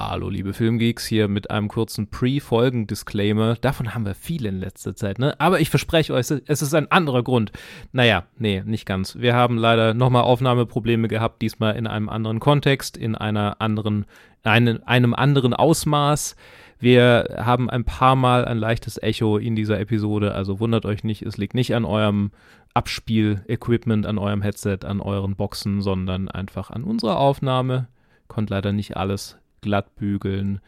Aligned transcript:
Hallo, 0.00 0.28
liebe 0.28 0.52
Filmgeeks, 0.52 1.06
hier 1.06 1.26
mit 1.26 1.50
einem 1.50 1.66
kurzen 1.66 2.08
Pre-Folgen-Disclaimer. 2.08 3.56
Davon 3.56 3.96
haben 3.96 4.06
wir 4.06 4.14
viele 4.14 4.48
in 4.48 4.60
letzter 4.60 4.94
Zeit, 4.94 5.18
ne? 5.18 5.34
Aber 5.40 5.58
ich 5.58 5.70
verspreche 5.70 6.14
euch, 6.14 6.30
es 6.30 6.62
ist 6.62 6.72
ein 6.72 6.88
anderer 6.92 7.24
Grund. 7.24 7.50
Naja, 7.90 8.22
nee, 8.38 8.62
nicht 8.64 8.86
ganz. 8.86 9.18
Wir 9.18 9.34
haben 9.34 9.58
leider 9.58 9.94
nochmal 9.94 10.22
Aufnahmeprobleme 10.22 11.08
gehabt, 11.08 11.42
diesmal 11.42 11.74
in 11.74 11.88
einem 11.88 12.08
anderen 12.08 12.38
Kontext, 12.38 12.96
in 12.96 13.16
einer 13.16 13.60
anderen, 13.60 14.06
einem, 14.44 14.78
einem 14.86 15.14
anderen 15.14 15.52
Ausmaß. 15.52 16.36
Wir 16.78 17.36
haben 17.36 17.68
ein 17.68 17.82
paar 17.82 18.14
Mal 18.14 18.44
ein 18.44 18.58
leichtes 18.58 19.02
Echo 19.02 19.36
in 19.36 19.56
dieser 19.56 19.80
Episode, 19.80 20.32
also 20.32 20.60
wundert 20.60 20.86
euch 20.86 21.02
nicht, 21.02 21.22
es 21.22 21.38
liegt 21.38 21.54
nicht 21.54 21.74
an 21.74 21.84
eurem 21.84 22.30
Abspiel-Equipment, 22.72 24.06
an 24.06 24.18
eurem 24.18 24.42
Headset, 24.42 24.78
an 24.84 25.00
euren 25.00 25.34
Boxen, 25.34 25.82
sondern 25.82 26.28
einfach 26.28 26.70
an 26.70 26.84
unserer 26.84 27.18
Aufnahme. 27.18 27.88
Konnte 28.28 28.54
leider 28.54 28.70
nicht 28.70 28.96
alles 28.96 29.38
glatt 29.60 29.94
bügeln. 29.96 30.60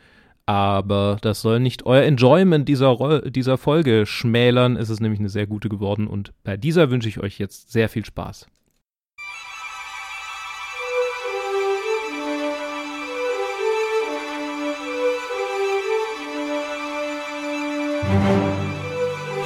Aber 0.46 1.18
das 1.22 1.42
soll 1.42 1.60
nicht 1.60 1.86
euer 1.86 2.02
Enjoyment 2.02 2.68
dieser, 2.68 3.22
dieser 3.30 3.56
Folge 3.56 4.04
schmälern. 4.04 4.76
Es 4.76 4.90
ist 4.90 5.00
nämlich 5.00 5.20
eine 5.20 5.28
sehr 5.28 5.46
gute 5.46 5.68
geworden 5.68 6.08
und 6.08 6.32
bei 6.42 6.56
dieser 6.56 6.90
wünsche 6.90 7.08
ich 7.08 7.20
euch 7.20 7.38
jetzt 7.38 7.70
sehr 7.70 7.88
viel 7.88 8.04
Spaß. 8.04 8.46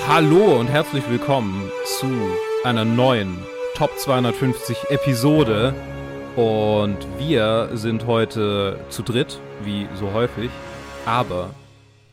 Hallo 0.07 0.61
und 0.61 0.69
herzlich 0.69 1.03
willkommen 1.11 1.71
zu 1.99 2.07
einer 2.63 2.85
neuen 2.85 3.37
Top 3.75 3.99
250 3.99 4.91
Episode 4.91 5.75
und 6.37 6.99
wir 7.19 7.71
sind 7.75 8.07
heute 8.07 8.79
zu 8.89 9.03
dritt, 9.03 9.41
wie 9.63 9.87
so 9.95 10.13
häufig. 10.13 10.51
Aber 11.07 11.51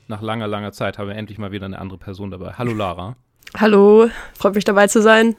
nach 0.08 0.22
langer, 0.22 0.48
langer 0.48 0.72
Zeit 0.72 0.98
haben 0.98 1.08
wir 1.08 1.16
endlich 1.16 1.38
mal 1.38 1.52
wieder 1.52 1.66
eine 1.66 1.80
andere 1.80 1.98
Person 1.98 2.30
dabei. 2.30 2.54
Hallo 2.58 2.74
Lara. 2.74 3.16
Hallo, 3.58 4.10
freut 4.34 4.56
mich 4.56 4.64
dabei 4.64 4.88
zu 4.88 5.02
sein. 5.02 5.36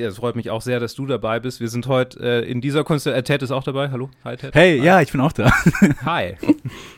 Ja, 0.00 0.08
es 0.08 0.16
freut 0.16 0.36
mich 0.36 0.50
auch 0.50 0.62
sehr, 0.62 0.80
dass 0.80 0.94
du 0.94 1.06
dabei 1.06 1.38
bist. 1.38 1.60
Wir 1.60 1.68
sind 1.68 1.86
heute 1.86 2.18
äh, 2.20 2.50
in 2.50 2.60
dieser 2.60 2.82
Konstellation. 2.82 3.20
Äh, 3.20 3.24
Ted 3.24 3.42
ist 3.42 3.50
auch 3.50 3.62
dabei. 3.62 3.90
Hallo. 3.90 4.10
Hi, 4.24 4.36
Ted. 4.36 4.54
Hey, 4.54 4.78
Hi. 4.78 4.84
ja, 4.84 5.00
ich 5.00 5.12
bin 5.12 5.20
auch 5.20 5.32
da. 5.32 5.52
Hi. 6.04 6.36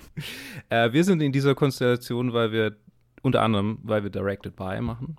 äh, 0.71 0.93
wir 0.93 1.05
sind 1.05 1.21
in 1.21 1.33
dieser 1.33 1.55
Konstellation, 1.55 2.33
weil 2.33 2.53
wir 2.53 2.77
unter 3.23 3.43
anderem, 3.43 3.79
weil 3.83 4.03
wir 4.03 4.11
Directed 4.11 4.57
By 4.57 4.81
machen 4.81 5.17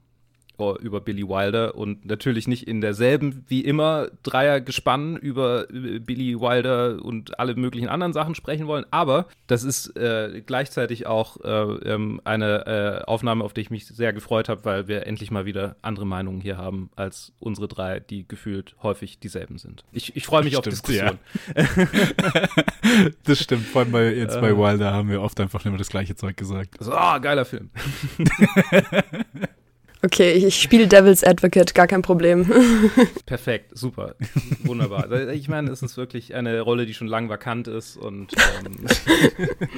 über 0.81 1.01
Billy 1.01 1.27
Wilder 1.27 1.75
und 1.75 2.05
natürlich 2.05 2.47
nicht 2.47 2.67
in 2.67 2.81
derselben 2.81 3.43
wie 3.47 3.61
immer 3.61 4.07
Dreiergespann 4.23 5.17
über 5.17 5.65
Billy 5.67 6.39
Wilder 6.39 7.03
und 7.03 7.39
alle 7.39 7.55
möglichen 7.55 7.89
anderen 7.89 8.13
Sachen 8.13 8.35
sprechen 8.35 8.67
wollen, 8.67 8.85
aber 8.91 9.27
das 9.47 9.63
ist 9.63 9.95
äh, 9.97 10.41
gleichzeitig 10.45 11.07
auch 11.07 11.37
äh, 11.43 11.49
ähm, 11.49 12.21
eine 12.23 13.01
äh, 13.01 13.03
Aufnahme, 13.05 13.43
auf 13.43 13.53
die 13.53 13.61
ich 13.61 13.69
mich 13.69 13.87
sehr 13.87 14.13
gefreut 14.13 14.49
habe, 14.49 14.65
weil 14.65 14.87
wir 14.87 15.07
endlich 15.07 15.31
mal 15.31 15.45
wieder 15.45 15.75
andere 15.81 16.05
Meinungen 16.05 16.41
hier 16.41 16.57
haben 16.57 16.89
als 16.95 17.33
unsere 17.39 17.67
drei, 17.67 17.99
die 17.99 18.27
gefühlt 18.27 18.75
häufig 18.83 19.19
dieselben 19.19 19.57
sind. 19.57 19.83
Ich, 19.91 20.15
ich 20.15 20.25
freue 20.25 20.43
mich 20.43 20.53
stimmt, 20.53 20.67
auf 20.67 20.71
Diskussion. 20.71 21.19
Ja. 21.55 21.65
das 23.23 23.39
stimmt, 23.39 23.65
vor 23.65 23.81
allem 23.81 23.91
bei, 23.91 24.13
jetzt 24.13 24.39
bei 24.39 24.55
Wilder 24.55 24.93
haben 24.93 25.09
wir 25.09 25.21
oft 25.21 25.39
einfach 25.39 25.65
immer 25.65 25.77
das 25.77 25.89
gleiche 25.89 26.15
Zeug 26.15 26.37
gesagt. 26.37 26.75
So, 26.79 26.91
oh, 26.93 27.19
geiler 27.19 27.45
Film. 27.45 27.69
Okay, 30.03 30.31
ich 30.31 30.59
spiele 30.59 30.87
Devil's 30.87 31.23
Advocate, 31.23 31.75
gar 31.75 31.87
kein 31.87 32.01
Problem. 32.01 32.49
Perfekt, 33.25 33.77
super, 33.77 34.15
wunderbar. 34.63 35.11
Also, 35.11 35.29
ich 35.29 35.47
meine, 35.47 35.69
es 35.69 35.83
ist 35.83 35.95
wirklich 35.95 36.33
eine 36.33 36.61
Rolle, 36.61 36.85
die 36.85 36.93
schon 36.93 37.07
lang 37.07 37.29
vakant 37.29 37.67
ist 37.67 37.97
und 37.97 38.33
ähm, 38.65 38.87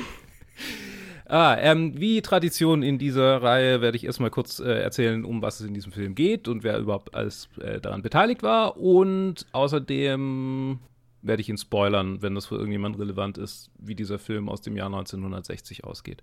Ah, 1.26 1.58
ähm, 1.60 2.00
wie 2.00 2.22
Tradition 2.22 2.84
in 2.84 3.00
dieser 3.00 3.42
Reihe 3.42 3.82
werde 3.82 3.98
ich 3.98 4.06
erstmal 4.06 4.30
kurz 4.30 4.60
äh, 4.60 4.82
erzählen, 4.82 5.26
um 5.26 5.42
was 5.42 5.62
es 5.62 5.68
in 5.68 5.74
diesem 5.74 5.92
Film 5.92 6.16
geht 6.16 6.48
und 6.48 6.64
wer 6.64 6.78
überhaupt 6.78 7.16
alles 7.16 7.50
äh, 7.60 7.80
daran 7.80 8.02
beteiligt 8.02 8.44
war. 8.44 8.78
Und 8.78 9.48
außerdem 9.52 10.80
werde 11.24 11.42
ich 11.42 11.50
ihn 11.50 11.58
spoilern, 11.58 12.22
wenn 12.22 12.36
das 12.36 12.48
für 12.48 12.56
irgendjemand 12.56 13.00
relevant 13.00 13.38
ist, 13.38 13.72
wie 13.80 13.96
dieser 13.96 14.20
Film 14.20 14.50
aus 14.50 14.62
dem 14.62 14.76
Jahr 14.76 14.88
1960 14.88 15.84
ausgeht. 15.84 16.22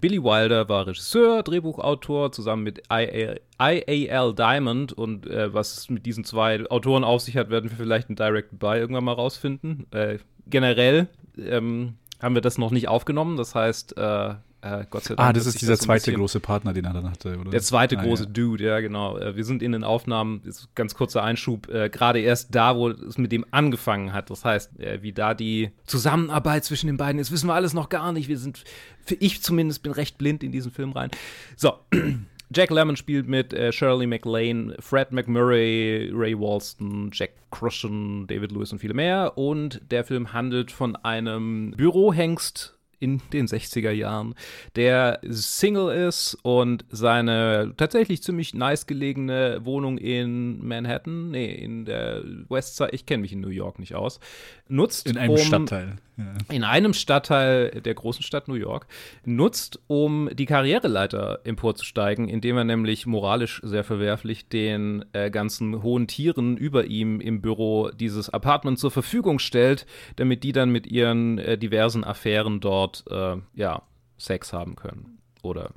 Billy 0.00 0.22
Wilder 0.22 0.68
war 0.68 0.86
Regisseur, 0.86 1.42
Drehbuchautor, 1.42 2.32
zusammen 2.32 2.62
mit 2.62 2.82
IAL 2.90 4.34
Diamond 4.34 4.92
und 4.92 5.26
äh, 5.26 5.52
was 5.52 5.76
es 5.76 5.90
mit 5.90 6.06
diesen 6.06 6.24
zwei 6.24 6.68
Autoren 6.70 7.04
auf 7.04 7.20
sich 7.20 7.36
hat, 7.36 7.50
werden 7.50 7.70
wir 7.70 7.76
vielleicht 7.76 8.08
in 8.08 8.16
Direct 8.16 8.58
By 8.58 8.78
irgendwann 8.78 9.04
mal 9.04 9.12
rausfinden. 9.12 9.86
Äh, 9.92 10.18
generell 10.46 11.08
ähm, 11.38 11.94
haben 12.20 12.34
wir 12.34 12.42
das 12.42 12.58
noch 12.58 12.70
nicht 12.70 12.88
aufgenommen, 12.88 13.36
das 13.36 13.54
heißt, 13.54 13.96
äh, 13.96 14.34
äh, 14.60 14.84
Gott 14.90 15.04
sei 15.04 15.14
Dank. 15.14 15.28
Ah, 15.28 15.32
das 15.32 15.46
ist 15.46 15.60
dieser 15.60 15.74
das 15.74 15.80
zweite 15.80 16.12
große 16.12 16.40
Partner, 16.40 16.72
den 16.72 16.84
er 16.84 16.92
dann 16.92 17.10
hatte, 17.10 17.38
oder? 17.38 17.50
Der 17.50 17.62
zweite 17.62 17.98
ah, 17.98 18.02
große 18.02 18.24
ja. 18.24 18.30
Dude, 18.30 18.64
ja, 18.64 18.80
genau. 18.80 19.16
Äh, 19.16 19.36
wir 19.36 19.44
sind 19.44 19.62
in 19.62 19.72
den 19.72 19.84
Aufnahmen, 19.84 20.42
ganz 20.74 20.94
kurzer 20.94 21.22
Einschub, 21.22 21.68
äh, 21.68 21.88
gerade 21.88 22.20
erst 22.20 22.54
da, 22.54 22.76
wo 22.76 22.88
es 22.88 23.18
mit 23.18 23.30
dem 23.30 23.44
angefangen 23.50 24.12
hat. 24.12 24.30
Das 24.30 24.44
heißt, 24.44 24.80
äh, 24.80 25.02
wie 25.02 25.12
da 25.12 25.34
die 25.34 25.70
Zusammenarbeit 25.86 26.64
zwischen 26.64 26.88
den 26.88 26.96
beiden 26.96 27.20
ist, 27.20 27.30
wissen 27.30 27.46
wir 27.46 27.54
alles 27.54 27.72
noch 27.72 27.88
gar 27.88 28.12
nicht. 28.12 28.28
Wir 28.28 28.38
sind, 28.38 28.64
für 29.04 29.14
ich 29.14 29.42
zumindest, 29.42 29.82
bin 29.82 29.92
recht 29.92 30.18
blind 30.18 30.42
in 30.42 30.52
diesen 30.52 30.72
Film 30.72 30.92
rein. 30.92 31.10
So. 31.56 31.74
Jack 32.50 32.70
Lemmon 32.70 32.96
spielt 32.96 33.28
mit 33.28 33.52
äh, 33.52 33.72
Shirley 33.72 34.06
MacLaine, 34.06 34.74
Fred 34.80 35.12
McMurray, 35.12 36.10
Ray 36.14 36.34
Walston, 36.38 37.10
Jack 37.12 37.32
Crushon, 37.50 38.26
David 38.26 38.52
Lewis 38.52 38.72
und 38.72 38.78
viele 38.78 38.94
mehr. 38.94 39.36
Und 39.36 39.82
der 39.90 40.02
Film 40.02 40.32
handelt 40.32 40.70
von 40.72 40.96
einem 40.96 41.72
Bürohengst 41.76 42.77
in 43.00 43.20
den 43.32 43.46
60er 43.46 43.90
Jahren, 43.90 44.34
der 44.76 45.20
Single 45.22 46.08
ist 46.08 46.36
und 46.42 46.84
seine 46.90 47.74
tatsächlich 47.76 48.22
ziemlich 48.22 48.54
nice 48.54 48.86
gelegene 48.86 49.60
Wohnung 49.64 49.98
in 49.98 50.66
Manhattan, 50.66 51.30
nee, 51.30 51.52
in 51.52 51.84
der 51.84 52.22
Westside, 52.48 52.90
ich 52.92 53.06
kenne 53.06 53.22
mich 53.22 53.32
in 53.32 53.40
New 53.40 53.48
York 53.48 53.78
nicht 53.78 53.94
aus, 53.94 54.20
nutzt. 54.68 55.08
In 55.08 55.16
einem 55.16 55.32
um, 55.32 55.38
Stadtteil. 55.38 55.96
Ja. 56.16 56.32
In 56.50 56.64
einem 56.64 56.94
Stadtteil 56.94 57.80
der 57.80 57.94
großen 57.94 58.24
Stadt 58.24 58.48
New 58.48 58.54
York, 58.54 58.88
nutzt, 59.24 59.78
um 59.86 60.28
die 60.32 60.46
Karriereleiter 60.46 61.40
emporzusteigen, 61.44 62.28
indem 62.28 62.56
er 62.56 62.64
nämlich 62.64 63.06
moralisch 63.06 63.60
sehr 63.62 63.84
verwerflich 63.84 64.48
den 64.48 65.04
äh, 65.12 65.30
ganzen 65.30 65.82
hohen 65.82 66.08
Tieren 66.08 66.56
über 66.56 66.86
ihm 66.86 67.20
im 67.20 67.40
Büro 67.40 67.90
dieses 67.90 68.30
Apartment 68.30 68.80
zur 68.80 68.90
Verfügung 68.90 69.38
stellt, 69.38 69.86
damit 70.16 70.42
die 70.42 70.52
dann 70.52 70.70
mit 70.70 70.88
ihren 70.88 71.38
äh, 71.38 71.56
diversen 71.56 72.02
Affären 72.02 72.58
dort, 72.58 72.87
äh, 73.10 73.36
ja, 73.54 73.82
Sex 74.18 74.52
haben 74.52 74.76
können. 74.76 75.18
Oder 75.42 75.70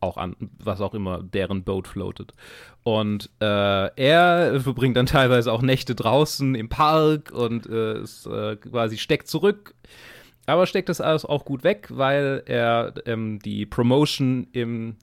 auch 0.00 0.16
an, 0.16 0.36
was 0.58 0.80
auch 0.80 0.94
immer 0.94 1.22
deren 1.22 1.64
Boat 1.64 1.88
floatet. 1.88 2.34
Und 2.82 3.30
äh, 3.40 3.44
er 3.96 4.60
verbringt 4.60 4.96
dann 4.96 5.06
teilweise 5.06 5.52
auch 5.52 5.62
Nächte 5.62 5.94
draußen 5.94 6.54
im 6.54 6.68
Park 6.68 7.32
und 7.32 7.66
äh, 7.66 8.00
ist 8.00 8.26
äh, 8.26 8.56
quasi 8.56 8.98
steckt 8.98 9.28
zurück. 9.28 9.74
Aber 10.46 10.66
steckt 10.66 10.88
das 10.88 11.00
alles 11.00 11.24
auch 11.24 11.44
gut 11.44 11.64
weg, 11.64 11.88
weil 11.90 12.42
er 12.46 12.94
ähm, 13.06 13.40
die 13.40 13.66
Promotion 13.66 14.46
im 14.52 14.96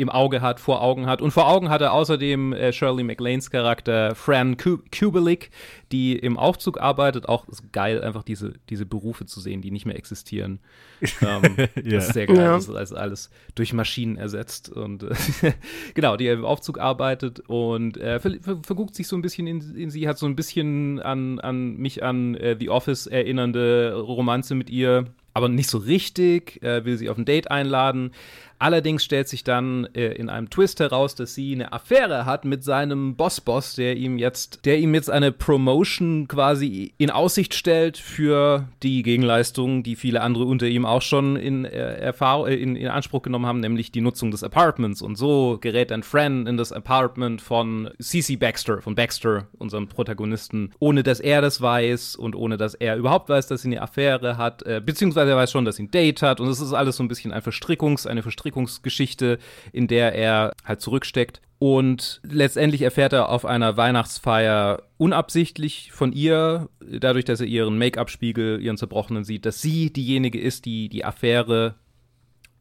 im 0.00 0.08
Auge 0.08 0.40
hat, 0.40 0.60
vor 0.60 0.82
Augen 0.82 1.06
hat. 1.06 1.20
Und 1.20 1.30
vor 1.30 1.48
Augen 1.48 1.68
hat 1.68 1.82
er 1.82 1.92
außerdem 1.92 2.52
äh, 2.52 2.72
Shirley 2.72 3.04
MacLaines 3.04 3.50
Charakter 3.50 4.14
Fran 4.14 4.56
Kubelik, 4.56 5.50
die 5.92 6.18
im 6.18 6.38
Aufzug 6.38 6.80
arbeitet. 6.80 7.28
Auch 7.28 7.46
ist 7.48 7.72
geil, 7.72 8.02
einfach 8.02 8.22
diese, 8.22 8.54
diese 8.70 8.86
Berufe 8.86 9.26
zu 9.26 9.40
sehen, 9.40 9.60
die 9.60 9.70
nicht 9.70 9.86
mehr 9.86 9.96
existieren. 9.96 10.60
ähm, 11.22 11.56
yeah. 11.56 11.68
Das 11.76 12.08
ist 12.08 12.14
sehr 12.14 12.26
geil, 12.26 12.36
ja. 12.36 12.52
das 12.54 12.68
ist 12.68 12.74
also 12.74 12.96
alles 12.96 13.30
durch 13.54 13.72
Maschinen 13.72 14.16
ersetzt. 14.16 14.70
Und 14.70 15.02
äh, 15.02 15.14
genau, 15.94 16.16
die 16.16 16.28
im 16.28 16.44
Aufzug 16.44 16.78
arbeitet 16.78 17.40
und 17.40 17.96
äh, 17.96 18.20
ver 18.20 18.32
ver 18.40 18.58
verguckt 18.62 18.94
sich 18.94 19.08
so 19.08 19.16
ein 19.16 19.22
bisschen 19.22 19.46
in, 19.46 19.76
in, 19.76 19.90
sie, 19.90 20.08
hat 20.08 20.18
so 20.18 20.26
ein 20.26 20.36
bisschen 20.36 21.00
an, 21.00 21.38
an 21.40 21.76
mich 21.76 22.02
an 22.02 22.34
äh, 22.36 22.56
The 22.58 22.70
Office 22.70 23.06
erinnernde 23.06 23.94
Romanze 23.94 24.54
mit 24.54 24.70
ihr 24.70 25.06
aber 25.32 25.48
nicht 25.48 25.70
so 25.70 25.78
richtig, 25.78 26.62
äh, 26.62 26.84
will 26.84 26.96
sie 26.96 27.08
auf 27.08 27.16
ein 27.16 27.24
Date 27.24 27.50
einladen, 27.50 28.12
Allerdings 28.60 29.02
stellt 29.02 29.26
sich 29.26 29.42
dann 29.42 29.88
äh, 29.94 30.12
in 30.12 30.28
einem 30.28 30.50
Twist 30.50 30.80
heraus, 30.80 31.14
dass 31.14 31.34
sie 31.34 31.54
eine 31.54 31.72
Affäre 31.72 32.26
hat 32.26 32.44
mit 32.44 32.62
seinem 32.62 33.16
Boss-Boss, 33.16 33.74
der 33.74 33.96
ihm 33.96 34.18
jetzt, 34.18 34.66
der 34.66 34.78
ihm 34.78 34.92
jetzt 34.92 35.08
eine 35.08 35.32
Promotion 35.32 36.28
quasi 36.28 36.92
in 36.98 37.08
Aussicht 37.08 37.54
stellt 37.54 37.96
für 37.96 38.68
die 38.82 39.02
Gegenleistung, 39.02 39.82
die 39.82 39.96
viele 39.96 40.20
andere 40.20 40.44
unter 40.44 40.66
ihm 40.66 40.84
auch 40.84 41.00
schon 41.00 41.36
in, 41.36 41.64
äh, 41.64 42.12
äh, 42.12 42.62
in, 42.62 42.76
in 42.76 42.88
Anspruch 42.88 43.22
genommen 43.22 43.46
haben, 43.46 43.60
nämlich 43.60 43.92
die 43.92 44.02
Nutzung 44.02 44.30
des 44.30 44.44
Apartments. 44.44 45.00
Und 45.00 45.16
so 45.16 45.56
gerät 45.58 45.90
ein 45.90 46.02
Fran 46.02 46.46
in 46.46 46.58
das 46.58 46.70
Apartment 46.70 47.40
von 47.40 47.88
CC 47.98 48.36
Baxter, 48.36 48.82
von 48.82 48.94
Baxter, 48.94 49.46
unserem 49.56 49.88
Protagonisten, 49.88 50.74
ohne 50.78 51.02
dass 51.02 51.20
er 51.20 51.40
das 51.40 51.62
weiß 51.62 52.14
und 52.14 52.36
ohne 52.36 52.58
dass 52.58 52.74
er 52.74 52.96
überhaupt 52.96 53.30
weiß, 53.30 53.46
dass 53.46 53.62
sie 53.62 53.68
eine 53.68 53.80
Affäre 53.80 54.36
hat, 54.36 54.64
äh, 54.64 54.82
beziehungsweise 54.84 55.30
er 55.30 55.38
weiß 55.38 55.50
schon, 55.50 55.64
dass 55.64 55.76
sie 55.76 55.84
ein 55.84 55.90
Date 55.90 56.20
hat. 56.20 56.40
Und 56.40 56.48
es 56.48 56.60
ist 56.60 56.74
alles 56.74 56.98
so 56.98 57.02
ein 57.02 57.08
bisschen 57.08 57.32
ein 57.32 57.40
Verstrickungs, 57.40 58.06
eine 58.06 58.20
Verstrickungs 58.20 58.49
Verstrickungsgeschichte, 58.50 59.38
in 59.72 59.88
der 59.88 60.14
er 60.14 60.52
halt 60.64 60.80
zurücksteckt. 60.80 61.40
Und 61.58 62.20
letztendlich 62.24 62.82
erfährt 62.82 63.12
er 63.12 63.28
auf 63.28 63.44
einer 63.44 63.76
Weihnachtsfeier 63.76 64.82
unabsichtlich 64.96 65.92
von 65.92 66.12
ihr, 66.12 66.70
dadurch, 66.80 67.26
dass 67.26 67.40
er 67.40 67.46
ihren 67.46 67.76
Make-up-Spiegel, 67.76 68.60
ihren 68.62 68.78
zerbrochenen 68.78 69.24
sieht, 69.24 69.44
dass 69.44 69.60
sie 69.60 69.92
diejenige 69.92 70.40
ist, 70.40 70.64
die 70.64 70.88
die 70.88 71.04
Affäre 71.04 71.74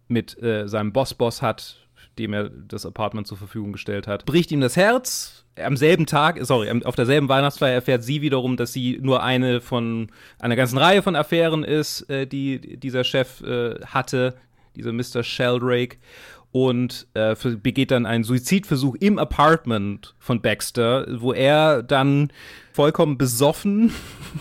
mit 0.10 0.42
äh, 0.44 0.68
seinem 0.68 0.92
Boss-Boss 0.92 1.42
hat, 1.42 1.88
dem 2.18 2.34
er 2.34 2.50
das 2.50 2.86
Apartment 2.86 3.26
zur 3.26 3.38
Verfügung 3.38 3.72
gestellt 3.72 4.06
hat. 4.06 4.26
Bricht 4.26 4.52
ihm 4.52 4.60
das 4.60 4.76
Herz. 4.76 5.46
Am 5.56 5.78
selben 5.78 6.06
Tag, 6.06 6.38
sorry, 6.42 6.70
auf 6.84 6.96
derselben 6.96 7.30
Weihnachtsfeier 7.30 7.74
erfährt 7.74 8.04
sie 8.04 8.22
wiederum, 8.22 8.58
dass 8.58 8.74
sie 8.74 8.98
nur 9.02 9.24
eine 9.24 9.62
von 9.62 10.10
einer 10.40 10.56
ganzen 10.56 10.78
Reihe 10.78 11.02
von 11.02 11.16
Affären 11.16 11.64
ist, 11.64 12.10
äh, 12.10 12.28
die 12.28 12.78
dieser 12.78 13.06
Chef 13.06 13.42
äh, 13.42 13.80
hatte, 13.86 14.36
dieser 14.80 14.94
Mr. 14.94 15.24
Sheldrake 15.24 15.98
und 16.52 17.08
äh, 17.14 17.36
begeht 17.62 17.92
dann 17.92 18.08
einen 18.08 18.24
Suizidversuch 18.24 18.96
im 18.96 19.20
Apartment 19.20 20.16
von 20.18 20.42
Baxter, 20.42 21.06
wo 21.22 21.32
er 21.32 21.84
dann 21.84 22.32
vollkommen 22.74 23.18
besoffen 23.18 23.92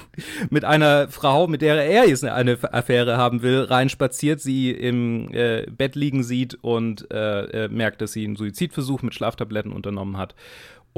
mit 0.50 0.64
einer 0.64 1.08
Frau, 1.08 1.48
mit 1.48 1.60
der 1.60 1.74
er 1.84 2.08
jetzt 2.08 2.24
eine 2.24 2.58
Affäre 2.72 3.18
haben 3.18 3.42
will, 3.42 3.62
reinspaziert, 3.62 4.40
sie 4.40 4.70
im 4.70 5.28
äh, 5.34 5.66
Bett 5.70 5.96
liegen 5.96 6.22
sieht 6.22 6.54
und 6.62 7.10
äh, 7.12 7.64
äh, 7.64 7.68
merkt, 7.68 8.00
dass 8.00 8.12
sie 8.12 8.24
einen 8.24 8.36
Suizidversuch 8.36 9.02
mit 9.02 9.14
Schlaftabletten 9.14 9.72
unternommen 9.72 10.16
hat 10.16 10.34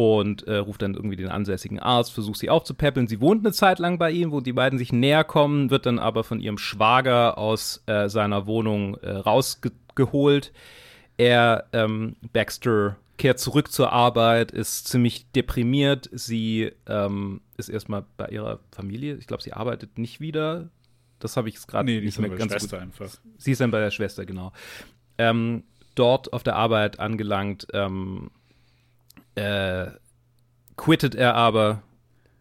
und 0.00 0.46
äh, 0.48 0.56
ruft 0.56 0.80
dann 0.80 0.94
irgendwie 0.94 1.16
den 1.16 1.28
ansässigen 1.28 1.78
Arzt, 1.78 2.12
versucht 2.12 2.38
sie 2.38 2.48
aufzupäppeln. 2.48 3.06
Sie 3.06 3.20
wohnt 3.20 3.44
eine 3.44 3.52
Zeit 3.52 3.78
lang 3.78 3.98
bei 3.98 4.10
ihm, 4.10 4.32
wo 4.32 4.40
die 4.40 4.54
beiden 4.54 4.78
sich 4.78 4.94
näher 4.94 5.24
kommen, 5.24 5.70
wird 5.70 5.84
dann 5.84 5.98
aber 5.98 6.24
von 6.24 6.40
ihrem 6.40 6.56
Schwager 6.56 7.36
aus 7.36 7.82
äh, 7.84 8.08
seiner 8.08 8.46
Wohnung 8.46 8.94
äh, 9.02 9.10
rausgeholt. 9.10 10.54
Er, 11.18 11.66
ähm, 11.74 12.16
Baxter, 12.32 12.96
kehrt 13.18 13.38
zurück 13.38 13.70
zur 13.70 13.92
Arbeit, 13.92 14.52
ist 14.52 14.88
ziemlich 14.88 15.30
deprimiert. 15.32 16.08
Sie 16.12 16.72
ähm, 16.86 17.42
ist 17.58 17.68
erstmal 17.68 18.06
bei 18.16 18.28
ihrer 18.28 18.60
Familie. 18.72 19.16
Ich 19.16 19.26
glaube, 19.26 19.42
sie 19.42 19.52
arbeitet 19.52 19.98
nicht 19.98 20.22
wieder. 20.22 20.70
Das 21.18 21.36
habe 21.36 21.50
ich 21.50 21.66
gerade 21.66 21.84
nee, 21.84 22.00
nicht 22.00 22.18
mehr 22.18 22.30
ganz 22.30 22.52
Schwester 22.52 22.78
gut. 22.78 22.86
einfach. 22.86 23.10
Sie 23.36 23.52
ist 23.52 23.60
dann 23.60 23.70
bei 23.70 23.80
der 23.80 23.90
Schwester, 23.90 24.24
genau. 24.24 24.52
Ähm, 25.18 25.64
dort 25.94 26.32
auf 26.32 26.42
der 26.42 26.56
Arbeit 26.56 26.98
angelangt, 26.98 27.66
ähm, 27.74 28.30
äh, 29.34 29.86
quittet 30.76 31.14
er 31.14 31.34
aber, 31.34 31.82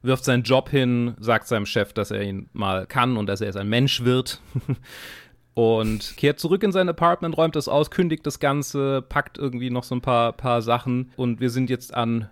wirft 0.02 0.24
seinen 0.24 0.44
Job 0.44 0.70
hin, 0.70 1.16
sagt 1.20 1.48
seinem 1.48 1.66
Chef, 1.66 1.94
dass 1.94 2.12
er 2.12 2.22
ihn 2.22 2.50
mal 2.54 2.86
kann 2.86 3.18
und 3.18 3.28
dass 3.28 3.42
er 3.42 3.48
jetzt 3.48 3.58
ein 3.58 3.70
Mensch 3.70 4.04
wird. 4.04 4.42
und 5.54 6.16
kehrt 6.16 6.40
zurück 6.40 6.64
in 6.64 6.72
sein 6.72 6.88
Apartment, 6.88 7.36
räumt 7.36 7.56
das 7.56 7.68
aus, 7.68 7.92
kündigt 7.92 8.26
das 8.26 8.40
Ganze, 8.40 9.02
packt 9.02 9.38
irgendwie 9.38 9.70
noch 9.70 9.84
so 9.84 9.96
ein 9.96 10.02
paar, 10.02 10.32
paar 10.32 10.62
Sachen 10.62 11.12
und 11.18 11.42
wir 11.42 11.50
sind 11.50 11.70
jetzt 11.70 11.94
an, 11.94 12.30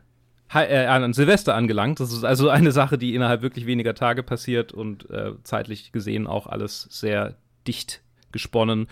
äh, 0.53 0.85
an 0.85 1.13
Silvester 1.13 1.53
angelangt. 1.53 1.99
Das 1.99 2.13
ist 2.13 2.23
also 2.23 2.47
eine 2.49 2.71
Sache, 2.71 2.97
die 2.97 3.15
innerhalb 3.15 3.41
wirklich 3.41 3.65
weniger 3.65 3.95
Tage 3.95 4.23
passiert 4.23 4.71
und 4.71 5.09
äh, 5.09 5.33
zeitlich 5.43 5.91
gesehen 5.91 6.25
auch 6.25 6.47
alles 6.47 6.87
sehr 6.89 7.35
dicht 7.67 8.01
gesponnen. 8.31 8.87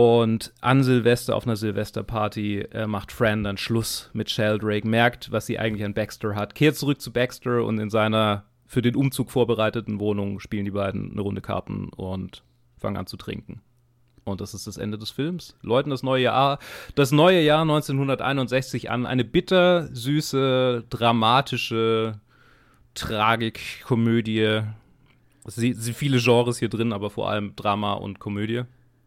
Und 0.00 0.54
an 0.62 0.82
Silvester, 0.82 1.36
auf 1.36 1.46
einer 1.46 1.56
Silvesterparty, 1.56 2.60
äh, 2.72 2.86
macht 2.86 3.12
Fran 3.12 3.44
dann 3.44 3.58
Schluss 3.58 4.08
mit 4.14 4.30
Sheldrake, 4.30 4.88
merkt, 4.88 5.30
was 5.30 5.44
sie 5.44 5.58
eigentlich 5.58 5.84
an 5.84 5.92
Baxter 5.92 6.34
hat, 6.34 6.54
kehrt 6.54 6.76
zurück 6.76 7.02
zu 7.02 7.12
Baxter 7.12 7.62
und 7.66 7.78
in 7.78 7.90
seiner 7.90 8.44
für 8.64 8.80
den 8.80 8.96
Umzug 8.96 9.30
vorbereiteten 9.30 10.00
Wohnung 10.00 10.40
spielen 10.40 10.64
die 10.64 10.70
beiden 10.70 11.12
eine 11.12 11.20
Runde 11.20 11.42
Karten 11.42 11.90
und 11.90 12.42
fangen 12.78 12.96
an 12.96 13.06
zu 13.08 13.18
trinken. 13.18 13.60
Und 14.24 14.40
das 14.40 14.54
ist 14.54 14.66
das 14.66 14.78
Ende 14.78 14.96
des 14.96 15.10
Films. 15.10 15.54
Läuten 15.60 15.90
das 15.90 16.02
neue 16.02 16.22
Jahr, 16.22 16.60
das 16.94 17.12
neue 17.12 17.42
Jahr 17.42 17.60
1961 17.60 18.90
an. 18.90 19.04
Eine 19.04 19.24
bitter, 19.24 19.94
süße, 19.94 20.86
dramatische 20.88 22.20
Tragikkomödie. 22.94 24.62
Es 25.44 25.56
sind 25.56 25.76
viele 25.94 26.20
Genres 26.20 26.58
hier 26.58 26.70
drin, 26.70 26.94
aber 26.94 27.10
vor 27.10 27.28
allem 27.28 27.54
Drama 27.54 27.92
und 27.92 28.18
Komödie. 28.18 28.62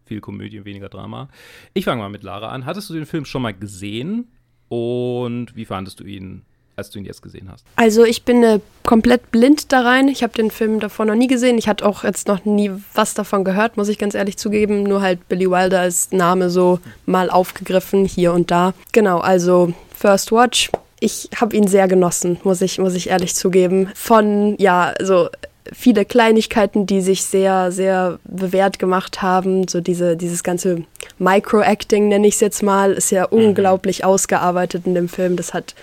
Viel 0.05 0.21
Komödie, 0.21 0.65
weniger 0.65 0.89
Drama. 0.89 1.29
Ich 1.73 1.85
fange 1.85 2.01
mal 2.01 2.09
mit 2.09 2.23
Lara 2.23 2.49
an. 2.49 2.65
Hattest 2.65 2.89
du 2.89 2.93
den 2.93 3.05
Film 3.05 3.25
schon 3.25 3.41
mal 3.41 3.53
gesehen? 3.53 4.27
Und 4.69 5.55
wie 5.55 5.65
fandest 5.65 5.99
du 5.99 6.03
ihn 6.03 6.43
als 6.75 6.89
du 6.89 6.99
ihn 6.99 7.05
jetzt 7.05 7.21
gesehen 7.21 7.49
hast? 7.51 7.65
Also 7.75 8.03
ich 8.03 8.23
bin 8.23 8.43
äh, 8.43 8.59
komplett 8.83 9.31
blind 9.31 9.71
da 9.71 9.81
rein. 9.81 10.07
Ich 10.07 10.23
habe 10.23 10.33
den 10.33 10.51
Film 10.51 10.79
davor 10.79 11.05
noch 11.05 11.15
nie 11.15 11.27
gesehen. 11.27 11.57
Ich 11.57 11.67
hatte 11.67 11.85
auch 11.85 12.03
jetzt 12.03 12.27
noch 12.27 12.45
nie 12.45 12.71
was 12.93 13.13
davon 13.13 13.43
gehört, 13.43 13.77
muss 13.77 13.89
ich 13.89 13.97
ganz 13.97 14.15
ehrlich 14.15 14.37
zugeben. 14.37 14.83
Nur 14.83 15.01
halt 15.01 15.27
Billy 15.27 15.49
Wilder 15.49 15.81
als 15.81 16.11
Name 16.11 16.49
so 16.49 16.79
mal 17.05 17.29
aufgegriffen 17.29 18.05
hier 18.05 18.33
und 18.33 18.51
da. 18.51 18.73
Genau, 18.91 19.19
also 19.19 19.73
First 19.95 20.31
Watch. 20.31 20.71
Ich 20.99 21.29
habe 21.35 21.55
ihn 21.55 21.67
sehr 21.67 21.87
genossen, 21.87 22.39
muss 22.43 22.61
ich, 22.61 22.79
muss 22.79 22.95
ich 22.95 23.09
ehrlich 23.09 23.35
zugeben. 23.35 23.89
Von, 23.93 24.55
ja, 24.57 24.93
so 25.01 25.29
viele 25.71 26.05
Kleinigkeiten, 26.05 26.85
die 26.85 27.01
sich 27.01 27.23
sehr, 27.23 27.71
sehr 27.71 28.19
bewährt 28.23 28.79
gemacht 28.79 29.21
haben. 29.21 29.67
So 29.67 29.81
diese, 29.81 30.17
dieses 30.17 30.43
ganze 30.43 30.83
Micro-Acting, 31.19 32.07
nenne 32.07 32.27
ich 32.27 32.35
es 32.35 32.39
jetzt 32.39 32.63
mal, 32.63 32.93
ist 32.93 33.11
ja 33.11 33.27
mhm. 33.29 33.37
unglaublich 33.37 34.03
ausgearbeitet 34.03 34.85
in 34.85 34.95
dem 34.95 35.09
Film. 35.09 35.35
Das 35.35 35.53
hat 35.53 35.75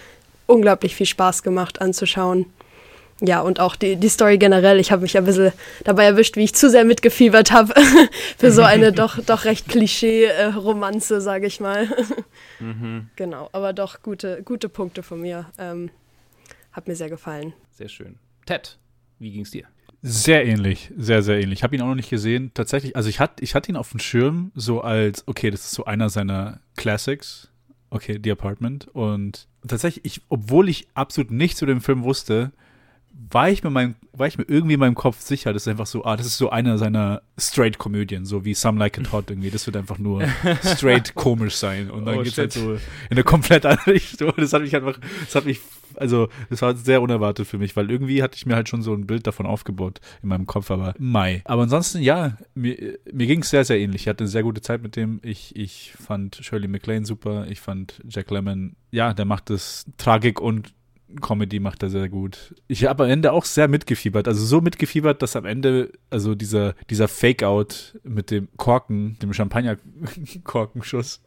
unglaublich 0.47 0.95
viel 0.95 1.07
Spaß 1.07 1.43
gemacht 1.43 1.81
anzuschauen. 1.81 2.47
Ja, 3.23 3.43
und 3.43 3.61
auch 3.61 3.77
die, 3.77 3.97
die 3.97 4.09
Story 4.09 4.39
generell. 4.39 4.81
Ich 4.81 4.93
habe 4.93 5.03
mich 5.03 5.17
ein 5.17 5.25
bisschen 5.25 5.53
dabei 5.85 6.05
erwischt, 6.05 6.37
wie 6.37 6.45
ich 6.45 6.55
zu 6.55 6.71
sehr 6.71 6.85
mitgefiebert 6.85 7.53
habe 7.53 7.75
für 8.39 8.51
so 8.51 8.63
eine 8.63 8.93
doch, 8.95 9.19
doch 9.23 9.45
recht 9.45 9.69
Klischee-Romanze, 9.69 11.21
sage 11.21 11.47
ich 11.47 11.61
mal. 11.61 11.87
mhm. 12.61 13.11
Genau, 13.17 13.51
aber 13.53 13.73
doch 13.73 14.03
gute, 14.03 14.43
gute 14.43 14.69
Punkte 14.69 15.03
von 15.03 15.21
mir. 15.21 15.47
Ähm, 15.59 15.91
hat 16.73 16.89
mir 16.89 16.97
sehr 16.97 17.11
gefallen. 17.11 17.53
Sehr 17.73 17.89
schön. 17.89 18.19
Ted, 18.47 18.79
wie 19.21 19.31
ging 19.31 19.43
es 19.43 19.51
dir? 19.53 19.67
Sehr 20.03 20.47
ähnlich, 20.47 20.91
sehr, 20.97 21.23
sehr 21.23 21.41
ähnlich. 21.41 21.59
Ich 21.59 21.63
habe 21.63 21.77
ihn 21.77 21.83
auch 21.83 21.89
noch 21.89 21.95
nicht 21.95 22.11
gesehen. 22.11 22.53
Tatsächlich, 22.55 22.97
also 22.97 23.09
ich 23.11 23.21
hatte 23.21 23.45
ich 23.45 23.55
hatte 23.55 23.71
ihn 23.71 23.77
auf 23.77 23.91
dem 23.91 24.01
Schirm 24.01 24.51
so 24.55 24.81
als, 24.81 25.29
okay, 25.29 25.51
das 25.51 25.67
ist 25.67 25.73
so 25.73 25.85
einer 25.85 26.09
seiner 26.09 26.61
Classics. 26.77 27.51
Okay, 27.91 28.19
The 28.23 28.31
Apartment. 28.33 28.89
Und 28.89 29.47
tatsächlich, 29.67 30.05
ich, 30.05 30.23
obwohl 30.29 30.69
ich 30.69 30.89
absolut 30.95 31.31
nichts 31.31 31.59
zu 31.59 31.67
dem 31.67 31.81
Film 31.81 32.03
wusste, 32.03 32.53
war 33.33 33.49
ich 33.49 33.63
mir, 33.63 33.71
mein, 33.71 33.95
war 34.13 34.27
ich 34.27 34.39
mir 34.39 34.45
irgendwie 34.49 34.75
in 34.75 34.81
meinem 34.81 34.95
Kopf 34.95 35.21
sicher, 35.21 35.53
das 35.53 35.63
ist 35.63 35.69
einfach 35.69 35.87
so, 35.87 36.05
ah, 36.05 36.17
das 36.17 36.27
ist 36.27 36.39
so 36.39 36.51
einer 36.51 36.79
seiner 36.79 37.23
Straight-Komödien, 37.39 38.25
so 38.25 38.45
wie 38.45 38.55
Some 38.55 38.79
Like 38.79 38.99
It 38.99 39.13
Hot 39.13 39.31
irgendwie. 39.31 39.51
Das 39.51 39.67
wird 39.67 39.77
einfach 39.77 39.99
nur 39.99 40.23
straight 40.65 41.15
komisch 41.15 41.55
sein. 41.55 41.91
Und 41.91 42.07
dann 42.07 42.19
oh, 42.19 42.23
geht's 42.23 42.39
halt 42.39 42.53
so 42.53 42.73
in 42.75 42.81
eine 43.11 43.23
komplett 43.23 43.67
andere 43.67 43.93
Richtung. 43.93 44.33
Das 44.37 44.53
hat 44.53 44.63
mich 44.63 44.75
einfach, 44.75 44.99
das 45.25 45.35
hat 45.35 45.45
mich, 45.45 45.61
also, 45.95 46.29
das 46.49 46.61
war 46.63 46.75
sehr 46.75 47.03
unerwartet 47.03 47.47
für 47.47 47.59
mich, 47.59 47.77
weil 47.77 47.91
irgendwie 47.91 48.23
hatte 48.23 48.37
ich 48.37 48.47
mir 48.47 48.57
halt 48.57 48.69
schon 48.69 48.83
so 48.83 48.93
ein 48.93 49.07
Bild 49.07 49.27
davon 49.27 49.47
aufgebaut 49.47 50.01
in 50.23 50.29
meinem 50.29 50.47
Kopf, 50.47 50.71
aber 50.71 50.95
Mai. 50.99 51.43
Aber 51.45 51.63
ansonsten, 51.63 52.01
ja, 52.01 52.37
mir, 52.55 52.99
mir 53.13 53.27
ging 53.27 53.43
es 53.43 53.51
sehr, 53.51 53.65
sehr 53.65 53.79
ähnlich. 53.79 54.03
Ich 54.03 54.09
hatte 54.09 54.25
eine 54.25 54.31
sehr 54.31 54.43
gute 54.43 54.61
Zeit 54.61 54.83
mit 54.83 54.97
dem. 54.97 55.21
Ich, 55.23 55.55
ich 55.55 55.93
fand 55.93 56.37
Shirley 56.37 56.69
MacLaine 56.69 57.07
super. 57.07 57.47
Ich 57.49 57.61
fand 57.61 58.01
Jack 58.09 58.31
Lemmon, 58.31 58.77
ja, 58.91 59.15
der 59.15 59.25
macht 59.25 59.51
das 59.51 59.87
Tragik 59.99 60.41
und 60.41 60.73
Comedy 61.21 61.61
macht 61.61 61.83
er 61.83 61.91
sehr 61.91 62.09
gut. 62.09 62.55
Ich 62.69 62.85
habe 62.85 63.05
am 63.05 63.11
Ende 63.11 63.33
auch 63.33 63.45
sehr 63.45 63.69
mitgefiebert. 63.69 64.29
Also 64.29 64.45
so 64.45 64.61
mitgefiebert, 64.61 65.23
dass 65.23 65.37
am 65.37 65.45
Ende, 65.45 65.93
also 66.11 66.35
dieser, 66.35 66.75
dieser 66.89 67.09
Fake-Out 67.09 67.99
mit 68.03 68.31
dem 68.31 68.49
Korken, 68.57 69.19
dem 69.21 69.33
Champagner-Korkenschuss, 69.33 71.21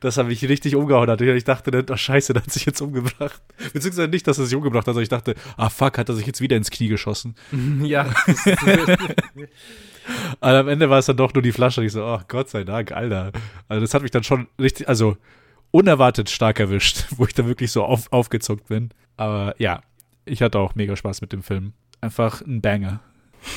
das 0.00 0.18
habe 0.18 0.32
ich 0.32 0.48
richtig 0.48 0.74
umgehauen. 0.76 1.08
Ich 1.20 1.44
dachte 1.44 1.84
oh 1.90 1.96
scheiße, 1.96 2.32
der 2.32 2.42
hat 2.42 2.50
sich 2.50 2.64
jetzt 2.64 2.80
umgebracht. 2.80 3.42
Beziehungsweise 3.72 4.08
nicht, 4.08 4.26
dass 4.26 4.38
er 4.38 4.46
sich 4.46 4.54
umgebracht 4.54 4.86
hat, 4.86 4.94
sondern 4.94 5.02
ich 5.02 5.08
dachte, 5.08 5.34
ah 5.56 5.68
fuck, 5.68 5.98
hat 5.98 6.08
er 6.08 6.14
sich 6.14 6.26
jetzt 6.26 6.40
wieder 6.40 6.56
ins 6.56 6.70
Knie 6.70 6.88
geschossen. 6.88 7.34
Ja. 7.82 8.06
Aber 10.40 10.58
am 10.58 10.68
Ende 10.68 10.90
war 10.90 10.98
es 10.98 11.06
dann 11.06 11.16
doch 11.16 11.32
nur 11.32 11.42
die 11.42 11.52
Flasche. 11.52 11.84
Ich 11.84 11.92
so, 11.92 12.04
oh 12.04 12.20
Gott 12.28 12.50
sei 12.50 12.64
Dank, 12.64 12.92
Alter. 12.92 13.32
Also 13.68 13.80
das 13.80 13.94
hat 13.94 14.02
mich 14.02 14.10
dann 14.10 14.24
schon 14.24 14.48
richtig, 14.58 14.88
also 14.88 15.16
unerwartet 15.72 16.30
stark 16.30 16.60
erwischt, 16.60 17.06
wo 17.16 17.24
ich 17.24 17.34
dann 17.34 17.48
wirklich 17.48 17.72
so 17.72 17.82
auf, 17.82 18.12
aufgezuckt 18.12 18.68
bin. 18.68 18.90
Aber 19.16 19.60
ja, 19.60 19.82
ich 20.24 20.40
hatte 20.40 20.60
auch 20.60 20.76
mega 20.76 20.94
Spaß 20.94 21.20
mit 21.20 21.32
dem 21.32 21.42
Film. 21.42 21.72
Einfach 22.00 22.40
ein 22.42 22.60
Banger 22.60 23.00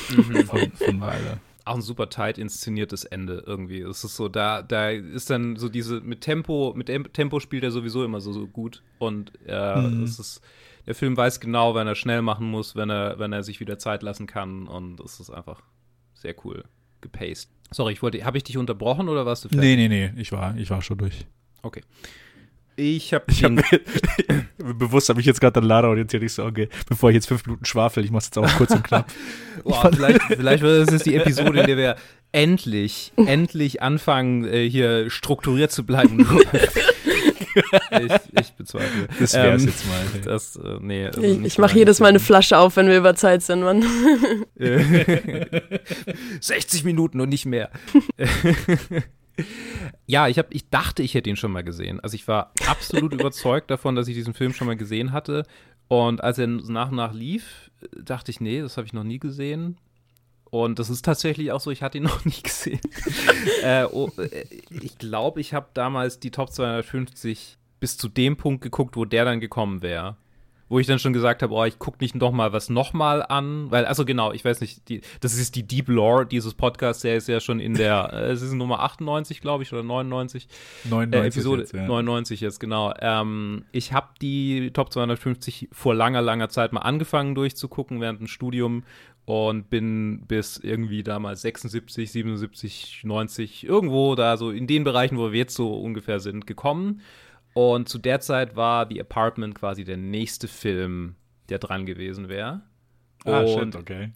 mhm. 0.10 0.46
von, 0.46 0.72
von 0.72 1.02
Weiler. 1.02 1.40
Auch 1.66 1.76
ein 1.76 1.82
super 1.82 2.10
tight 2.10 2.38
inszeniertes 2.38 3.06
Ende 3.06 3.44
irgendwie. 3.46 3.82
Es 3.82 4.04
ist 4.04 4.16
so, 4.16 4.30
da, 4.30 4.62
da 4.62 4.90
ist 4.90 5.30
dann 5.30 5.56
so 5.56 5.68
diese, 5.68 6.00
mit 6.02 6.22
Tempo, 6.22 6.74
mit 6.76 6.88
Tempo 7.14 7.40
spielt 7.40 7.64
er 7.64 7.72
sowieso 7.72 8.04
immer 8.04 8.22
so, 8.22 8.34
so 8.34 8.48
gut. 8.48 8.84
Und 9.00 9.32
äh, 9.48 9.82
mhm. 9.82 10.04
es 10.04 10.20
ist, 10.20 10.42
der 10.86 10.94
Film 10.94 11.18
weiß 11.18 11.40
genau, 11.40 11.74
wenn 11.74 11.88
er 11.88 11.96
schnell 11.96 12.22
machen 12.22 12.50
muss, 12.50 12.76
wenn 12.76 12.92
er, 12.92 13.18
wenn 13.18 13.34
er 13.34 13.42
sich 13.42 13.60
wieder 13.60 13.80
Zeit 13.80 14.04
lassen 14.04 14.28
kann. 14.28 14.68
Und 14.68 15.00
es 15.00 15.20
ist 15.20 15.32
einfach 15.32 15.64
sehr 16.14 16.36
cool 16.46 16.66
gepaced. 17.02 17.50
Sorry, 17.72 17.94
ich 17.94 18.04
wollte, 18.04 18.24
habe 18.24 18.38
ich 18.38 18.44
dich 18.44 18.58
unterbrochen 18.58 19.10
oder 19.10 19.26
warst 19.26 19.46
du 19.46 19.50
fertig? 19.50 19.68
Nee, 19.68 19.88
nee, 19.88 19.88
nee, 19.88 20.22
ich 20.22 20.32
war, 20.32 20.56
ich 20.56 20.70
war 20.70 20.84
schon 20.84 21.00
durch. 21.00 21.26
Okay. 21.66 21.82
Ich 22.78 23.14
habe 23.14 23.26
ich 23.30 23.44
hab, 23.44 23.52
bewusst 24.58 25.10
habe 25.10 25.20
ich 25.20 25.26
jetzt 25.26 25.40
gerade 25.40 25.62
an 25.62 25.66
Lara 25.66 25.88
orientiert. 25.88 26.22
Ich 26.24 26.34
so, 26.34 26.44
okay, 26.44 26.70
bevor 26.88 27.10
ich 27.10 27.16
jetzt 27.16 27.28
fünf 27.28 27.46
Minuten 27.46 27.66
schwafel, 27.66 28.04
ich 28.04 28.12
mache 28.12 28.26
jetzt 28.26 28.38
auch 28.38 28.48
kurz 28.58 28.72
und 28.72 28.84
knapp. 28.84 29.10
Boah, 29.64 29.90
vielleicht, 29.92 30.22
vielleicht 30.22 30.62
wird 30.62 30.92
das 30.92 31.04
die 31.04 31.16
Episode, 31.16 31.62
in 31.62 31.68
der 31.68 31.78
wir 31.78 31.96
endlich, 32.34 33.14
endlich 33.16 33.82
anfangen, 33.82 34.44
äh, 34.46 34.70
hier 34.70 35.10
strukturiert 35.10 35.72
zu 35.72 35.86
bleiben. 35.86 36.28
ich, 37.92 38.42
ich 38.42 38.54
bezweifle. 38.54 39.08
Das 39.20 39.34
wär's 39.34 39.62
ähm, 39.64 39.68
jetzt 39.70 39.88
mal. 39.88 40.22
Das, 40.24 40.56
äh, 40.58 40.78
nee, 40.82 41.08
also 41.08 41.22
ich 41.22 41.44
ich 41.44 41.58
mache 41.58 41.78
jedes 41.78 42.00
Mal 42.00 42.10
eine 42.10 42.20
Flasche 42.20 42.60
auf, 42.60 42.76
wenn 42.76 42.90
wir 42.90 42.98
über 42.98 43.16
Zeit 43.16 43.42
sind, 43.42 43.62
Mann. 43.62 43.86
60 46.42 46.84
Minuten 46.84 47.22
und 47.22 47.30
nicht 47.30 47.46
mehr. 47.46 47.72
Ja, 50.06 50.28
ich, 50.28 50.40
hab, 50.40 50.54
ich 50.54 50.70
dachte, 50.70 51.04
ich 51.04 51.14
hätte 51.14 51.30
ihn 51.30 51.36
schon 51.36 51.52
mal 51.52 51.64
gesehen. 51.64 52.00
Also 52.00 52.16
ich 52.16 52.28
war 52.28 52.52
absolut 52.68 53.14
überzeugt 53.20 53.70
davon, 53.70 53.96
dass 53.96 54.08
ich 54.08 54.16
diesen 54.16 54.34
Film 54.34 54.54
schon 54.54 54.68
mal 54.68 54.78
gesehen 54.78 55.12
hatte. 55.12 55.44
Und 55.88 56.24
als 56.24 56.38
er 56.38 56.48
nach 56.48 56.90
und 56.90 56.98
nach 56.98 57.14
lief, 57.14 57.72
dachte 58.02 58.32
ich, 58.32 58.40
nee, 58.40 58.62
das 58.62 58.78
habe 58.78 58.88
ich 58.88 58.94
noch 58.94 59.04
nie 59.04 59.20
gesehen. 59.20 59.78
Und 60.46 60.80
das 60.80 60.90
ist 60.90 61.04
tatsächlich 61.04 61.52
auch 61.52 61.60
so, 61.60 61.72
ich 61.72 61.82
hatte 61.84 61.98
ihn 61.98 62.04
noch 62.06 62.24
nie 62.26 62.42
gesehen. 62.42 62.82
äh, 63.64 63.86
oh, 63.86 64.12
äh, 64.18 64.46
ich 64.70 64.98
glaube, 64.98 65.42
ich 65.42 65.54
habe 65.54 65.68
damals 65.74 66.20
die 66.20 66.32
Top 66.32 66.52
250 66.52 67.58
bis 67.80 67.98
zu 67.98 68.08
dem 68.08 68.38
Punkt 68.38 68.64
geguckt, 68.64 68.96
wo 68.96 69.06
der 69.06 69.26
dann 69.26 69.40
gekommen 69.40 69.82
wäre 69.82 70.18
wo 70.68 70.80
ich 70.80 70.88
dann 70.88 71.00
schon 71.00 71.14
gesagt 71.14 71.44
habe, 71.44 71.54
oh, 71.54 71.64
ich 71.64 71.78
gucke 71.78 71.98
nicht 72.02 72.16
noch 72.16 72.32
mal 72.32 72.52
was 72.52 72.70
noch 72.70 72.94
mal 72.94 73.22
an, 73.22 73.70
weil 73.70 73.86
also 73.86 74.04
genau, 74.04 74.32
ich 74.32 74.44
weiß 74.44 74.62
nicht, 74.62 74.90
die, 74.90 75.02
das 75.20 75.36
ist 75.36 75.56
die 75.56 75.64
Deep 75.64 75.88
Lore 75.90 76.26
dieses 76.26 76.56
Podcasts, 76.56 77.04
der 77.04 77.18
ist 77.18 77.28
ja 77.28 77.40
schon 77.40 77.60
in 77.60 77.76
der 77.76 78.10
äh, 78.14 78.32
es 78.32 78.42
ist 78.42 78.54
Nummer 78.54 78.80
98, 78.82 79.42
glaube 79.42 79.64
ich, 79.64 79.72
oder 79.74 79.84
99 79.84 80.48
99 80.86 81.24
äh, 81.24 81.28
Episode 81.28 81.62
jetzt, 81.62 81.74
ja. 81.74 81.86
99 81.86 82.42
jetzt 82.42 82.60
genau. 82.60 82.94
Ähm, 83.00 83.66
ich 83.72 83.94
habe 83.94 84.08
die 84.22 84.72
Top 84.72 84.92
250 84.92 85.70
vor 85.72 85.94
langer 85.94 86.22
langer 86.22 86.50
Zeit 86.50 86.74
mal 86.74 86.82
angefangen 86.82 87.36
durchzugucken 87.36 88.02
während 88.02 88.20
dem 88.20 88.28
Studium 88.28 88.84
und 89.26 89.70
bin 89.70 90.24
bis 90.28 90.58
irgendwie 90.58 91.04
damals 91.04 91.42
76, 91.42 92.12
77, 92.12 93.02
90 93.04 93.66
irgendwo 93.66 94.16
da 94.16 94.38
so 94.38 94.52
in 94.52 94.68
den 94.68 94.84
Bereichen, 94.84 95.18
wo 95.18 95.32
wir 95.32 95.40
jetzt 95.40 95.56
so 95.56 95.76
ungefähr 95.76 96.20
sind, 96.20 96.48
gekommen 96.48 97.02
und 97.56 97.88
zu 97.88 98.00
der 98.00 98.20
Zeit 98.20 98.58
war 98.58 98.86
The 98.90 99.00
Apartment 99.00 99.56
quasi 99.56 99.86
der 99.86 99.96
nächste 99.96 100.50
Film, 100.50 101.16
der 101.48 101.58
dran 101.58 101.86
gewesen 101.86 102.28
wäre. 102.28 102.64
Ah, 103.24 103.40
und 103.40 103.48
shit, 103.48 103.76
okay. 103.78 104.12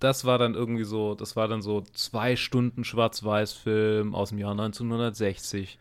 Das 0.00 0.26
war 0.26 0.36
dann 0.36 0.52
irgendwie 0.52 0.84
so, 0.84 1.14
das 1.14 1.34
war 1.34 1.48
dann 1.48 1.62
so 1.62 1.80
zwei 1.80 2.36
Stunden 2.36 2.84
Schwarz-Weiß-Film 2.84 4.14
aus 4.14 4.28
dem 4.28 4.38
Jahr 4.38 4.50
1960. 4.50 5.78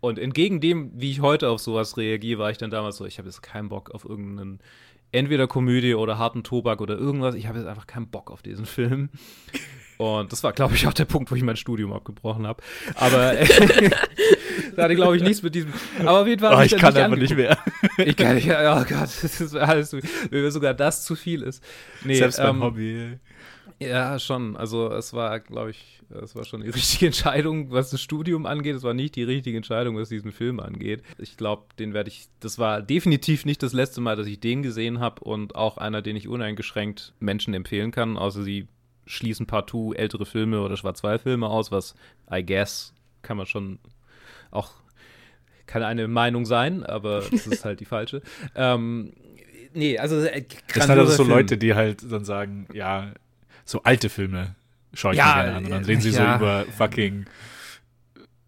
Und 0.00 0.18
entgegen 0.18 0.60
dem, 0.60 0.90
wie 1.00 1.12
ich 1.12 1.20
heute 1.20 1.50
auf 1.50 1.60
sowas 1.60 1.96
reagiere, 1.96 2.40
war 2.40 2.50
ich 2.50 2.58
dann 2.58 2.72
damals 2.72 2.96
so, 2.96 3.04
ich 3.06 3.18
habe 3.18 3.28
jetzt 3.28 3.42
keinen 3.42 3.68
Bock 3.68 3.92
auf 3.92 4.04
irgendeinen, 4.04 4.58
entweder 5.12 5.46
Komödie 5.46 5.94
oder 5.94 6.18
harten 6.18 6.42
Tobak 6.42 6.80
oder 6.80 6.98
irgendwas. 6.98 7.36
Ich 7.36 7.46
habe 7.46 7.58
jetzt 7.58 7.68
einfach 7.68 7.86
keinen 7.86 8.08
Bock 8.08 8.32
auf 8.32 8.42
diesen 8.42 8.66
Film. 8.66 9.10
Und 10.00 10.32
das 10.32 10.42
war, 10.42 10.54
glaube 10.54 10.76
ich, 10.76 10.86
auch 10.86 10.94
der 10.94 11.04
Punkt, 11.04 11.30
wo 11.30 11.34
ich 11.34 11.42
mein 11.42 11.56
Studium 11.56 11.92
abgebrochen 11.92 12.46
habe. 12.46 12.62
Aber 12.94 13.34
da 14.76 14.84
hatte, 14.84 14.94
glaube 14.94 15.18
ich, 15.18 15.22
nichts 15.22 15.42
mit 15.42 15.54
diesem. 15.54 15.74
Aber 15.98 16.22
auf 16.22 16.26
jeden 16.26 16.40
Fall. 16.40 16.56
Oh, 16.56 16.62
ich, 16.62 16.74
kann 16.74 16.96
einfach 16.96 17.18
nicht 17.18 17.36
mehr. 17.36 17.58
ich 17.98 18.16
kann 18.16 18.36
nicht 18.36 18.46
mehr. 18.46 18.78
Oh 18.80 18.88
Gott, 18.88 19.10
das 19.22 19.42
ist 19.42 19.54
alles, 19.54 19.92
wenn 19.92 20.00
mir 20.30 20.50
sogar 20.50 20.72
das 20.72 21.04
zu 21.04 21.16
viel 21.16 21.42
ist. 21.42 21.62
Nee, 22.02 22.14
Selbst 22.14 22.38
ähm, 22.38 22.62
Hobby. 22.62 23.18
Ja, 23.78 24.18
schon. 24.18 24.56
Also 24.56 24.90
es 24.90 25.12
war, 25.12 25.38
glaube 25.38 25.72
ich, 25.72 26.00
es 26.22 26.34
war 26.34 26.46
schon 26.46 26.62
die 26.62 26.70
richtige 26.70 27.04
Entscheidung, 27.04 27.70
was 27.70 27.90
das 27.90 28.00
Studium 28.00 28.46
angeht. 28.46 28.76
Es 28.76 28.82
war 28.82 28.94
nicht 28.94 29.16
die 29.16 29.24
richtige 29.24 29.58
Entscheidung, 29.58 29.98
was 29.98 30.08
diesen 30.08 30.32
Film 30.32 30.60
angeht. 30.60 31.02
Ich 31.18 31.36
glaube, 31.36 31.64
den 31.78 31.92
werde 31.92 32.08
ich. 32.08 32.28
Das 32.40 32.58
war 32.58 32.80
definitiv 32.80 33.44
nicht 33.44 33.62
das 33.62 33.74
letzte 33.74 34.00
Mal, 34.00 34.16
dass 34.16 34.26
ich 34.26 34.40
den 34.40 34.62
gesehen 34.62 34.98
habe 34.98 35.22
und 35.24 35.56
auch 35.56 35.76
einer, 35.76 36.00
den 36.00 36.16
ich 36.16 36.26
uneingeschränkt 36.26 37.12
Menschen 37.20 37.52
empfehlen 37.52 37.90
kann, 37.90 38.16
außer 38.16 38.42
sie 38.42 38.66
schließen 39.06 39.46
partout 39.46 39.94
ältere 39.94 40.26
Filme 40.26 40.60
oder 40.60 40.76
Schwarz-Weiß-Filme 40.76 41.46
aus, 41.46 41.70
was 41.70 41.94
I 42.32 42.44
guess 42.44 42.94
kann 43.22 43.36
man 43.36 43.46
schon 43.46 43.78
auch 44.50 44.72
kann 45.66 45.82
eine 45.84 46.08
Meinung 46.08 46.46
sein, 46.46 46.84
aber 46.84 47.18
es 47.32 47.46
ist 47.46 47.64
halt 47.64 47.80
die 47.80 47.84
falsche. 47.84 48.22
Ähm, 48.54 49.12
nee, 49.72 49.98
also 49.98 50.20
äh, 50.20 50.44
Das 50.74 50.86
sind 50.86 50.96
halt 50.96 51.08
so 51.08 51.24
Film. 51.24 51.28
Leute, 51.28 51.56
die 51.58 51.74
halt 51.74 52.10
dann 52.10 52.24
sagen, 52.24 52.66
ja, 52.72 53.12
so 53.64 53.82
alte 53.84 54.08
Filme 54.08 54.56
schaue 54.92 55.12
ich 55.12 55.18
ja, 55.18 55.26
mir 55.26 55.42
gerne 55.42 55.56
an 55.56 55.64
und 55.64 55.70
dann 55.70 55.84
reden 55.84 56.00
sie 56.00 56.10
ja. 56.10 56.38
so 56.38 56.44
über 56.44 56.64
fucking 56.76 57.26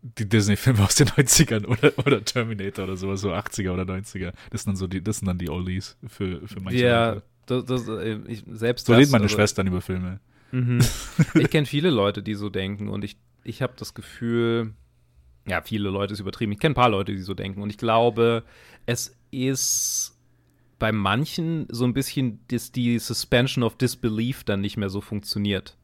die 0.03 0.29
Disney-Filme 0.29 0.83
aus 0.83 0.97
den 0.97 1.09
90ern 1.11 1.67
oder, 1.67 1.93
oder 2.05 2.25
Terminator 2.25 2.85
oder 2.85 2.97
sowas, 2.97 3.21
so 3.21 3.33
80er 3.33 3.71
oder 3.71 3.85
90er. 3.85 4.33
Das 4.51 4.63
sind 4.63 4.73
dann 4.73 4.77
so 4.77 4.89
die, 4.89 5.03
das 5.03 5.19
sind 5.19 5.29
dann 5.29 5.39
die 5.39 5.49
Oldies 5.49 5.97
für, 6.09 6.47
für 6.47 6.61
manche 6.61 6.85
ja, 6.85 7.11
Leute. 7.11 7.23
Das, 7.47 7.65
das, 7.65 7.89
äh, 7.89 8.19
ich, 8.27 8.43
selbst 8.51 8.87
so 8.87 8.95
reden 8.95 9.13
meine 9.13 9.25
also, 9.25 9.37
Schwestern 9.37 9.69
über 9.69 9.81
Filme. 9.81 10.19
Mhm. 10.53 10.79
Ich 11.35 11.51
kenne 11.51 11.67
viele 11.67 11.91
Leute, 11.91 12.23
die 12.23 12.35
so 12.35 12.49
denken 12.49 12.89
und 12.89 13.05
ich, 13.05 13.17
ich 13.43 13.63
habe 13.63 13.73
das 13.77 13.95
Gefühl, 13.95 14.75
ja, 15.47 15.61
viele 15.63 15.91
Leute 15.91 16.13
ist 16.13 16.21
übertrieben. 16.21 16.53
Ich 16.53 16.61
kenne 16.61 16.73
ein 16.73 16.77
paar 16.77 16.91
Leute, 16.91 17.13
die 17.13 17.19
so 17.19 17.35
denken 17.35 17.63
und 17.63 17.71
ich 17.71 17.79
glaube, 17.79 18.45
es 18.87 19.17
ist 19.31 20.17
bei 20.79 20.93
manchen 20.93 21.67
so 21.71 21.85
ein 21.85 21.95
bisschen, 21.95 22.41
dass 22.49 22.73
die 22.73 22.99
Suspension 22.99 23.63
of 23.63 23.77
Disbelief 23.77 24.45
dann 24.45 24.61
nicht 24.61 24.77
mehr 24.77 24.89
so 24.89 25.01
funktioniert. 25.01 25.77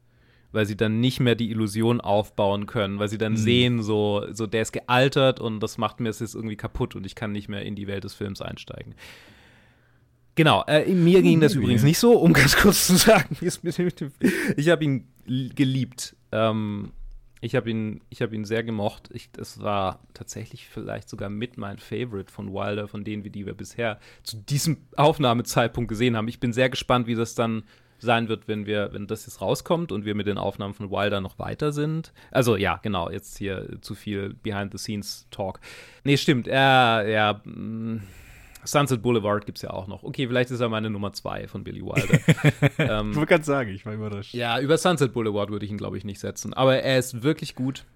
Weil 0.51 0.67
sie 0.67 0.77
dann 0.77 0.99
nicht 0.99 1.21
mehr 1.21 1.35
die 1.35 1.51
Illusion 1.51 2.01
aufbauen 2.01 2.67
können, 2.67 2.99
weil 2.99 3.09
sie 3.09 3.19
dann 3.19 3.33
mhm. 3.33 3.37
sehen, 3.37 3.83
so, 3.83 4.25
so 4.33 4.47
der 4.47 4.63
ist 4.63 4.73
gealtert 4.73 5.41
und 5.41 5.61
das 5.61 5.77
macht 5.77 6.01
mir 6.01 6.09
es 6.09 6.21
jetzt 6.21 6.35
irgendwie 6.35 6.57
kaputt 6.57 6.97
und 6.97 7.05
ich 7.05 7.15
kann 7.15 7.33
nicht 7.33 7.49
mehr 7.49 7.63
in 7.63 7.77
die 7.77 7.87
Welt 7.87 8.05
des 8.05 8.15
Films 8.15 8.41
einsteigen. 8.41 8.95
Genau, 10.39 10.63
äh, 10.69 10.95
mir 10.95 11.21
ging 11.21 11.41
das 11.41 11.57
übrigens 11.57 11.83
nicht 11.83 11.99
so, 11.99 12.13
um 12.13 12.33
ganz 12.33 12.57
kurz 12.57 12.87
zu 12.87 12.95
sagen, 12.95 13.37
ich 13.41 14.69
habe 14.71 14.85
ihn 14.85 15.09
geliebt. 15.27 16.15
Ähm, 16.31 16.93
ich 17.41 17.57
habe 17.57 17.69
ihn, 17.69 18.03
hab 18.21 18.33
ihn 18.33 18.45
sehr 18.45 18.63
gemocht. 18.63 19.11
Ich, 19.13 19.33
das 19.33 19.61
war 19.61 19.99
tatsächlich 20.15 20.69
vielleicht 20.69 21.09
sogar 21.09 21.29
mit 21.29 21.59
mein 21.59 21.79
Favorite 21.79 22.33
von 22.33 22.53
Wilder, 22.53 22.87
von 22.87 23.03
denen, 23.03 23.25
die 23.25 23.47
wir 23.47 23.55
bisher 23.55 23.99
zu 24.23 24.37
diesem 24.37 24.77
Aufnahmezeitpunkt 24.95 25.89
gesehen 25.89 26.17
haben. 26.17 26.29
Ich 26.29 26.39
bin 26.39 26.53
sehr 26.53 26.71
gespannt, 26.71 27.09
wie 27.09 27.17
das 27.17 27.35
dann 27.35 27.65
sein 27.99 28.29
wird, 28.29 28.47
wenn 28.47 28.65
wir, 28.65 28.93
wenn 28.93 29.09
das 29.09 29.27
jetzt 29.27 29.41
rauskommt 29.41 29.91
und 29.91 30.05
wir 30.05 30.15
mit 30.15 30.29
den 30.29 30.39
Aufnahmen 30.39 30.75
von 30.75 30.93
Wilder 30.93 31.21
noch 31.21 31.41
weiter 31.41 31.73
sind. 31.73 32.13
Also 32.31 32.55
ja, 32.55 32.79
genau, 32.81 33.11
jetzt 33.11 33.39
hier 33.39 33.79
zu 33.81 33.97
viel 33.97 34.35
Behind-the-Scenes-Talk. 34.35 35.59
Nee, 36.05 36.17
stimmt. 36.17 36.47
Ja, 36.47 37.03
ja. 37.03 37.41
Mh 37.43 38.03
Sunset 38.69 39.01
Boulevard 39.01 39.47
gibt 39.47 39.59
es 39.59 39.63
ja 39.63 39.71
auch 39.71 39.87
noch. 39.87 40.03
Okay, 40.03 40.27
vielleicht 40.27 40.51
ist 40.51 40.61
er 40.61 40.69
meine 40.69 40.91
Nummer 40.91 41.13
zwei 41.15 41.49
von 41.49 41.65
Billy 41.65 41.83
Wilder. 41.83 42.21
ähm, 43.01 43.11
ich 43.11 43.17
wollte 43.17 43.27
gerade 43.27 43.45
sagen, 43.45 43.71
ich 43.71 43.87
war 43.87 43.95
überrascht. 43.95 44.35
Ja, 44.35 44.61
über 44.61 44.77
Sunset 44.77 45.13
Boulevard 45.15 45.51
würde 45.51 45.65
ich 45.65 45.71
ihn, 45.71 45.79
glaube 45.79 45.97
ich, 45.97 46.05
nicht 46.05 46.21
setzen. 46.21 46.53
Aber 46.53 46.77
er 46.83 46.99
ist 46.99 47.23
wirklich 47.23 47.55
gut. 47.55 47.87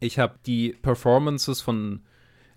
Ich 0.00 0.18
habe 0.18 0.34
die 0.46 0.72
Performances 0.82 1.60
von 1.60 2.02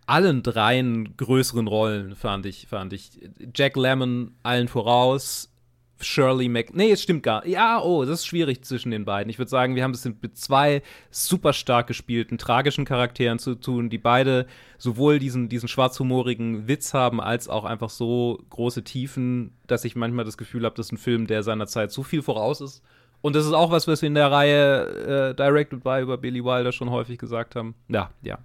allen 0.07 0.41
dreien 0.41 1.15
größeren 1.15 1.67
Rollen, 1.67 2.15
fand 2.15 2.47
ich, 2.47 2.67
fand 2.67 2.91
ich. 2.93 3.11
Jack 3.55 3.75
Lemmon 3.75 4.33
allen 4.41 4.67
voraus, 4.67 5.53
Shirley 6.01 6.49
Mac. 6.49 6.73
Nee, 6.73 6.91
es 6.91 7.01
stimmt 7.01 7.23
gar. 7.23 7.45
Ja, 7.45 7.81
oh, 7.81 8.03
das 8.03 8.19
ist 8.19 8.25
schwierig 8.25 8.63
zwischen 8.63 8.91
den 8.91 9.05
beiden. 9.05 9.29
Ich 9.29 9.37
würde 9.37 9.49
sagen, 9.49 9.75
wir 9.75 9.83
haben 9.83 9.91
es 9.91 10.05
mit 10.05 10.37
zwei 10.37 10.81
super 11.09 11.53
stark 11.53 11.87
gespielten, 11.87 12.37
tragischen 12.37 12.85
Charakteren 12.85 13.39
zu 13.39 13.55
tun, 13.55 13.89
die 13.89 13.97
beide 13.97 14.45
sowohl 14.77 15.19
diesen, 15.19 15.47
diesen 15.47 15.69
schwarzhumorigen 15.69 16.67
Witz 16.67 16.93
haben, 16.93 17.21
als 17.21 17.47
auch 17.47 17.63
einfach 17.63 17.89
so 17.89 18.43
große 18.49 18.83
Tiefen, 18.83 19.51
dass 19.67 19.85
ich 19.85 19.95
manchmal 19.95 20.25
das 20.25 20.37
Gefühl 20.37 20.65
habe, 20.65 20.75
das 20.75 20.87
ist 20.87 20.91
ein 20.91 20.97
Film, 20.97 21.27
der 21.27 21.43
seiner 21.43 21.67
Zeit 21.67 21.91
so 21.91 22.03
viel 22.03 22.21
voraus 22.21 22.61
ist. 22.61 22.83
Und 23.21 23.35
das 23.35 23.45
ist 23.45 23.53
auch 23.53 23.71
was, 23.71 23.87
was 23.87 24.01
wir 24.01 24.07
in 24.07 24.15
der 24.15 24.31
Reihe 24.31 25.31
äh, 25.31 25.35
Directed 25.35 25.83
by 25.83 26.01
über 26.01 26.17
Billy 26.17 26.43
Wilder 26.43 26.71
schon 26.71 26.91
häufig 26.91 27.17
gesagt 27.17 27.55
haben. 27.55 27.73
Ja, 27.87 28.11
ja. 28.21 28.37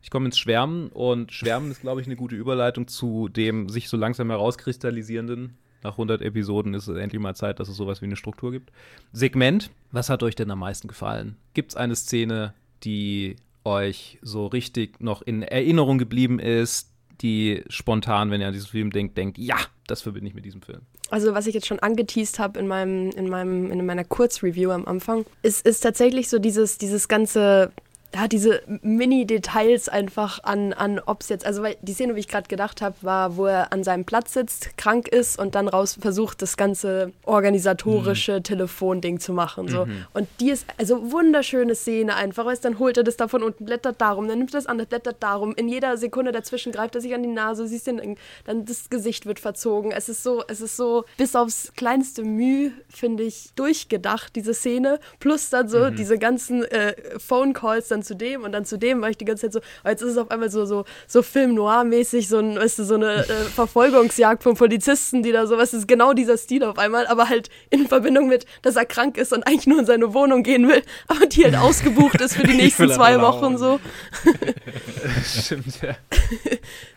Ich 0.00 0.10
komme 0.10 0.26
ins 0.26 0.38
Schwärmen 0.38 0.88
und 0.88 1.32
Schwärmen 1.32 1.70
ist, 1.70 1.80
glaube 1.80 2.00
ich, 2.00 2.06
eine 2.06 2.16
gute 2.16 2.36
Überleitung 2.36 2.86
zu 2.86 3.28
dem 3.28 3.68
sich 3.68 3.88
so 3.88 3.96
langsam 3.96 4.30
herauskristallisierenden 4.30 5.58
nach 5.82 5.92
100 5.92 6.22
Episoden 6.22 6.74
ist 6.74 6.88
es 6.88 6.96
endlich 6.96 7.20
mal 7.20 7.34
Zeit, 7.34 7.60
dass 7.60 7.68
es 7.68 7.76
sowas 7.76 8.00
wie 8.00 8.06
eine 8.06 8.16
Struktur 8.16 8.52
gibt. 8.52 8.70
Segment, 9.12 9.70
was 9.90 10.10
hat 10.10 10.22
euch 10.22 10.34
denn 10.34 10.50
am 10.50 10.58
meisten 10.58 10.88
gefallen? 10.88 11.36
Gibt 11.54 11.72
es 11.72 11.76
eine 11.76 11.96
Szene, 11.96 12.54
die 12.84 13.36
euch 13.64 14.18
so 14.22 14.46
richtig 14.46 15.00
noch 15.00 15.22
in 15.22 15.42
Erinnerung 15.42 15.98
geblieben 15.98 16.38
ist, 16.38 16.90
die 17.20 17.64
spontan, 17.68 18.30
wenn 18.30 18.40
ihr 18.40 18.46
an 18.46 18.52
diesen 18.52 18.68
Film 18.68 18.90
denkt, 18.90 19.16
denkt, 19.16 19.38
ja, 19.38 19.56
das 19.86 20.02
verbinde 20.02 20.28
ich 20.28 20.34
mit 20.34 20.44
diesem 20.44 20.62
Film. 20.62 20.82
Also 21.10 21.34
was 21.34 21.46
ich 21.46 21.54
jetzt 21.54 21.66
schon 21.66 21.78
angeteased 21.78 22.38
habe 22.38 22.58
in 22.60 22.68
meinem, 22.68 23.10
in 23.10 23.28
meinem, 23.28 23.70
in 23.70 23.84
meiner 23.84 24.04
Kurzreview 24.04 24.70
am 24.70 24.86
Anfang, 24.86 25.24
ist, 25.42 25.66
ist 25.66 25.80
tatsächlich 25.80 26.28
so 26.28 26.38
dieses, 26.38 26.78
dieses 26.78 27.08
ganze 27.08 27.72
ja, 28.14 28.26
diese 28.26 28.62
Mini-Details 28.66 29.90
einfach 29.90 30.42
an, 30.42 30.72
an 30.72 30.98
ob 30.98 31.20
es 31.20 31.28
jetzt, 31.28 31.44
also 31.44 31.62
weil 31.62 31.76
die 31.82 31.92
Szene, 31.92 32.16
wie 32.16 32.20
ich 32.20 32.28
gerade 32.28 32.48
gedacht 32.48 32.80
habe, 32.80 32.96
war, 33.02 33.36
wo 33.36 33.44
er 33.44 33.70
an 33.72 33.84
seinem 33.84 34.06
Platz 34.06 34.32
sitzt, 34.32 34.78
krank 34.78 35.08
ist 35.08 35.38
und 35.38 35.54
dann 35.54 35.68
raus 35.68 35.98
versucht, 36.00 36.40
das 36.40 36.56
ganze 36.56 37.12
organisatorische 37.24 38.38
mhm. 38.38 38.42
Telefonding 38.44 39.20
zu 39.20 39.34
machen. 39.34 39.68
So. 39.68 39.84
Mhm. 39.84 40.06
Und 40.14 40.28
die 40.40 40.50
ist, 40.50 40.66
also 40.78 41.12
wunderschöne 41.12 41.74
Szene 41.74 42.16
einfach, 42.16 42.46
weißt 42.46 42.64
dann 42.64 42.78
holt 42.78 42.96
er 42.96 43.04
das 43.04 43.18
da 43.18 43.28
von 43.28 43.42
unten, 43.42 43.66
blättert 43.66 44.00
darum, 44.00 44.26
dann 44.26 44.38
nimmt 44.38 44.54
er 44.54 44.58
das 44.60 44.66
an, 44.66 44.78
blättert 44.78 45.22
darum. 45.22 45.54
In 45.54 45.68
jeder 45.68 45.98
Sekunde 45.98 46.32
dazwischen 46.32 46.72
greift 46.72 46.94
er 46.94 47.02
sich 47.02 47.14
an 47.14 47.22
die 47.22 47.28
Nase, 47.28 47.66
siehst 47.66 47.88
den, 47.88 48.16
dann 48.46 48.64
das 48.64 48.88
Gesicht 48.88 49.26
wird 49.26 49.38
verzogen. 49.38 49.92
Es 49.92 50.08
ist 50.08 50.22
so, 50.22 50.42
es 50.48 50.62
ist 50.62 50.78
so 50.78 51.04
bis 51.18 51.36
aufs 51.36 51.72
kleinste 51.76 52.24
Mühe, 52.24 52.72
finde 52.88 53.24
ich, 53.24 53.50
durchgedacht, 53.54 54.34
diese 54.34 54.54
Szene. 54.54 54.98
Plus 55.20 55.50
dann 55.50 55.68
so 55.68 55.90
mhm. 55.90 55.96
diese 55.96 56.18
ganzen 56.18 56.64
äh, 56.64 56.94
Phone 57.18 57.52
Calls 57.52 57.88
dann 57.88 57.97
dann 57.98 58.02
zu 58.02 58.14
dem 58.14 58.44
und 58.44 58.52
dann 58.52 58.64
zu 58.64 58.78
dem, 58.78 59.00
war 59.00 59.10
ich 59.10 59.16
die 59.16 59.24
ganze 59.24 59.42
Zeit 59.42 59.52
so, 59.52 59.60
oh, 59.84 59.88
jetzt 59.88 60.02
ist 60.02 60.12
es 60.12 60.18
auf 60.18 60.30
einmal 60.30 60.50
so, 60.50 60.64
so, 60.64 60.84
so 61.06 61.22
Film 61.22 61.54
Noir-mäßig, 61.54 62.28
so, 62.28 62.38
ein, 62.38 62.56
weißt 62.56 62.78
du, 62.78 62.84
so 62.84 62.94
eine 62.94 63.24
äh, 63.24 63.44
Verfolgungsjagd 63.54 64.42
von 64.42 64.54
Polizisten, 64.54 65.22
die 65.22 65.32
da 65.32 65.46
so, 65.46 65.58
was 65.58 65.74
ist 65.74 65.88
genau 65.88 66.12
dieser 66.12 66.36
Stil 66.36 66.64
auf 66.64 66.78
einmal, 66.78 67.06
aber 67.06 67.28
halt 67.28 67.48
in 67.70 67.86
Verbindung 67.86 68.28
mit, 68.28 68.46
dass 68.62 68.76
er 68.76 68.86
krank 68.86 69.18
ist 69.18 69.32
und 69.32 69.46
eigentlich 69.46 69.66
nur 69.66 69.80
in 69.80 69.86
seine 69.86 70.14
Wohnung 70.14 70.42
gehen 70.42 70.68
will, 70.68 70.82
aber 71.08 71.26
die 71.26 71.44
halt 71.44 71.56
ausgebucht 71.56 72.20
ist 72.20 72.36
für 72.36 72.46
die 72.46 72.54
nächsten 72.56 72.90
zwei 72.90 73.20
Wochen 73.20 73.58
so. 73.58 73.80
Stimmt, 75.24 75.82
ja. 75.82 75.96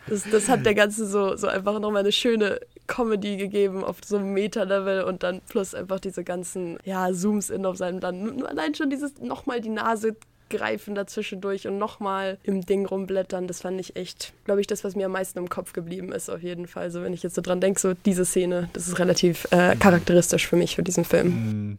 Das, 0.07 0.23
das 0.29 0.49
hat 0.49 0.65
der 0.65 0.75
Ganze 0.75 1.05
so, 1.05 1.35
so 1.35 1.47
einfach 1.47 1.79
nochmal 1.79 2.01
eine 2.01 2.11
schöne 2.11 2.59
Comedy 2.87 3.37
gegeben 3.37 3.83
auf 3.83 3.97
so 4.03 4.17
einem 4.17 4.33
Meta-Level 4.33 5.03
und 5.03 5.23
dann 5.23 5.41
plus 5.47 5.73
einfach 5.73 5.99
diese 5.99 6.23
ganzen, 6.23 6.77
ja, 6.83 7.11
Zooms 7.13 7.49
in 7.49 7.65
auf 7.65 7.77
seinem 7.77 7.99
dann. 7.99 8.43
Allein 8.43 8.75
schon 8.75 8.89
dieses 8.89 9.19
nochmal 9.19 9.61
die 9.61 9.69
Nase 9.69 10.15
greifen 10.51 10.93
dazwischendurch 10.93 11.67
und 11.67 11.77
nochmal 11.77 12.37
im 12.43 12.61
Ding 12.61 12.85
rumblättern. 12.85 13.47
Das 13.47 13.61
fand 13.61 13.79
ich 13.79 13.95
echt, 13.95 14.33
glaube 14.45 14.61
ich, 14.61 14.67
das, 14.67 14.83
was 14.83 14.95
mir 14.95 15.07
am 15.07 15.13
meisten 15.13 15.39
im 15.39 15.49
Kopf 15.49 15.73
geblieben 15.73 16.11
ist, 16.11 16.29
auf 16.29 16.43
jeden 16.43 16.67
Fall. 16.67 16.91
So, 16.91 17.01
wenn 17.01 17.13
ich 17.13 17.23
jetzt 17.23 17.35
so 17.35 17.41
dran 17.41 17.61
denke, 17.61 17.79
so 17.79 17.93
diese 17.93 18.25
Szene, 18.25 18.69
das 18.73 18.87
ist 18.87 18.99
relativ 18.99 19.47
äh, 19.51 19.75
charakteristisch 19.75 20.47
für 20.47 20.55
mich, 20.55 20.75
für 20.75 20.83
diesen 20.83 21.05
Film. 21.05 21.77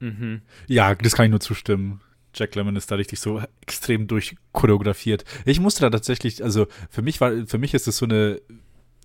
Mhm. 0.00 0.08
mhm. 0.08 0.42
Ja, 0.66 0.94
das 0.94 1.14
kann 1.14 1.24
ich 1.24 1.30
nur 1.30 1.40
zustimmen. 1.40 2.00
Jack 2.34 2.54
Lemmon 2.54 2.76
ist 2.76 2.90
da 2.90 2.96
richtig 2.96 3.20
so 3.20 3.42
extrem 3.62 4.06
durchchoreografiert. 4.06 5.24
Ich 5.44 5.60
musste 5.60 5.80
da 5.80 5.90
tatsächlich, 5.90 6.44
also 6.44 6.66
für 6.90 7.02
mich 7.02 7.20
war, 7.20 7.46
für 7.46 7.58
mich 7.58 7.74
ist 7.74 7.88
es 7.88 7.96
so 7.96 8.04
eine 8.04 8.40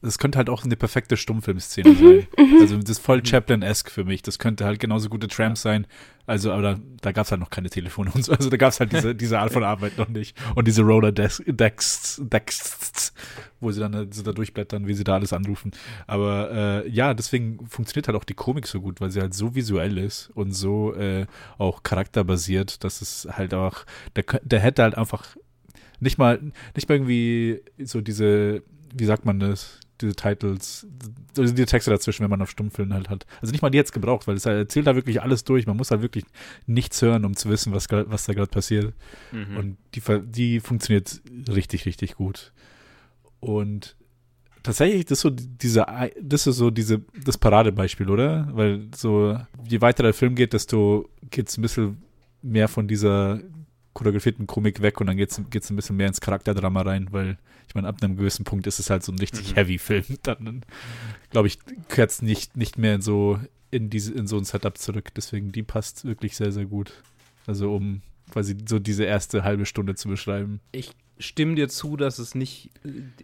das 0.03 0.17
könnte 0.17 0.37
halt 0.37 0.49
auch 0.49 0.65
eine 0.65 0.75
perfekte 0.75 1.15
Stummfilmszene 1.15 1.89
mhm, 1.89 1.95
sein. 1.95 2.27
Mhm. 2.37 2.61
Also 2.61 2.77
das 2.77 2.89
ist 2.89 2.99
voll. 2.99 3.25
Chaplin-esque 3.25 3.89
für 3.89 4.03
mich. 4.03 4.21
Das 4.21 4.37
könnte 4.37 4.65
halt 4.65 4.79
genauso 4.79 5.07
gute 5.07 5.29
Tramp 5.29 5.57
sein. 5.57 5.87
Also, 6.25 6.51
aber 6.51 6.61
da, 6.61 6.79
da 7.01 7.11
gab 7.13 7.25
es 7.25 7.31
halt 7.31 7.39
noch 7.39 7.49
keine 7.49 7.69
Telefone 7.69 8.11
und 8.13 8.25
so. 8.25 8.33
Also 8.33 8.49
da 8.49 8.57
gab 8.57 8.69
es 8.69 8.79
halt 8.81 8.91
diese, 8.91 9.15
diese 9.15 9.39
Art 9.39 9.53
von 9.53 9.63
Arbeit 9.63 9.97
noch 9.97 10.09
nicht. 10.09 10.37
Und 10.55 10.67
diese 10.67 10.81
Roller-Decks, 10.81 11.43
Decks, 12.17 13.13
wo 13.61 13.71
sie 13.71 13.79
dann 13.79 14.11
so 14.11 14.23
da 14.23 14.33
durchblättern, 14.33 14.87
wie 14.87 14.93
sie 14.93 15.05
da 15.05 15.13
alles 15.15 15.31
anrufen. 15.31 15.71
Aber 16.05 16.51
äh, 16.51 16.89
ja, 16.89 17.13
deswegen 17.13 17.65
funktioniert 17.67 18.07
halt 18.07 18.17
auch 18.17 18.25
die 18.25 18.33
Komik 18.33 18.67
so 18.67 18.81
gut, 18.81 18.99
weil 18.99 19.09
sie 19.09 19.21
halt 19.21 19.33
so 19.33 19.55
visuell 19.55 19.97
ist 19.97 20.31
und 20.33 20.51
so 20.51 20.93
äh, 20.95 21.27
auch 21.57 21.83
charakterbasiert, 21.83 22.83
dass 22.83 23.01
es 23.01 23.27
halt 23.31 23.53
auch, 23.53 23.85
der, 24.17 24.25
der 24.43 24.59
hätte 24.59 24.83
halt 24.83 24.97
einfach 24.97 25.37
nicht 26.01 26.17
mal, 26.17 26.39
nicht 26.75 26.89
mal 26.89 26.95
irgendwie 26.95 27.61
so 27.81 28.01
diese, 28.01 28.63
wie 28.93 29.05
sagt 29.05 29.25
man 29.25 29.39
das, 29.39 29.79
diese 30.03 30.15
Titles, 30.15 30.85
also 31.37 31.53
diese 31.53 31.65
Texte 31.65 31.89
dazwischen, 31.89 32.23
wenn 32.23 32.29
man 32.29 32.41
auf 32.41 32.51
Stummfilmen 32.51 32.93
halt 32.93 33.09
hat. 33.09 33.25
Also 33.41 33.51
nicht 33.51 33.61
mal 33.61 33.69
die 33.69 33.77
jetzt 33.77 33.93
gebraucht, 33.93 34.27
weil 34.27 34.35
es 34.35 34.45
halt 34.45 34.57
erzählt 34.57 34.85
da 34.87 34.95
wirklich 34.95 35.21
alles 35.21 35.43
durch. 35.43 35.65
Man 35.65 35.77
muss 35.77 35.91
halt 35.91 36.01
wirklich 36.01 36.25
nichts 36.67 37.01
hören, 37.01 37.25
um 37.25 37.35
zu 37.35 37.49
wissen, 37.49 37.73
was, 37.73 37.87
was 37.89 38.25
da 38.25 38.33
gerade 38.33 38.51
passiert. 38.51 38.93
Mhm. 39.31 39.57
Und 39.57 39.77
die, 39.95 40.01
die 40.25 40.59
funktioniert 40.59 41.21
richtig, 41.47 41.85
richtig 41.85 42.15
gut. 42.15 42.51
Und 43.39 43.95
tatsächlich, 44.63 45.05
das 45.05 45.19
ist 45.19 45.21
so 45.21 45.29
diese, 45.29 45.85
das 46.21 46.47
ist 46.47 46.57
so 46.57 46.69
diese, 46.69 47.01
das 47.23 47.37
Paradebeispiel, 47.37 48.09
oder? 48.09 48.47
Weil 48.51 48.87
so, 48.95 49.37
je 49.67 49.81
weiter 49.81 50.03
der 50.03 50.13
Film 50.13 50.35
geht, 50.35 50.53
desto 50.53 51.09
geht 51.29 51.49
es 51.49 51.57
ein 51.57 51.61
bisschen 51.61 52.01
mehr 52.41 52.67
von 52.67 52.87
dieser 52.87 53.39
choreografierten 53.93 54.47
Komik 54.47 54.81
weg 54.81 54.99
und 54.99 55.07
dann 55.07 55.17
geht 55.17 55.31
es 55.31 55.39
ein 55.39 55.75
bisschen 55.75 55.95
mehr 55.95 56.07
ins 56.07 56.21
Charakterdrama 56.21 56.81
rein, 56.81 57.07
weil 57.11 57.37
ich 57.67 57.75
meine, 57.75 57.87
ab 57.87 57.97
einem 58.01 58.17
gewissen 58.17 58.43
Punkt 58.43 58.67
ist 58.67 58.79
es 58.79 58.89
halt 58.89 59.03
so 59.03 59.11
ein 59.11 59.19
richtig 59.19 59.51
mhm. 59.51 59.55
heavy 59.55 59.77
Film. 59.77 60.05
Dann, 60.23 60.63
glaube 61.29 61.47
ich, 61.47 61.59
gehört 61.89 62.11
es 62.11 62.21
nicht, 62.21 62.57
nicht 62.57 62.77
mehr 62.77 62.95
in 62.95 63.01
so, 63.01 63.39
in, 63.71 63.89
diese, 63.89 64.13
in 64.13 64.27
so 64.27 64.37
ein 64.37 64.43
Setup 64.43 64.77
zurück. 64.77 65.13
Deswegen, 65.15 65.51
die 65.51 65.63
passt 65.63 66.05
wirklich 66.05 66.35
sehr, 66.35 66.51
sehr 66.51 66.65
gut. 66.65 66.93
Also, 67.47 67.73
um 67.73 68.01
quasi 68.31 68.57
so 68.67 68.79
diese 68.79 69.05
erste 69.05 69.43
halbe 69.43 69.65
Stunde 69.65 69.95
zu 69.95 70.07
beschreiben. 70.07 70.59
Ich 70.71 70.91
stimme 71.19 71.55
dir 71.55 71.69
zu, 71.69 71.97
dass 71.97 72.19
es 72.19 72.35
nicht 72.35 72.71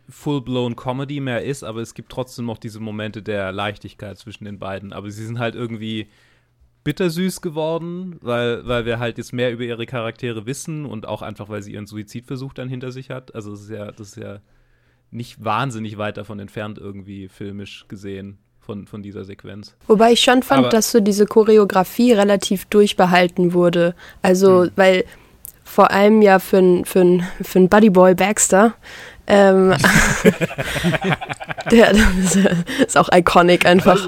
full-blown 0.10 0.76
Comedy 0.76 1.20
mehr 1.20 1.44
ist, 1.44 1.64
aber 1.64 1.82
es 1.82 1.94
gibt 1.94 2.12
trotzdem 2.12 2.46
noch 2.46 2.58
diese 2.58 2.80
Momente 2.80 3.22
der 3.22 3.52
Leichtigkeit 3.52 4.18
zwischen 4.18 4.46
den 4.46 4.60
beiden. 4.60 4.94
Aber 4.94 5.10
sie 5.12 5.26
sind 5.26 5.40
halt 5.40 5.56
irgendwie 5.56 6.08
bittersüß 6.84 7.42
geworden, 7.42 8.18
weil, 8.22 8.68
weil 8.68 8.86
wir 8.86 9.00
halt 9.00 9.18
jetzt 9.18 9.34
mehr 9.34 9.52
über 9.52 9.64
ihre 9.64 9.86
Charaktere 9.86 10.46
wissen 10.46 10.86
und 10.86 11.08
auch 11.08 11.22
einfach, 11.22 11.50
weil 11.50 11.62
sie 11.62 11.74
ihren 11.74 11.88
Suizidversuch 11.88 12.54
dann 12.54 12.70
hinter 12.70 12.92
sich 12.92 13.10
hat. 13.10 13.36
Also 13.36 13.52
das 13.52 13.62
ist 13.62 13.70
ja, 13.70 13.92
das 13.92 14.10
ist 14.10 14.18
ja 14.18 14.40
nicht 15.12 15.44
wahnsinnig 15.44 15.98
weit 15.98 16.18
davon 16.18 16.40
entfernt, 16.40 16.78
irgendwie 16.78 17.28
filmisch 17.28 17.86
gesehen. 17.88 18.38
Von, 18.62 18.86
von 18.86 19.02
dieser 19.02 19.26
Sequenz. 19.26 19.76
Wobei 19.88 20.12
ich 20.12 20.20
schon 20.20 20.44
fand, 20.44 20.60
Aber, 20.60 20.70
dass 20.70 20.92
so 20.92 21.00
diese 21.00 21.26
Choreografie 21.26 22.14
relativ 22.14 22.66
durchbehalten 22.66 23.54
wurde. 23.54 23.96
Also, 24.22 24.66
hm. 24.66 24.72
weil 24.76 25.06
vor 25.64 25.90
allem 25.90 26.22
ja 26.22 26.38
für 26.38 26.58
einen 26.60 26.86
für 26.86 27.20
für 27.42 27.68
Buddy 27.68 27.90
Boy 27.90 28.14
Baxter 28.14 28.76
ähm, 29.26 29.74
der, 31.72 31.94
das 31.94 32.36
ist 32.80 32.98
auch 32.98 33.10
iconic 33.12 33.66
einfach 33.66 34.08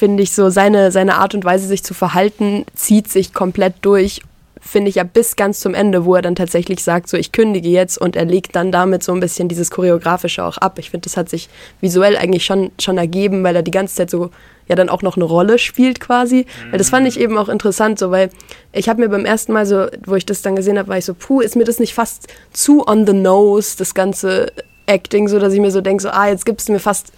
finde 0.00 0.22
ich 0.22 0.32
so, 0.32 0.48
seine, 0.48 0.90
seine 0.92 1.16
Art 1.16 1.34
und 1.34 1.44
Weise, 1.44 1.66
sich 1.66 1.84
zu 1.84 1.92
verhalten, 1.92 2.64
zieht 2.74 3.08
sich 3.08 3.34
komplett 3.34 3.74
durch, 3.82 4.22
finde 4.58 4.88
ich 4.88 4.94
ja 4.94 5.04
bis 5.04 5.36
ganz 5.36 5.60
zum 5.60 5.74
Ende, 5.74 6.06
wo 6.06 6.14
er 6.14 6.22
dann 6.22 6.34
tatsächlich 6.34 6.82
sagt, 6.82 7.10
so 7.10 7.18
ich 7.18 7.32
kündige 7.32 7.68
jetzt 7.68 7.98
und 7.98 8.16
er 8.16 8.24
legt 8.24 8.56
dann 8.56 8.72
damit 8.72 9.02
so 9.02 9.12
ein 9.12 9.20
bisschen 9.20 9.50
dieses 9.50 9.70
Choreografische 9.70 10.42
auch 10.42 10.56
ab. 10.56 10.78
Ich 10.78 10.88
finde, 10.88 11.04
das 11.04 11.18
hat 11.18 11.28
sich 11.28 11.50
visuell 11.82 12.16
eigentlich 12.16 12.46
schon, 12.46 12.70
schon 12.80 12.96
ergeben, 12.96 13.44
weil 13.44 13.54
er 13.54 13.62
die 13.62 13.70
ganze 13.70 13.96
Zeit 13.96 14.08
so 14.08 14.30
ja 14.68 14.74
dann 14.74 14.88
auch 14.88 15.02
noch 15.02 15.16
eine 15.16 15.24
Rolle 15.26 15.58
spielt 15.58 16.00
quasi. 16.00 16.46
Weil 16.70 16.78
das 16.78 16.88
fand 16.88 17.06
ich 17.06 17.20
eben 17.20 17.36
auch 17.36 17.50
interessant, 17.50 17.98
so 17.98 18.10
weil 18.10 18.30
ich 18.72 18.88
habe 18.88 19.02
mir 19.02 19.10
beim 19.10 19.26
ersten 19.26 19.52
Mal 19.52 19.66
so, 19.66 19.86
wo 20.06 20.14
ich 20.14 20.24
das 20.24 20.40
dann 20.40 20.56
gesehen 20.56 20.78
habe, 20.78 20.88
war 20.88 20.96
ich 20.96 21.04
so, 21.04 21.12
puh, 21.12 21.42
ist 21.42 21.56
mir 21.56 21.64
das 21.64 21.78
nicht 21.78 21.92
fast 21.92 22.26
zu 22.54 22.86
on 22.88 23.06
the 23.06 23.12
nose, 23.12 23.76
das 23.76 23.92
ganze 23.92 24.50
Acting, 24.86 25.28
so 25.28 25.38
dass 25.38 25.52
ich 25.52 25.60
mir 25.60 25.70
so 25.70 25.82
denke, 25.82 26.02
so, 26.02 26.08
ah, 26.08 26.28
jetzt 26.28 26.46
gibst 26.46 26.70
du 26.70 26.72
mir 26.72 26.80
fast 26.80 27.12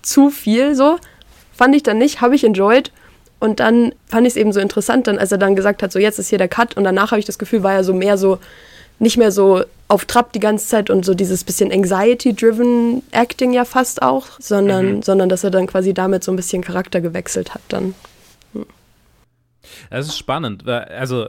zu 0.00 0.30
viel 0.30 0.74
so. 0.74 0.96
Fand 1.52 1.74
ich 1.74 1.82
dann 1.82 1.98
nicht, 1.98 2.20
habe 2.20 2.34
ich 2.34 2.44
enjoyed. 2.44 2.92
Und 3.38 3.60
dann 3.60 3.92
fand 4.06 4.26
ich 4.26 4.34
es 4.34 4.36
eben 4.36 4.52
so 4.52 4.60
interessant, 4.60 5.08
dann, 5.08 5.18
als 5.18 5.32
er 5.32 5.38
dann 5.38 5.56
gesagt 5.56 5.82
hat, 5.82 5.90
so 5.90 5.98
jetzt 5.98 6.18
ist 6.18 6.28
hier 6.28 6.38
der 6.38 6.48
Cut. 6.48 6.76
Und 6.76 6.84
danach 6.84 7.10
habe 7.10 7.18
ich 7.18 7.26
das 7.26 7.38
Gefühl, 7.38 7.62
war 7.62 7.74
er 7.74 7.82
so 7.82 7.92
mehr 7.92 8.16
so, 8.16 8.38
nicht 8.98 9.16
mehr 9.16 9.32
so 9.32 9.64
auf 9.88 10.04
Trab 10.04 10.32
die 10.32 10.40
ganze 10.40 10.68
Zeit 10.68 10.90
und 10.90 11.04
so 11.04 11.12
dieses 11.12 11.44
bisschen 11.44 11.72
Anxiety-driven 11.72 13.02
Acting 13.10 13.52
ja 13.52 13.64
fast 13.64 14.00
auch, 14.00 14.26
sondern, 14.38 14.96
mhm. 14.96 15.02
sondern 15.02 15.28
dass 15.28 15.44
er 15.44 15.50
dann 15.50 15.66
quasi 15.66 15.92
damit 15.92 16.24
so 16.24 16.32
ein 16.32 16.36
bisschen 16.36 16.62
Charakter 16.62 17.00
gewechselt 17.00 17.52
hat 17.52 17.62
dann. 17.68 17.94
Hm. 18.54 18.64
Das 19.90 20.06
ist 20.06 20.16
spannend, 20.16 20.66
also 20.66 21.28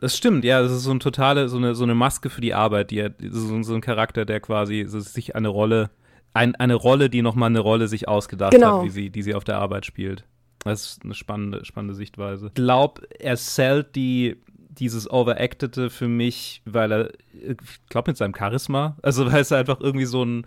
das 0.00 0.16
stimmt, 0.16 0.44
ja, 0.44 0.60
das 0.60 0.72
ist 0.72 0.82
so 0.82 0.90
eine 0.90 0.98
totale, 0.98 1.48
so 1.48 1.56
eine, 1.58 1.76
so 1.76 1.84
eine 1.84 1.94
Maske 1.94 2.28
für 2.28 2.40
die 2.40 2.54
Arbeit, 2.54 2.90
die 2.90 2.98
er, 2.98 3.12
so, 3.30 3.62
so 3.62 3.74
ein 3.74 3.80
Charakter, 3.80 4.24
der 4.24 4.40
quasi 4.40 4.84
so 4.88 4.98
sich 4.98 5.36
eine 5.36 5.48
Rolle 5.48 5.90
ein, 6.34 6.54
eine 6.56 6.74
Rolle, 6.74 7.10
die 7.10 7.22
nochmal 7.22 7.50
eine 7.50 7.60
Rolle 7.60 7.88
sich 7.88 8.08
ausgedacht 8.08 8.52
genau. 8.52 8.78
hat, 8.78 8.84
wie 8.84 8.90
sie, 8.90 9.10
die 9.10 9.22
sie 9.22 9.34
auf 9.34 9.44
der 9.44 9.58
Arbeit 9.58 9.86
spielt. 9.86 10.24
Das 10.64 10.92
ist 10.92 11.04
eine 11.04 11.14
spannende, 11.14 11.64
spannende 11.64 11.94
Sichtweise. 11.94 12.46
Ich 12.46 12.54
glaube, 12.54 13.02
er 13.18 13.36
zählt 13.36 13.94
die, 13.96 14.36
dieses 14.56 15.10
Overactete 15.10 15.90
für 15.90 16.08
mich, 16.08 16.62
weil 16.64 16.92
er, 16.92 17.12
ich 17.32 17.56
glaube, 17.88 18.10
mit 18.10 18.16
seinem 18.16 18.34
Charisma, 18.34 18.96
also 19.02 19.26
weil 19.32 19.42
es 19.42 19.52
einfach 19.52 19.80
irgendwie 19.80 20.06
so 20.06 20.24
ein, 20.24 20.46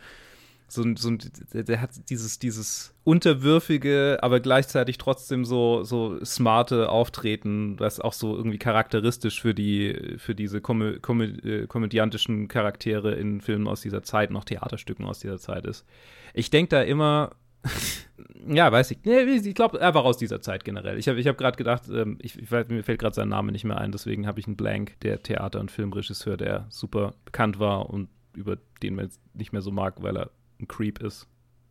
so 0.67 0.83
so 0.95 1.11
der 1.53 1.81
hat 1.81 1.91
dieses, 2.09 2.39
dieses 2.39 2.93
unterwürfige, 3.03 4.19
aber 4.21 4.39
gleichzeitig 4.39 4.97
trotzdem 4.97 5.45
so, 5.45 5.83
so 5.83 6.23
smarte 6.23 6.89
Auftreten, 6.89 7.79
was 7.79 7.99
auch 7.99 8.13
so 8.13 8.35
irgendwie 8.35 8.57
charakteristisch 8.57 9.41
für 9.41 9.53
die, 9.53 10.15
für 10.17 10.35
diese 10.35 10.61
komö 10.61 10.99
komö 10.99 11.25
äh, 11.25 11.67
komödiantischen 11.67 12.47
Charaktere 12.47 13.13
in 13.13 13.41
Filmen 13.41 13.67
aus 13.67 13.81
dieser 13.81 14.03
Zeit, 14.03 14.31
noch 14.31 14.43
Theaterstücken 14.43 15.05
aus 15.05 15.19
dieser 15.19 15.37
Zeit 15.37 15.65
ist. 15.65 15.85
Ich 16.33 16.49
denke 16.49 16.69
da 16.69 16.81
immer, 16.81 17.31
ja, 18.47 18.71
weiß 18.71 18.91
ich, 18.91 18.99
nee, 19.03 19.21
ich 19.21 19.55
glaube 19.55 19.79
einfach 19.81 20.03
aus 20.03 20.17
dieser 20.17 20.41
Zeit 20.41 20.65
generell. 20.65 20.97
Ich 20.97 21.07
habe 21.07 21.19
ich 21.19 21.27
hab 21.27 21.37
gerade 21.37 21.57
gedacht, 21.57 21.83
ähm, 21.89 22.17
ich, 22.21 22.37
ich, 22.39 22.49
mir 22.49 22.83
fällt 22.83 22.99
gerade 22.99 23.15
sein 23.15 23.29
Name 23.29 23.51
nicht 23.51 23.65
mehr 23.65 23.77
ein, 23.77 23.91
deswegen 23.91 24.27
habe 24.27 24.39
ich 24.39 24.47
einen 24.47 24.57
Blank, 24.57 24.99
der 25.01 25.21
Theater- 25.21 25.59
und 25.59 25.71
Filmregisseur, 25.71 26.37
der 26.37 26.65
super 26.69 27.13
bekannt 27.25 27.59
war 27.59 27.89
und 27.89 28.09
über 28.33 28.57
den 28.83 28.95
man 28.95 29.05
jetzt 29.05 29.21
nicht 29.33 29.53
mehr 29.53 29.61
so 29.61 29.71
mag, 29.71 30.01
weil 30.03 30.17
er 30.17 30.31
ein 30.59 30.67
Creep 30.67 31.01
ist. 31.01 31.27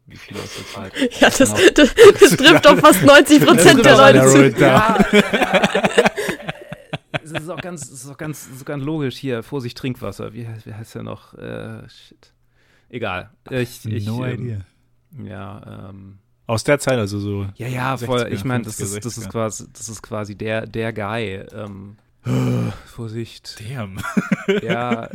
Wie 0.07 0.17
viel 0.17 0.37
aus 0.37 0.55
der 0.57 0.67
Zeit. 0.67 0.93
Ja, 1.21 1.31
das, 1.31 1.39
genau. 1.39 1.71
das, 1.75 1.95
das 2.21 2.31
trifft 2.37 2.67
doch 2.67 2.79
fast 2.79 3.03
90 3.03 3.47
Prozent 3.47 3.85
der 3.85 3.97
Leute 3.97 4.27
zu. 4.27 4.61
Ja. 4.61 4.99
es 7.23 7.31
ist 7.31 7.49
auch 7.49 7.61
ganz, 7.61 7.89
ist 7.89 8.09
auch 8.09 8.19
ganz, 8.19 8.47
ist 8.47 8.67
ganz 8.67 8.85
logisch 8.85 9.17
hier. 9.17 9.43
Vorsicht, 9.43 9.79
Trinkwasser. 9.79 10.35
Wie, 10.35 10.47
wie 10.65 10.75
heißt 10.75 10.95
der 10.95 11.05
noch? 11.05 11.33
Äh, 11.35 11.89
shit. 11.89 12.35
Egal. 12.91 13.31
Ich, 13.51 13.87
ich, 13.87 14.07
no 14.07 14.25
ähm, 14.27 14.41
idea. 14.45 14.61
Ja, 15.25 15.89
ähm, 15.89 16.19
aus 16.47 16.65
der 16.65 16.79
Zeit, 16.79 16.99
also 16.99 17.19
so. 17.19 17.47
Ja, 17.57 17.69
ja, 17.69 17.97
voll. 17.97 18.29
Ich 18.31 18.45
meine, 18.45 18.65
das 18.65 18.81
ist, 18.81 19.03
das 19.05 19.17
ist 19.17 19.31
quasi, 19.31 19.65
das 19.73 19.89
ist 19.89 20.03
quasi 20.03 20.35
der, 20.35 20.67
der 20.67 20.93
Guy. 20.93 21.43
Ähm, 21.53 21.97
Vorsicht. 22.87 23.59
Damn. 23.61 23.99
Ja, 24.63 25.09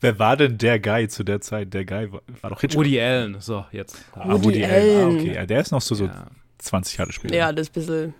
Wer 0.00 0.18
war 0.18 0.36
denn 0.36 0.58
der 0.58 0.78
Guy 0.78 1.08
zu 1.08 1.24
der 1.24 1.40
Zeit? 1.40 1.74
Der 1.74 1.84
Guy 1.84 2.12
war, 2.12 2.22
war 2.40 2.50
doch 2.50 2.60
Hitchcock. 2.60 2.80
Woody 2.80 3.00
Allen, 3.00 3.40
so, 3.40 3.64
jetzt. 3.72 4.04
Ah, 4.12 4.28
Woody, 4.32 4.44
Woody 4.44 4.64
Allen. 4.64 4.98
Ah, 5.00 5.14
okay, 5.14 5.34
ja, 5.34 5.46
der 5.46 5.60
ist 5.60 5.70
noch 5.72 5.80
so, 5.80 5.94
so 5.94 6.06
ja. 6.06 6.26
20 6.58 6.98
Jahre 6.98 7.12
später. 7.12 7.34
Ja, 7.34 7.52
das 7.52 7.68
ist 7.68 7.70
ein 7.70 7.74
bisschen. 7.74 8.14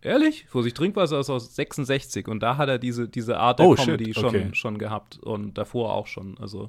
Ehrlich? 0.00 0.44
Vorsicht, 0.48 0.76
Trinkwasser 0.76 1.18
ist 1.20 1.30
aus 1.30 1.54
66 1.56 2.28
und 2.28 2.40
da 2.40 2.58
hat 2.58 2.68
er 2.68 2.78
diese, 2.78 3.08
diese 3.08 3.38
Art 3.38 3.58
der 3.58 3.66
Oh, 3.66 3.74
Comedy 3.74 4.06
shit, 4.06 4.16
schon, 4.16 4.26
okay. 4.26 4.48
schon 4.52 4.78
gehabt 4.78 5.18
und 5.18 5.56
davor 5.56 5.94
auch 5.94 6.06
schon. 6.06 6.36
Also 6.38 6.68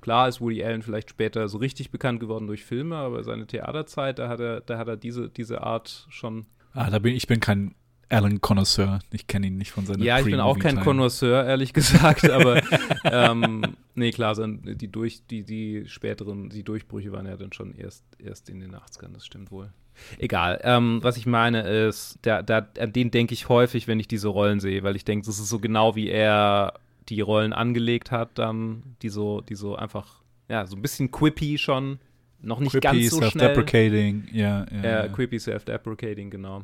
klar 0.00 0.28
ist 0.28 0.40
Woody 0.40 0.62
Allen 0.62 0.82
vielleicht 0.82 1.10
später 1.10 1.48
so 1.48 1.58
richtig 1.58 1.90
bekannt 1.90 2.20
geworden 2.20 2.46
durch 2.46 2.64
Filme, 2.64 2.96
aber 2.96 3.24
seine 3.24 3.46
Theaterzeit, 3.48 4.20
da 4.20 4.28
hat 4.28 4.38
er, 4.38 4.60
da 4.60 4.78
hat 4.78 4.86
er 4.86 4.96
diese, 4.96 5.28
diese 5.28 5.62
Art 5.62 6.06
schon. 6.10 6.46
Ah, 6.72 6.90
da 6.90 7.00
bin 7.00 7.16
ich 7.16 7.26
bin 7.26 7.40
kein 7.40 7.74
Alan 8.10 8.40
Connoisseur. 8.40 8.98
Ich 9.12 9.26
kenne 9.26 9.46
ihn 9.46 9.56
nicht 9.56 9.70
von 9.70 9.86
seiner 9.86 10.02
Ja, 10.02 10.18
ich 10.18 10.24
bin 10.24 10.40
auch 10.40 10.58
kein. 10.58 10.80
Connoisseur, 10.80 11.44
ehrlich 11.44 11.72
gesagt, 11.72 12.28
aber 12.30 12.60
ähm, 13.04 13.62
nee, 13.94 14.10
klar, 14.10 14.34
die, 14.36 14.88
durch, 14.88 15.22
die, 15.30 15.44
die 15.44 15.84
späteren, 15.86 16.50
die 16.50 16.62
Durchbrüche 16.62 17.12
waren 17.12 17.26
ja 17.26 17.36
dann 17.36 17.52
schon 17.52 17.74
erst, 17.74 18.04
erst 18.18 18.48
in 18.48 18.60
den 18.60 18.74
80ern, 18.74 19.12
das 19.12 19.24
stimmt 19.24 19.50
wohl. 19.50 19.70
Egal. 20.18 20.60
Ähm, 20.62 20.98
was 21.02 21.16
ich 21.16 21.26
meine 21.26 21.62
ist, 21.62 22.18
da, 22.22 22.42
da, 22.42 22.66
an 22.78 22.92
den 22.92 23.10
denke 23.10 23.34
ich 23.34 23.48
häufig, 23.48 23.86
wenn 23.86 24.00
ich 24.00 24.08
diese 24.08 24.28
Rollen 24.28 24.60
sehe, 24.60 24.82
weil 24.82 24.96
ich 24.96 25.04
denke, 25.04 25.26
das 25.26 25.38
ist 25.38 25.48
so 25.48 25.58
genau 25.58 25.94
wie 25.94 26.08
er 26.08 26.74
die 27.08 27.20
Rollen 27.20 27.52
angelegt 27.52 28.10
hat, 28.10 28.38
dann, 28.38 28.82
die 29.02 29.08
so, 29.08 29.40
die 29.40 29.54
so 29.54 29.76
einfach, 29.76 30.22
ja, 30.48 30.66
so 30.66 30.76
ein 30.76 30.82
bisschen 30.82 31.10
quippy 31.10 31.58
schon, 31.58 31.98
noch 32.40 32.60
nicht 32.60 32.72
Quippy, 32.72 32.86
ganz 32.86 33.10
so 33.10 33.18
schnell. 33.18 33.30
self-deprecating, 33.30 34.28
ja, 34.32 34.66
ja. 34.70 34.82
Ja, 34.82 35.04
ja. 35.04 35.08
quippy, 35.08 35.38
self-deprecating, 35.38 36.30
genau. 36.30 36.62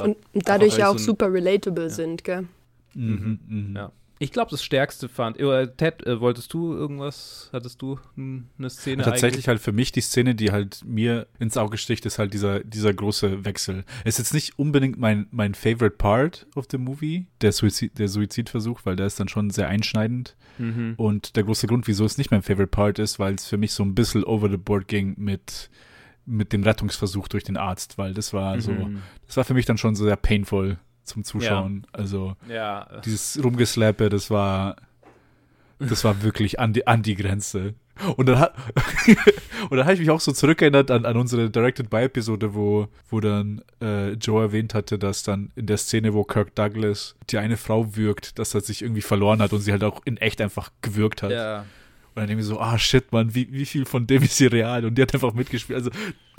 Und 0.00 0.16
dadurch 0.34 0.74
Einfach 0.74 0.78
ja 0.78 0.88
auch 0.88 0.98
so 0.98 1.02
ein- 1.02 1.06
super 1.06 1.32
relatable 1.32 1.90
sind, 1.90 2.24
gell? 2.24 2.46
Mhm, 2.94 3.38
mhm. 3.46 3.76
Ja. 3.76 3.92
Ich 4.18 4.32
glaube, 4.32 4.50
das 4.50 4.64
Stärkste 4.64 5.10
fand. 5.10 5.38
Äh, 5.38 5.68
Ted, 5.76 6.06
äh, 6.06 6.18
wolltest 6.22 6.50
du 6.54 6.72
irgendwas? 6.72 7.50
Hattest 7.52 7.82
du 7.82 7.98
eine 8.16 8.70
Szene? 8.70 9.02
Tatsächlich 9.02 9.46
halt 9.46 9.60
für 9.60 9.72
mich 9.72 9.92
die 9.92 10.00
Szene, 10.00 10.34
die 10.34 10.52
halt 10.52 10.82
mir 10.86 11.26
ins 11.38 11.58
Auge 11.58 11.76
sticht, 11.76 12.06
ist 12.06 12.18
halt 12.18 12.32
dieser, 12.32 12.60
dieser 12.60 12.94
große 12.94 13.44
Wechsel. 13.44 13.84
Es 14.04 14.14
ist 14.14 14.18
jetzt 14.18 14.32
nicht 14.34 14.58
unbedingt 14.58 14.98
mein, 14.98 15.26
mein 15.32 15.54
favorite 15.54 15.96
part 15.98 16.46
of 16.54 16.64
the 16.70 16.78
movie, 16.78 17.26
der, 17.42 17.52
Suizid, 17.52 17.98
der 17.98 18.08
Suizidversuch, 18.08 18.80
weil 18.84 18.96
der 18.96 19.04
ist 19.06 19.20
dann 19.20 19.28
schon 19.28 19.50
sehr 19.50 19.68
einschneidend. 19.68 20.34
Mhm. 20.56 20.94
Und 20.96 21.36
der 21.36 21.42
große 21.44 21.66
Grund, 21.66 21.86
wieso 21.86 22.06
es 22.06 22.16
nicht 22.16 22.30
mein 22.30 22.40
favorite 22.40 22.68
part 22.70 22.98
ist, 22.98 23.18
weil 23.18 23.34
es 23.34 23.46
für 23.46 23.58
mich 23.58 23.72
so 23.72 23.82
ein 23.82 23.94
bisschen 23.94 24.24
over 24.24 24.48
the 24.48 24.56
board 24.56 24.88
ging 24.88 25.12
mit, 25.18 25.68
mit 26.26 26.52
dem 26.52 26.62
Rettungsversuch 26.64 27.28
durch 27.28 27.44
den 27.44 27.56
Arzt, 27.56 27.98
weil 27.98 28.12
das 28.14 28.32
war 28.32 28.60
so, 28.60 28.72
Mhm. 28.72 29.02
das 29.26 29.36
war 29.36 29.44
für 29.44 29.54
mich 29.54 29.64
dann 29.66 29.78
schon 29.78 29.94
so 29.94 30.04
sehr 30.04 30.16
painful 30.16 30.78
zum 31.04 31.22
Zuschauen. 31.24 31.86
Also 31.92 32.34
Ja. 32.48 33.00
dieses 33.04 33.42
Rumgeslappe, 33.42 34.08
das 34.08 34.30
war, 34.30 34.76
das 35.78 36.04
war 36.04 36.22
wirklich 36.22 36.58
an 36.58 36.72
die, 36.72 36.86
an 36.86 37.02
die 37.02 37.14
Grenze. 37.14 37.74
Und 38.16 38.26
dann, 38.28 38.38
hat, 38.40 38.54
und 39.70 39.76
dann 39.78 39.84
habe 39.84 39.94
ich 39.94 40.00
mich 40.00 40.10
auch 40.10 40.20
so 40.20 40.32
zurückerinnert 40.32 40.90
an, 40.90 41.06
an 41.06 41.16
unsere 41.16 41.48
Directed 41.48 41.88
By 41.88 42.02
Episode, 42.02 42.54
wo, 42.54 42.88
wo 43.08 43.20
dann 43.20 43.62
äh, 43.80 44.12
Joe 44.12 44.42
erwähnt 44.42 44.74
hatte, 44.74 44.98
dass 44.98 45.22
dann 45.22 45.50
in 45.56 45.66
der 45.66 45.78
Szene, 45.78 46.12
wo 46.12 46.22
Kirk 46.24 46.54
Douglas 46.54 47.14
die 47.30 47.38
eine 47.38 47.56
Frau 47.56 47.96
würgt, 47.96 48.38
dass 48.38 48.54
er 48.54 48.60
sich 48.60 48.82
irgendwie 48.82 49.00
verloren 49.00 49.40
hat 49.40 49.52
und 49.54 49.60
sie 49.60 49.72
halt 49.72 49.82
auch 49.84 50.02
in 50.04 50.16
echt 50.18 50.40
einfach 50.42 50.70
gewürgt 50.82 51.22
hat. 51.22 51.30
Ja. 51.30 51.64
Und 52.16 52.20
dann 52.22 52.28
denke 52.28 52.40
ich 52.40 52.48
so, 52.48 52.58
ah 52.58 52.78
shit, 52.78 53.12
Mann, 53.12 53.34
wie, 53.34 53.46
wie 53.52 53.66
viel 53.66 53.84
von 53.84 54.06
dem 54.06 54.22
ist 54.22 54.38
hier 54.38 54.50
real? 54.50 54.86
Und 54.86 54.96
die 54.96 55.02
hat 55.02 55.12
einfach 55.12 55.34
mitgespielt. 55.34 55.76
Also 55.76 55.90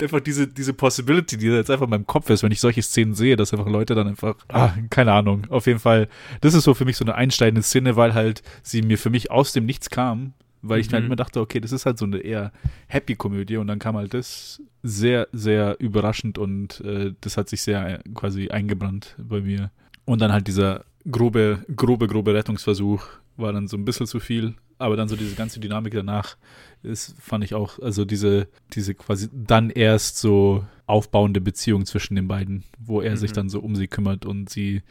einfach 0.02 0.18
diese, 0.18 0.48
diese 0.48 0.72
Possibility, 0.74 1.36
die 1.38 1.46
jetzt 1.46 1.70
einfach 1.70 1.84
in 1.84 1.90
meinem 1.90 2.06
Kopf 2.06 2.28
ist, 2.30 2.42
wenn 2.42 2.50
ich 2.50 2.58
solche 2.60 2.82
Szenen 2.82 3.14
sehe, 3.14 3.36
dass 3.36 3.52
einfach 3.54 3.68
Leute 3.68 3.94
dann 3.94 4.08
einfach, 4.08 4.34
ah, 4.48 4.72
keine 4.90 5.12
Ahnung. 5.12 5.46
Auf 5.50 5.68
jeden 5.68 5.78
Fall, 5.78 6.08
das 6.40 6.54
ist 6.54 6.64
so 6.64 6.74
für 6.74 6.84
mich 6.84 6.96
so 6.96 7.04
eine 7.04 7.14
einsteigende 7.14 7.62
Szene, 7.62 7.94
weil 7.94 8.12
halt 8.14 8.42
sie 8.64 8.82
mir 8.82 8.98
für 8.98 9.08
mich 9.10 9.30
aus 9.30 9.52
dem 9.52 9.66
Nichts 9.66 9.88
kam, 9.88 10.32
weil 10.62 10.80
ich 10.80 10.88
Mhm. 10.88 10.92
dann 10.92 11.04
immer 11.06 11.16
dachte, 11.16 11.40
okay, 11.40 11.60
das 11.60 11.70
ist 11.70 11.86
halt 11.86 11.96
so 11.96 12.06
eine 12.06 12.18
eher 12.18 12.50
Happy-Komödie 12.88 13.58
und 13.58 13.68
dann 13.68 13.78
kam 13.78 13.96
halt 13.96 14.14
das 14.14 14.60
sehr, 14.82 15.28
sehr 15.32 15.76
überraschend 15.78 16.38
und 16.38 16.80
äh, 16.80 17.12
das 17.20 17.36
hat 17.36 17.48
sich 17.48 17.62
sehr 17.62 18.00
äh, 18.00 18.02
quasi 18.14 18.48
eingebrannt 18.48 19.14
bei 19.16 19.40
mir. 19.40 19.70
Und 20.04 20.20
dann 20.20 20.32
halt 20.32 20.48
dieser 20.48 20.84
grobe, 21.08 21.64
grobe, 21.76 22.08
grobe 22.08 22.34
Rettungsversuch 22.34 23.04
war 23.36 23.52
dann 23.52 23.68
so 23.68 23.76
ein 23.76 23.84
bisschen 23.84 24.08
zu 24.08 24.18
viel. 24.18 24.54
Aber 24.78 24.96
dann 24.96 25.08
so 25.08 25.16
diese 25.16 25.34
ganze 25.34 25.60
Dynamik 25.60 25.92
danach, 25.92 26.36
ist, 26.82 27.16
fand 27.20 27.42
ich 27.42 27.54
auch, 27.54 27.80
also 27.80 28.04
diese, 28.04 28.46
diese 28.72 28.94
quasi 28.94 29.28
dann 29.32 29.70
erst 29.70 30.18
so 30.18 30.64
aufbauende 30.86 31.40
Beziehung 31.40 31.84
zwischen 31.86 32.14
den 32.14 32.28
beiden, 32.28 32.62
wo 32.78 33.00
er 33.00 33.16
sich 33.16 33.32
Mhm. 33.32 33.34
dann 33.34 33.48
so 33.50 33.60
um 33.60 33.74
sie 33.74 33.88
kümmert 33.88 34.24
und 34.24 34.48
sie 34.48 34.82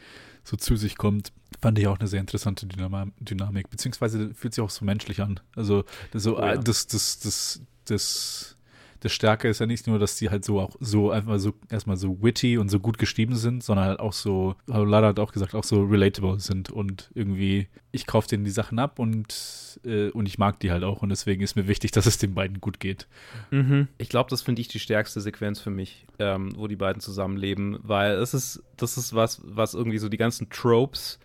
so 0.44 0.56
zu 0.56 0.76
sich 0.76 0.96
kommt, 0.96 1.32
fand 1.60 1.78
ich 1.78 1.86
auch 1.86 1.98
eine 1.98 2.08
sehr 2.08 2.20
interessante 2.20 2.66
Dynama 2.66 3.06
Dynamik. 3.20 3.70
Beziehungsweise 3.70 4.32
fühlt 4.34 4.54
sich 4.54 4.62
auch 4.62 4.70
so 4.70 4.84
menschlich 4.84 5.22
an. 5.22 5.40
Also 5.56 5.84
das, 6.12 6.22
so, 6.22 6.38
Oh 6.38 6.42
ja. 6.44 6.56
das, 6.56 6.86
das, 6.86 7.18
das, 7.18 7.62
das, 7.86 8.56
das 9.00 9.12
Stärke 9.12 9.48
ist 9.48 9.60
ja 9.60 9.66
nicht 9.66 9.86
nur, 9.86 9.98
dass 9.98 10.16
die 10.16 10.30
halt 10.30 10.44
so 10.44 10.60
auch 10.60 10.74
so 10.80 11.10
einfach 11.10 11.38
so 11.38 11.54
erstmal 11.70 11.96
so 11.96 12.22
witty 12.22 12.58
und 12.58 12.68
so 12.68 12.80
gut 12.80 12.98
geschrieben 12.98 13.36
sind, 13.36 13.62
sondern 13.62 13.86
halt 13.86 14.00
auch 14.00 14.12
so, 14.12 14.56
Lara 14.66 15.08
hat 15.08 15.20
auch 15.20 15.32
gesagt, 15.32 15.54
auch 15.54 15.64
so 15.64 15.82
relatable 15.82 16.40
sind 16.40 16.70
und 16.70 17.10
irgendwie, 17.14 17.68
ich 17.92 18.06
kaufe 18.06 18.28
denen 18.28 18.44
die 18.44 18.50
Sachen 18.50 18.78
ab 18.78 18.98
und, 18.98 19.80
äh, 19.84 20.10
und 20.10 20.26
ich 20.26 20.38
mag 20.38 20.58
die 20.60 20.70
halt 20.70 20.82
auch 20.82 21.02
und 21.02 21.10
deswegen 21.10 21.42
ist 21.42 21.54
mir 21.54 21.68
wichtig, 21.68 21.92
dass 21.92 22.06
es 22.06 22.18
den 22.18 22.34
beiden 22.34 22.60
gut 22.60 22.80
geht. 22.80 23.06
Mhm. 23.50 23.88
Ich 23.98 24.08
glaube, 24.08 24.30
das 24.30 24.42
finde 24.42 24.60
ich 24.60 24.68
die 24.68 24.80
stärkste 24.80 25.20
Sequenz 25.20 25.60
für 25.60 25.70
mich, 25.70 26.06
ähm, 26.18 26.52
wo 26.56 26.66
die 26.66 26.76
beiden 26.76 27.00
zusammenleben, 27.00 27.78
weil 27.82 28.12
es 28.12 28.34
ist, 28.34 28.62
das 28.76 28.96
ist 28.96 29.14
was, 29.14 29.40
was 29.44 29.74
irgendwie 29.74 29.98
so 29.98 30.08
die 30.08 30.16
ganzen 30.16 30.50
Tropes 30.50 31.18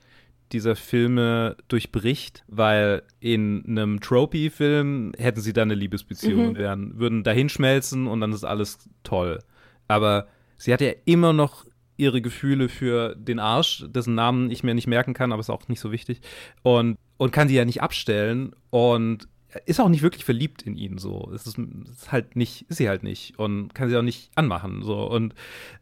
dieser 0.53 0.75
Filme 0.75 1.57
durchbricht, 1.67 2.43
weil 2.47 3.03
in 3.19 3.63
einem 3.67 3.99
Tropy-Film 3.99 5.11
hätten 5.17 5.41
sie 5.41 5.53
dann 5.53 5.69
eine 5.69 5.75
Liebesbeziehung 5.75 6.41
Mhm. 6.43 6.47
und 6.49 6.57
wären, 6.57 6.99
würden 6.99 7.23
dahinschmelzen 7.23 8.07
und 8.07 8.21
dann 8.21 8.31
ist 8.31 8.43
alles 8.43 8.77
toll. 9.03 9.39
Aber 9.87 10.27
sie 10.55 10.71
hat 10.73 10.81
ja 10.81 10.91
immer 11.05 11.33
noch 11.33 11.65
ihre 11.97 12.21
Gefühle 12.21 12.69
für 12.69 13.15
den 13.15 13.39
Arsch, 13.39 13.85
dessen 13.87 14.15
Namen 14.15 14.49
ich 14.49 14.63
mir 14.63 14.73
nicht 14.73 14.87
merken 14.87 15.13
kann, 15.13 15.31
aber 15.31 15.39
ist 15.41 15.49
auch 15.49 15.67
nicht 15.67 15.79
so 15.79 15.91
wichtig. 15.91 16.21
Und, 16.63 16.97
und 17.17 17.31
kann 17.31 17.47
sie 17.47 17.55
ja 17.55 17.65
nicht 17.65 17.81
abstellen 17.81 18.55
und 18.69 19.27
ist 19.65 19.79
auch 19.79 19.89
nicht 19.89 20.01
wirklich 20.01 20.25
verliebt 20.25 20.63
in 20.63 20.77
ihn 20.77 20.97
so. 20.97 21.31
Es 21.33 21.45
ist, 21.47 21.57
ist 21.57 22.11
halt 22.11 22.35
nicht, 22.35 22.65
ist 22.69 22.77
sie 22.77 22.89
halt 22.89 23.03
nicht 23.03 23.37
und 23.37 23.73
kann 23.73 23.89
sie 23.89 23.97
auch 23.97 24.03
nicht 24.03 24.31
anmachen 24.35 24.83
so 24.83 25.03
und 25.09 25.33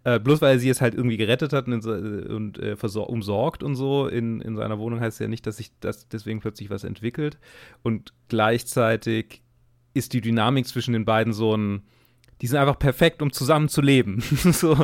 äh, 0.03 0.19
bloß 0.19 0.41
weil 0.41 0.55
er 0.55 0.59
sie 0.59 0.67
jetzt 0.67 0.81
halt 0.81 0.93
irgendwie 0.93 1.17
gerettet 1.17 1.53
hat 1.53 1.67
und, 1.67 1.85
und 1.85 2.57
äh, 2.59 2.75
umsorgt 2.99 3.63
und 3.63 3.75
so 3.75 4.07
in, 4.07 4.41
in 4.41 4.55
seiner 4.55 4.79
Wohnung 4.79 4.99
heißt 4.99 5.19
ja 5.19 5.27
nicht, 5.27 5.45
dass 5.47 5.57
sich 5.57 5.71
das 5.79 6.07
deswegen 6.07 6.39
plötzlich 6.39 6.69
was 6.69 6.83
entwickelt 6.83 7.37
und 7.83 8.13
gleichzeitig 8.27 9.41
ist 9.93 10.13
die 10.13 10.21
Dynamik 10.21 10.67
zwischen 10.67 10.93
den 10.93 11.05
beiden 11.05 11.33
so 11.33 11.55
ein 11.55 11.83
die 12.41 12.47
sind 12.47 12.57
einfach 12.57 12.79
perfekt, 12.79 13.21
um 13.21 13.31
zusammen 13.31 13.69
zu 13.69 13.81
leben. 13.81 14.19
so. 14.21 14.75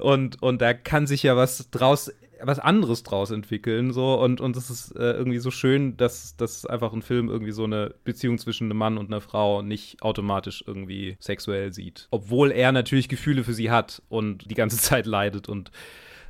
und, 0.00 0.42
und 0.42 0.60
da 0.60 0.74
kann 0.74 1.06
sich 1.06 1.22
ja 1.22 1.36
was 1.36 1.70
draus, 1.70 2.12
was 2.42 2.58
anderes 2.58 3.02
draus 3.02 3.30
entwickeln. 3.30 3.92
So. 3.92 4.14
Und, 4.20 4.40
und 4.40 4.56
ist 4.56 4.92
äh, 4.96 5.12
irgendwie 5.12 5.38
so 5.38 5.50
schön, 5.50 5.96
dass, 5.96 6.36
dass 6.36 6.66
einfach 6.66 6.92
ein 6.92 7.02
Film 7.02 7.28
irgendwie 7.28 7.52
so 7.52 7.64
eine 7.64 7.94
Beziehung 8.04 8.38
zwischen 8.38 8.64
einem 8.64 8.78
Mann 8.78 8.98
und 8.98 9.06
einer 9.06 9.20
Frau 9.20 9.62
nicht 9.62 10.02
automatisch 10.02 10.64
irgendwie 10.66 11.16
sexuell 11.20 11.72
sieht. 11.72 12.08
Obwohl 12.10 12.52
er 12.52 12.72
natürlich 12.72 13.08
Gefühle 13.08 13.44
für 13.44 13.54
sie 13.54 13.70
hat 13.70 14.02
und 14.08 14.50
die 14.50 14.54
ganze 14.54 14.76
Zeit 14.78 15.06
leidet. 15.06 15.48
Und 15.48 15.70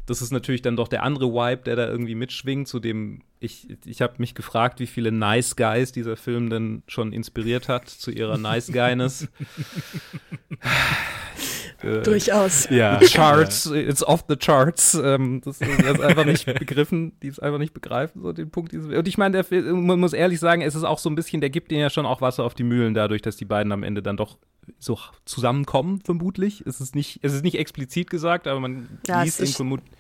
das 0.07 0.23
ist 0.23 0.33
natürlich 0.33 0.63
dann 0.63 0.77
doch 0.77 0.89
der 0.89 1.03
andere 1.03 1.33
Vibe, 1.33 1.63
der 1.65 1.77
da 1.77 1.89
irgendwie 1.89 2.15
mitschwingt, 2.15 2.69
zu 2.69 2.79
dem 2.79 3.23
ich, 3.39 3.69
ich 3.85 4.01
habe 4.01 4.15
mich 4.19 4.35
gefragt, 4.35 4.81
wie 4.81 4.87
viele 4.87 5.13
Nice 5.13 5.57
Guys 5.57 5.93
dieser 5.93 6.17
Film 6.17 6.49
denn 6.49 6.83
schon 6.87 7.13
inspiriert 7.13 7.69
hat 7.69 7.89
zu 7.89 8.11
ihrer 8.11 8.39
Nice 8.39 8.73
Guyness. 8.73 9.29
Äh, 11.83 12.03
Durchaus. 12.03 12.69
Ja. 12.71 12.99
Charts, 13.13 13.67
it's 13.67 14.03
off 14.03 14.25
the 14.29 14.37
charts. 14.37 14.95
Ähm, 14.95 15.41
das 15.45 15.61
ist 15.61 15.71
das 15.83 15.95
ist 15.99 16.01
einfach 16.01 16.25
nicht 16.25 16.47
begriffen, 16.47 17.13
die 17.23 17.29
es 17.29 17.39
einfach 17.39 17.59
nicht 17.59 17.75
begreifen, 17.75 18.23
so 18.23 18.33
den 18.33 18.51
Punkt. 18.51 18.73
Dieses, 18.73 18.87
und 18.87 19.09
ich 19.09 19.19
meine, 19.19 19.43
der 19.43 19.63
man 19.75 20.01
muss 20.01 20.13
ehrlich 20.13 20.41
sagen, 20.41 20.63
es 20.63 20.75
ist 20.75 20.85
auch 20.85 20.99
so 20.99 21.09
ein 21.11 21.15
bisschen, 21.15 21.41
der 21.41 21.51
gibt 21.51 21.71
ihnen 21.73 21.81
ja 21.83 21.91
schon 21.91 22.07
auch 22.07 22.21
Wasser 22.21 22.45
auf 22.45 22.55
die 22.55 22.65
Mühlen, 22.65 22.95
dadurch, 22.95 23.23
dass 23.23 23.37
die 23.37 23.45
beiden 23.45 23.73
am 23.73 23.83
Ende 23.83 24.03
dann 24.03 24.17
doch 24.17 24.39
so 24.79 24.99
zusammenkommen, 25.25 26.01
vermutlich. 26.05 26.63
Es 26.67 26.81
ist 26.81 26.95
nicht, 26.97 27.21
es 27.23 27.33
ist 27.35 27.45
nicht 27.45 27.57
explizit 27.59 28.11
gesagt, 28.11 28.47
aber 28.49 28.59
man 28.61 28.89
Ja, 29.07 29.23
liest 29.23 29.41
es 29.41 29.51
ist- 29.51 29.57
vermutlich. 29.57 29.91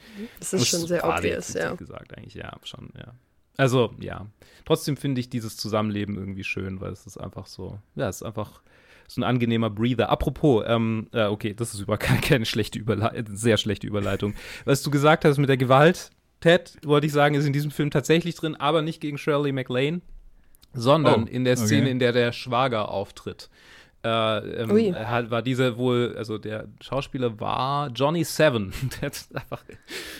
Das 0.40 0.52
ist 0.54 0.66
schon 0.66 0.86
sehr 0.86 1.04
obvious, 1.06 1.54
ja. 1.54 1.74
gesagt, 1.74 2.16
eigentlich, 2.16 2.34
ja, 2.34 2.52
schon, 2.64 2.88
ja. 2.98 3.12
Also, 3.58 3.94
ja. 4.00 4.26
Trotzdem 4.64 4.96
finde 4.96 5.20
ich 5.20 5.30
dieses 5.30 5.56
Zusammenleben 5.56 6.16
irgendwie 6.16 6.44
schön, 6.44 6.80
weil 6.80 6.92
es 6.92 7.06
ist 7.06 7.16
einfach 7.16 7.46
so, 7.46 7.78
ja, 7.94 8.08
es 8.08 8.16
ist 8.16 8.22
einfach 8.22 8.60
so 9.08 9.20
ein 9.20 9.24
angenehmer 9.24 9.70
Breather. 9.70 10.08
Apropos, 10.10 10.64
ähm, 10.66 11.08
äh, 11.12 11.24
okay, 11.24 11.54
das 11.54 11.74
ist 11.74 11.80
über 11.80 11.98
keine, 11.98 12.20
keine 12.20 12.46
schlechte 12.46 12.78
Überleitung, 12.78 13.36
sehr 13.36 13.56
schlechte 13.56 13.86
Überleitung. 13.86 14.34
Was 14.64 14.82
du 14.82 14.90
gesagt 14.90 15.24
hast 15.24 15.38
mit 15.38 15.48
der 15.48 15.56
Gewalt, 15.56 16.10
Ted, 16.40 16.76
wollte 16.84 17.06
ich 17.06 17.12
sagen, 17.12 17.34
ist 17.34 17.46
in 17.46 17.52
diesem 17.52 17.70
Film 17.70 17.90
tatsächlich 17.90 18.34
drin, 18.34 18.54
aber 18.56 18.82
nicht 18.82 19.00
gegen 19.00 19.18
Shirley 19.18 19.52
MacLaine, 19.52 20.02
sondern 20.72 21.24
Oh, 21.24 21.26
in 21.26 21.44
der 21.44 21.56
Szene, 21.56 21.82
okay. 21.82 21.90
in 21.90 21.98
der 21.98 22.12
der 22.12 22.32
Schwager 22.32 22.90
auftritt. 22.90 23.48
Äh, 24.04 24.62
ähm, 24.62 24.94
hat, 24.94 25.30
war 25.30 25.42
diese 25.42 25.76
wohl, 25.78 26.14
also 26.16 26.38
der 26.38 26.68
Schauspieler 26.80 27.40
war 27.40 27.88
Johnny 27.88 28.22
Seven. 28.22 28.72
Der 29.00 29.08
hat 29.08 29.26
einfach 29.34 29.64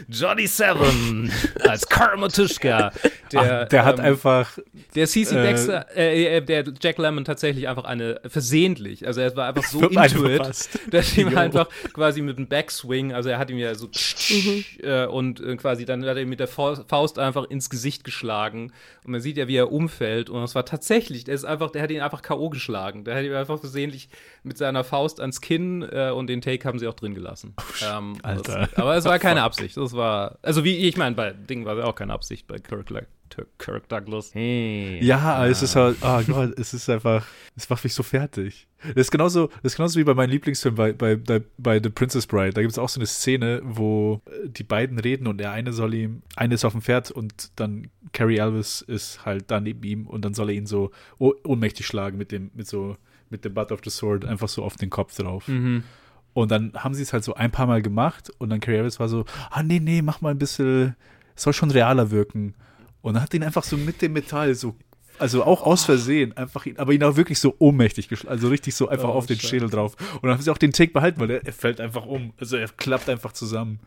Johnny 0.08 0.48
Seven 0.48 1.30
als 1.60 1.88
Karl 1.88 2.16
Matuschka. 2.16 2.90
Der, 3.32 3.62
Ach, 3.62 3.68
der 3.68 3.84
hat 3.84 3.98
ähm, 3.98 4.04
einfach. 4.04 4.58
Der 4.96 5.06
CC 5.06 5.36
Äh, 5.36 5.42
Dexter, 5.42 5.86
äh, 5.96 6.36
äh, 6.36 6.40
der 6.40 6.64
Jack 6.80 6.98
Lemmon 6.98 7.24
tatsächlich 7.24 7.68
einfach 7.68 7.84
eine 7.84 8.20
versehentlich. 8.26 9.06
Also 9.06 9.20
er 9.20 9.36
war 9.36 9.48
einfach 9.48 9.64
so 9.64 9.80
into 9.80 10.26
it, 10.28 10.68
dass 10.90 11.16
ihm 11.16 11.36
einfach 11.36 11.68
quasi 11.92 12.22
mit 12.22 12.38
dem 12.38 12.48
Backswing, 12.48 13.12
also 13.12 13.28
er 13.28 13.38
hat 13.38 13.50
ihm 13.50 13.58
ja 13.58 13.74
so 13.76 13.88
äh, 14.82 15.06
und 15.06 15.40
äh, 15.40 15.56
quasi 15.56 15.84
dann 15.84 16.04
hat 16.04 16.16
er 16.16 16.22
ihm 16.22 16.28
mit 16.28 16.40
der 16.40 16.48
Faust 16.48 16.84
Faust 16.88 17.18
einfach 17.20 17.44
ins 17.44 17.70
Gesicht 17.70 18.02
geschlagen 18.02 18.72
und 19.04 19.12
man 19.12 19.20
sieht 19.20 19.36
ja, 19.36 19.46
wie 19.46 19.56
er 19.56 19.70
umfällt 19.70 20.28
und 20.28 20.42
es 20.42 20.54
war 20.56 20.64
tatsächlich, 20.64 21.22
der 21.24 21.34
ist 21.34 21.44
einfach, 21.44 21.70
der 21.70 21.82
hat 21.82 21.90
ihn 21.90 22.00
einfach 22.00 22.22
K.O. 22.22 22.48
geschlagen. 22.48 23.04
Der 23.04 23.14
hat 23.14 23.24
ihm 23.24 23.34
einfach 23.34 23.58
versehentlich 23.60 23.75
mit 24.42 24.58
seiner 24.58 24.84
Faust 24.84 25.20
ans 25.20 25.40
Kinn 25.40 25.82
äh, 25.82 26.10
und 26.10 26.28
den 26.28 26.40
Take 26.40 26.66
haben 26.66 26.78
sie 26.78 26.86
auch 26.86 26.94
drin 26.94 27.14
gelassen. 27.14 27.54
Ähm, 27.82 28.16
Alter. 28.22 28.68
Das, 28.70 28.74
aber 28.74 28.96
es 28.96 29.04
war 29.04 29.18
keine 29.18 29.42
Absicht. 29.42 29.76
Das 29.76 29.92
war, 29.92 30.38
also 30.42 30.64
wie 30.64 30.76
ich 30.76 30.96
meine, 30.96 31.14
bei 31.14 31.32
Ding 31.32 31.64
war 31.64 31.76
es 31.76 31.84
auch 31.84 31.94
keine 31.94 32.12
Absicht 32.12 32.46
bei 32.46 32.58
Kirk, 32.58 32.86
Kirk 33.58 33.88
Douglas. 33.88 34.34
Hey. 34.34 34.98
Ja, 35.02 35.46
es 35.46 35.62
ist 35.62 35.76
halt, 35.76 35.96
oh 36.02 36.20
Gott, 36.26 36.58
es 36.58 36.74
ist 36.74 36.88
einfach, 36.88 37.26
es 37.56 37.68
macht 37.68 37.84
mich 37.84 37.94
so 37.94 38.02
fertig. 38.02 38.66
Das 38.80 39.06
ist 39.06 39.10
genauso, 39.10 39.48
das 39.62 39.72
ist 39.72 39.76
genauso 39.76 39.98
wie 39.98 40.04
bei 40.04 40.14
meinem 40.14 40.30
Lieblingsfilm 40.30 40.74
bei, 40.74 40.92
bei, 40.92 41.16
bei, 41.16 41.42
bei 41.58 41.80
The 41.82 41.90
Princess 41.90 42.26
Bride. 42.26 42.52
Da 42.52 42.60
gibt 42.60 42.72
es 42.72 42.78
auch 42.78 42.88
so 42.88 43.00
eine 43.00 43.06
Szene, 43.06 43.60
wo 43.64 44.20
äh, 44.26 44.48
die 44.48 44.62
beiden 44.62 44.98
reden 44.98 45.26
und 45.26 45.38
der 45.38 45.52
eine 45.52 45.72
soll 45.72 45.94
ihm, 45.94 46.22
eine 46.36 46.54
ist 46.54 46.64
auf 46.64 46.72
dem 46.72 46.82
Pferd 46.82 47.10
und 47.10 47.50
dann 47.56 47.88
Carrie 48.12 48.38
Elvis 48.38 48.82
ist 48.82 49.24
halt 49.24 49.50
da 49.50 49.60
neben 49.60 49.82
ihm 49.82 50.06
und 50.06 50.24
dann 50.24 50.34
soll 50.34 50.50
er 50.50 50.56
ihn 50.56 50.66
so 50.66 50.90
oh- 51.18 51.34
ohnmächtig 51.44 51.86
schlagen 51.86 52.18
mit 52.18 52.32
dem, 52.32 52.50
mit 52.54 52.66
so, 52.66 52.96
mit 53.30 53.44
dem 53.44 53.54
Butt 53.54 53.72
of 53.72 53.80
the 53.84 53.90
Sword 53.90 54.24
einfach 54.24 54.48
so 54.48 54.62
auf 54.64 54.76
den 54.76 54.90
Kopf 54.90 55.14
drauf. 55.16 55.48
Mhm. 55.48 55.82
Und 56.32 56.50
dann 56.50 56.72
haben 56.74 56.94
sie 56.94 57.02
es 57.02 57.12
halt 57.12 57.24
so 57.24 57.34
ein 57.34 57.50
paar 57.50 57.66
Mal 57.66 57.80
gemacht 57.82 58.30
und 58.38 58.50
dann 58.50 58.60
Carrie 58.60 58.76
Elvis 58.78 59.00
war 59.00 59.08
so, 59.08 59.24
ah 59.50 59.62
nee, 59.62 59.80
nee, 59.80 60.02
mach 60.02 60.20
mal 60.20 60.30
ein 60.30 60.38
bisschen, 60.38 60.94
es 61.34 61.42
soll 61.44 61.52
schon 61.54 61.70
realer 61.70 62.10
wirken. 62.10 62.54
Und 63.00 63.14
dann 63.14 63.22
hat 63.22 63.32
ihn 63.34 63.42
einfach 63.42 63.62
so 63.64 63.76
mit 63.76 64.02
dem 64.02 64.12
Metall 64.12 64.54
so, 64.54 64.74
also 65.18 65.44
auch 65.44 65.62
aus 65.62 65.84
Versehen, 65.84 66.36
einfach 66.36 66.66
ihn, 66.66 66.76
aber 66.76 66.92
ihn 66.92 67.02
auch 67.04 67.16
wirklich 67.16 67.38
so 67.40 67.54
ohnmächtig 67.58 68.08
geschlagen, 68.08 68.32
also 68.36 68.48
richtig 68.48 68.74
so 68.74 68.88
einfach 68.88 69.08
Oh, 69.08 69.12
auf 69.12 69.24
den 69.26 69.36
Scheiße. 69.36 69.48
Schädel 69.48 69.70
drauf. 69.70 69.96
Und 70.16 70.24
dann 70.24 70.32
haben 70.32 70.42
sie 70.42 70.50
auch 70.50 70.58
den 70.58 70.72
Take 70.72 70.92
behalten, 70.92 71.20
weil 71.20 71.30
er, 71.30 71.46
er 71.46 71.52
fällt 71.54 71.80
einfach 71.80 72.04
um. 72.04 72.34
Also 72.38 72.56
er 72.58 72.68
klappt 72.68 73.08
einfach 73.08 73.32
zusammen. 73.32 73.78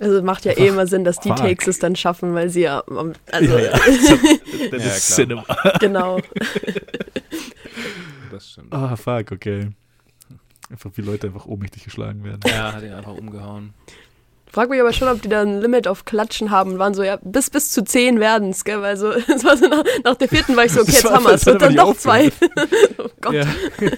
Also 0.00 0.22
macht 0.22 0.44
ja 0.44 0.52
eh 0.52 0.68
immer 0.68 0.86
Sinn, 0.86 1.04
dass 1.04 1.18
die 1.20 1.28
Fuck. 1.28 1.38
Takes 1.38 1.66
es 1.66 1.80
dann 1.80 1.96
schaffen, 1.96 2.32
weil 2.32 2.48
sie 2.48 2.62
ja, 2.62 2.82
ähm, 2.88 3.12
also 3.32 3.58
Ja, 3.58 3.72
ja. 3.72 3.72
Das 4.70 4.86
ist. 4.86 5.16
Cinema. 5.16 5.44
genau. 5.80 6.20
das 8.38 8.50
stimmt. 8.50 8.72
Ah, 8.72 8.96
fuck, 8.96 9.32
okay. 9.32 9.70
Einfach 10.70 10.90
wie 10.94 11.02
Leute 11.02 11.28
einfach 11.28 11.46
ohnmächtig 11.46 11.84
geschlagen 11.84 12.24
werden. 12.24 12.40
Ja, 12.46 12.72
hat 12.72 12.82
ihn 12.82 12.92
einfach 12.92 13.14
umgehauen. 13.14 13.72
Frag 14.50 14.70
mich 14.70 14.80
aber 14.80 14.94
schon, 14.94 15.08
ob 15.08 15.20
die 15.20 15.28
da 15.28 15.42
ein 15.42 15.60
Limit 15.60 15.86
auf 15.86 16.06
Klatschen 16.06 16.50
haben. 16.50 16.78
Waren 16.78 16.94
so, 16.94 17.02
ja, 17.02 17.18
bis, 17.22 17.50
bis 17.50 17.70
zu 17.70 17.84
zehn 17.84 18.18
werden 18.18 18.50
es, 18.50 18.64
gell? 18.64 18.80
Weil 18.80 18.96
so, 18.96 19.10
es 19.12 19.44
war 19.44 19.56
so 19.58 19.66
nach, 19.66 19.84
nach 20.04 20.14
der 20.14 20.28
vierten 20.28 20.56
war 20.56 20.64
ich 20.64 20.72
so, 20.72 20.80
okay, 20.80 20.92
Das 20.92 21.02
jetzt 21.02 21.12
haben 21.12 21.24
wir 21.24 21.32
es. 21.34 21.40
das 21.42 21.52
Und 21.52 21.62
dann 21.62 21.74
noch 21.74 21.94
zwei. 21.96 22.32
oh 22.98 23.08
Gott, 23.20 23.34
Ja. 23.34 23.44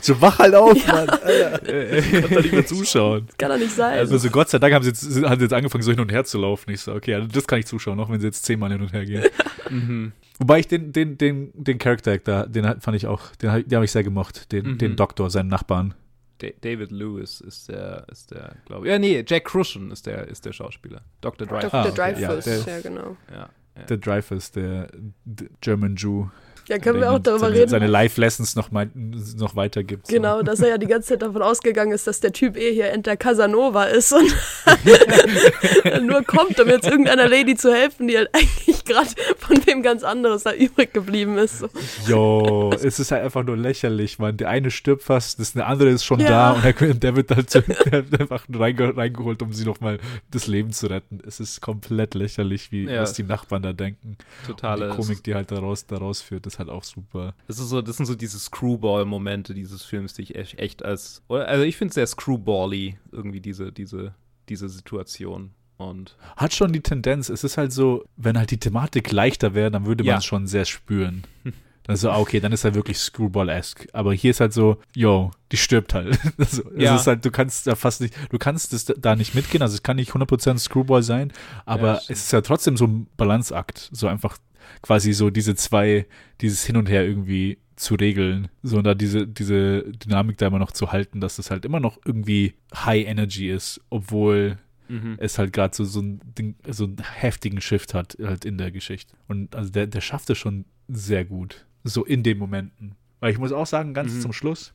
So, 0.00 0.20
wach 0.20 0.38
halt 0.38 0.54
auf, 0.54 0.86
Mann. 0.86 1.08
Alter. 1.08 1.68
Ich 1.98 2.12
kann 2.12 2.30
da 2.30 2.40
nicht 2.40 2.52
mehr 2.52 2.66
zuschauen. 2.66 3.28
kann 3.38 3.50
doch 3.50 3.58
nicht 3.58 3.72
sein. 3.72 3.98
Also, 3.98 4.18
so 4.18 4.30
Gott 4.30 4.48
sei 4.48 4.58
Dank 4.58 4.74
haben 4.74 4.82
sie 4.82 4.90
jetzt, 4.90 5.04
haben 5.24 5.38
sie 5.38 5.44
jetzt 5.44 5.52
angefangen, 5.52 5.82
so 5.82 5.90
hin 5.90 6.00
und 6.00 6.10
her 6.10 6.24
zu 6.24 6.38
laufen. 6.38 6.70
Ich 6.70 6.80
so, 6.80 6.92
okay, 6.92 7.14
also 7.14 7.28
das 7.28 7.46
kann 7.46 7.58
ich 7.60 7.66
zuschauen, 7.66 7.98
auch 8.00 8.08
wenn 8.10 8.20
sie 8.20 8.26
jetzt 8.26 8.44
zehnmal 8.44 8.70
hin 8.72 8.80
und 8.80 8.92
her 8.92 9.04
gehen. 9.04 9.24
Mhm. 9.70 10.12
Wobei 10.38 10.60
ich 10.60 10.68
den, 10.68 10.92
den, 10.92 11.18
den, 11.18 11.50
den 11.54 11.78
Character 11.78 12.12
Actor, 12.12 12.46
den 12.46 12.66
hat- 12.66 12.82
fand 12.82 12.96
ich 12.96 13.06
auch, 13.06 13.34
den, 13.36 13.50
hab- 13.52 13.64
den 13.68 13.74
habe 13.76 13.84
ich 13.84 13.92
sehr 13.92 14.02
gemocht, 14.04 14.50
den, 14.52 14.72
Mhm. 14.72 14.78
den 14.78 14.96
Doktor, 14.96 15.30
seinen 15.30 15.48
Nachbarn. 15.48 15.94
Da- 16.38 16.48
David 16.62 16.90
Lewis 16.90 17.40
ist 17.40 17.68
der, 17.68 18.06
ist 18.10 18.30
der, 18.32 18.56
glaube 18.66 18.86
ich. 18.86 18.92
Ja, 18.92 18.98
nee, 18.98 19.22
Jack 19.26 19.44
Crucian 19.44 19.90
ist 19.90 20.06
der, 20.06 20.26
ist 20.28 20.44
der 20.44 20.52
Schauspieler. 20.52 21.02
Dr. 21.20 21.46
Dreyfus. 21.46 21.70
Dr. 21.70 21.80
Ah, 21.80 21.86
okay. 21.88 21.94
Dreyfus, 22.14 22.46
Ja, 22.46 22.52
ja, 22.56 22.64
der- 22.64 22.82
genau. 22.82 23.16
Ja, 23.30 23.48
ja. 23.76 23.82
Der 23.84 23.96
Dreyfus, 23.98 24.50
der, 24.50 24.88
der 25.24 25.48
German 25.60 25.96
Jew. 25.96 26.26
Ja, 26.68 26.78
können 26.78 27.00
wir 27.00 27.10
auch 27.12 27.18
darüber 27.18 27.46
seine, 27.46 27.54
reden. 27.56 27.68
Seine 27.70 27.86
Live-Lessons 27.88 28.54
noch, 28.56 28.70
mal, 28.70 28.88
noch 28.94 29.56
weitergibt. 29.56 30.06
so. 30.06 30.12
Genau, 30.14 30.42
dass 30.42 30.60
er 30.60 30.68
ja 30.70 30.78
die 30.78 30.86
ganze 30.86 31.10
Zeit 31.10 31.22
davon 31.22 31.42
ausgegangen 31.42 31.92
ist, 31.92 32.06
dass 32.06 32.20
der 32.20 32.32
Typ 32.32 32.56
eh 32.56 32.72
hier 32.72 32.90
Enter 32.90 33.16
Casanova 33.16 33.84
ist 33.84 34.12
und 34.12 34.32
nur 36.02 36.22
kommt, 36.24 36.58
um 36.60 36.68
jetzt 36.68 36.86
irgendeiner 36.86 37.28
Lady 37.28 37.56
zu 37.56 37.72
helfen, 37.72 38.08
die 38.08 38.16
halt 38.16 38.30
eigentlich 38.34 38.84
gerade 38.84 39.08
von 39.38 39.56
wem 39.66 39.82
ganz 39.82 40.02
anderes 40.02 40.42
da 40.44 40.52
übrig 40.52 40.92
geblieben 40.92 41.38
ist. 41.38 41.58
So. 41.60 41.68
Jo, 42.06 42.70
es 42.74 42.98
ist 42.98 43.10
halt 43.12 43.24
einfach 43.24 43.44
nur 43.44 43.56
lächerlich, 43.56 44.18
man. 44.18 44.36
Der 44.36 44.48
eine 44.48 44.70
stirbt 44.70 45.02
fast, 45.02 45.38
das 45.40 45.54
eine 45.54 45.66
andere 45.66 45.90
ist 45.90 46.04
schon 46.04 46.20
Ja. 46.20 46.28
da 46.28 46.50
und 46.52 46.64
der, 46.64 46.94
der 46.94 47.16
wird 47.16 47.30
halt 47.30 47.50
so, 47.50 47.60
der 47.60 48.10
wird 48.10 48.20
einfach 48.20 48.44
reinge, 48.52 48.96
reingeholt, 48.96 49.42
um 49.42 49.52
sie 49.52 49.64
nochmal 49.64 49.98
das 50.30 50.46
Leben 50.46 50.72
zu 50.72 50.86
retten. 50.88 51.20
Es 51.26 51.40
ist 51.40 51.60
komplett 51.60 52.14
lächerlich, 52.14 52.72
wie 52.72 52.84
Ja. 52.84 53.02
was 53.02 53.12
die 53.14 53.22
Nachbarn 53.24 53.62
da 53.62 53.72
denken. 53.72 54.16
Totale. 54.46 54.86
Und 54.86 54.92
die 54.92 54.96
Komik, 55.02 55.24
die 55.24 55.34
halt 55.34 55.50
daraus, 55.50 55.86
daraus 55.86 56.20
führt, 56.20 56.46
ist 56.52 56.58
halt 56.58 56.68
auch 56.68 56.84
super. 56.84 57.34
Das, 57.48 57.58
ist 57.58 57.68
so, 57.68 57.82
das 57.82 57.96
sind 57.96 58.06
so 58.06 58.14
diese 58.14 58.38
Screwball-Momente 58.38 59.54
dieses 59.54 59.82
Films, 59.82 60.14
die 60.14 60.22
ich 60.22 60.34
echt, 60.34 60.58
echt 60.58 60.84
als. 60.84 61.22
Also 61.28 61.64
ich 61.64 61.76
finde 61.76 61.90
es 61.90 61.94
sehr 61.94 62.06
Screwbally, 62.06 62.98
irgendwie 63.10 63.40
diese, 63.40 63.72
diese, 63.72 64.14
diese 64.48 64.68
Situation. 64.68 65.50
Und 65.78 66.16
Hat 66.36 66.54
schon 66.54 66.72
die 66.72 66.80
Tendenz, 66.82 67.28
es 67.28 67.42
ist 67.44 67.56
halt 67.58 67.72
so, 67.72 68.04
wenn 68.16 68.38
halt 68.38 68.50
die 68.50 68.58
Thematik 68.58 69.10
leichter 69.10 69.54
wäre, 69.54 69.70
dann 69.70 69.86
würde 69.86 70.04
man 70.04 70.10
Ja. 70.12 70.18
es 70.18 70.24
schon 70.24 70.46
sehr 70.46 70.64
spüren. 70.64 71.24
Dann 71.84 71.96
so, 71.96 72.10
ah, 72.10 72.18
okay, 72.20 72.38
dann 72.38 72.52
ist 72.52 72.62
er 72.62 72.76
wirklich 72.76 72.96
Screwball-esque. 72.96 73.88
Aber 73.92 74.12
hier 74.14 74.30
ist 74.30 74.38
halt 74.38 74.52
so, 74.52 74.76
yo, 74.94 75.32
die 75.50 75.56
stirbt 75.56 75.94
halt. 75.94 76.16
Also, 76.38 76.62
Ja. 76.76 76.94
Es 76.94 77.00
ist 77.00 77.06
halt, 77.08 77.24
du 77.24 77.32
kannst 77.32 77.66
da 77.66 77.74
fast 77.74 78.00
nicht, 78.02 78.14
du 78.30 78.38
kannst 78.38 78.72
das 78.72 78.84
da 78.84 79.16
nicht 79.16 79.34
mitgehen, 79.34 79.62
also 79.62 79.74
es 79.74 79.82
kann 79.82 79.96
nicht 79.96 80.12
100% 80.12 80.58
Screwball 80.58 81.02
sein, 81.02 81.32
aber 81.66 81.96
stimmt. 81.96 82.10
es 82.18 82.24
ist 82.26 82.32
ja 82.32 82.40
trotzdem 82.40 82.76
so 82.76 82.86
ein 82.86 83.08
Balanceakt, 83.16 83.88
so 83.92 84.06
einfach 84.06 84.38
quasi 84.82 85.12
so 85.12 85.30
diese 85.30 85.54
zwei, 85.54 86.06
dieses 86.40 86.64
Hin 86.64 86.76
und 86.76 86.88
Her 86.88 87.06
irgendwie 87.06 87.58
zu 87.76 87.94
regeln, 87.94 88.48
so 88.62 88.78
und 88.78 88.84
da 88.84 88.94
diese, 88.94 89.26
diese 89.26 89.82
Dynamik 89.82 90.38
da 90.38 90.46
immer 90.46 90.58
noch 90.58 90.72
zu 90.72 90.92
halten, 90.92 91.20
dass 91.20 91.38
es 91.38 91.50
halt 91.50 91.64
immer 91.64 91.80
noch 91.80 91.98
irgendwie 92.04 92.54
High 92.74 93.06
Energy 93.06 93.50
ist, 93.50 93.80
obwohl 93.90 94.58
mhm. 94.88 95.16
es 95.18 95.38
halt 95.38 95.52
gerade 95.52 95.74
so, 95.74 95.84
so, 95.84 96.00
ein 96.00 96.20
so 96.68 96.84
einen 96.84 96.98
heftigen 97.02 97.60
Shift 97.60 97.94
hat 97.94 98.16
halt 98.22 98.44
in 98.44 98.58
der 98.58 98.70
Geschichte. 98.70 99.14
Und 99.26 99.56
also 99.56 99.70
der, 99.70 99.86
der 99.86 100.00
schafft 100.00 100.30
es 100.30 100.38
schon 100.38 100.64
sehr 100.88 101.24
gut. 101.24 101.66
So 101.84 102.04
in 102.04 102.22
den 102.22 102.38
Momenten. 102.38 102.94
Weil 103.20 103.32
ich 103.32 103.38
muss 103.38 103.52
auch 103.52 103.66
sagen, 103.66 103.94
ganz 103.94 104.12
Mhm. 104.12 104.20
zum 104.20 104.32
Schluss, 104.32 104.74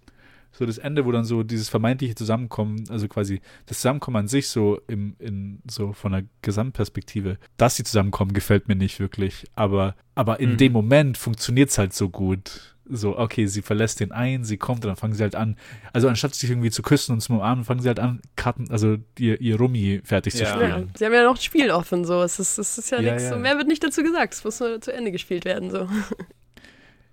so 0.57 0.65
das 0.65 0.77
Ende, 0.77 1.05
wo 1.05 1.11
dann 1.11 1.23
so 1.25 1.43
dieses 1.43 1.69
vermeintliche 1.69 2.15
Zusammenkommen, 2.15 2.83
also 2.89 3.07
quasi 3.07 3.41
das 3.67 3.77
Zusammenkommen 3.77 4.17
an 4.17 4.27
sich 4.27 4.47
so 4.49 4.79
im, 4.87 5.15
in 5.19 5.59
so 5.69 5.93
von 5.93 6.11
der 6.13 6.23
Gesamtperspektive, 6.41 7.37
dass 7.57 7.75
sie 7.75 7.83
zusammenkommen, 7.83 8.33
gefällt 8.33 8.67
mir 8.67 8.75
nicht 8.75 8.99
wirklich. 8.99 9.45
Aber, 9.55 9.95
aber 10.15 10.39
in 10.39 10.53
Mhm. 10.53 10.57
dem 10.57 10.73
Moment 10.73 11.17
funktioniert 11.17 11.69
es 11.69 11.77
halt 11.77 11.93
so 11.93 12.09
gut. 12.09 12.73
So, 12.89 13.19
okay, 13.19 13.47
sie 13.47 13.61
verlässt 13.61 13.99
den 13.99 14.13
ein, 14.13 14.45
sie 14.45 14.55
kommt 14.55 14.85
und 14.85 14.87
dann 14.87 14.95
fangen 14.95 15.13
sie 15.13 15.21
halt 15.21 15.35
an. 15.35 15.57
Also 15.91 16.07
anstatt 16.07 16.33
sich 16.35 16.49
irgendwie 16.49 16.71
zu 16.71 16.81
küssen 16.81 17.11
und 17.11 17.19
zu 17.19 17.33
umarmen, 17.33 17.65
fangen 17.65 17.81
sie 17.81 17.89
halt 17.89 17.99
an, 17.99 18.21
Karten, 18.37 18.71
also 18.71 18.95
ihr, 19.19 19.41
ihr 19.41 19.57
Rummi 19.57 19.99
fertig 20.05 20.33
zu 20.35 20.43
Ja. 20.43 20.53
spielen. 20.53 20.69
Ja, 20.69 20.83
sie 20.97 21.05
haben 21.05 21.13
ja 21.13 21.23
noch 21.23 21.35
ein 21.35 21.41
Spiel 21.41 21.69
offen, 21.69 22.05
so. 22.05 22.21
Es 22.23 22.39
ist, 22.39 22.57
es 22.57 22.77
ist 22.77 22.89
ja, 22.91 23.01
Ja, 23.01 23.13
nichts, 23.15 23.29
ja. 23.29 23.35
mehr 23.37 23.57
wird 23.57 23.67
nicht 23.67 23.83
dazu 23.83 24.03
gesagt. 24.03 24.35
Es 24.35 24.43
muss 24.45 24.61
nur 24.61 24.79
zu 24.79 24.93
Ende 24.93 25.11
gespielt 25.11 25.43
werden, 25.43 25.69
so. 25.69 25.89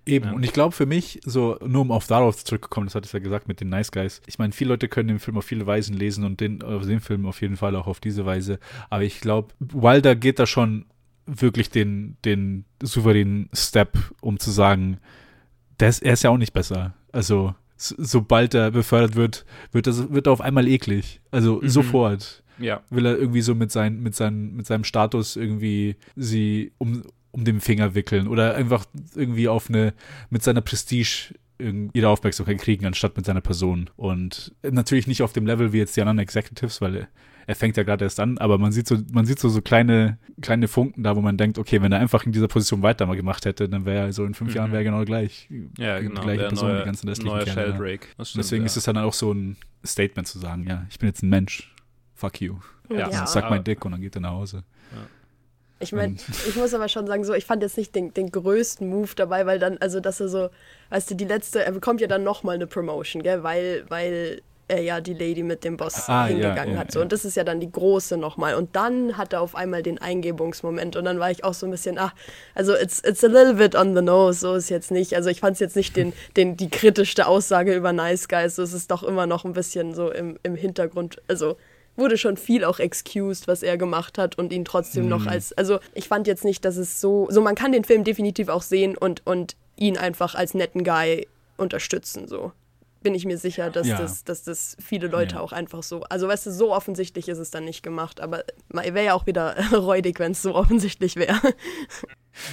Eben, 0.05 0.25
Ja. 0.27 0.31
und 0.33 0.43
ich 0.43 0.53
glaube 0.53 0.71
für 0.75 0.85
mich, 0.85 1.19
so 1.25 1.57
nur 1.65 1.81
um 1.81 1.91
auf 1.91 2.05
darauf 2.07 2.43
zurückzukommen, 2.43 2.85
das 2.87 2.95
hatte 2.95 3.07
ich 3.07 3.13
ja 3.13 3.19
gesagt 3.19 3.47
mit 3.47 3.59
den 3.59 3.69
Nice 3.69 3.91
Guys. 3.91 4.21
Ich 4.27 4.37
meine, 4.37 4.53
viele 4.53 4.69
Leute 4.69 4.87
können 4.87 5.07
den 5.07 5.19
Film 5.19 5.37
auf 5.37 5.45
viele 5.45 5.65
Weisen 5.65 5.95
lesen 5.97 6.23
und 6.23 6.39
den, 6.41 6.61
äh, 6.61 6.79
den 6.85 6.99
Film 6.99 7.25
auf 7.25 7.41
jeden 7.41 7.57
Fall 7.57 7.75
auch 7.75 7.87
auf 7.87 7.99
diese 7.99 8.25
Weise. 8.25 8.59
Aber 8.89 9.03
ich 9.03 9.19
glaube, 9.19 9.53
Wilder 9.59 10.15
geht 10.15 10.37
da 10.39 10.45
schon 10.45 10.85
wirklich 11.25 11.71
den, 11.71 12.17
den 12.23 12.65
souveränen 12.83 13.49
Step, 13.53 13.97
um 14.21 14.37
zu 14.39 14.51
sagen, 14.51 14.97
der 15.79 15.89
ist, 15.89 16.03
er 16.03 16.13
ist 16.13 16.23
ja 16.23 16.29
auch 16.29 16.37
nicht 16.37 16.53
besser. 16.53 16.93
Also, 17.11 17.55
so, 17.77 17.95
sobald 17.97 18.53
er 18.53 18.71
befördert 18.71 19.15
wird, 19.15 19.45
wird 19.71 19.87
er, 19.87 20.13
wird 20.13 20.27
er 20.27 20.33
auf 20.33 20.41
einmal 20.41 20.67
eklig. 20.67 21.19
Also 21.31 21.59
Mhm. 21.61 21.67
sofort 21.69 22.43
Ja. 22.59 22.83
will 22.89 23.05
er 23.05 23.17
irgendwie 23.17 23.41
so 23.41 23.53
mit, 23.55 23.71
sein, 23.71 24.01
mit, 24.01 24.15
seinen, 24.15 24.55
mit 24.55 24.65
seinem 24.67 24.83
Status 24.85 25.35
irgendwie 25.35 25.95
sie 26.15 26.71
um, 26.77 27.01
um 27.35 27.43
den 27.43 27.59
Finger 27.59 27.93
wickeln 27.95 28.27
oder 28.27 28.55
einfach 28.55 28.85
irgendwie 29.13 29.47
auf 29.49 29.69
eine, 29.69 29.93
mit 30.29 30.41
seiner 30.41 30.61
Prestige 30.61 31.33
ihre 31.93 32.09
Aufmerksamkeit 32.09 32.57
kriegen, 32.59 32.85
anstatt 32.85 33.15
mit 33.15 33.25
seiner 33.25 33.39
Person. 33.41 33.89
Und 33.95 34.53
natürlich 34.69 35.07
nicht 35.07 35.21
auf 35.21 35.31
dem 35.33 35.45
Level 35.45 35.71
wie 35.71 35.77
jetzt 35.77 35.95
die 35.95 36.01
anderen 36.01 36.19
Executives, 36.19 36.81
weil 36.81 37.07
er, 37.47 37.55
fängt 37.55 37.77
ja 37.77 37.83
gerade 37.83 38.03
erst 38.03 38.19
an, 38.19 38.37
aber 38.39 38.57
man 38.57 38.71
sieht 38.73 38.87
so, 38.87 38.97
man 39.13 39.25
sieht 39.25 39.39
so, 39.39 39.47
so 39.49 39.61
kleine, 39.61 40.17
kleine 40.41 40.67
Funken 40.67 41.03
da, 41.03 41.15
wo 41.15 41.21
man 41.21 41.37
denkt, 41.37 41.57
okay, 41.57 41.81
wenn 41.81 41.91
er 41.93 41.99
einfach 41.99 42.25
in 42.25 42.31
dieser 42.33 42.47
Position 42.49 42.81
weiter 42.81 43.05
mal 43.05 43.15
gemacht 43.15 43.45
hätte, 43.45 43.69
dann 43.69 43.85
wäre 43.85 44.07
er 44.07 44.13
so 44.13 44.25
in 44.25 44.33
fünf 44.33 44.51
Mhm. 44.51 44.55
Jahren 44.57 44.71
wäre 44.71 44.81
er 44.81 44.83
genau 44.83 45.05
gleich. 45.05 45.47
Ja, 45.77 45.99
die 45.99 46.07
genau. 46.07 46.21
gleiche 46.21 46.41
der 46.41 46.47
Person, 46.49 46.69
neue, 46.69 46.79
die 46.79 46.85
ganzen 46.85 47.07
restlichen 47.07 47.31
neue 47.33 47.45
ja. 47.45 47.97
Das 48.17 48.29
stimmt, 48.29 48.43
Deswegen 48.43 48.63
ja. 48.63 48.65
ist 48.65 48.75
es 48.77 48.83
dann 48.83 48.97
auch 48.97 49.13
so 49.13 49.31
ein 49.31 49.55
Statement 49.85 50.27
zu 50.27 50.39
sagen, 50.39 50.65
ja, 50.67 50.85
ich 50.89 50.99
bin 50.99 51.07
jetzt 51.07 51.23
ein 51.23 51.29
Mensch. 51.29 51.73
Fuck 52.15 52.41
you. 52.41 52.55
Ja. 52.89 53.09
Ja. 53.11 53.27
Sag 53.27 53.43
aber- 53.45 53.55
mein 53.55 53.63
Dick 53.63 53.85
und 53.85 53.91
dann 53.93 54.01
geht 54.01 54.15
er 54.15 54.21
nach 54.21 54.31
Hause. 54.31 54.63
Ich 55.79 55.91
meine, 55.91 56.15
ich 56.47 56.55
muss 56.55 56.73
aber 56.73 56.87
schon 56.89 57.07
sagen, 57.07 57.23
so, 57.23 57.33
ich 57.33 57.45
fand 57.45 57.61
jetzt 57.61 57.77
nicht 57.77 57.95
den, 57.95 58.13
den 58.13 58.31
größten 58.31 58.87
Move 58.87 59.09
dabei, 59.15 59.45
weil 59.45 59.59
dann, 59.59 59.77
also, 59.79 59.99
dass 59.99 60.19
er 60.19 60.29
so, 60.29 60.49
weißt 60.89 61.11
du, 61.11 61.15
die 61.15 61.25
letzte, 61.25 61.63
er 61.65 61.71
bekommt 61.71 62.01
ja 62.01 62.07
dann 62.07 62.23
nochmal 62.23 62.55
eine 62.55 62.67
Promotion, 62.67 63.23
gell, 63.23 63.43
weil, 63.43 63.85
weil 63.89 64.41
er 64.67 64.81
ja 64.81 64.99
die 65.01 65.13
Lady 65.13 65.43
mit 65.43 65.63
dem 65.63 65.77
Boss 65.77 66.09
Ah, 66.09 66.23
ja, 66.23 66.35
hingegangen 66.35 66.73
ja, 66.73 66.79
hat. 66.79 66.91
So. 66.91 66.99
ja. 66.99 67.03
Und 67.03 67.11
das 67.11 67.23
ist 67.23 67.35
ja 67.35 67.43
dann 67.43 67.59
die 67.59 67.71
große 67.71 68.17
nochmal. 68.17 68.55
Und 68.55 68.75
dann 68.75 69.17
hat 69.17 69.33
er 69.33 69.41
auf 69.41 69.55
einmal 69.55 69.83
den 69.83 69.99
Eingebungsmoment. 69.99 70.95
Und 70.95 71.05
dann 71.05 71.19
war 71.19 71.29
ich 71.29 71.43
auch 71.43 71.53
so 71.53 71.67
ein 71.67 71.71
bisschen, 71.71 71.97
ach, 71.99 72.13
also 72.55 72.73
it's, 72.73 73.01
it's 73.05 73.23
a 73.23 73.27
little 73.27 73.53
bit 73.53 73.75
on 73.75 73.95
the 73.95 74.01
nose, 74.01 74.39
so 74.39 74.55
ist 74.55 74.69
jetzt 74.69 74.91
nicht. 74.91 75.15
Also 75.15 75.29
ich 75.29 75.39
fand 75.39 75.53
es 75.53 75.59
jetzt 75.59 75.75
nicht 75.75 75.95
den, 75.95 76.13
den, 76.35 76.57
die 76.57 76.69
kritischste 76.69 77.27
Aussage 77.27 77.75
über 77.75 77.93
Nice 77.93 78.27
Guys. 78.27 78.55
So, 78.55 78.63
es 78.63 78.73
ist 78.73 78.89
doch 78.89 79.03
immer 79.03 79.27
noch 79.27 79.45
ein 79.45 79.53
bisschen 79.53 79.93
so 79.93 80.11
im, 80.11 80.39
im 80.41 80.55
Hintergrund. 80.55 81.21
Also 81.27 81.57
wurde 81.97 82.17
schon 82.17 82.37
viel 82.37 82.63
auch 82.63 82.79
excused, 82.79 83.47
was 83.47 83.63
er 83.63 83.77
gemacht 83.77 84.17
hat 84.17 84.37
und 84.37 84.51
ihn 84.51 84.65
trotzdem 84.65 85.03
Mhm. 85.03 85.09
noch 85.09 85.25
als, 85.27 85.53
also 85.53 85.79
ich 85.93 86.07
fand 86.07 86.27
jetzt 86.27 86.43
nicht, 86.43 86.65
dass 86.65 86.77
es 86.77 86.99
so, 87.01 87.27
so 87.29 87.41
man 87.41 87.55
kann 87.55 87.71
den 87.71 87.83
Film 87.83 88.03
definitiv 88.03 88.49
auch 88.49 88.61
sehen 88.61 88.97
und, 88.97 89.25
und 89.25 89.55
ihn 89.77 89.97
einfach 89.97 90.35
als 90.35 90.53
netten 90.53 90.83
Guy 90.83 91.27
unterstützen, 91.57 92.27
so. 92.27 92.51
Bin 93.05 93.13
ich 93.13 93.23
mir 93.25 93.37
sicher, 93.37 93.69
dass, 93.69 93.85
Ja. 93.87 93.99
das, 93.99 94.23
dass 94.23 94.41
das 94.41 94.75
viele 94.83 95.05
Leute 95.05 95.35
Ja. 95.35 95.41
auch 95.41 95.51
einfach 95.51 95.83
so, 95.83 96.01
also 96.09 96.27
weißt 96.27 96.47
du, 96.47 96.51
so 96.51 96.73
offensichtlich 96.73 97.29
ist 97.29 97.37
es 97.37 97.51
dann 97.51 97.63
nicht 97.63 97.83
gemacht, 97.83 98.19
aber 98.19 98.43
wäre 98.69 99.05
ja 99.05 99.13
auch 99.13 99.27
wieder 99.27 99.55
räudig, 99.73 100.17
wenn 100.19 100.31
es 100.31 100.41
so 100.41 100.55
offensichtlich 100.55 101.15
wäre. 101.15 101.39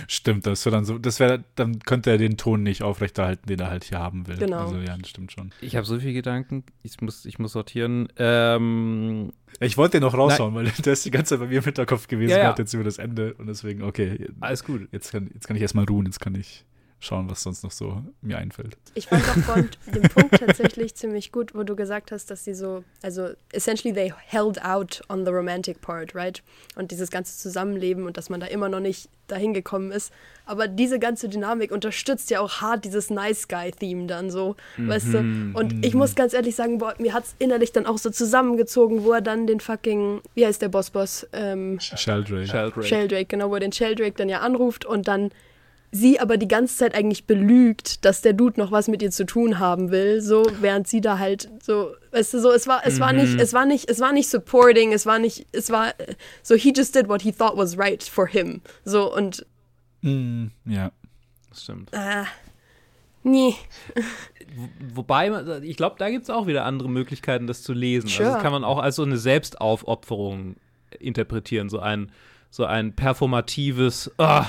Stimmt, 0.07 0.47
das 0.47 0.65
wäre 0.67 0.77
dann 0.77 0.85
so, 0.85 0.99
das 0.99 1.21
wäre, 1.21 1.43
dann 1.55 1.79
könnte 1.81 2.11
er 2.11 2.19
den 2.19 2.37
Ton 2.37 2.63
nicht 2.63 2.83
aufrechterhalten, 2.83 3.49
den 3.49 3.59
er 3.61 3.71
halt 3.71 3.85
hier 3.85 3.99
haben 3.99 4.27
will. 4.29 4.37
Genau. 4.37 4.59
Also 4.59 4.77
ja, 4.77 4.95
das 4.99 5.09
stimmt 5.09 5.33
schon. 5.33 5.53
Ich 5.63 5.75
habe 5.75 5.87
so 5.87 5.99
viele 5.99 6.13
Gedanken. 6.13 6.65
Ich 6.83 7.01
muss, 7.01 7.25
ich 7.25 7.39
muss 7.39 7.53
sortieren. 7.53 8.09
Ähm, 8.19 9.33
Ich 9.61 9.79
wollte 9.79 9.93
den 9.99 10.03
noch 10.03 10.13
raushauen, 10.15 10.55
weil 10.55 10.65
der 10.85 10.93
ist 10.93 11.05
die 11.07 11.11
ganze 11.11 11.31
Zeit 11.31 11.41
bei 11.41 11.47
mir 11.47 11.59
im 11.59 11.65
Hinterkopf 11.65 12.09
gewesen, 12.09 12.31
Ja, 12.33 12.37
ja. 12.39 12.45
gerade 12.49 12.63
jetzt 12.63 12.75
über 12.75 12.85
das 12.85 12.99
Ende 12.99 13.33
und 13.35 13.47
deswegen, 13.47 13.83
okay, 13.83 14.29
alles 14.41 14.65
gut. 14.65 14.87
jetzt 14.93 15.13
kann, 15.13 15.31
jetzt 15.33 15.47
kann 15.49 15.57
ich 15.57 15.63
erstmal 15.63 15.87
ruhen, 15.87 16.05
jetzt 16.05 16.21
kann 16.21 16.35
ich 16.35 16.65
schauen, 17.03 17.29
was 17.29 17.43
sonst 17.43 17.65
noch 17.65 17.73
so 17.73 18.03
mir 18.21 18.39
einfällt. 18.39 18.77
Ich 18.95 19.09
fand 19.09 19.23
auch 19.29 19.55
von 19.55 19.69
dem 19.95 20.03
Punkt 20.03 20.39
tatsächlich 20.39 20.95
ziemlich 20.95 21.33
gut, 21.33 21.55
wo 21.55 21.65
du 21.65 21.75
gesagt 21.75 22.13
hast, 22.13 22.31
dass 22.31 22.45
sie 22.45 22.55
so, 22.55 22.85
also 23.03 23.31
essentially 23.53 23.93
they 23.93 24.13
held 24.27 24.65
out 24.65 25.03
on 25.09 25.25
the 25.25 25.33
romantic 25.33 25.81
part, 25.81 26.15
right? 26.15 26.43
Und 26.77 26.93
dieses 26.93 27.11
ganze 27.11 27.37
Zusammenleben 27.37 28.07
und 28.07 28.17
dass 28.17 28.31
man 28.31 28.41
da 28.41 28.47
immer 28.47 28.69
noch 28.69 28.81
nicht 28.81 29.09
dahin 29.27 29.53
gekommen 29.53 29.91
ist. 29.91 30.13
Aber 30.47 30.69
diese 30.69 30.99
ganze 30.99 31.29
Dynamik 31.29 31.73
unterstützt 31.73 32.31
ja 32.31 32.41
auch 32.41 32.61
hart 32.61 32.85
dieses 32.85 33.11
Nice 33.11 33.49
Guy-Theme 33.49 34.07
dann 34.07 34.31
so, 34.31 34.57
weißt 34.77 35.15
du? 35.15 35.19
Und 35.55 35.85
ich 35.85 35.95
muss 35.95 36.15
ganz 36.15 36.35
ehrlich 36.35 36.55
sagen, 36.55 36.79
boah, 36.79 36.95
mir 36.99 37.15
hat's 37.15 37.35
innerlich 37.39 37.73
dann 37.73 37.87
auch 37.87 37.99
so 37.99 38.11
zusammengezogen, 38.11 39.05
wo 39.05 39.13
er 39.13 39.21
dann 39.21 39.47
den 39.47 39.61
fucking, 39.61 40.21
wie 40.35 40.47
heißt 40.47 40.61
der 40.61 40.69
Boss-Boss? 40.69 41.29
Ähm, 41.33 41.79
Sheldrake. 41.81 42.47
Sheldrake. 42.47 42.83
Sheldrake, 42.83 43.25
genau, 43.27 43.51
wo 43.51 43.55
er 43.55 43.61
den 43.61 43.73
Sheldrake 43.73 44.15
dann 44.17 44.29
ja 44.29 44.41
anruft 44.41 44.85
und 44.85 45.09
dann 45.09 45.31
sie 45.95 46.19
aber 46.19 46.39
die 46.39 46.49
ganze 46.49 46.75
Zeit 46.79 46.95
eigentlich 46.95 47.27
belügt, 47.27 48.05
dass 48.07 48.23
der 48.23 48.33
Dude 48.33 48.59
noch 48.59 48.73
was 48.73 48.89
mit 48.89 49.03
ihr 49.03 49.11
zu 49.11 49.27
tun 49.27 49.59
haben 49.59 49.91
will, 49.91 50.23
so 50.23 50.43
während 50.61 50.89
sie 50.89 51.01
da 51.03 51.19
halt 51.19 51.51
so, 51.63 51.93
weißt 52.13 52.33
du, 52.35 52.41
so 52.41 52.51
es 52.51 52.67
war 52.67 52.81
es 52.87 52.99
war 52.99 53.13
nicht 53.13 53.39
es 53.39 53.53
war 53.53 53.67
nicht 53.67 53.89
es 53.91 54.01
war 54.01 54.13
nicht 54.13 54.29
supporting, 54.31 54.93
es 54.95 55.05
war 55.05 55.19
nicht 55.19 55.47
es 55.53 55.71
war 55.71 55.93
so 56.43 56.55
he 56.55 56.73
just 56.75 56.95
did 56.95 57.09
what 57.09 57.21
he 57.23 57.31
thought 57.31 57.57
was 57.59 57.77
right 57.79 58.03
for 58.03 58.27
him. 58.27 58.63
So 58.85 59.15
und 59.15 59.47
Mm, 60.05 60.47
ja. 60.65 60.91
Das 61.51 61.63
stimmt. 61.63 61.91
äh, 61.93 62.25
nee, 63.23 63.55
Wobei, 64.95 65.61
ich 65.63 65.77
glaube, 65.77 65.97
da 65.99 66.11
gibt 66.11 66.25
es 66.25 66.31
auch 66.31 66.47
wieder 66.47 66.65
andere 66.65 66.89
Möglichkeiten, 66.89 67.47
das 67.47 67.63
zu 67.63 67.73
lesen. 67.73 68.07
Also 68.09 68.23
Sure. 68.23 68.33
das 68.35 68.43
kann 68.43 68.53
man 68.53 68.65
auch 68.65 68.79
als 68.79 68.97
so 68.97 69.03
eine 69.03 69.17
Selbstaufopferung 69.17 70.57
interpretieren. 70.99 71.69
So 71.69 71.79
ein, 71.79 72.11
so 72.51 72.65
ein 72.65 72.95
performatives, 72.95 74.11
ah, 74.19 74.47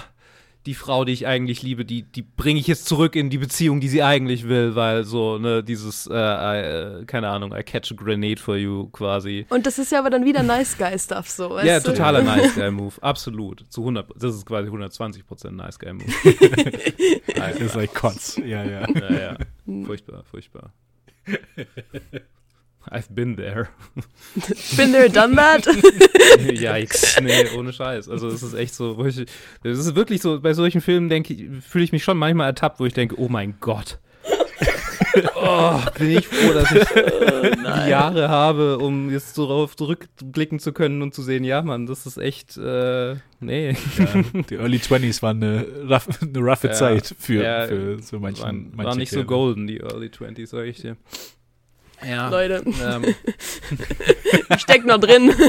die 0.65 0.73
Frau, 0.76 1.04
die 1.04 1.12
ich 1.12 1.28
eigentlich 1.28 1.62
liebe, 1.62 1.84
die, 1.86 2.04
die 2.04 2.21
bringe 2.21 2.60
ich 2.60 2.67
jetzt 2.67 2.86
zurück 2.86 3.15
in 3.15 3.30
die 3.30 3.38
Beziehung, 3.38 3.82
die 3.82 3.89
sie 3.89 4.02
eigentlich 4.04 4.47
will, 4.47 4.76
weil 4.76 5.04
so, 5.04 5.38
ne, 5.38 5.63
dieses, 5.63 6.08
äh, 6.08 6.13
äh, 6.13 7.06
keine 7.06 7.28
Ahnung, 7.30 7.54
I 7.54 7.63
catch 7.63 7.91
a 7.91 7.95
grenade 7.95 8.38
for 8.39 8.56
you 8.56 8.88
quasi. 8.89 9.45
und 9.49 9.65
das 9.65 9.78
ist 9.78 9.91
ja 9.91 9.99
aber 9.99 10.10
dann 10.10 10.23
wieder 10.26 10.41
Nice 10.43 10.78
Guy 10.78 10.97
Stuff 10.97 11.30
so, 11.30 11.49
weißt 11.52 11.67
Ja, 11.67 11.80
du? 11.80 11.91
totaler 11.91 12.21
Nice 12.23 12.56
Guy 12.56 12.71
Move, 12.71 12.93
absolut. 13.02 13.65
Zu 13.69 13.82
100, 13.82 14.10
das 14.15 14.36
ist 14.36 14.45
quasi 14.45 14.69
120% 14.69 15.52
Nice 15.52 15.78
Guy 15.80 15.93
Move. 15.93 16.06
Das 17.36 17.60
ist 17.60 17.76
like 17.76 17.93
Kotz. 17.93 18.38
Ja, 18.38 18.63
ja. 18.63 18.88
Ja, 18.89 19.12
ja. 19.13 19.38
Furchtbar, 19.86 20.23
furchtbar. 20.30 20.71
I've 22.91 23.08
been 23.10 23.36
there. 23.38 23.69
Been 24.78 24.91
there, 24.91 25.10
done 25.10 25.36
that. 25.36 25.65
Yikes. 26.38 27.19
Nee, 27.22 27.48
ohne 27.58 27.72
Scheiß. 27.74 28.10
Also 28.10 28.28
es 28.28 28.43
ist 28.43 28.54
echt 28.54 28.76
so, 28.76 28.98
wo 28.98 29.06
ich, 29.06 29.26
das 29.63 29.80
ist 29.80 29.96
wirklich 29.96 30.22
so, 30.22 30.39
bei 30.41 30.54
solchen 30.54 30.82
Filmen 30.82 31.10
denke 31.10 31.34
ich, 31.34 31.46
fühle 31.65 31.84
ich 31.86 31.91
mich 31.91 32.04
schon 32.04 32.17
manchmal 32.17 32.48
ertappt, 32.48 32.80
wo 32.80 32.86
ich 32.86 32.93
denke, 32.93 33.19
oh 33.19 33.30
mein 33.30 33.56
Gott. 33.60 34.00
oh, 35.36 35.80
bin 36.00 36.17
ich 36.17 36.28
froh, 36.28 36.54
dass 36.54 36.72
ich 36.72 36.88
die 36.89 37.89
Jahre 37.89 38.30
habe, 38.30 38.80
um 38.80 39.12
jetzt 39.12 39.36
so 39.36 39.46
darauf 39.48 39.76
zurückblicken 39.76 40.60
zu 40.60 40.74
können 40.74 41.02
und 41.02 41.13
zu 41.13 41.22
sehen, 41.22 41.43
ja, 41.43 41.62
Mann, 41.62 41.86
das 41.86 42.06
ist 42.06 42.17
echt, 42.17 42.58
äh, 42.58 43.15
nee. 43.39 43.76
ja. 43.98 44.41
Die 44.50 44.56
Early 44.56 44.78
20s 44.78 45.22
waren 45.22 45.43
eine, 45.43 45.65
rough, 45.89 46.08
eine 46.22 46.39
roughe 46.39 46.67
Ja. 46.67 46.74
Zeit 46.74 47.15
für, 47.19 47.43
Ja, 47.43 47.67
für 47.67 48.02
so 48.02 48.19
manchen. 48.19 48.43
Waren, 48.43 48.72
manche 48.76 48.89
waren 48.89 48.98
nicht 48.98 49.10
so 49.12 49.17
Kerle. 49.17 49.28
golden, 49.28 49.67
die 49.67 49.78
Early 49.82 50.08
20s, 50.08 50.48
sag 50.48 50.65
ich 50.65 50.82
dir. 50.82 50.98
Ja. 52.06 52.30
Leute, 52.30 52.63
Ähm, 52.82 53.04
ich 54.50 54.62
steck 54.62 54.86
noch 54.86 55.00
drin. 55.00 55.34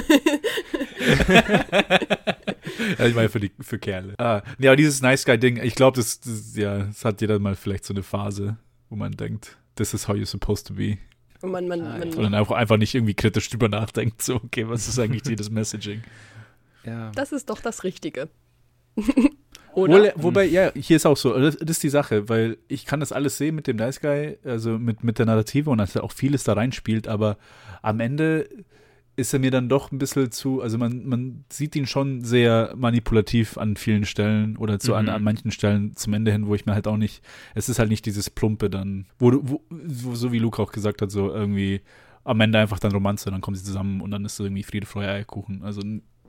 Ja, 2.99 3.07
ich 3.07 3.14
meine 3.14 3.29
für 3.29 3.40
die 3.40 3.53
für 3.61 3.79
Kerle. 3.79 4.14
Ah, 4.19 4.43
nee, 4.59 4.67
aber 4.69 4.77
dieses 4.77 5.01
Nice 5.01 5.25
Guy 5.25 5.38
Ding, 5.38 5.62
ich 5.62 5.75
glaube, 5.75 5.97
das, 5.97 6.21
das 6.21 6.57
ja, 6.57 6.79
das 6.79 7.05
hat 7.05 7.21
jeder 7.21 7.38
mal 7.38 7.55
vielleicht 7.57 7.85
so 7.85 7.95
eine 7.95 8.03
Phase, 8.03 8.57
wo 8.88 8.97
man 8.97 9.12
denkt, 9.12 9.57
this 9.77 9.95
is 9.95 10.09
how 10.09 10.14
you're 10.14 10.27
supposed 10.27 10.67
to 10.67 10.75
be. 10.75 10.99
Und 11.40 11.51
man, 11.53 11.69
man, 11.69 11.83
Ah, 11.83 11.99
man, 11.99 12.14
Und 12.14 12.23
dann 12.23 12.35
auch 12.35 12.51
einfach 12.51 12.77
nicht 12.77 12.95
irgendwie 12.95 13.14
kritisch 13.14 13.49
drüber 13.51 13.69
nachdenkt, 13.69 14.23
so, 14.23 14.37
okay, 14.37 14.69
was 14.69 14.88
ist 14.88 14.99
eigentlich 14.99 15.23
dieses 15.27 15.51
Messaging? 15.51 16.03
ja. 16.85 17.11
das 17.14 17.33
ist 17.33 17.49
doch 17.51 17.61
das 17.61 17.85
Richtige. 17.85 18.29
Oder? 19.75 20.13
wobei, 20.17 20.45
ja, 20.45 20.71
hier 20.75 20.97
ist 20.97 21.07
auch 21.07 21.17
so, 21.17 21.39
das, 21.39 21.57
das 21.57 21.71
ist 21.71 21.83
die 21.83 21.89
Sache, 21.89 22.29
weil 22.29 22.59
ich 22.69 22.85
kann 22.87 23.01
das 23.01 23.13
alles 23.13 23.39
sehen 23.39 23.55
mit 23.55 23.67
dem 23.67 23.77
Nice 23.77 24.01
Guy, 24.01 24.39
also 24.45 24.79
mit, 24.79 25.03
mit 25.05 25.19
der 25.19 25.27
Narrative 25.27 25.71
und 25.71 25.79
dass 25.79 25.95
er 25.97 26.05
auch 26.05 26.13
vieles 26.13 26.45
da 26.45 26.53
reinspielt, 26.55 27.09
aber 27.09 27.37
am 27.83 28.01
Ende 28.01 28.49
ist 29.17 29.33
er 29.33 29.39
mir 29.39 29.53
dann 29.53 29.69
doch 29.69 29.93
ein 29.93 29.99
bisschen 29.99 30.33
zu, 30.33 30.61
also 30.61 30.77
man, 30.77 31.07
man 31.07 31.45
sieht 31.49 31.77
ihn 31.77 31.87
schon 31.87 32.23
sehr 32.25 32.75
manipulativ 32.77 33.59
an 33.59 33.77
vielen 33.77 34.05
Stellen 34.07 34.57
oder 34.57 34.81
zu 34.81 34.95
an, 34.97 35.05
Mhm. 35.05 35.11
an 35.13 35.23
manchen 35.23 35.51
Stellen 35.53 35.95
zum 35.97 36.15
Ende 36.15 36.33
hin, 36.33 36.49
wo 36.49 36.55
ich 36.57 36.67
mir 36.67 36.75
halt 36.75 36.89
auch 36.89 36.97
nicht, 36.97 37.23
es 37.55 37.69
ist 37.69 37.79
halt 37.79 37.91
nicht 37.91 38.07
dieses 38.07 38.29
Plumpe 38.29 38.69
dann, 38.71 39.07
wo, 39.21 39.31
du- 39.31 39.41
wo, 39.71 40.15
so 40.15 40.33
wie 40.33 40.41
Luke 40.41 40.61
auch 40.61 40.73
gesagt 40.73 41.01
hat, 41.01 41.13
so 41.13 41.33
irgendwie 41.33 41.81
am 42.25 42.41
Ende 42.41 42.59
einfach 42.59 42.81
dann 42.81 42.91
Romanze, 42.91 43.31
dann 43.31 43.41
kommen 43.41 43.57
sie 43.57 43.63
zusammen 43.65 44.01
und 44.01 44.11
dann 44.11 44.25
ist 44.25 44.35
so 44.35 44.45
irgendwie 44.45 44.63
Friede, 44.65 44.87
Freude, 44.87 45.09
Eierkuchen. 45.11 45.63
Also 45.63 45.81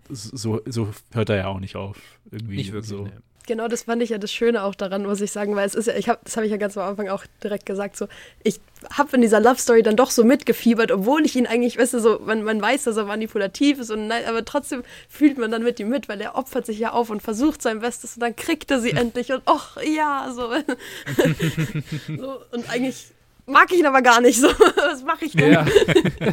so, 0.10 0.62
so 0.67 0.89
hört 1.13 1.29
er 1.29 1.38
ja 1.38 1.47
auch 1.47 1.60
nicht 1.60 1.75
auf. 1.75 1.97
Irgendwie 2.29 2.58
Nicht 2.58 2.71
wirklich. 2.71 2.89
so. 2.89 3.05
nee. 3.05 3.12
Genau, 3.47 3.67
das 3.67 3.84
fand 3.84 4.01
ich 4.01 4.10
ja 4.10 4.17
das 4.17 4.31
Schöne 4.31 4.63
auch 4.63 4.75
daran, 4.75 5.05
muss 5.05 5.21
ich 5.21 5.31
sagen, 5.31 5.55
weil 5.55 5.65
es 5.65 5.75
ist 5.75 5.88
ja, 5.88 5.95
ich 5.95 6.10
habe, 6.10 6.19
das 6.23 6.36
habe 6.36 6.45
ich 6.45 6.51
ja 6.51 6.58
ganz 6.58 6.77
am 6.77 6.88
Anfang 6.88 7.10
auch 7.10 7.23
direkt 7.43 7.65
gesagt, 7.65 7.97
so, 7.97 8.08
ich 8.43 8.60
habe 8.93 9.15
in 9.15 9.21
dieser 9.21 9.39
Love 9.39 9.60
Story 9.60 9.84
dann 9.84 9.95
doch 9.95 10.12
so 10.12 10.23
mitgefiebert, 10.23 10.91
obwohl 10.91 11.25
ich 11.25 11.36
ihn 11.36 11.47
eigentlich, 11.47 11.77
weißt 11.77 11.93
du, 11.93 11.99
so, 11.99 12.19
man, 12.25 12.43
man 12.43 12.62
weiß, 12.62 12.84
dass 12.84 12.97
er 12.97 13.05
manipulativ 13.05 13.79
ist 13.79 13.91
und 13.91 14.08
nein, 14.08 14.23
aber 14.27 14.45
trotzdem 14.45 14.84
fühlt 15.10 15.38
man 15.38 15.51
dann 15.51 15.63
mit 15.63 15.79
ihm 15.79 15.89
mit, 15.89 16.10
weil 16.10 16.21
er 16.21 16.36
opfert 16.36 16.65
sich 16.65 16.79
ja 16.79 16.91
auf 16.91 17.10
und 17.10 17.21
versucht 17.21 17.62
sein 17.62 17.79
Bestes 17.79 18.15
und 18.15 18.21
dann 18.21 18.36
kriegt 18.36 18.71
er 18.71 18.79
sie 18.79 18.91
endlich 18.95 19.31
und 19.31 19.41
ach 19.45 19.77
ja, 19.84 20.31
so. 20.34 20.51
so 22.17 22.41
und 22.51 22.69
eigentlich 22.69 23.08
mag 23.45 23.71
ich 23.71 23.79
ihn 23.79 23.86
aber 23.86 24.01
gar 24.01 24.21
nicht 24.21 24.39
so. 24.39 24.47
Was 24.75 25.03
mache 25.03 25.25
ich 25.25 25.34
denn? 25.34 25.51
Ja. 25.51 25.65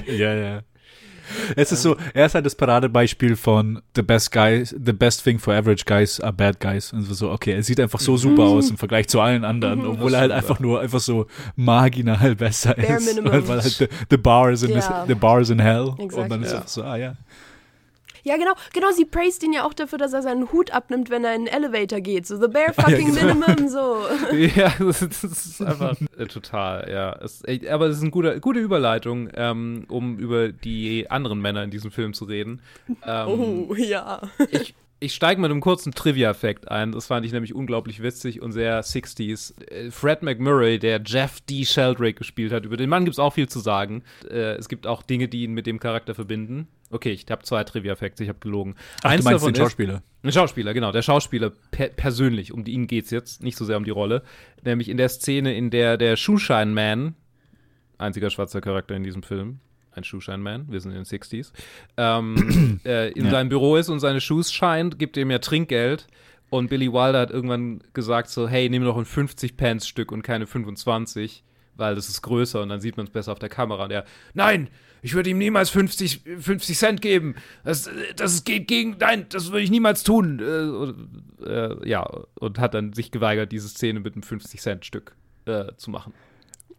Ja, 0.07 0.35
ja. 0.35 0.61
Es 1.57 1.73
ist 1.73 1.83
so, 1.83 1.97
er 2.15 2.27
ist 2.27 2.35
halt 2.35 2.45
das 2.47 2.55
Paradebeispiel 2.55 3.37
von 3.37 3.81
the 3.97 4.03
best 4.03 4.33
guys, 4.33 4.71
the 4.71 4.93
best 4.93 5.25
thing 5.25 5.39
for 5.39 5.55
average 5.55 5.85
guys 5.87 6.21
are 6.21 6.33
bad 6.33 6.61
guys. 6.61 6.93
Und 6.93 7.03
so, 7.05 7.31
okay, 7.31 7.53
er 7.53 7.63
sieht 7.63 7.81
einfach 7.81 8.01
so 8.01 8.17
super 8.17 8.43
aus 8.43 8.71
im 8.71 8.77
Vergleich 8.79 9.09
zu 9.09 9.21
allen 9.21 9.45
anderen, 9.45 9.87
obwohl 9.87 10.15
er 10.15 10.21
halt 10.21 10.33
einfach 10.33 10.61
nur 10.61 10.81
einfach 10.81 11.01
so 11.01 11.27
marginal 11.57 12.35
besser 12.35 12.75
Bare 12.75 12.97
ist. 12.97 13.07
minimum. 13.15 13.49
Weil, 13.49 13.63
halt 13.63 13.73
the, 13.79 13.87
the 14.11 14.17
bar 14.17 14.51
is 14.51 14.63
in 14.63 14.71
Ja. 14.73 15.05
the 15.07 15.15
bar 15.15 15.41
is 15.41 15.51
in 15.51 15.59
hell. 15.61 15.83
Und 15.85 16.01
Exactly. 16.01 16.29
dann 16.29 16.43
ist 16.43 16.53
Ja. 16.53 16.63
so, 16.67 16.83
ah 16.83 16.97
ja. 16.97 17.15
Ja, 18.25 18.37
genau, 18.37 18.53
genau, 18.73 18.91
sie 18.93 19.05
praised 19.05 19.43
ihn 19.43 19.53
ja 19.53 19.65
auch 19.65 19.75
dafür, 19.75 19.99
dass 19.99 20.13
er 20.13 20.23
seinen 20.23 20.53
Hut 20.53 20.71
abnimmt, 20.73 21.11
wenn 21.11 21.25
er 21.25 21.35
in 21.35 21.47
den 21.47 21.55
Elevator 21.55 22.01
geht. 22.01 22.27
So, 22.27 22.41
the 22.41 22.49
bare 22.49 22.73
ja, 22.77 22.83
fucking 22.85 23.15
genau. 23.15 23.35
minimum, 23.35 23.69
so. 23.69 23.97
Ja, 24.57 24.73
das 24.79 25.03
ist, 25.03 25.25
das 25.25 25.47
ist 25.47 25.63
einfach 25.63 25.97
äh, 26.17 26.27
total, 26.27 26.89
ja. 26.91 27.13
Es, 27.21 27.43
aber 27.69 27.87
es 27.87 27.97
ist 27.97 28.03
eine 28.03 28.11
gute, 28.11 28.41
gute 28.41 28.61
Überleitung, 28.61 29.29
ähm, 29.35 29.85
um 29.89 30.19
über 30.19 30.51
die 30.51 31.11
anderen 31.11 31.41
Männer 31.41 31.63
in 31.65 31.71
diesem 31.71 31.91
Film 31.91 32.13
zu 32.15 32.25
reden. 32.25 32.63
Ähm, 33.05 33.29
Oh, 33.29 33.75
ja. 33.75 34.21
ich, 34.51 34.75
ich 35.01 35.15
steige 35.15 35.41
mit 35.41 35.51
einem 35.51 35.61
kurzen 35.61 35.93
Trivia-Fact 35.93 36.71
ein. 36.71 36.93
Das 36.93 37.07
fand 37.07 37.27
ich 37.27 37.33
nämlich 37.33 37.55
unglaublich 37.55 38.03
witzig 38.03 38.41
und 38.41 38.53
sehr 38.53 38.83
60s. 38.85 39.61
Äh, 39.69 39.91
Fred 39.91 40.23
McMurray, 40.23 40.79
der 40.79 41.01
Jeff 41.05 41.41
D. 41.41 41.65
Sheldrake 41.65 42.15
gespielt 42.15 42.53
hat, 42.53 42.65
über 42.65 42.77
den 42.77 42.89
Mann 42.89 43.05
gibt 43.05 43.15
es 43.15 43.19
auch 43.19 43.33
viel 43.33 43.49
zu 43.49 43.59
sagen. 43.59 44.05
Äh, 44.31 44.55
es 44.55 44.69
gibt 44.69 44.87
auch 44.87 45.03
Dinge, 45.03 45.29
die 45.29 45.43
ihn 45.43 45.55
mit 45.55 45.67
dem 45.67 45.81
Charakter 45.81 46.15
verbinden. 46.15 46.69
Okay, 46.93 47.11
ich 47.11 47.25
habe 47.31 47.43
zwei 47.43 47.65
Trivia-Facts, 47.65 48.21
ich 48.21 48.29
habe 48.29 48.39
gelogen. 48.39 48.77
Ach, 49.03 49.17
du 49.17 49.23
meinst 49.25 49.45
den 49.47 49.53
ist- 49.53 49.59
Schauspieler. 49.59 50.03
ein 50.23 50.31
Schauspieler, 50.33 50.75
genau. 50.75 50.93
Der 50.93 51.03
Schauspieler 51.03 51.51
per 51.71 51.89
persönlich, 51.89 52.53
um 52.53 52.65
die- 52.65 52.73
ihn 52.73 52.87
geht's 52.87 53.11
jetzt, 53.11 53.43
nicht 53.43 53.57
so 53.57 53.65
sehr 53.65 53.77
um 53.79 53.85
die 53.85 53.91
Rolle. 53.91 54.23
Nämlich 54.63 54.89
in 54.89 54.99
der 54.99 55.09
Szene, 55.09 55.55
in 55.57 55.71
der 55.71 55.97
der 55.97 56.17
Shoeshine 56.17 56.67
Man, 56.67 57.15
einziger 57.99 58.31
schwarzer 58.31 58.61
Charakter 58.61 58.95
in 58.95 59.03
diesem 59.05 59.23
Film. 59.23 59.61
Ein 59.95 60.05
Schuhscheinman, 60.05 60.67
wir 60.71 60.81
sind 60.81 60.91
in 60.93 60.97
den 60.99 61.05
60s, 61.05 61.53
ähm, 61.99 62.81
äh, 62.85 63.11
in 63.13 63.25
Ja. 63.27 63.31
seinem 63.31 63.49
Büro 63.49 63.77
ist 63.77 63.89
und 63.91 64.01
seine 64.01 64.21
Shoes 64.21 64.53
scheint, 64.53 64.99
gibt 64.99 65.17
ihm 65.17 65.31
ja 65.31 65.39
Trinkgeld. 65.39 66.07
Und 66.51 66.69
Billy 66.69 66.93
Wilder 66.93 67.21
hat 67.21 67.31
irgendwann 67.31 67.83
gesagt 67.95 68.29
so, 68.29 68.47
hey, 68.47 68.69
nimm 68.69 68.85
doch 68.85 68.99
ein 68.99 69.07
50 69.07 69.57
Pence 69.57 69.89
Stück 69.89 70.13
und 70.13 70.23
keine 70.23 70.47
25, 70.47 71.43
weil 71.77 71.95
das 71.95 72.11
ist 72.11 72.21
größer 72.21 72.61
und 72.63 72.69
dann 72.69 72.81
sieht 72.83 72.99
man 72.99 73.07
es 73.07 73.13
besser 73.13 73.33
auf 73.33 73.39
der 73.39 73.49
Kamera. 73.49 73.85
Und 73.85 73.91
er, 73.91 74.05
nein, 74.35 74.69
ich 75.03 75.15
würde 75.15 75.31
ihm 75.31 75.39
niemals 75.39 75.71
50, 75.71 76.23
50 76.39 76.79
Cent 76.79 77.03
geben. 77.03 77.35
Das, 77.65 77.91
das 78.17 78.45
geht 78.45 78.69
gegen, 78.69 78.97
nein, 78.99 79.27
das 79.29 79.51
würde 79.51 79.65
ich 79.65 79.71
niemals 79.71 80.05
tun. 80.05 80.39
Äh, 80.39 80.71
und, 80.71 81.45
äh, 81.45 81.89
ja, 81.89 82.03
und 82.39 82.59
hat 82.61 82.75
dann 82.75 82.93
sich 82.93 83.11
geweigert, 83.11 83.51
diese 83.51 83.69
Szene 83.69 84.01
mit 84.01 84.15
einem 84.15 84.23
50 84.23 84.61
Cent 84.61 84.87
Stück 84.87 85.17
äh, 85.45 85.75
zu 85.77 85.91
machen. 85.91 86.15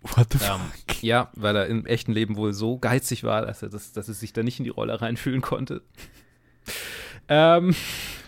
What 0.02 0.28
the 0.32 0.40
Ähm, 0.44 0.62
ja, 1.02 1.32
weil 1.36 1.56
er 1.56 1.68
im 1.68 1.86
echten 1.86 2.14
Leben 2.14 2.36
wohl 2.38 2.54
so 2.54 2.78
geizig 2.78 3.24
war, 3.24 3.46
dass 3.46 3.62
er, 3.62 3.70
das, 3.70 3.92
dass 3.92 4.08
er 4.08 4.14
sich 4.14 4.34
da 4.34 4.42
nicht 4.42 4.60
in 4.60 4.64
die 4.64 4.70
Rolle 4.70 5.02
reinfühlen 5.02 5.42
konnte. 5.42 5.82
Ähm, 7.28 7.76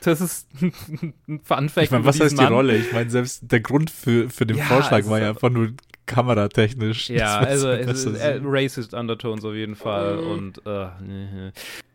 das 0.01 0.21
ist 0.21 0.49
ein 0.61 1.41
Fun 1.43 1.69
Fact. 1.69 1.85
Ich 1.85 1.91
meine, 1.91 2.05
was 2.05 2.19
heißt 2.19 2.37
die 2.37 2.43
Mann. 2.43 2.53
Rolle? 2.53 2.77
Ich 2.77 2.91
meine, 2.91 3.09
selbst 3.09 3.49
der 3.51 3.61
Grund 3.61 3.89
für, 3.89 4.29
für 4.29 4.45
den 4.45 4.57
Ja, 4.57 4.65
Vorschlag 4.65 5.05
war 5.07 5.19
ja 5.19 5.29
einfach 5.29 5.49
nur 5.49 5.73
kameratechnisch. 6.05 7.09
Ja, 7.09 7.39
also 7.39 7.69
es 7.69 8.05
ist, 8.05 8.19
äh. 8.19 8.39
Racist 8.43 8.93
Undertones 8.93 9.43
auf 9.45 9.53
jeden 9.53 9.75
Fall 9.75 10.17
Mhm. 10.17 10.27
und 10.31 10.61
äh, 10.65 11.51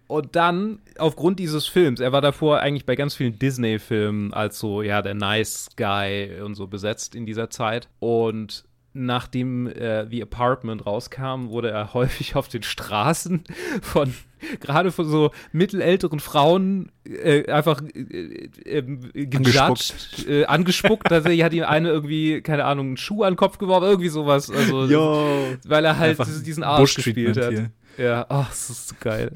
und 0.07 0.35
dann 0.35 0.81
aufgrund 0.99 1.39
dieses 1.39 1.67
Films, 1.67 2.01
er 2.01 2.11
war 2.13 2.21
davor 2.21 2.59
eigentlich 2.61 2.85
bei 2.85 2.97
ganz 2.97 3.15
vielen 3.15 3.39
Disney-Filmen 3.39 4.33
als 4.35 4.59
so 4.59 4.83
ja 4.83 5.03
der 5.03 5.15
Nice 5.15 5.69
Guy 5.77 6.41
und 6.43 6.55
so 6.57 6.67
besetzt 6.67 7.15
in 7.15 7.27
dieser 7.27 7.51
Zeit 7.51 7.89
und 7.99 8.65
Nachdem 8.93 9.69
äh, 9.69 10.05
The 10.11 10.21
Apartment 10.23 10.85
rauskam, 10.85 11.51
wurde 11.51 11.71
er 11.71 11.95
häufig 11.95 12.35
auf 12.35 12.49
den 12.49 12.65
Straßen 12.65 13.45
von 13.83 14.13
gerade 14.61 14.91
von 14.93 15.09
so 15.09 15.31
mittelälteren 15.53 16.21
Frauen 16.21 16.91
äh, 17.05 17.51
einfach 17.51 17.83
äh, 17.95 18.49
äh, 18.65 18.83
gejudged, 19.27 20.27
äh, 20.29 20.45
angespuckt. 20.47 21.09
Tatsächlich 21.09 21.43
hat 21.43 21.53
ihm 21.53 21.65
eine 21.65 21.89
irgendwie, 21.89 22.41
keine 22.43 22.65
Ahnung, 22.65 22.89
einen 22.89 22.97
Schuh 22.97 23.23
an 23.25 23.33
den 23.33 23.37
Kopf 23.37 23.59
geworfen, 23.59 23.85
irgendwie 23.85 24.09
sowas. 24.09 24.51
Also, 24.51 24.85
Yo. 24.87 25.57
weil 25.67 25.85
er 25.85 25.99
halt 25.99 26.19
Einfach 26.21 26.27
diesen- 26.43 26.63
Arsch 26.63 26.95
gespielt 26.95 27.37
hat. 27.37 27.51
hier. 27.51 27.71
Ja, 27.99 28.25
ach, 28.29 28.49
das 28.49 28.71
ist 28.71 28.89
so 28.89 28.95
geil. 29.01 29.33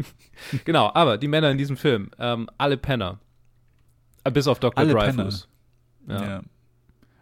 genau, 0.64 0.90
aber 0.94 1.18
die 1.18 1.28
Männer 1.28 1.50
in 1.50 1.58
diesem 1.58 1.76
Film, 1.76 2.10
ähm, 2.18 2.48
alle 2.58 2.76
Penner. 2.76 3.18
Äh, 4.24 4.30
Bis 4.30 4.46
auf 4.46 4.60
Dr. 4.60 4.78
Alle 4.78 4.92
Dreyfus. 4.92 5.48
Ja. 6.08 6.22
Ja. 6.24 6.40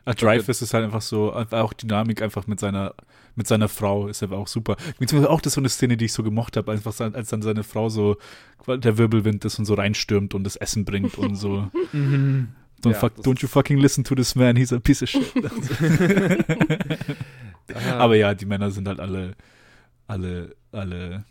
Ah, 0.05 0.13
Dreyfus 0.13 0.61
ist 0.61 0.75
halt 0.75 0.85
einfach 0.85 1.01
so, 1.01 1.33
auch 1.33 1.73
Dynamik 1.73 2.21
einfach 2.21 2.47
mit 2.47 2.61
seiner, 2.61 2.95
mit 3.37 3.47
seiner 3.47 3.69
Frau 3.69 4.07
ist 4.09 4.23
aber 4.23 4.39
auch 4.39 4.47
super. 4.47 4.77
Beziehungsweise 4.99 5.31
auch 5.31 5.41
das 5.41 5.53
ist 5.53 5.55
so 5.55 5.61
eine 5.61 5.69
Szene, 5.69 5.97
die 5.97 6.07
ich 6.07 6.13
so 6.13 6.23
gemocht 6.23 6.57
habe, 6.57 6.73
einfach 6.73 6.93
so, 6.93 7.05
als 7.05 7.29
dann 7.31 7.43
seine 7.43 7.65
Frau 7.65 7.89
so, 7.89 8.17
der 8.67 8.99
Wirbelwind 8.99 9.45
ist 9.45 9.59
und 9.59 9.65
so 9.65 9.75
reinstürmt 9.75 10.35
und 10.35 10.45
das 10.45 10.57
Essen 10.57 10.85
bringt 10.85 11.19
und 11.19 11.37
so. 11.37 11.69
Mhm. 11.93 12.49
Don't, 12.83 12.93
Ja, 12.93 12.99
fuck, 12.99 13.15
don't 13.19 13.41
you 13.41 13.49
fucking 13.49 13.79
listen 13.79 14.05
to 14.05 14.15
this 14.15 14.35
man, 14.35 14.57
he's 14.57 14.73
a 14.73 14.79
piece 14.79 15.03
of 15.03 15.09
shit. 15.09 15.33
Aber 17.99 18.17
ja, 18.17 18.35
die 18.35 18.47
Männer 18.47 18.71
sind 18.71 18.89
halt 18.89 19.01
alle, 19.01 19.35
alle, 20.07 20.55
alle 20.73 21.25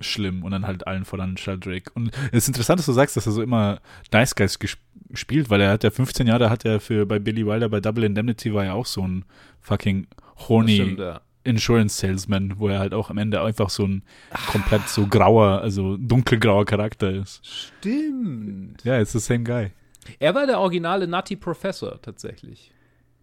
schlimm 0.00 0.42
und 0.42 0.52
dann 0.52 0.66
halt 0.66 0.86
allen 0.86 1.04
voran 1.04 1.36
Sheldrake. 1.36 1.90
Und 1.94 2.10
es 2.32 2.44
ist 2.44 2.48
interessant, 2.48 2.78
dass 2.78 2.86
du 2.86 2.92
sagst, 2.92 3.16
dass 3.16 3.26
er 3.26 3.32
so 3.32 3.42
immer 3.42 3.80
Nice 4.12 4.34
Guys 4.34 4.58
ges 4.58 4.76
gespielt, 5.10 5.48
weil 5.50 5.60
er 5.60 5.70
hat 5.70 5.84
ja 5.84 5.90
15 5.90 6.26
Jahre, 6.26 6.50
hat 6.50 6.64
er 6.64 6.80
für 6.80 7.06
bei 7.06 7.18
Billy 7.18 7.46
Wilder 7.46 7.68
bei 7.68 7.80
Double 7.80 8.04
Indemnity 8.04 8.52
war 8.52 8.64
ja 8.64 8.72
auch 8.72 8.86
so 8.86 9.06
ein 9.06 9.24
fucking 9.60 10.08
horny 10.36 10.76
stimmt, 10.76 10.98
ja. 10.98 11.20
Insurance 11.44 11.98
Salesman, 11.98 12.58
wo 12.58 12.68
er 12.68 12.78
halt 12.78 12.94
auch 12.94 13.10
am 13.10 13.18
Ende 13.18 13.42
einfach 13.42 13.68
so 13.68 13.84
ein 13.84 14.02
komplett 14.50 14.88
so 14.88 15.06
grauer, 15.06 15.60
also 15.60 15.96
dunkelgrauer 15.98 16.64
Charakter 16.64 17.10
ist. 17.10 17.44
Stimmt. 17.46 18.82
Ja, 18.84 18.98
it's 18.98 19.12
the 19.12 19.18
same 19.18 19.44
guy. 19.44 19.70
Er 20.18 20.34
war 20.34 20.46
der 20.46 20.58
originale 20.58 21.06
Nutty 21.06 21.36
Professor 21.36 22.00
tatsächlich. 22.00 22.72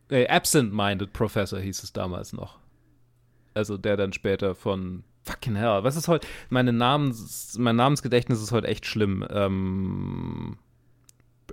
Äh, 0.10 0.28
Absent-Minded 0.28 1.14
Professor 1.14 1.60
hieß 1.60 1.84
es 1.84 1.94
damals 1.94 2.34
noch. 2.34 2.60
Also 3.54 3.78
der 3.78 3.98
dann 3.98 4.14
später 4.14 4.56
von 4.56 5.04
Fucking 5.24 5.56
hell, 5.56 5.84
was 5.84 5.96
ist 5.96 6.08
heute? 6.08 6.28
Meine 6.50 6.74
Namens, 6.74 7.56
mein 7.60 7.76
Namensgedächtnis 7.76 8.42
ist 8.42 8.52
heute 8.52 8.68
echt 8.68 8.86
schlimm. 8.86 9.26
Ähm, 9.30 10.58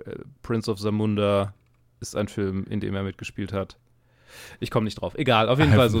äh, 0.05 0.15
Prince 0.41 0.71
of 0.71 0.79
Zamunda 0.79 1.53
ist 1.99 2.15
ein 2.15 2.27
Film, 2.27 2.65
in 2.69 2.79
dem 2.79 2.95
er 2.95 3.03
mitgespielt 3.03 3.53
hat. 3.53 3.77
Ich 4.59 4.71
komme 4.71 4.85
nicht 4.85 4.95
drauf. 5.01 5.13
Egal, 5.15 5.49
auf 5.49 5.59
jeden 5.59 5.73
Fall 5.73 5.89
so, 5.89 5.99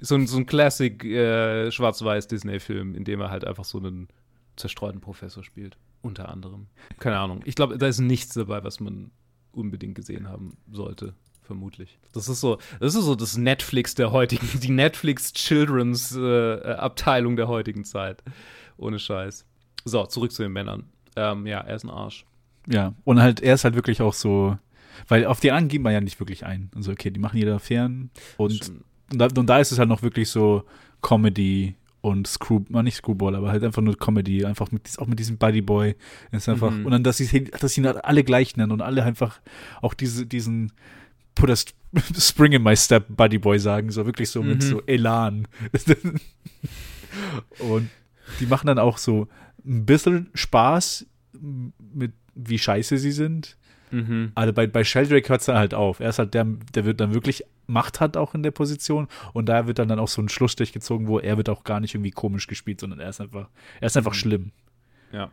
so, 0.00 0.14
ein- 0.14 0.26
so 0.26 0.36
ein 0.36 0.46
Classic 0.46 1.02
äh, 1.04 1.70
Schwarz-Weiß-Disney-Film, 1.70 2.94
in 2.94 3.04
dem 3.04 3.20
er 3.20 3.30
halt 3.30 3.44
einfach 3.44 3.64
so 3.64 3.78
einen 3.78 4.08
zerstreuten 4.56 5.00
Professor 5.00 5.42
spielt. 5.44 5.76
Unter 6.02 6.28
anderem. 6.28 6.66
Keine 7.00 7.18
Ahnung. 7.18 7.40
Ich 7.44 7.54
glaube, 7.54 7.76
da 7.78 7.86
ist 7.86 7.98
nichts 8.00 8.34
dabei, 8.34 8.62
was 8.64 8.80
man 8.80 9.10
unbedingt 9.52 9.94
gesehen 9.94 10.28
haben 10.28 10.56
sollte. 10.70 11.14
Vermutlich. 11.42 11.98
Das 12.12 12.28
ist 12.28 12.40
so, 12.40 12.58
das 12.78 12.94
ist 12.94 13.04
so 13.04 13.14
das 13.14 13.36
Netflix 13.38 13.94
der 13.94 14.12
heutigen, 14.12 14.46
die 14.60 14.70
Netflix 14.70 15.32
Children's 15.32 16.14
äh, 16.14 16.60
Abteilung 16.74 17.36
der 17.36 17.48
heutigen 17.48 17.84
Zeit. 17.84 18.22
Ohne 18.76 18.98
Scheiß. 18.98 19.46
So, 19.84 20.04
zurück 20.06 20.30
zu 20.30 20.42
den 20.42 20.52
Männern. 20.52 20.84
Ähm, 21.16 21.46
ja, 21.46 21.60
er 21.60 21.74
ist 21.76 21.84
ein 21.84 21.90
Arsch. 21.90 22.26
Ja, 22.70 22.92
und 23.04 23.20
halt, 23.20 23.40
er 23.40 23.54
ist 23.54 23.64
halt 23.64 23.74
wirklich 23.74 24.02
auch 24.02 24.12
so, 24.12 24.58
weil 25.06 25.24
auf 25.26 25.40
die 25.40 25.50
anderen 25.52 25.68
gehen 25.68 25.82
wir 25.82 25.92
ja 25.92 26.00
nicht 26.00 26.18
wirklich 26.20 26.44
ein. 26.44 26.70
Also, 26.74 26.90
okay, 26.92 27.10
die 27.10 27.20
machen 27.20 27.36
jede 27.38 27.54
Affären 27.54 28.10
und, 28.36 28.72
und, 29.12 29.18
da, 29.18 29.26
und 29.26 29.46
da 29.46 29.58
ist 29.60 29.72
es 29.72 29.78
halt 29.78 29.88
noch 29.88 30.02
wirklich 30.02 30.28
so 30.28 30.64
Comedy 31.02 31.74
und 32.00 32.26
Screw, 32.26 32.60
na, 32.68 32.82
nicht 32.82 32.96
Screwball, 32.96 33.34
aber 33.34 33.50
halt 33.50 33.64
einfach 33.64 33.82
nur 33.82 33.96
Comedy, 33.98 34.44
einfach 34.44 34.70
mit, 34.70 34.88
auch 34.98 35.06
mit 35.06 35.18
diesem 35.18 35.36
Buddy 35.36 35.62
Boy. 35.62 35.96
Ist 36.32 36.48
einfach, 36.48 36.70
Mhm. 36.70 36.86
und 36.86 36.92
dann, 36.92 37.02
dass 37.04 37.16
sie, 37.18 37.44
dass 37.44 37.74
sie 37.74 37.80
ihn 37.80 37.86
halt 37.86 38.04
alle 38.04 38.22
gleich 38.24 38.56
nennen 38.56 38.72
und 38.72 38.82
alle 38.82 39.02
einfach 39.02 39.40
auch 39.82 39.94
diese, 39.94 40.24
diesen 40.26 40.72
Put 41.34 41.50
a 41.50 41.54
Spring 42.18 42.52
in 42.52 42.62
my 42.62 42.76
step 42.76 43.06
Buddy 43.08 43.38
Boy 43.38 43.58
sagen, 43.58 43.90
so 43.90 44.06
wirklich 44.06 44.30
so 44.30 44.42
mit 44.42 44.58
Mhm. 44.58 44.66
so 44.66 44.82
Elan. 44.86 45.48
und 47.58 47.88
die 48.40 48.46
machen 48.46 48.66
dann 48.66 48.78
auch 48.78 48.98
so 48.98 49.28
ein 49.64 49.84
bisschen 49.86 50.30
Spaß 50.34 51.06
mit 51.40 52.12
wie 52.34 52.58
scheiße 52.58 52.98
sie 52.98 53.12
sind. 53.12 53.56
Mhm. 53.90 54.32
Also 54.34 54.52
bei, 54.52 54.66
bei 54.66 54.84
Sheldrake 54.84 55.28
hört 55.28 55.40
es 55.40 55.46
dann 55.46 55.56
halt 55.56 55.74
auf. 55.74 56.00
Er 56.00 56.10
ist 56.10 56.18
halt 56.18 56.34
der, 56.34 56.44
der 56.74 56.84
wird 56.84 57.00
dann 57.00 57.14
wirklich 57.14 57.44
Macht 57.70 58.00
hat 58.00 58.16
auch 58.16 58.34
in 58.34 58.42
der 58.42 58.50
Position 58.50 59.08
und 59.34 59.46
da 59.46 59.66
wird 59.66 59.78
dann, 59.78 59.88
dann 59.88 59.98
auch 59.98 60.08
so 60.08 60.22
ein 60.22 60.30
Schlussstrich 60.30 60.72
gezogen, 60.72 61.06
wo 61.06 61.18
er 61.18 61.36
wird 61.36 61.50
auch 61.50 61.64
gar 61.64 61.80
nicht 61.80 61.94
irgendwie 61.94 62.10
komisch 62.12 62.46
gespielt, 62.46 62.80
sondern 62.80 62.98
er 62.98 63.10
ist 63.10 63.20
einfach, 63.20 63.48
er 63.80 63.86
ist 63.86 63.96
einfach 63.96 64.12
Mhm. 64.12 64.16
schlimm. 64.16 64.50
Ja. 65.12 65.30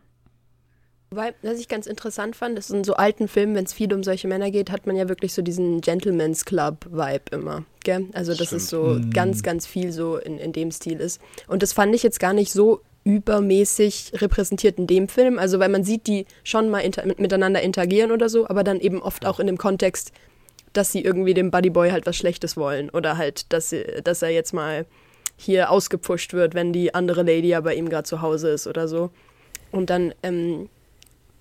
Wobei, 1.12 1.34
was 1.44 1.60
ich 1.60 1.68
ganz 1.70 1.86
interessant 1.88 2.36
fand, 2.36 2.58
ist 2.60 2.72
in 2.72 2.84
so 2.84 2.96
alten 2.96 3.28
Filmen, 3.28 3.56
wenn 3.56 3.64
es 3.64 3.74
viel 3.74 3.94
um 3.94 4.04
solche 4.04 4.28
Männer 4.28 4.52
geht, 4.52 4.70
hat 4.72 4.86
man 4.88 4.96
ja 4.98 5.08
wirklich 5.08 5.34
so 5.34 5.42
diesen 5.42 5.80
Gentleman's 5.80 6.44
Club-Vibe 6.46 7.32
immer. 7.32 7.64
Gell? 7.84 8.08
Also, 8.14 8.34
dass 8.34 8.52
es 8.52 8.68
so 8.68 8.96
Mm. 9.00 9.12
ganz, 9.12 9.44
ganz 9.44 9.66
viel 9.68 9.92
so 9.92 10.18
in, 10.18 10.38
in 10.40 10.52
dem 10.52 10.72
Stil 10.72 11.00
ist. 11.00 11.22
Und 11.48 11.62
das 11.64 11.74
fand 11.74 11.94
ich 11.96 12.04
jetzt 12.04 12.20
gar 12.20 12.34
nicht 12.34 12.52
so 12.52 12.82
übermäßig 13.06 14.14
repräsentiert 14.16 14.78
in 14.78 14.88
dem 14.88 15.08
Film. 15.08 15.40
Also, 15.40 15.60
weil 15.60 15.70
man 15.70 15.86
sieht 15.86 16.08
die 16.08 16.26
schon 16.44 16.70
mal 16.70 16.80
inter 16.80 17.06
mit, 17.06 17.20
miteinander 17.20 17.62
interagieren 17.62 18.12
oder 18.12 18.28
so, 18.28 18.50
aber 18.50 18.66
dann 18.66 18.82
eben 18.82 19.02
oft 19.02 19.26
auch 19.26 19.40
in 19.40 19.48
dem 19.48 19.58
Kontext, 19.58 20.12
dass 20.74 20.92
sie 20.92 21.02
irgendwie 21.02 21.34
dem 21.34 21.52
Buddy 21.52 21.70
Boy 21.70 21.92
halt 21.92 22.06
was 22.06 22.18
Schlechtes 22.18 22.58
wollen. 22.58 22.90
Oder 22.90 23.18
halt, 23.18 23.54
dass, 23.54 23.70
sie, 23.70 23.84
dass 24.04 24.22
er 24.22 24.30
jetzt 24.30 24.54
mal 24.54 24.86
hier 25.38 25.70
ausgepusht 25.70 26.34
wird, 26.34 26.56
wenn 26.56 26.74
die 26.74 26.94
andere 26.94 27.22
Lady 27.22 27.50
ja 27.50 27.62
bei 27.62 27.76
ihm 27.76 27.90
gerade 27.90 28.04
zu 28.04 28.22
Hause 28.22 28.50
ist 28.50 28.68
oder 28.68 28.88
so. 28.88 29.12
Und 29.72 29.90
dann 29.90 30.14
ähm, 30.24 30.70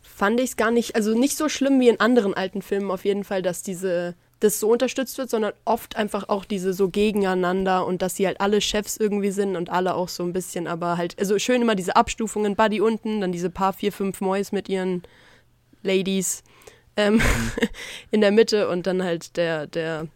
fand 0.02 0.40
ich 0.40 0.50
es 0.50 0.56
gar 0.56 0.70
nicht, 0.70 0.94
also 0.96 1.18
nicht 1.18 1.36
so 1.36 1.48
schlimm 1.48 1.80
wie 1.80 1.88
in 1.88 1.98
anderen 1.98 2.34
alten 2.34 2.60
Filmen 2.60 2.90
auf 2.90 3.04
jeden 3.04 3.24
Fall, 3.24 3.40
dass 3.40 3.62
diese 3.62 4.14
das 4.44 4.60
so 4.60 4.70
unterstützt 4.70 5.16
wird, 5.16 5.30
sondern 5.30 5.54
oft 5.64 5.96
einfach 5.96 6.28
auch 6.28 6.44
diese 6.44 6.74
so 6.74 6.90
gegeneinander 6.90 7.86
und 7.86 8.02
dass 8.02 8.16
sie 8.16 8.26
halt 8.26 8.40
alle 8.40 8.60
Chefs 8.60 8.98
irgendwie 8.98 9.30
sind 9.30 9.56
und 9.56 9.70
alle 9.70 9.94
auch 9.94 10.08
so 10.08 10.22
ein 10.22 10.32
bisschen, 10.32 10.66
aber 10.66 10.98
halt, 10.98 11.18
also 11.18 11.38
schön 11.38 11.62
immer 11.62 11.74
diese 11.74 11.96
Abstufungen, 11.96 12.54
Buddy 12.54 12.80
unten, 12.80 13.22
dann 13.22 13.32
diese 13.32 13.50
paar 13.50 13.72
vier, 13.72 13.90
fünf 13.90 14.20
Mois 14.20 14.52
mit 14.52 14.68
ihren 14.68 15.02
Ladies 15.82 16.42
ähm, 16.96 17.22
in 18.10 18.20
der 18.20 18.32
Mitte 18.32 18.68
und 18.68 18.86
dann 18.86 19.02
halt 19.02 19.36
der, 19.36 19.66
der 19.66 20.08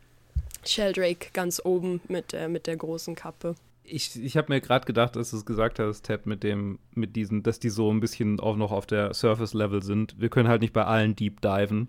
Sheldrake 0.64 1.31
ganz 1.33 1.61
oben 1.64 2.01
mit 2.09 2.33
der, 2.33 2.49
mit 2.49 2.66
der 2.66 2.76
großen 2.76 3.14
Kappe. 3.14 3.55
Ich, 3.83 4.22
ich 4.22 4.37
habe 4.37 4.53
mir 4.53 4.61
gerade 4.61 4.85
gedacht, 4.85 5.16
als 5.16 5.31
du 5.31 5.39
es 5.39 5.47
gesagt 5.47 5.79
hast, 5.79 6.03
Ted, 6.03 6.26
mit 6.26 6.43
dem, 6.43 6.79
mit 6.95 7.16
diesen, 7.16 7.43
dass 7.43 7.59
die 7.59 7.70
so 7.70 7.91
ein 7.91 8.01
bisschen 8.01 8.39
auch 8.39 8.57
noch 8.57 8.72
auf 8.72 8.85
der 8.85 9.14
Surface-Level 9.14 9.83
sind. 9.83 10.20
Wir 10.20 10.29
können 10.29 10.51
halt 10.51 10.61
nicht 10.61 10.74
bei 10.74 10.85
allen 10.85 11.16
deep 11.16 11.41
diven. 11.41 11.89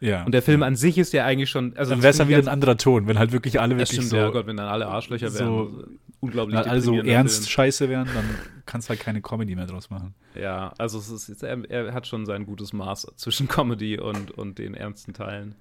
Ja. 0.00 0.24
Und 0.24 0.32
der 0.32 0.42
Film 0.42 0.62
an 0.62 0.76
sich 0.76 0.98
ist 0.98 1.12
ja 1.12 1.24
eigentlich 1.24 1.48
schon. 1.50 1.76
Also 1.76 1.92
dann 1.92 2.02
wäre 2.02 2.10
es 2.10 2.18
dann 2.18 2.28
wieder 2.28 2.38
ein 2.38 2.48
anderer 2.48 2.76
Ton, 2.76 3.06
wenn 3.06 3.18
halt 3.18 3.32
wirklich 3.32 3.60
alle 3.60 3.76
wirklich 3.76 3.90
stimmt, 3.90 4.08
so, 4.08 4.16
ja 4.16 4.28
Gott, 4.30 4.46
wenn 4.46 4.56
dann 4.56 4.68
alle 4.68 4.86
Arschlöcher 4.86 5.32
wären. 5.32 5.46
so- 5.46 5.84
unglaublich 6.20 6.58
wenn 6.58 6.68
alle 6.70 6.80
so 6.80 6.98
ernst 7.00 7.36
Film. 7.44 7.48
scheiße 7.50 7.88
wären, 7.88 8.06
dann 8.14 8.24
kannst 8.66 8.88
du 8.88 8.90
halt 8.90 9.00
keine 9.00 9.20
Comedy 9.20 9.54
mehr 9.54 9.66
draus 9.66 9.90
machen. 9.90 10.14
Ja, 10.34 10.72
also 10.78 10.98
es 10.98 11.10
ist, 11.10 11.42
er, 11.42 11.70
er 11.70 11.92
hat 11.94 12.06
schon 12.06 12.24
sein 12.26 12.46
gutes 12.46 12.72
Maß 12.72 13.12
zwischen 13.16 13.46
Comedy 13.48 13.98
und, 13.98 14.30
und 14.30 14.58
den 14.58 14.74
ernsten 14.74 15.12
Teilen. 15.12 15.54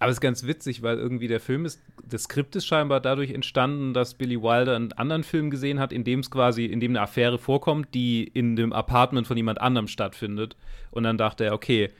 Aber 0.00 0.10
es 0.10 0.16
ist 0.16 0.20
ganz 0.22 0.46
witzig, 0.46 0.82
weil 0.82 0.96
irgendwie 0.96 1.28
der 1.28 1.40
Film 1.40 1.66
ist, 1.66 1.80
das 2.08 2.22
Skript 2.24 2.56
ist 2.56 2.66
scheinbar 2.66 3.00
dadurch 3.00 3.32
entstanden, 3.32 3.92
dass 3.92 4.14
Billy 4.14 4.40
Wilder 4.42 4.74
einen 4.74 4.92
anderen 4.94 5.22
Film 5.24 5.50
gesehen 5.50 5.78
hat, 5.78 5.92
in 5.92 6.04
dem 6.04 6.20
es 6.20 6.30
quasi, 6.30 6.64
in 6.64 6.80
dem 6.80 6.92
eine 6.92 7.02
Affäre 7.02 7.38
vorkommt, 7.38 7.94
die 7.94 8.24
in 8.24 8.56
dem 8.56 8.72
Apartment 8.72 9.26
von 9.26 9.36
jemand 9.36 9.60
anderem 9.60 9.88
stattfindet. 9.88 10.56
Und 10.90 11.02
dann 11.02 11.18
dachte 11.18 11.44
er, 11.44 11.52
okay, 11.52 11.90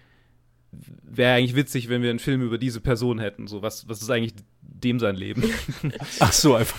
wäre 0.72 1.34
eigentlich 1.34 1.56
witzig, 1.56 1.88
wenn 1.88 2.02
wir 2.02 2.10
einen 2.10 2.18
Film 2.18 2.42
über 2.42 2.58
diese 2.58 2.80
Person 2.80 3.18
hätten. 3.18 3.46
So, 3.46 3.62
was, 3.62 3.88
was 3.88 4.02
ist 4.02 4.10
eigentlich 4.10 4.34
dem 4.60 5.00
sein 5.00 5.16
Leben? 5.16 5.44
Ach 6.20 6.32
so, 6.32 6.54
einfach. 6.54 6.78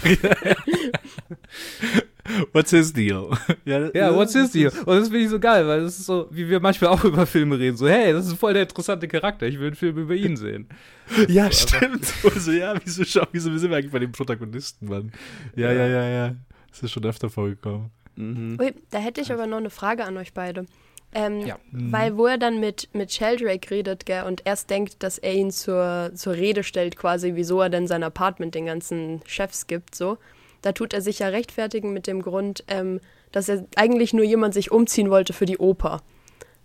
What's 2.53 2.71
his 2.71 2.93
deal? 2.93 3.29
ja, 3.65 3.89
ja, 3.93 4.15
what's 4.15 4.33
his 4.33 4.51
deal? 4.51 4.71
Und 4.85 4.95
das 4.95 5.09
finde 5.09 5.19
ich 5.19 5.29
so 5.29 5.39
geil, 5.39 5.67
weil 5.67 5.81
das 5.81 5.99
ist 5.99 6.05
so, 6.05 6.27
wie 6.31 6.47
wir 6.47 6.59
manchmal 6.59 6.91
auch 6.91 7.03
über 7.03 7.25
Filme 7.25 7.57
reden. 7.59 7.77
So, 7.77 7.87
hey, 7.87 8.13
das 8.13 8.27
ist 8.27 8.37
voll 8.37 8.53
der 8.53 8.63
interessante 8.63 9.07
Charakter. 9.07 9.47
Ich 9.47 9.59
will 9.59 9.67
einen 9.67 9.75
Film 9.75 9.97
über 9.97 10.15
ihn 10.15 10.37
sehen. 10.37 10.67
ja, 11.27 11.51
so, 11.51 11.67
stimmt. 11.67 12.13
Also, 12.23 12.51
ja, 12.51 12.75
wieso, 12.83 13.03
wieso 13.31 13.57
sind 13.57 13.69
wir 13.69 13.77
eigentlich 13.77 13.91
bei 13.91 13.99
den 13.99 14.11
Protagonisten, 14.11 14.87
Mann? 14.87 15.11
Ja, 15.55 15.71
ja, 15.71 15.87
ja, 15.87 16.09
ja. 16.09 16.35
Das 16.69 16.83
ist 16.83 16.91
schon 16.91 17.05
öfter 17.05 17.29
vorgekommen. 17.29 17.91
Mhm. 18.15 18.57
Ui, 18.59 18.73
da 18.89 18.99
hätte 18.99 19.21
ich 19.21 19.31
aber 19.31 19.47
noch 19.47 19.57
eine 19.57 19.69
Frage 19.69 20.05
an 20.05 20.17
euch 20.17 20.33
beide. 20.33 20.65
Ähm, 21.14 21.45
ja. 21.45 21.57
mhm. 21.72 21.91
Weil 21.91 22.18
wo 22.18 22.26
er 22.26 22.38
dann 22.38 22.59
mit, 22.59 22.89
mit 22.93 23.12
Sheldrake 23.12 23.70
redet, 23.72 24.05
gell, 24.05 24.24
und 24.24 24.43
erst 24.45 24.70
denkt, 24.70 25.03
dass 25.03 25.18
er 25.18 25.34
ihn 25.34 25.51
zur, 25.51 26.12
zur 26.16 26.34
Rede 26.34 26.64
stellt, 26.64 26.95
quasi, 26.95 27.34
wieso 27.36 27.62
er 27.62 27.70
denn 27.70 27.88
sein 27.88 28.03
Apartment 28.03 28.55
den 28.55 28.66
ganzen 28.66 29.22
Chefs 29.26 29.68
gibt, 29.68 29.95
so. 29.95 30.18
Da 30.62 30.74
tut 30.74 30.93
er 30.93 31.01
sich 31.01 31.20
ja 31.20 31.28
rechtfertigen 31.28 31.91
mit 31.91 32.07
dem 32.07 32.22
Grund, 32.22 32.64
ähm, 32.68 33.01
dass 33.32 33.49
er 33.49 33.66
eigentlich 33.76 34.14
nur 34.14 34.24
jemand 34.24 34.53
sich 34.53 34.72
umziehen 34.72 35.09
wollte 35.09 35.34
für 35.34 35.45
die 35.45 35.57
Oper. 35.57 36.01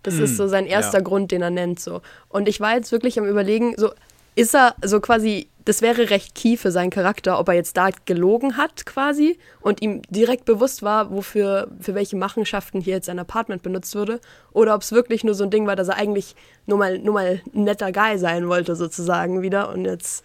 Das 0.03 0.15
mhm. 0.15 0.23
ist 0.23 0.37
so 0.37 0.47
sein 0.47 0.65
erster 0.65 0.99
ja. 0.99 1.03
Grund, 1.03 1.31
den 1.31 1.41
er 1.41 1.49
nennt, 1.49 1.79
so. 1.79 2.01
Und 2.29 2.47
ich 2.47 2.59
war 2.59 2.75
jetzt 2.75 2.91
wirklich 2.91 3.19
am 3.19 3.27
Überlegen, 3.27 3.73
so, 3.75 3.91
ist 4.35 4.55
er 4.55 4.75
so 4.83 5.01
quasi, 5.01 5.49
das 5.67 5.81
wäre 5.81 6.09
recht 6.09 6.33
key 6.33 6.55
für 6.55 6.71
seinen 6.71 6.91
Charakter, 6.91 7.37
ob 7.37 7.49
er 7.49 7.55
jetzt 7.55 7.75
da 7.75 7.89
gelogen 8.05 8.55
hat 8.55 8.85
quasi 8.85 9.37
und 9.59 9.81
ihm 9.81 10.01
direkt 10.09 10.45
bewusst 10.45 10.81
war, 10.81 11.11
wofür, 11.11 11.69
für 11.81 11.93
welche 11.93 12.15
Machenschaften 12.15 12.79
hier 12.79 12.93
jetzt 12.93 13.07
sein 13.07 13.19
Apartment 13.19 13.63
benutzt 13.63 13.93
würde, 13.93 14.21
oder 14.53 14.75
ob 14.75 14.81
es 14.81 14.93
wirklich 14.93 15.25
nur 15.25 15.35
so 15.35 15.43
ein 15.43 15.51
Ding 15.51 15.67
war, 15.67 15.75
dass 15.75 15.89
er 15.89 15.97
eigentlich 15.97 16.37
nur 16.67 16.77
mal, 16.77 16.99
nur 16.99 17.15
mal 17.15 17.41
netter 17.51 17.91
Guy 17.91 18.17
sein 18.17 18.47
wollte 18.47 18.77
sozusagen 18.77 19.41
wieder 19.41 19.73
und 19.73 19.83
jetzt, 19.83 20.23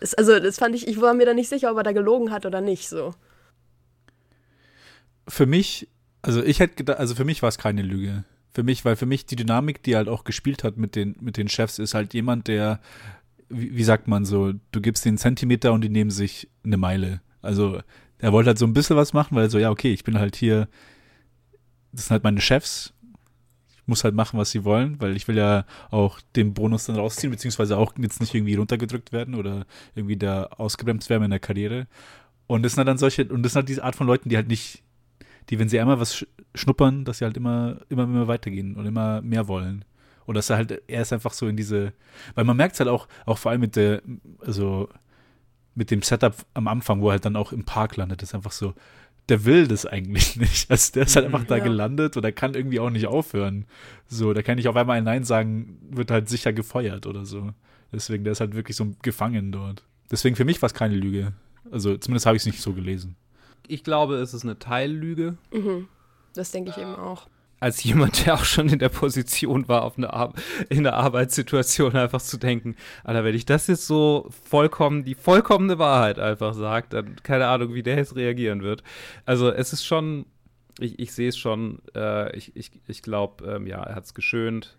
ist, 0.00 0.16
also 0.16 0.40
das 0.40 0.56
fand 0.56 0.74
ich, 0.74 0.88
ich 0.88 0.98
war 0.98 1.12
mir 1.12 1.26
da 1.26 1.34
nicht 1.34 1.50
sicher, 1.50 1.70
ob 1.70 1.76
er 1.76 1.82
da 1.82 1.92
gelogen 1.92 2.30
hat 2.30 2.46
oder 2.46 2.62
nicht 2.62 2.88
so. 2.88 3.14
Für 5.28 5.44
mich, 5.44 5.86
also 6.22 6.42
ich 6.42 6.60
hätte 6.60 6.76
gedacht, 6.76 6.98
also 6.98 7.14
für 7.14 7.26
mich 7.26 7.42
war 7.42 7.50
es 7.50 7.58
keine 7.58 7.82
Lüge 7.82 8.24
für 8.58 8.64
mich, 8.64 8.84
weil 8.84 8.96
für 8.96 9.06
mich 9.06 9.24
die 9.24 9.36
Dynamik, 9.36 9.84
die 9.84 9.92
er 9.92 9.98
halt 9.98 10.08
auch 10.08 10.24
gespielt 10.24 10.64
hat 10.64 10.76
mit 10.78 10.96
den, 10.96 11.14
mit 11.20 11.36
den 11.36 11.48
Chefs, 11.48 11.78
ist 11.78 11.94
halt 11.94 12.12
jemand, 12.12 12.48
der 12.48 12.80
wie, 13.48 13.76
wie 13.76 13.84
sagt 13.84 14.08
man 14.08 14.24
so, 14.24 14.52
du 14.72 14.80
gibst 14.80 15.04
den 15.04 15.18
Zentimeter 15.18 15.72
und 15.72 15.82
die 15.82 15.88
nehmen 15.88 16.10
sich 16.10 16.48
eine 16.64 16.76
Meile. 16.76 17.20
Also 17.42 17.80
er 18.18 18.32
wollte 18.32 18.48
halt 18.48 18.58
so 18.58 18.66
ein 18.66 18.72
bisschen 18.72 18.96
was 18.96 19.12
machen, 19.12 19.36
weil 19.36 19.50
so, 19.50 19.58
ja, 19.58 19.70
okay, 19.70 19.92
ich 19.92 20.04
bin 20.04 20.18
halt 20.18 20.36
hier, 20.36 20.68
das 21.92 22.06
sind 22.06 22.12
halt 22.12 22.24
meine 22.24 22.40
Chefs, 22.40 22.92
ich 23.74 23.86
muss 23.86 24.04
halt 24.04 24.14
machen, 24.14 24.38
was 24.38 24.50
sie 24.50 24.64
wollen, 24.64 25.00
weil 25.00 25.16
ich 25.16 25.28
will 25.28 25.36
ja 25.36 25.64
auch 25.90 26.20
den 26.36 26.52
Bonus 26.52 26.86
dann 26.86 26.96
rausziehen, 26.96 27.30
beziehungsweise 27.30 27.76
auch 27.76 27.94
jetzt 27.98 28.20
nicht 28.20 28.34
irgendwie 28.34 28.56
runtergedrückt 28.56 29.12
werden 29.12 29.34
oder 29.34 29.66
irgendwie 29.94 30.16
da 30.16 30.44
ausgebremst 30.44 31.08
werden 31.08 31.24
in 31.24 31.30
der 31.30 31.40
Karriere. 31.40 31.86
Und 32.46 32.62
das 32.62 32.72
sind 32.72 32.78
halt 32.78 32.88
dann 32.88 32.98
solche, 32.98 33.24
und 33.26 33.42
das 33.42 33.52
sind 33.52 33.60
halt 33.60 33.68
diese 33.68 33.84
Art 33.84 33.96
von 33.96 34.06
Leuten, 34.06 34.28
die 34.28 34.36
halt 34.36 34.48
nicht, 34.48 34.82
die, 35.48 35.58
wenn 35.58 35.68
sie 35.68 35.80
einmal 35.80 36.00
was 36.00 36.26
schnuppern, 36.54 37.04
dass 37.04 37.18
sie 37.18 37.24
halt 37.24 37.36
immer, 37.36 37.80
immer, 37.88 38.04
immer 38.04 38.28
weitergehen 38.28 38.76
und 38.76 38.84
immer 38.84 39.22
mehr 39.22 39.48
wollen. 39.48 39.84
Und 40.28 40.34
dass 40.34 40.50
er 40.50 40.58
halt, 40.58 40.82
er 40.88 41.00
ist 41.00 41.12
einfach 41.14 41.32
so 41.32 41.48
in 41.48 41.56
diese, 41.56 41.94
weil 42.34 42.44
man 42.44 42.54
merkt 42.54 42.74
es 42.74 42.80
halt 42.80 42.90
auch, 42.90 43.08
auch 43.24 43.38
vor 43.38 43.50
allem 43.50 43.62
mit 43.62 43.76
der, 43.76 44.02
also 44.44 44.90
mit 45.74 45.90
dem 45.90 46.02
Setup 46.02 46.34
am 46.52 46.68
Anfang, 46.68 47.00
wo 47.00 47.08
er 47.08 47.12
halt 47.12 47.24
dann 47.24 47.34
auch 47.34 47.50
im 47.50 47.64
Park 47.64 47.96
landet, 47.96 48.22
ist 48.22 48.34
einfach 48.34 48.52
so, 48.52 48.74
der 49.30 49.46
will 49.46 49.66
das 49.66 49.86
eigentlich 49.86 50.36
nicht. 50.36 50.70
Also 50.70 50.92
der 50.92 51.04
ist 51.04 51.16
halt 51.16 51.24
einfach 51.24 51.44
da 51.44 51.56
ja. 51.56 51.64
gelandet 51.64 52.18
und 52.18 52.24
er 52.24 52.32
kann 52.32 52.52
irgendwie 52.52 52.78
auch 52.78 52.90
nicht 52.90 53.06
aufhören. 53.06 53.64
So, 54.06 54.34
da 54.34 54.42
kann 54.42 54.58
ich 54.58 54.68
auf 54.68 54.76
einmal 54.76 54.98
ein 54.98 55.04
Nein 55.04 55.24
sagen, 55.24 55.78
wird 55.88 56.10
halt 56.10 56.28
sicher 56.28 56.52
gefeuert 56.52 57.06
oder 57.06 57.24
so. 57.24 57.54
Deswegen, 57.90 58.24
der 58.24 58.32
ist 58.32 58.40
halt 58.40 58.54
wirklich 58.54 58.76
so 58.76 58.92
gefangen 59.00 59.50
dort. 59.50 59.82
Deswegen 60.10 60.36
für 60.36 60.44
mich 60.44 60.60
war 60.60 60.66
es 60.66 60.74
keine 60.74 60.96
Lüge. 60.96 61.32
Also 61.70 61.96
zumindest 61.96 62.26
habe 62.26 62.36
ich 62.36 62.42
es 62.42 62.46
nicht 62.46 62.60
so 62.60 62.74
gelesen. 62.74 63.16
Ich 63.66 63.82
glaube, 63.82 64.16
es 64.16 64.34
ist 64.34 64.44
eine 64.44 64.58
Teillüge. 64.58 65.38
Mhm. 65.54 65.88
Das 66.34 66.50
denke 66.50 66.68
ich 66.72 66.76
eben 66.76 66.96
auch 66.96 67.28
als 67.60 67.82
jemand, 67.82 68.24
der 68.24 68.34
auch 68.34 68.44
schon 68.44 68.68
in 68.68 68.78
der 68.78 68.88
Position 68.88 69.68
war, 69.68 69.82
auf 69.82 69.98
eine 69.98 70.12
Ar 70.12 70.32
in 70.68 70.86
einer 70.86 70.96
Arbeitssituation 70.96 71.96
einfach 71.96 72.22
zu 72.22 72.36
denken, 72.36 72.76
Alter, 73.04 73.24
wenn 73.24 73.34
ich 73.34 73.46
das 73.46 73.66
jetzt 73.66 73.86
so 73.86 74.28
vollkommen, 74.44 75.04
die 75.04 75.14
vollkommene 75.14 75.78
Wahrheit 75.78 76.18
einfach 76.18 76.54
sagt, 76.54 76.92
dann 76.92 77.16
keine 77.22 77.48
Ahnung, 77.48 77.74
wie 77.74 77.82
der 77.82 77.96
jetzt 77.96 78.16
reagieren 78.16 78.62
wird. 78.62 78.82
Also 79.26 79.50
es 79.50 79.72
ist 79.72 79.84
schon, 79.84 80.26
ich, 80.78 80.98
ich 80.98 81.12
sehe 81.12 81.28
es 81.28 81.36
schon, 81.36 81.80
äh, 81.94 82.36
ich, 82.36 82.54
ich, 82.56 82.70
ich 82.86 83.02
glaube, 83.02 83.44
ähm, 83.44 83.66
ja, 83.66 83.82
er 83.82 83.96
hat 83.96 84.04
es 84.04 84.14
geschönt. 84.14 84.78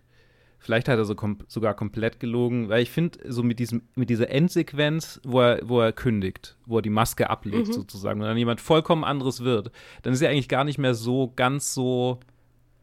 Vielleicht 0.62 0.88
hat 0.88 0.98
er 0.98 1.06
so 1.06 1.14
kom 1.14 1.38
sogar 1.48 1.72
komplett 1.72 2.20
gelogen, 2.20 2.68
weil 2.68 2.82
ich 2.82 2.90
finde, 2.90 3.18
so 3.26 3.42
mit, 3.42 3.58
diesem, 3.58 3.82
mit 3.94 4.10
dieser 4.10 4.28
Endsequenz, 4.28 5.18
wo 5.24 5.40
er, 5.40 5.66
wo 5.66 5.80
er 5.80 5.92
kündigt, 5.92 6.58
wo 6.66 6.78
er 6.78 6.82
die 6.82 6.90
Maske 6.90 7.30
ablegt 7.30 7.68
mhm. 7.68 7.72
sozusagen 7.72 8.20
und 8.20 8.26
dann 8.26 8.36
jemand 8.36 8.60
vollkommen 8.60 9.02
anderes 9.02 9.42
wird, 9.42 9.70
dann 10.02 10.12
ist 10.12 10.20
er 10.20 10.28
eigentlich 10.28 10.50
gar 10.50 10.64
nicht 10.64 10.76
mehr 10.76 10.94
so 10.94 11.32
ganz 11.34 11.72
so 11.72 12.20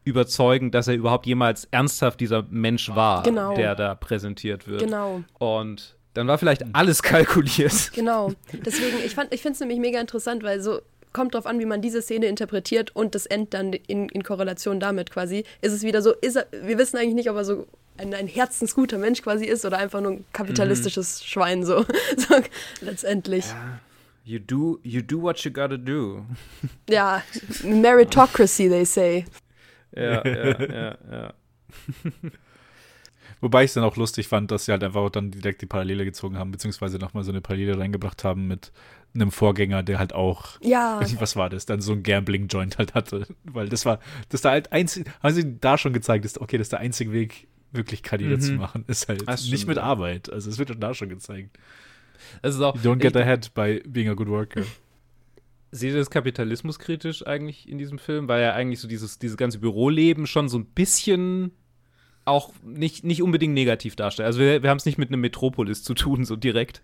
überzeugen, 0.04 0.70
dass 0.70 0.88
er 0.88 0.94
überhaupt 0.94 1.26
jemals 1.26 1.68
ernsthaft 1.70 2.20
dieser 2.20 2.44
Mensch 2.50 2.94
war, 2.94 3.22
genau. 3.22 3.54
der 3.54 3.74
da 3.74 3.94
präsentiert 3.94 4.66
wird. 4.66 4.80
Genau. 4.80 5.22
Und 5.38 5.96
dann 6.14 6.26
war 6.26 6.38
vielleicht 6.38 6.64
alles 6.74 7.02
kalkuliert. 7.02 7.92
Genau. 7.92 8.32
Deswegen, 8.52 8.98
ich, 8.98 9.16
ich 9.30 9.42
finde 9.42 9.52
es 9.54 9.60
nämlich 9.60 9.78
mega 9.78 10.00
interessant, 10.00 10.42
weil 10.42 10.60
so 10.60 10.80
kommt 11.12 11.34
drauf 11.34 11.46
an, 11.46 11.58
wie 11.58 11.64
man 11.64 11.82
diese 11.82 12.02
Szene 12.02 12.26
interpretiert 12.26 12.94
und 12.94 13.14
das 13.14 13.26
End 13.26 13.54
dann 13.54 13.72
in, 13.72 14.08
in 14.08 14.22
Korrelation 14.22 14.80
damit 14.80 15.10
quasi. 15.10 15.44
Ist 15.60 15.72
es 15.72 15.82
wieder 15.82 16.02
so, 16.02 16.12
ist 16.12 16.36
er, 16.36 16.46
wir 16.62 16.78
wissen 16.78 16.96
eigentlich 16.96 17.14
nicht, 17.14 17.30
ob 17.30 17.36
er 17.36 17.44
so 17.44 17.66
ein, 17.96 18.14
ein 18.14 18.26
herzensguter 18.26 18.98
Mensch 18.98 19.22
quasi 19.22 19.44
ist 19.44 19.64
oder 19.64 19.78
einfach 19.78 20.00
nur 20.00 20.12
ein 20.12 20.24
kapitalistisches 20.32 21.20
mhm. 21.20 21.26
Schwein 21.26 21.64
so, 21.64 21.84
so 22.16 22.36
letztendlich. 22.80 23.46
Ja. 23.46 23.80
You 24.24 24.38
do, 24.38 24.78
you 24.82 25.00
do 25.00 25.22
what 25.22 25.38
you 25.40 25.50
gotta 25.50 25.78
do. 25.78 26.24
Ja, 26.88 27.22
Meritocracy, 27.64 28.68
they 28.68 28.84
say. 28.84 29.24
Ja, 29.94 30.26
ja, 30.26 30.62
ja, 30.62 30.98
ja. 31.10 31.34
Wobei 33.40 33.64
ich 33.64 33.70
es 33.70 33.74
dann 33.74 33.84
auch 33.84 33.96
lustig 33.96 34.26
fand, 34.26 34.50
dass 34.50 34.64
sie 34.64 34.72
halt 34.72 34.82
einfach 34.82 35.08
dann 35.10 35.30
direkt 35.30 35.62
die 35.62 35.66
Parallele 35.66 36.04
gezogen 36.04 36.38
haben, 36.38 36.50
beziehungsweise 36.50 36.98
nochmal 36.98 37.22
so 37.22 37.30
eine 37.30 37.40
Parallele 37.40 37.78
reingebracht 37.78 38.24
haben 38.24 38.48
mit 38.48 38.72
einem 39.14 39.30
Vorgänger, 39.30 39.82
der 39.82 39.98
halt 39.98 40.12
auch, 40.12 40.60
ja. 40.60 41.00
was 41.20 41.36
war 41.36 41.48
das, 41.48 41.66
dann 41.66 41.80
so 41.80 41.92
ein 41.92 42.02
Gambling-Joint 42.02 42.78
halt 42.78 42.94
hatte. 42.94 43.26
Weil 43.44 43.68
das 43.68 43.86
war, 43.86 44.00
das 44.28 44.40
da 44.40 44.50
halt 44.50 44.72
einzig, 44.72 45.06
haben 45.22 45.34
sie 45.34 45.58
da 45.60 45.78
schon 45.78 45.92
gezeigt, 45.92 46.24
dass, 46.24 46.40
okay, 46.40 46.58
das 46.58 46.66
ist 46.66 46.72
der 46.72 46.80
einzige 46.80 47.12
Weg, 47.12 47.48
wirklich 47.70 48.02
Karriere 48.02 48.36
mhm. 48.36 48.40
zu 48.40 48.52
machen, 48.52 48.84
ist 48.86 49.08
halt 49.08 49.28
das 49.28 49.48
nicht 49.50 49.66
mit 49.66 49.78
Arbeit. 49.78 50.32
Also 50.32 50.48
es 50.50 50.58
wird 50.58 50.74
da 50.82 50.94
schon 50.94 51.08
gezeigt. 51.08 51.58
Das 52.42 52.54
ist 52.54 52.60
auch, 52.60 52.74
you 52.76 52.90
don't 52.90 52.96
get 52.96 53.16
ahead 53.16 53.52
by 53.54 53.82
being 53.86 54.08
a 54.08 54.14
good 54.14 54.28
worker. 54.28 54.62
Seht 55.70 55.92
ihr 55.92 55.98
das 55.98 56.10
kapitalismuskritisch 56.10 57.26
eigentlich 57.26 57.68
in 57.68 57.78
diesem 57.78 57.98
Film? 57.98 58.28
Weil 58.28 58.42
ja 58.42 58.54
eigentlich 58.54 58.80
so 58.80 58.88
dieses, 58.88 59.18
dieses 59.18 59.36
ganze 59.36 59.58
Büroleben 59.58 60.26
schon 60.26 60.48
so 60.48 60.58
ein 60.58 60.64
bisschen 60.64 61.52
auch 62.24 62.52
nicht, 62.62 63.04
nicht 63.04 63.22
unbedingt 63.22 63.54
negativ 63.54 63.96
darstellt. 63.96 64.26
Also 64.26 64.40
wir, 64.40 64.62
wir 64.62 64.70
haben 64.70 64.78
es 64.78 64.86
nicht 64.86 64.98
mit 64.98 65.08
einem 65.08 65.20
Metropolis 65.20 65.82
zu 65.82 65.94
tun, 65.94 66.24
so 66.24 66.36
direkt. 66.36 66.82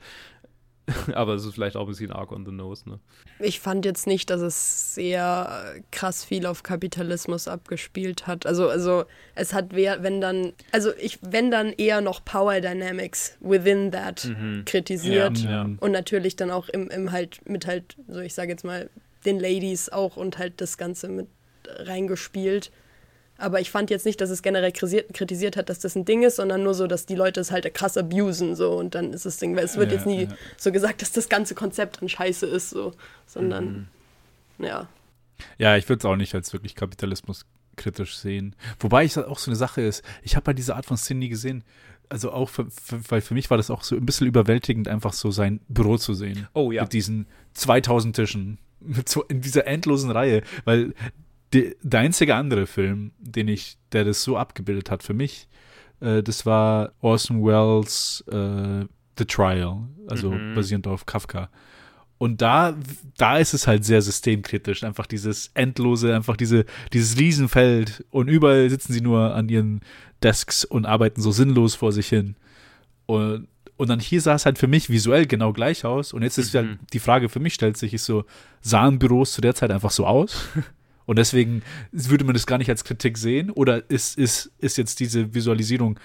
Aber 1.15 1.35
es 1.35 1.45
ist 1.45 1.55
vielleicht 1.55 1.77
auch 1.77 1.83
ein 1.83 1.89
bisschen 1.89 2.13
arg 2.13 2.33
on 2.33 2.45
the 2.45 2.53
nose, 2.53 2.89
ne? 2.89 2.99
Ich 3.39 3.61
fand 3.61 3.85
jetzt 3.85 4.07
nicht, 4.07 4.31
dass 4.31 4.41
es 4.41 4.95
sehr 4.95 5.75
krass 5.91 6.25
viel 6.25 6.47
auf 6.47 6.63
Kapitalismus 6.63 7.49
abgespielt 7.49 8.27
hat. 8.27 8.47
Also, 8.47 8.69
also 8.69 9.05
es 9.35 9.53
hat 9.53 9.69
wer, 9.71 10.03
wenn 10.03 10.21
dann, 10.21 10.53
also 10.73 10.91
ich, 10.99 11.19
wenn 11.23 11.51
dann 11.51 11.73
eher 11.73 12.01
noch 12.01 12.25
Power 12.25 12.61
Dynamics 12.61 13.37
within 13.41 13.91
that 13.93 14.25
mhm. 14.25 14.65
kritisiert. 14.65 15.39
Ja, 15.39 15.51
ja. 15.51 15.71
Und 15.81 15.93
natürlich 15.93 16.37
dann 16.37 16.51
auch 16.51 16.69
im, 16.69 16.89
im 16.89 17.13
halt, 17.13 17.41
mit 17.49 17.67
halt, 17.67 17.97
so 18.09 18.21
ich 18.21 18.35
sage 18.35 18.51
jetzt 18.51 18.65
mal, 18.65 18.89
den 19.25 19.41
Ladies 19.41 19.89
auch 19.89 20.17
und 20.17 20.39
halt 20.39 20.61
das 20.61 20.79
Ganze 20.79 21.09
mit 21.09 21.29
reingespielt. 21.67 22.71
Aber 23.37 23.61
ich 23.61 23.71
fand 23.71 23.91
jetzt 23.91 24.07
nicht, 24.07 24.21
dass 24.21 24.31
es 24.31 24.43
generell 24.43 24.71
kritisiert 24.71 25.57
hat, 25.57 25.69
dass 25.69 25.81
das 25.81 25.97
ein 25.97 26.05
Ding 26.05 26.23
ist, 26.23 26.37
sondern 26.37 26.63
nur 26.63 26.75
so, 26.75 26.87
dass 26.87 27.05
die 27.05 27.17
Leute 27.17 27.41
es 27.41 27.51
halt 27.51 27.73
krass 27.75 27.97
abusen, 27.97 28.55
so 28.55 28.77
und 28.77 28.95
dann 28.95 29.13
ist 29.13 29.27
das 29.27 29.39
Ding, 29.39 29.57
weil 29.57 29.65
es 29.65 29.77
wird 29.77 29.91
ja, 29.91 29.97
jetzt 29.97 30.07
nie 30.07 30.25
ja. 30.25 30.29
so 30.57 30.71
gesagt, 30.71 31.03
dass 31.03 31.11
das 31.11 31.29
ganze 31.29 31.55
Konzept 31.55 32.01
an 32.01 32.09
Scheiße 32.09 32.47
ist, 32.47 32.71
so, 32.71 32.93
sondern 33.27 33.89
mhm. 34.59 34.65
ja. 34.65 34.89
Ja, 35.59 35.77
ich 35.77 35.89
würde 35.89 35.99
es 35.99 36.05
auch 36.05 36.17
nicht 36.17 36.35
als 36.35 36.53
wirklich 36.53 36.77
Kapitalismus 36.77 37.45
kritisch 37.77 38.17
sehen. 38.17 38.55
Wobei 38.79 39.05
es 39.05 39.19
auch 39.19 39.39
so 39.39 39.51
eine 39.51 39.57
Sache 39.57 39.83
ist, 39.83 40.05
ich 40.23 40.37
habe 40.37 40.45
bei 40.45 40.53
dieser 40.53 40.77
Art 40.77 40.87
von 40.87 40.97
Szene 40.97 41.21
nie 41.21 41.29
gesehen. 41.29 41.65
Also 42.09 42.33
auch, 42.33 42.49
für, 42.49 42.71
für, 42.71 43.01
weil 43.11 43.21
für 43.21 43.35
mich 43.35 43.51
war 43.51 43.57
das 43.57 43.71
auch 43.71 43.83
so 43.83 43.97
ein 43.97 44.07
bisschen 44.07 44.27
überwältigend, 44.27 44.89
einfach 44.89 45.13
so 45.13 45.31
sein 45.31 45.61
Büro 45.69 45.97
zu 45.97 46.15
sehen. 46.15 46.47
Oh 46.53 46.71
ja. 46.71 46.83
Mit 46.83 46.93
diesen 46.93 47.27
2000 47.55 48.15
Tischen. 48.15 48.59
Mit 48.81 49.09
so 49.09 49.23
in 49.25 49.41
dieser 49.41 49.67
endlosen 49.67 50.11
Reihe. 50.11 50.43
Weil 50.65 50.95
die, 51.55 51.77
der 51.83 52.01
einzige 52.01 52.35
andere 52.35 52.67
Film, 52.67 53.13
den 53.19 53.49
ich, 53.49 53.79
der 53.93 54.05
das 54.05 54.23
so 54.23 54.37
abgebildet 54.37 54.91
hat 54.91 55.03
für 55.03 55.15
mich, 55.15 55.49
äh, 56.01 56.23
das 56.23 56.45
war 56.45 56.93
Orson 57.01 57.45
Welles 57.45 58.25
äh, 58.29 58.87
The 59.17 59.25
Trial, 59.25 59.89
also 60.09 60.33
mhm. 60.33 60.55
basierend 60.55 60.87
auf 60.87 61.07
Kafka. 61.07 61.49
Und 62.19 62.41
da, 62.41 62.77
da 63.17 63.39
ist 63.39 63.55
es 63.55 63.67
halt 63.67 63.85
sehr 63.85 64.01
systemkritisch. 64.01 64.85
Einfach 64.85 65.07
dieses 65.07 65.51
endlose, 65.55 66.15
einfach 66.15 66.37
diese, 66.37 66.65
dieses 66.93 67.19
Riesenfeld. 67.19 68.05
Und 68.11 68.29
überall 68.29 68.71
sitzen 68.71 68.93
sie 68.93 69.01
nur 69.01 69.35
an 69.35 69.49
ihren 69.49 69.81
Desks 70.23 70.65
und 70.65 70.87
arbeiten 70.87 71.21
so 71.21 71.33
sinnlos 71.33 71.75
vor 71.75 71.93
sich 71.93 72.09
hin. 72.09 72.37
Und, 73.07 73.49
und 73.77 73.89
dann 73.89 74.01
hier 74.01 74.21
sah 74.21 74.35
es 74.35 74.47
halt 74.47 74.59
für 74.59 74.69
mich 74.69 74.89
visuell 74.89 75.27
genau 75.27 75.53
gleich 75.53 75.85
aus. 75.85 76.13
Und 76.13 76.23
jetzt 76.23 76.39
ist 76.39 76.55
mhm. 76.55 76.61
ja 76.61 76.77
die 76.93 77.01
Frage 77.01 77.29
für 77.29 77.41
mich 77.41 77.55
stellt 77.55 77.77
sich, 77.77 77.93
ist 77.93 78.07
so, 78.07 78.25
sahen 78.63 78.99
Büros 78.99 79.33
zu 79.33 79.41
der 79.41 79.55
Zeit 79.55 79.71
einfach 79.71 79.91
so 79.91 80.07
aus? 80.07 80.49
Und 81.07 81.19
deswegen 81.19 81.63
würde 81.93 82.25
man 82.25 82.35
das 82.35 82.47
gar 82.47 82.59
nicht 82.59 82.71
als 82.71 82.85
Kritik 82.85 83.19
sehen? 83.19 83.51
Oder 83.51 83.89
ist, 83.91 84.19
ist, 84.19 84.53
ist 84.59 84.79
jetzt 84.79 85.01
diese 85.01 85.35
Visualisierung 85.35 85.99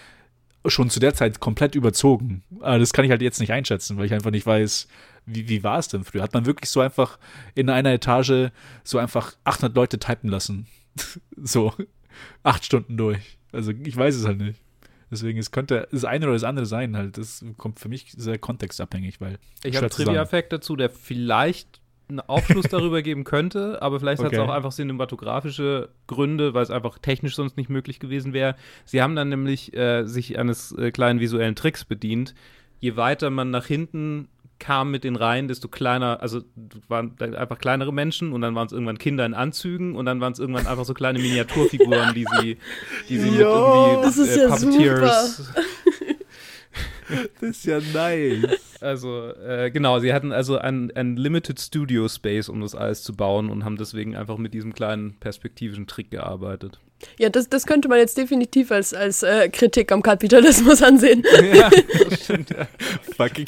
schon 0.65 0.89
zu 0.89 0.99
der 0.99 1.13
Zeit 1.13 1.39
komplett 1.39 1.75
überzogen? 1.75 2.43
Aber 2.59 2.79
das 2.79 2.93
kann 2.93 3.05
ich 3.05 3.11
halt 3.11 3.21
jetzt 3.21 3.39
nicht 3.39 3.53
einschätzen, 3.53 3.97
weil 3.97 4.05
ich 4.05 4.13
einfach 4.13 4.31
nicht 4.31 4.45
weiß, 4.45 4.87
wie, 5.25 5.47
wie 5.47 5.63
war 5.63 5.79
es 5.79 5.87
denn 5.87 6.03
früher? 6.03 6.23
Hat 6.23 6.33
man 6.33 6.45
wirklich 6.45 6.69
so 6.69 6.81
einfach 6.81 7.19
in 7.55 7.69
einer 7.69 7.93
Etage 7.93 8.51
so 8.83 8.97
einfach 8.97 9.33
800 9.43 9.75
Leute 9.75 9.99
typen 9.99 10.29
lassen? 10.29 10.67
so 11.37 11.73
acht 12.43 12.65
Stunden 12.65 12.97
durch. 12.97 13.37
Also 13.51 13.71
ich 13.71 13.95
weiß 13.95 14.15
es 14.15 14.25
halt 14.25 14.39
nicht. 14.39 14.59
Deswegen, 15.11 15.39
es 15.39 15.51
könnte 15.51 15.87
das 15.91 16.05
eine 16.05 16.25
oder 16.25 16.33
das 16.33 16.43
andere 16.43 16.65
sein 16.65 16.95
halt. 16.95 17.17
Das 17.17 17.43
kommt 17.57 17.79
für 17.79 17.89
mich 17.89 18.13
sehr 18.15 18.37
kontextabhängig, 18.37 19.19
weil. 19.19 19.39
Ich 19.63 19.75
habe 19.75 19.87
einen 19.87 19.89
Trivia-Effekt 19.89 20.53
dazu, 20.53 20.75
der 20.75 20.89
vielleicht 20.89 21.78
einen 22.09 22.19
Aufschluss 22.21 22.65
darüber 22.69 23.01
geben 23.01 23.23
könnte, 23.23 23.81
aber 23.81 23.99
vielleicht 23.99 24.19
okay. 24.19 24.27
hat 24.27 24.33
es 24.33 24.39
auch 24.39 24.53
einfach 24.53 24.71
cinematografische 24.71 25.89
Gründe, 26.07 26.53
weil 26.53 26.63
es 26.63 26.71
einfach 26.71 26.97
technisch 26.99 27.35
sonst 27.35 27.57
nicht 27.57 27.69
möglich 27.69 27.99
gewesen 27.99 28.33
wäre. 28.33 28.55
Sie 28.85 29.01
haben 29.01 29.15
dann 29.15 29.29
nämlich 29.29 29.75
äh, 29.75 30.05
sich 30.05 30.37
eines 30.37 30.71
äh, 30.73 30.91
kleinen 30.91 31.19
visuellen 31.19 31.55
Tricks 31.55 31.85
bedient. 31.85 32.33
Je 32.79 32.95
weiter 32.95 33.29
man 33.29 33.51
nach 33.51 33.65
hinten 33.65 34.29
kam 34.59 34.91
mit 34.91 35.03
den 35.03 35.15
Reihen, 35.15 35.47
desto 35.47 35.69
kleiner, 35.69 36.21
also 36.21 36.41
waren 36.87 37.15
einfach 37.19 37.57
kleinere 37.57 37.93
Menschen 37.93 38.33
und 38.33 38.41
dann 38.41 38.55
waren 38.55 38.67
es 38.67 38.73
irgendwann 38.73 38.97
Kinder 38.97 39.25
in 39.25 39.33
Anzügen 39.33 39.95
und 39.95 40.05
dann 40.05 40.19
waren 40.21 40.33
es 40.33 40.39
irgendwann 40.39 40.67
einfach 40.67 40.85
so 40.85 40.93
kleine 40.93 41.19
Miniaturfiguren, 41.19 42.13
die 42.13 42.25
sie, 42.39 42.57
die 43.07 43.17
sie 43.17 43.31
mit 43.31 43.39
irgendwie 43.39 44.01
das 44.03 44.17
ist 44.17 44.35
äh, 44.35 44.41
ja 44.41 44.49
Puppeteers. 44.49 45.37
Super. 45.37 45.61
das 47.39 47.49
ist 47.49 47.65
ja 47.65 47.79
nice. 47.93 48.68
Also, 48.81 49.33
äh, 49.35 49.71
genau, 49.71 49.99
sie 49.99 50.13
hatten 50.13 50.31
also 50.31 50.57
ein, 50.57 50.91
ein 50.95 51.17
Limited 51.17 51.59
Studio 51.59 52.07
Space, 52.07 52.49
um 52.49 52.61
das 52.61 52.75
alles 52.75 53.03
zu 53.03 53.13
bauen 53.13 53.49
und 53.49 53.65
haben 53.65 53.77
deswegen 53.77 54.15
einfach 54.15 54.37
mit 54.37 54.53
diesem 54.53 54.73
kleinen 54.73 55.15
perspektivischen 55.19 55.87
Trick 55.87 56.11
gearbeitet. 56.11 56.79
Ja, 57.17 57.29
das, 57.29 57.49
das 57.49 57.65
könnte 57.65 57.87
man 57.87 57.97
jetzt 57.97 58.17
definitiv 58.17 58.71
als, 58.71 58.93
als 58.93 59.23
äh, 59.23 59.49
Kritik 59.49 59.91
am 59.91 60.01
Kapitalismus 60.01 60.81
ansehen. 60.83 61.23
Ja, 61.53 61.69
das 62.09 62.23
stimmt, 62.23 62.49
ja. 62.51 62.67
Fucking. 63.15 63.47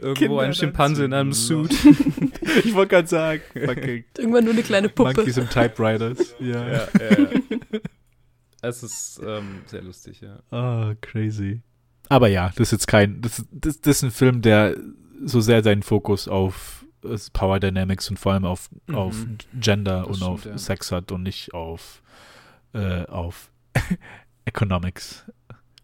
Irgendwo 0.00 0.38
ein 0.38 0.54
Schimpanse 0.54 1.04
in 1.04 1.12
einem 1.12 1.32
Suit. 1.32 1.72
ich 2.64 2.74
wollte 2.74 2.90
gerade 2.90 3.08
sagen. 3.08 3.42
Fucking. 3.52 4.04
Irgendwann 4.18 4.44
nur 4.44 4.52
eine 4.52 4.62
kleine 4.62 4.88
Puppe. 4.88 5.14
Monkeys 5.14 5.38
und 5.38 5.50
Typewriters. 5.50 6.34
Ja. 6.38 6.68
ja, 6.68 6.88
ja. 7.00 7.28
Es 8.62 8.82
ist 8.82 9.20
ähm, 9.24 9.62
sehr 9.66 9.82
lustig, 9.82 10.20
ja. 10.20 10.38
Oh, 10.50 10.94
crazy. 11.00 11.62
Aber 12.08 12.28
ja, 12.28 12.48
das 12.50 12.68
ist 12.68 12.72
jetzt 12.72 12.86
kein, 12.86 13.20
das, 13.20 13.44
das, 13.50 13.80
das 13.80 13.96
ist 13.96 14.02
ein 14.02 14.10
Film, 14.10 14.42
der 14.42 14.76
so 15.24 15.40
sehr 15.40 15.62
seinen 15.62 15.82
Fokus 15.82 16.28
auf 16.28 16.84
Power 17.32 17.60
Dynamics 17.60 18.10
und 18.10 18.18
vor 18.18 18.32
allem 18.32 18.44
auf, 18.44 18.68
mhm. 18.86 18.94
auf 18.94 19.26
Gender 19.54 20.00
das 20.00 20.06
und 20.08 20.16
stimmt, 20.16 20.30
auf 20.30 20.44
ja. 20.44 20.58
Sex 20.58 20.92
hat 20.92 21.12
und 21.12 21.22
nicht 21.22 21.54
auf, 21.54 22.02
äh, 22.72 23.04
auf 23.06 23.50
Economics. 24.44 25.24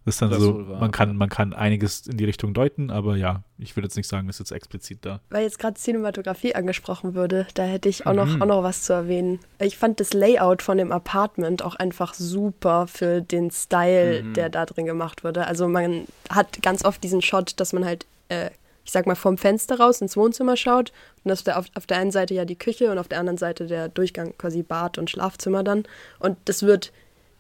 Das 0.05 0.17
ist 0.17 0.23
dann 0.23 0.31
das 0.31 0.41
so, 0.41 0.53
man 0.53 0.91
kann, 0.91 1.17
man 1.17 1.29
kann 1.29 1.53
einiges 1.53 2.07
in 2.07 2.17
die 2.17 2.25
Richtung 2.25 2.55
deuten, 2.55 2.91
aber 2.91 3.17
ja, 3.17 3.45
ich 3.59 3.77
würde 3.77 3.87
jetzt 3.87 3.97
nicht 3.97 4.09
sagen, 4.09 4.29
ist 4.29 4.41
jetzt 4.41 4.51
explizit 4.51 4.99
da. 5.03 5.21
Weil 5.31 5.45
jetzt 5.45 5.59
gerade 5.59 5.79
Cinematografie 5.79 6.55
angesprochen 6.55 7.15
würde, 7.15 7.47
da 7.55 7.63
hätte 7.63 7.89
ich 7.89 8.07
auch, 8.07 8.13
mhm. 8.13 8.17
noch, 8.17 8.41
auch 8.41 8.47
noch 8.47 8.63
was 8.65 8.83
zu 8.83 8.93
erwähnen. 8.93 9.39
Ich 9.61 9.79
fand 9.79 10.01
das 10.01 10.13
Layout 10.13 10.63
von 10.63 10.77
dem 10.79 10.91
Apartment 10.91 11.63
auch 11.63 11.77
einfach 11.77 12.15
super 12.15 12.89
für 12.89 13.21
den 13.21 13.51
Style, 13.51 14.25
mhm. 14.25 14.35
der 14.35 14.49
da 14.51 14.67
drin 14.67 14.87
gemacht 14.87 15.23
wurde. 15.23 15.47
Also 15.47 15.69
man 15.69 16.07
hat 16.29 16.63
ganz 16.63 16.85
oft 16.85 17.03
diesen 17.05 17.23
Shot, 17.23 17.61
dass 17.61 17.73
man 17.73 17.85
halt, 17.85 18.07
äh, 18.29 18.51
ich 18.85 18.91
sag 18.91 19.07
mal, 19.07 19.15
vom 19.15 19.39
Fenster 19.39 19.79
raus 19.79 20.01
ins 20.01 20.17
Wohnzimmer 20.17 20.57
schaut 20.57 20.93
und 21.25 21.29
das 21.29 21.41
ist 21.41 21.53
auf, 21.53 21.67
auf 21.75 21.87
der 21.87 21.99
einen 21.99 22.11
Seite 22.11 22.35
ja 22.35 22.45
die 22.45 22.59
Küche 22.59 22.91
und 22.91 22.99
auf 22.99 23.09
der 23.09 23.21
anderen 23.21 23.39
Seite 23.39 23.67
der 23.67 23.89
Durchgang 23.89 24.37
quasi 24.39 24.63
Bad 24.63 24.99
und 24.99 25.11
Schlafzimmer 25.11 25.63
dann. 25.63 25.85
Und 26.19 26.37
das 26.47 26.65
wird 26.65 26.93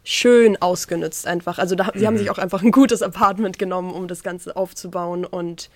schön 0.04 0.60
ausgenutzt 0.60 1.26
einfach. 1.26 1.58
Also 1.58 1.74
da, 1.74 1.90
sie 1.94 2.06
haben 2.06 2.16
sich 2.16 2.26
mhm. 2.26 2.32
auch 2.32 2.38
einfach 2.38 2.62
ein 2.62 2.72
gutes 2.72 3.02
Apartment 3.02 3.58
genommen, 3.58 3.92
um 3.92 4.08
das 4.08 4.22
Ganze 4.22 4.56
aufzubauen 4.56 5.24
und 5.24 5.70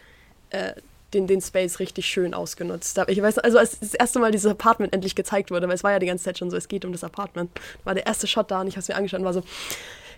äh, 0.51 0.73
den, 1.15 1.27
den 1.27 1.41
Space 1.41 1.79
richtig 1.79 2.07
schön 2.07 2.35
ausgenutzt. 2.35 3.01
Ich 3.07 3.23
weiß, 3.23 3.39
also 3.39 3.59
als 3.59 3.79
das 3.79 3.95
erste 3.95 4.19
Mal 4.19 4.33
dieses 4.33 4.51
Apartment 4.51 4.93
endlich 4.93 5.15
gezeigt 5.15 5.51
wurde, 5.51 5.69
weil 5.69 5.75
es 5.75 5.85
war 5.85 5.93
ja 5.93 5.99
die 5.99 6.07
ganze 6.07 6.25
Zeit 6.25 6.39
schon 6.39 6.51
so, 6.51 6.57
es 6.57 6.69
geht 6.69 6.85
um 6.85 6.93
das 6.93 7.05
Apartment, 7.05 7.51
war 7.85 7.95
der 7.95 8.07
erste 8.07 8.27
Shot 8.27 8.51
da 8.51 8.61
und 8.61 8.67
ich 8.67 8.75
habe 8.75 8.81
es 8.81 8.89
mir 8.89 8.97
angeschaut 8.97 9.21
und 9.21 9.27
war 9.27 9.33
so, 9.33 9.43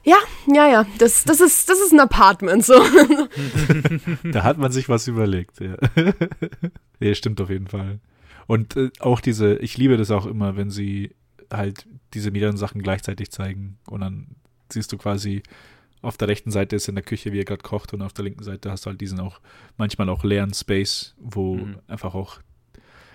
ja, 0.05 0.17
ja, 0.47 0.69
ja, 0.69 0.87
das, 0.99 1.25
das, 1.25 1.41
ist, 1.41 1.69
das 1.69 1.79
ist 1.81 1.93
ein 1.93 2.01
Apartment. 2.01 2.65
So. 2.65 2.75
da 4.25 4.43
hat 4.45 4.57
man 4.59 4.73
sich 4.73 4.89
was 4.89 5.07
überlegt, 5.07 5.61
ja. 5.61 5.77
ja, 7.01 7.15
stimmt 7.15 7.41
auf 7.41 7.51
jeden 7.51 7.67
Fall. 7.67 8.01
Und 8.47 8.77
äh, 8.77 8.91
auch 9.01 9.21
diese, 9.21 9.57
ich 9.57 9.77
liebe 9.77 9.97
das 9.97 10.11
auch 10.11 10.25
immer, 10.25 10.57
wenn 10.57 10.71
sie 10.71 11.15
halt 11.53 11.87
diese 12.15 12.31
mehreren 12.31 12.57
Sachen 12.57 12.83
gleichzeitig 12.83 13.31
zeigen. 13.31 13.79
Und 13.89 14.01
dann 14.01 14.37
siehst 14.71 14.93
du 14.93 14.99
quasi, 14.99 15.43
auf 16.03 16.17
der 16.17 16.29
rechten 16.29 16.51
Seite 16.51 16.77
ist 16.77 16.89
in 16.89 16.95
der 16.95 17.05
Küche, 17.05 17.33
wie 17.33 17.41
er 17.41 17.45
gerade 17.45 17.63
kocht, 17.63 17.93
und 17.93 18.03
auf 18.03 18.13
der 18.13 18.25
linken 18.25 18.45
Seite 18.45 18.71
hast 18.71 18.87
du 18.87 18.91
halt 18.91 19.01
diesen 19.01 19.21
auch 19.21 19.41
manchmal 19.77 20.09
auch 20.09 20.25
leeren 20.25 20.55
Space, 20.55 21.15
wo 21.19 21.57
mhm. 21.57 21.79
einfach 21.87 22.15
auch 22.15 22.41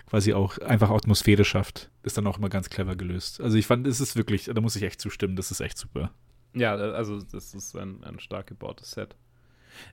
quasi 0.08 0.34
auch 0.34 0.58
einfach 0.60 0.89
Atmosphäre 0.89 1.46
schafft. 1.46 1.89
Ist 2.04 2.18
dann 2.18 2.28
auch 2.28 2.38
immer 2.38 2.50
ganz 2.50 2.70
clever 2.70 2.96
gelöst. 2.96 3.41
Also 3.41 3.58
ich 3.58 3.66
fand, 3.66 3.88
es 3.88 4.00
ist 4.00 4.16
wirklich, 4.16 4.46
da 4.46 4.62
muss 4.62 4.76
ich 4.76 4.84
echt 4.84 5.02
zustimmen, 5.02 5.36
das 5.36 5.50
ist 5.50 5.60
echt 5.60 5.78
super. 5.78 6.12
Ja, 6.54 6.76
also 6.76 7.20
das 7.20 7.54
ist 7.54 7.76
ein, 7.76 8.04
ein 8.04 8.20
stark 8.20 8.48
gebautes 8.48 8.91
Set. 8.91 9.16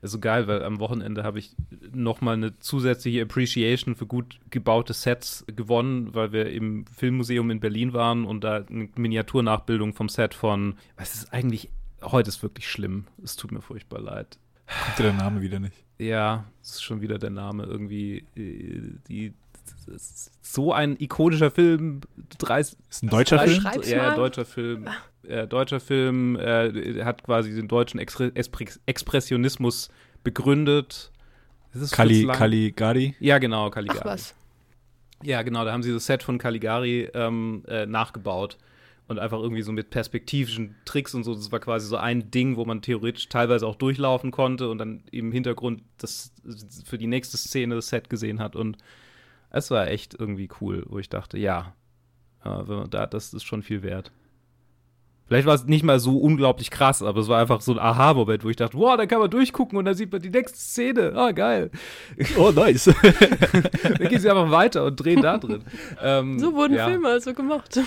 Ist 0.01 0.11
so 0.11 0.19
geil, 0.19 0.47
weil 0.47 0.63
am 0.63 0.79
Wochenende 0.79 1.23
habe 1.23 1.39
ich 1.39 1.55
nochmal 1.93 2.35
eine 2.35 2.57
zusätzliche 2.59 3.21
Appreciation 3.21 3.95
für 3.95 4.05
gut 4.05 4.39
gebaute 4.49 4.93
Sets 4.93 5.45
gewonnen, 5.47 6.13
weil 6.13 6.31
wir 6.31 6.49
im 6.51 6.85
Filmmuseum 6.87 7.51
in 7.51 7.59
Berlin 7.59 7.93
waren 7.93 8.25
und 8.25 8.43
da 8.43 8.57
eine 8.57 8.89
Miniaturnachbildung 8.95 9.93
vom 9.93 10.09
Set 10.09 10.33
von, 10.33 10.75
was 10.97 11.15
ist 11.15 11.33
eigentlich, 11.33 11.69
heute 12.01 12.29
ist 12.29 12.43
wirklich 12.43 12.69
schlimm. 12.69 13.05
Es 13.23 13.35
tut 13.35 13.51
mir 13.51 13.61
furchtbar 13.61 14.01
leid. 14.01 14.37
Kommt 14.85 14.99
der 14.99 15.13
Name 15.13 15.41
wieder 15.41 15.59
nicht? 15.59 15.75
Ja, 15.97 16.45
es 16.61 16.71
ist 16.71 16.83
schon 16.83 17.01
wieder 17.01 17.19
der 17.19 17.29
Name 17.29 17.63
irgendwie. 17.63 18.25
Äh, 18.35 18.97
die, 19.07 19.33
so 20.41 20.73
ein 20.73 20.95
ikonischer 20.99 21.51
Film. 21.51 22.01
30, 22.37 22.77
ist 22.89 23.03
ein 23.03 23.09
deutscher 23.09 23.39
Film? 23.39 23.63
Ja, 23.85 24.15
deutscher 24.15 24.45
Film 24.45 24.87
äh, 25.27 25.47
deutscher 25.47 25.79
Film, 25.79 26.35
äh, 26.35 27.03
hat 27.03 27.23
quasi 27.23 27.53
den 27.53 27.67
deutschen 27.67 27.99
Expre 27.99 28.31
Expressionismus 28.85 29.89
begründet. 30.23 31.11
Kali, 31.91 32.27
Caligari? 32.27 33.15
Ja, 33.19 33.37
genau, 33.37 33.69
Caligari. 33.69 33.99
Ach 34.01 34.05
was. 34.05 34.35
Ja, 35.23 35.41
genau, 35.43 35.63
da 35.63 35.71
haben 35.71 35.83
sie 35.83 35.93
das 35.93 36.05
Set 36.05 36.23
von 36.23 36.37
Caligari 36.37 37.09
ähm, 37.13 37.63
äh, 37.67 37.85
nachgebaut 37.85 38.57
und 39.07 39.19
einfach 39.19 39.39
irgendwie 39.39 39.61
so 39.61 39.71
mit 39.71 39.89
perspektivischen 39.91 40.75
Tricks 40.83 41.13
und 41.13 41.23
so. 41.23 41.35
Das 41.35 41.51
war 41.51 41.59
quasi 41.59 41.87
so 41.87 41.97
ein 41.97 42.31
Ding, 42.31 42.57
wo 42.57 42.65
man 42.65 42.81
theoretisch 42.81 43.29
teilweise 43.29 43.67
auch 43.67 43.75
durchlaufen 43.75 44.31
konnte 44.31 44.69
und 44.69 44.79
dann 44.79 45.03
im 45.11 45.31
Hintergrund 45.31 45.83
das 45.97 46.33
für 46.83 46.97
die 46.97 47.07
nächste 47.07 47.37
Szene 47.37 47.75
das 47.75 47.89
Set 47.89 48.09
gesehen 48.09 48.39
hat. 48.39 48.55
Und 48.55 48.77
es 49.51 49.69
war 49.71 49.87
echt 49.87 50.15
irgendwie 50.17 50.49
cool, 50.59 50.85
wo 50.87 50.99
ich 50.99 51.09
dachte, 51.09 51.37
ja, 51.37 51.73
äh, 52.43 52.87
da, 52.89 53.05
das 53.05 53.33
ist 53.33 53.43
schon 53.43 53.61
viel 53.61 53.83
wert. 53.83 54.11
Vielleicht 55.27 55.47
war 55.47 55.55
es 55.55 55.63
nicht 55.63 55.83
mal 55.83 55.97
so 55.97 56.17
unglaublich 56.17 56.71
krass, 56.71 57.01
aber 57.01 57.21
es 57.21 57.29
war 57.29 57.39
einfach 57.39 57.61
so 57.61 57.71
ein 57.71 57.79
Aha-Moment, 57.79 58.43
wo 58.43 58.49
ich 58.49 58.57
dachte, 58.57 58.77
wow, 58.77 58.97
da 58.97 59.05
kann 59.05 59.19
man 59.19 59.29
durchgucken 59.29 59.77
und 59.77 59.85
dann 59.85 59.95
sieht 59.95 60.11
man 60.11 60.21
die 60.21 60.29
nächste 60.29 60.57
Szene. 60.57 61.13
Ah, 61.15 61.29
oh, 61.29 61.33
geil. 61.33 61.71
Oh, 62.37 62.51
nice. 62.51 62.83
dann 63.97 64.09
gehen 64.09 64.19
sie 64.19 64.29
einfach 64.29 64.51
weiter 64.51 64.83
und 64.83 64.97
drehen 64.97 65.21
da 65.21 65.37
drin. 65.37 65.63
Ähm, 66.01 66.37
so 66.37 66.53
wurden 66.53 66.73
ja. 66.73 66.85
Filme 66.85 67.07
also 67.07 67.33
gemacht. 67.33 67.79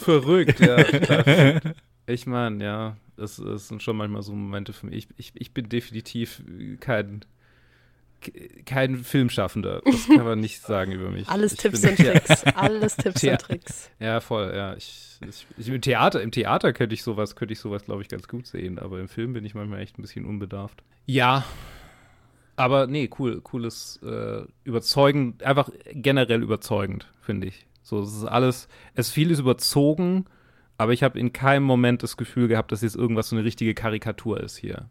Verrückt, 0.00 0.60
ja. 0.60 0.76
Ich 2.06 2.26
meine, 2.26 2.62
ja, 2.62 2.96
das, 3.16 3.36
das, 3.36 3.68
sind 3.68 3.82
schon 3.82 3.96
manchmal 3.96 4.22
so 4.22 4.32
Momente 4.32 4.72
für 4.72 4.86
mich. 4.86 4.96
Ich, 4.96 5.08
ich, 5.16 5.32
ich 5.40 5.54
bin 5.54 5.68
definitiv 5.68 6.42
kein 6.80 7.24
kein 8.64 8.96
Filmschaffender. 8.96 9.82
Das 9.84 10.06
kann 10.06 10.24
man 10.24 10.40
nicht 10.40 10.62
sagen 10.62 10.92
über 10.92 11.10
mich. 11.10 11.28
Alles 11.28 11.52
ich 11.52 11.58
Tipps 11.58 11.84
und 11.84 11.96
Tricks. 11.96 12.44
Alles 12.54 12.96
Tipps 12.96 13.22
und 13.22 13.40
Tricks. 13.40 13.90
Ja, 13.98 14.20
voll, 14.20 14.52
ja. 14.54 14.74
Ich, 14.76 15.18
ich, 15.26 15.46
ich, 15.56 15.68
im 15.68 15.80
Theater, 15.80 16.22
im 16.22 16.30
Theater 16.30 16.72
könnte 16.72 16.94
ich 16.94 17.02
sowas, 17.02 17.36
könnte 17.36 17.52
ich 17.52 17.60
sowas, 17.60 17.84
glaube 17.84 18.02
ich, 18.02 18.08
ganz 18.08 18.28
gut 18.28 18.46
sehen, 18.46 18.78
aber 18.78 19.00
im 19.00 19.08
Film 19.08 19.32
bin 19.32 19.44
ich 19.44 19.54
manchmal 19.54 19.80
echt 19.80 19.98
ein 19.98 20.02
bisschen 20.02 20.24
unbedarft. 20.24 20.82
Ja. 21.06 21.44
Aber 22.56 22.86
nee, 22.86 23.08
cool, 23.18 23.40
cooles, 23.40 24.00
äh, 24.02 24.42
überzeugend, 24.64 25.42
einfach 25.42 25.70
generell 25.92 26.42
überzeugend, 26.42 27.10
finde 27.20 27.46
ich. 27.48 27.66
So, 27.82 28.00
es 28.00 28.14
ist 28.14 28.24
alles, 28.24 28.68
es 28.94 29.08
ist 29.08 29.12
vieles 29.12 29.38
überzogen, 29.40 30.26
aber 30.78 30.92
ich 30.92 31.02
habe 31.02 31.18
in 31.18 31.32
keinem 31.32 31.64
Moment 31.64 32.02
das 32.02 32.16
Gefühl 32.16 32.48
gehabt, 32.48 32.72
dass 32.72 32.82
jetzt 32.82 32.96
irgendwas 32.96 33.28
so 33.28 33.36
eine 33.36 33.44
richtige 33.44 33.74
Karikatur 33.74 34.40
ist 34.40 34.56
hier. 34.56 34.88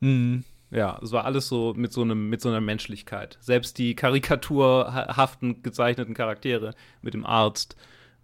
Mhm. 0.00 0.44
Ja, 0.70 0.98
es 1.02 1.10
war 1.12 1.24
alles 1.24 1.48
so 1.48 1.74
mit 1.74 1.92
so 1.92 2.02
einem, 2.02 2.28
mit 2.28 2.40
so 2.40 2.48
einer 2.48 2.60
Menschlichkeit. 2.60 3.38
Selbst 3.40 3.78
die 3.78 3.94
karikaturhaften 3.94 5.62
gezeichneten 5.62 6.14
Charaktere 6.14 6.74
mit 7.02 7.14
dem 7.14 7.26
Arzt 7.26 7.76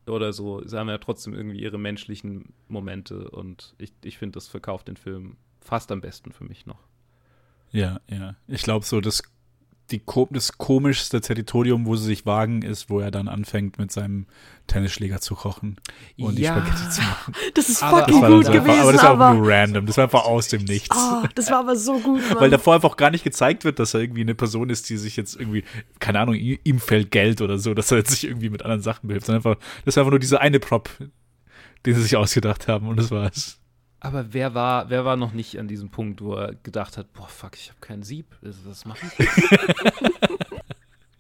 oder 0.07 0.33
so, 0.33 0.63
sie 0.65 0.79
haben 0.79 0.89
ja 0.89 0.99
trotzdem 0.99 1.35
irgendwie 1.35 1.61
ihre 1.61 1.79
menschlichen 1.79 2.53
Momente 2.69 3.29
und 3.31 3.75
ich, 3.79 3.93
ich 4.05 4.19
finde, 4.19 4.37
das 4.37 4.47
verkauft 4.47 4.87
den 4.87 4.97
Film 4.97 5.37
fast 5.61 5.91
am 5.91 6.01
besten 6.01 6.31
für 6.31 6.45
mich 6.45 6.67
noch. 6.67 6.79
Ja, 7.73 8.01
ja. 8.09 8.37
Ich 8.47 8.63
glaube 8.63 8.85
so, 8.87 9.01
das 9.01 9.23
die, 9.91 10.03
das 10.31 10.59
komischste 10.59 11.21
Territorium, 11.21 11.87
wo 11.87 11.97
sie 11.97 12.07
sich 12.07 12.27
wagen, 12.27 12.63
ist, 12.63 12.91
wo 12.91 13.01
er 13.01 13.11
dann 13.11 13.29
anfängt, 13.29 13.79
mit 13.79 13.93
seinem 13.93 14.27
Tennisschläger 14.67 15.21
zu 15.21 15.35
kochen 15.37 15.77
und 16.19 16.39
ja. 16.39 16.59
die 16.59 16.61
Spaghetti 16.61 16.91
zu 16.91 17.01
machen. 17.03 17.35
Das 17.55 17.69
ist 17.69 17.83
aber 17.83 18.01
fucking 18.01 18.21
gut 18.21 18.47
gewesen. 18.47 18.71
Einfach, 18.71 18.83
aber 18.83 18.93
das 18.93 19.03
war 19.03 19.11
aber 19.11 19.35
nur 19.35 19.49
random. 19.49 19.87
Das 19.87 19.97
war 19.97 20.05
einfach 20.05 20.25
aus 20.25 20.49
dem 20.49 20.65
Nichts. 20.65 20.97
Oh, 20.97 21.25
das 21.35 21.51
war 21.51 21.61
aber 21.61 21.77
so 21.77 22.01
gut, 22.01 22.21
Mann. 22.29 22.41
Weil 22.41 22.51
davor 22.51 22.75
einfach 22.75 22.97
gar 22.97 23.11
nicht 23.11 23.23
gezeigt 23.23 23.65
wird, 23.65 23.79
dass 23.79 23.95
er 23.95 24.01
irgendwie 24.01 24.23
eine 24.23 24.35
Person 24.35 24.71
ist, 24.71 24.91
die 24.91 24.97
sich 24.97 25.17
jetzt 25.17 25.37
irgendwie, 25.39 25.63
keine 26.01 26.19
Ahnung, 26.19 26.35
ihm 26.35 26.81
fällt 26.81 27.13
Geld 27.13 27.41
oder 27.41 27.59
so, 27.59 27.75
dass 27.75 27.93
er 27.93 27.99
jetzt 27.99 28.11
sich 28.11 28.25
irgendwie 28.25 28.51
mit 28.51 28.63
anderen 28.63 28.83
Sachen 28.83 29.07
behilft. 29.07 29.27
Sondern 29.27 29.45
einfach, 29.45 29.65
das 29.85 29.95
ist 29.95 29.99
einfach 29.99 30.11
nur 30.11 30.21
diese 30.21 30.41
eine 30.41 30.59
Prop, 30.59 30.91
den 31.85 31.95
sie 31.95 32.03
sich 32.03 32.17
ausgedacht 32.17 32.67
haben 32.67 32.89
und 32.89 32.97
das 32.97 33.11
war's. 33.11 33.61
Aber 34.07 34.33
wer 34.33 34.55
war, 34.55 34.89
wer 34.89 35.05
war 35.05 35.17
noch 35.17 35.33
nicht 35.33 35.59
an 35.59 35.67
diesem 35.67 35.89
Punkt, 35.89 36.23
wo 36.23 36.35
er 36.35 36.55
gedacht 36.63 36.97
hat, 36.97 37.13
boah, 37.13 37.27
fuck, 37.27 37.57
ich 37.57 37.71
habe 37.71 37.81
kein 37.81 38.05
Sieb, 38.05 38.27
was 38.41 38.85
mache 38.85 39.05
ich? 39.19 39.29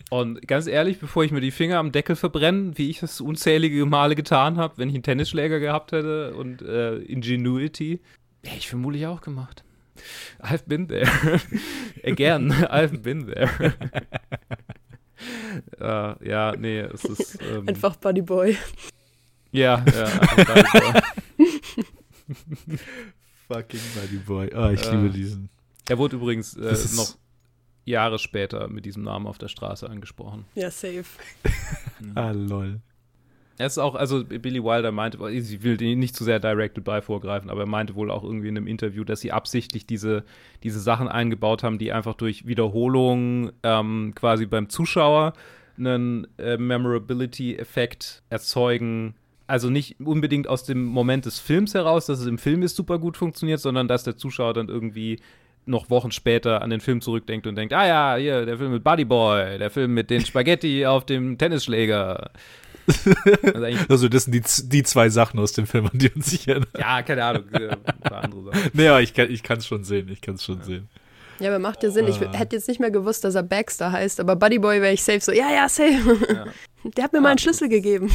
Und 0.09 0.47
ganz 0.47 0.68
ehrlich, 0.68 1.01
bevor 1.01 1.24
ich 1.24 1.32
mir 1.32 1.41
die 1.41 1.51
Finger 1.51 1.78
am 1.78 1.91
Deckel 1.91 2.14
verbrenne, 2.14 2.78
wie 2.78 2.89
ich 2.89 3.01
das 3.01 3.20
unzählige 3.20 3.84
Male 3.87 4.14
getan 4.14 4.57
habe, 4.57 4.78
wenn 4.78 4.89
ich 4.89 4.95
einen 4.95 5.03
Tennisschläger 5.03 5.59
gehabt 5.59 5.91
hätte 5.91 6.37
und 6.37 6.62
äh, 6.62 6.99
Ingenuity, 6.99 7.99
hätte 8.45 8.59
ich 8.59 8.68
vermutlich 8.68 9.05
auch 9.09 9.20
gemacht. 9.20 9.64
I've 10.41 10.68
been 10.68 10.87
there. 10.87 11.11
Again, 12.05 12.53
I've 12.53 12.99
been 12.99 13.26
there. 13.26 13.74
uh, 15.80 16.14
ja, 16.24 16.55
nee, 16.57 16.82
es 16.82 17.05
ist. 17.05 17.43
Ähm, 17.43 17.66
einfach 17.66 17.97
Buddy 17.97 18.22
Boy. 18.22 18.57
Ja, 19.51 19.84
ja, 19.93 20.05
einfach 20.05 20.55
Buddy 20.55 20.62
Boy. 20.62 21.03
Fucking 23.49 23.81
Buddy 23.95 24.16
Boy. 24.18 24.51
Oh, 24.55 24.70
ich 24.70 24.85
äh, 24.85 24.95
liebe 24.95 25.11
diesen. 25.11 25.49
Er 25.89 25.99
wurde 25.99 26.16
übrigens 26.16 26.57
äh, 26.57 26.77
noch 26.97 27.16
Jahre 27.85 28.18
später 28.18 28.68
mit 28.68 28.85
diesem 28.85 29.05
Namen 29.05 29.27
auf 29.27 29.39
der 29.39 29.49
Straße 29.49 29.89
angesprochen. 29.89 30.45
Ja, 30.55 30.70
safe. 30.70 31.05
ah, 32.14 32.33
lol. 32.33 32.81
Er 33.59 33.66
ist 33.66 33.79
auch, 33.79 33.95
also 33.95 34.22
Billy 34.24 34.62
Wilder 34.62 34.93
meinte, 34.93 35.18
ich 35.31 35.62
will 35.62 35.77
nicht 35.97 36.14
zu 36.14 36.24
sehr 36.24 36.41
Directed 36.41 36.85
By 36.85 37.01
vorgreifen, 37.01 37.49
aber 37.49 37.61
er 37.61 37.66
meinte 37.66 37.95
wohl 37.95 38.11
auch 38.11 38.22
irgendwie 38.22 38.49
in 38.49 38.57
einem 38.57 38.66
Interview, 38.66 39.03
dass 39.03 39.20
sie 39.20 39.33
absichtlich 39.33 39.87
diese, 39.87 40.24
diese 40.62 40.79
Sachen 40.79 41.09
eingebaut 41.09 41.62
haben, 41.62 41.79
die 41.79 41.91
einfach 41.93 42.14
durch 42.14 42.47
Wiederholung 42.47 43.53
ähm, 43.62 44.12
quasi 44.14 44.45
beim 44.45 44.68
Zuschauer 44.68 45.33
einen 45.79 46.27
äh, 46.39 46.59
Memorability-Effekt 46.59 48.22
erzeugen, 48.29 49.14
also 49.47 49.70
nicht 49.70 50.01
unbedingt 50.01 50.49
aus 50.49 50.64
dem 50.64 50.84
Moment 50.84 51.26
des 51.26 51.38
Films 51.38 51.74
heraus, 51.74 52.07
dass 52.07 52.20
es 52.20 52.26
im 52.26 52.38
Film 52.38 52.62
ist 52.62 52.76
super 52.76 52.99
gut 52.99 53.16
funktioniert, 53.16 53.61
sondern 53.61 53.88
dass 53.88 54.05
der 54.05 54.16
Zuschauer 54.16 54.55
dann 54.55 54.68
irgendwie 54.68 55.20
noch 55.66 55.90
Wochen 55.90 56.12
später 56.12 56.62
an 56.62 56.70
den 56.70 56.80
Film 56.80 57.01
zurückdenkt 57.01 57.47
und 57.47 57.57
denkt, 57.57 57.74
ah 57.74 57.86
ja, 57.86 58.16
hier, 58.16 58.47
der 58.47 58.57
Film 58.57 58.72
mit 58.72 58.84
Buddy 58.84 59.05
Boy, 59.05 59.59
der 59.59 59.70
Film 59.70 59.94
mit 59.94 60.11
den 60.11 60.24
Spaghetti 60.24 60.86
auf 60.86 61.05
dem 61.07 61.38
Tennisschläger. 61.38 62.30
Also, 63.42 63.66
also, 63.88 64.09
das 64.09 64.24
sind 64.24 64.34
die, 64.34 64.68
die 64.68 64.82
zwei 64.84 65.09
Sachen 65.09 65.40
aus 65.40 65.53
dem 65.53 65.66
Film, 65.66 65.86
an 65.86 65.99
die 65.99 66.09
uns 66.11 66.30
sich 66.30 66.47
erinnern. 66.47 66.68
Ja, 66.78 67.03
keine 67.03 67.24
Ahnung, 67.24 67.44
ein 67.53 68.01
paar 68.01 68.22
andere 68.22 68.44
Sachen. 68.44 68.70
Naja, 68.74 69.01
ich 69.01 69.12
kann 69.12 69.59
es 69.59 69.66
schon 69.66 69.82
sehen, 69.82 70.09
ich 70.09 70.20
kann 70.20 70.36
es 70.36 70.44
schon 70.44 70.59
ja. 70.59 70.64
sehen. 70.64 70.88
Ja, 71.40 71.51
aber 71.51 71.59
macht 71.59 71.82
ja 71.82 71.90
Sinn. 71.90 72.07
Ich 72.07 72.20
hätte 72.20 72.57
jetzt 72.57 72.68
nicht 72.68 72.80
mehr 72.80 72.90
gewusst, 72.90 73.24
dass 73.24 73.34
er 73.34 73.42
Baxter 73.42 73.92
heißt, 73.92 74.20
aber 74.20 74.36
Buddy 74.36 74.59
Boy 74.59 74.80
wäre 74.80 74.94
ich 74.94 75.03
safe 75.03 75.20
so, 75.20 75.32
ja, 75.32 75.51
ja, 75.51 75.68
safe. 75.68 76.16
Ja. 76.32 76.44
Der 76.97 77.05
hat 77.05 77.12
mir 77.12 77.18
ah, 77.18 77.22
mal 77.22 77.30
einen 77.30 77.38
Schlüssel 77.38 77.68
gegeben. 77.68 78.11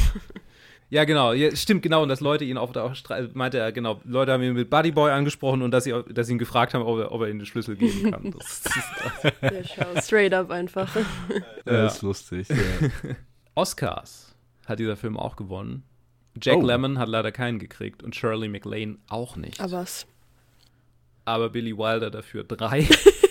Ja, 0.92 1.04
genau. 1.04 1.32
Ja, 1.32 1.56
stimmt, 1.56 1.82
genau. 1.82 2.02
Und 2.02 2.10
dass 2.10 2.20
Leute 2.20 2.44
ihn 2.44 2.58
auf 2.58 2.70
der 2.70 2.94
Straße, 2.94 3.30
meinte 3.32 3.56
er, 3.56 3.72
genau, 3.72 4.02
Leute 4.04 4.30
haben 4.30 4.42
ihn 4.42 4.52
mit 4.52 4.68
Buddy 4.68 4.90
Boy 4.90 5.10
angesprochen 5.10 5.62
und 5.62 5.70
dass 5.70 5.84
sie, 5.84 5.94
dass 6.10 6.26
sie 6.26 6.34
ihn 6.34 6.38
gefragt 6.38 6.74
haben, 6.74 6.84
ob 6.84 6.98
er, 6.98 7.12
ob 7.12 7.22
er 7.22 7.28
ihnen 7.30 7.38
den 7.38 7.46
Schlüssel 7.46 7.76
geben 7.76 8.10
kann. 8.10 8.34
Das, 8.38 8.62
das 8.62 9.32
ja, 9.40 9.64
schau, 9.64 10.00
straight 10.02 10.34
up 10.34 10.50
einfach. 10.50 10.94
Ja, 10.94 11.02
das 11.64 11.96
ist 11.96 12.02
lustig. 12.02 12.48
Ja. 12.50 12.56
Oscars 13.54 14.34
hat 14.66 14.80
dieser 14.80 14.96
Film 14.96 15.16
auch 15.16 15.36
gewonnen. 15.36 15.82
Jack 16.40 16.58
oh. 16.58 16.66
Lemmon 16.66 16.98
hat 16.98 17.08
leider 17.08 17.32
keinen 17.32 17.58
gekriegt 17.58 18.02
und 18.02 18.14
Shirley 18.14 18.48
MacLaine 18.48 18.98
auch 19.08 19.36
nicht. 19.36 19.62
Aber 19.62 19.72
was? 19.72 20.06
Aber 21.24 21.48
Billy 21.48 21.74
Wilder 21.74 22.10
dafür 22.10 22.44
drei. 22.44 22.86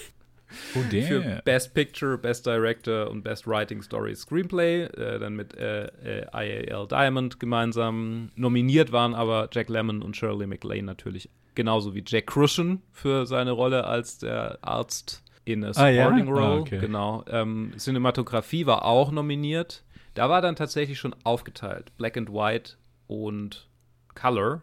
Oh, 0.76 0.80
damn. 0.92 1.04
Für 1.08 1.42
Best 1.44 1.74
Picture, 1.74 2.18
Best 2.18 2.46
Director 2.46 3.10
und 3.10 3.24
Best 3.24 3.48
Writing 3.48 3.82
Story 3.82 4.16
Screenplay, 4.16 4.84
äh, 4.84 5.20
dann 5.20 5.36
mit 5.36 5.56
äh, 5.58 5.86
äh, 6.04 6.26
IAL 6.34 6.88
Diamond 6.88 7.40
gemeinsam. 7.40 8.30
Nominiert 8.36 8.92
waren 8.92 9.14
aber 9.14 9.50
Jack 9.52 9.70
Lemmon 9.70 10.02
und 10.02 10.16
Shirley 10.16 10.48
MacLaine 10.48 10.86
natürlich, 10.86 11.30
genauso 11.56 11.96
wie 11.96 12.04
Jack 12.06 12.28
Crucian 12.28 12.82
für 12.92 13.26
seine 13.26 13.52
Rolle 13.52 13.86
als 13.86 14.20
der 14.20 14.60
Arzt 14.62 15.24
in 15.46 15.64
a 15.64 15.74
Supporting 15.74 15.96
ah, 15.96 16.16
ja? 16.16 16.24
Role. 16.24 16.42
Ah, 16.42 16.58
okay. 16.58 16.80
Genau. 16.80 17.24
Ähm, 17.28 17.74
Cinematografie 17.78 18.66
war 18.66 18.86
auch 18.86 19.12
nominiert. 19.12 19.84
Da 20.14 20.30
war 20.30 20.42
dann 20.42 20.56
tatsächlich 20.56 21.00
schon 21.00 21.16
aufgeteilt. 21.24 21.92
Black 21.98 22.18
and 22.18 22.32
White 22.32 22.74
und 23.08 23.68
Color 24.14 24.62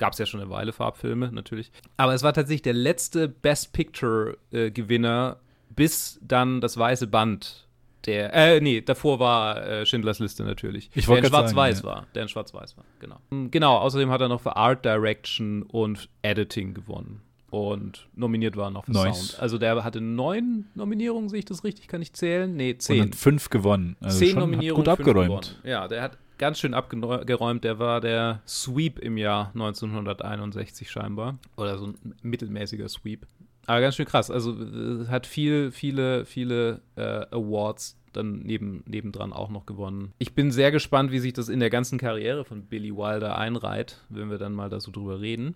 gab 0.00 0.14
es 0.14 0.18
ja 0.18 0.26
schon 0.26 0.40
eine 0.40 0.50
Weile 0.50 0.72
Farbfilme, 0.72 1.30
natürlich. 1.30 1.70
Aber 1.98 2.14
es 2.14 2.22
war 2.24 2.32
tatsächlich 2.32 2.62
der 2.62 2.72
letzte 2.72 3.28
Best 3.28 3.72
Picture-Gewinner, 3.72 5.36
äh, 5.38 5.74
bis 5.76 6.18
dann 6.22 6.60
das 6.60 6.76
weiße 6.76 7.06
Band. 7.06 7.68
Der, 8.06 8.32
äh, 8.32 8.60
nee, 8.62 8.80
davor 8.80 9.20
war 9.20 9.62
äh, 9.62 9.84
Schindlers 9.84 10.18
Liste 10.18 10.42
natürlich. 10.42 10.90
Ich 10.94 11.04
der 11.04 11.18
in 11.18 11.26
Schwarz-Weiß 11.26 11.80
ja. 11.80 11.84
war. 11.84 12.06
Der 12.14 12.22
in 12.22 12.28
Schwarz-Weiß 12.28 12.78
war, 12.78 12.84
genau. 12.98 13.18
Genau, 13.50 13.76
außerdem 13.76 14.10
hat 14.10 14.22
er 14.22 14.28
noch 14.28 14.40
für 14.40 14.56
Art 14.56 14.86
Direction 14.86 15.62
und 15.64 16.08
Editing 16.22 16.72
gewonnen. 16.72 17.20
Und 17.50 18.08
nominiert 18.14 18.56
war 18.56 18.70
noch 18.70 18.86
für 18.86 18.92
nice. 18.92 19.32
Sound. 19.32 19.42
Also 19.42 19.58
der 19.58 19.84
hatte 19.84 20.00
neun 20.00 20.66
Nominierungen, 20.74 21.28
sehe 21.28 21.40
ich 21.40 21.44
das 21.44 21.62
richtig? 21.62 21.88
Kann 21.88 22.00
ich 22.00 22.14
zählen? 22.14 22.56
Nee, 22.56 22.78
zehn. 22.78 23.02
Und 23.02 23.16
fünf 23.16 23.50
gewonnen. 23.50 23.96
Also 24.00 24.18
zehn 24.18 24.38
Nominierungen. 24.38 24.82
Gut 24.84 24.88
abgeräumt. 24.88 25.60
Ja, 25.62 25.88
der 25.88 26.00
hat 26.02 26.16
ganz 26.40 26.58
schön 26.58 26.74
abgeräumt. 26.74 27.62
Der 27.62 27.78
war 27.78 28.00
der 28.00 28.40
Sweep 28.48 28.98
im 28.98 29.16
Jahr 29.16 29.48
1961 29.54 30.90
scheinbar. 30.90 31.38
Oder 31.56 31.78
so 31.78 31.86
ein 31.86 32.14
mittelmäßiger 32.22 32.88
Sweep. 32.88 33.26
Aber 33.66 33.80
ganz 33.80 33.94
schön 33.94 34.06
krass. 34.06 34.30
Also 34.30 34.52
äh, 34.52 35.06
hat 35.06 35.26
viel, 35.26 35.70
viele, 35.70 36.24
viele 36.24 36.80
äh, 36.96 37.26
Awards 37.30 37.96
dann 38.12 38.40
neben, 38.40 38.82
nebendran 38.88 39.32
auch 39.32 39.50
noch 39.50 39.66
gewonnen. 39.66 40.12
Ich 40.18 40.34
bin 40.34 40.50
sehr 40.50 40.72
gespannt, 40.72 41.12
wie 41.12 41.20
sich 41.20 41.34
das 41.34 41.48
in 41.48 41.60
der 41.60 41.70
ganzen 41.70 41.98
Karriere 41.98 42.44
von 42.44 42.64
Billy 42.64 42.96
Wilder 42.96 43.38
einreiht, 43.38 43.98
wenn 44.08 44.30
wir 44.30 44.38
dann 44.38 44.54
mal 44.54 44.68
da 44.68 44.80
so 44.80 44.90
drüber 44.90 45.20
reden. 45.20 45.54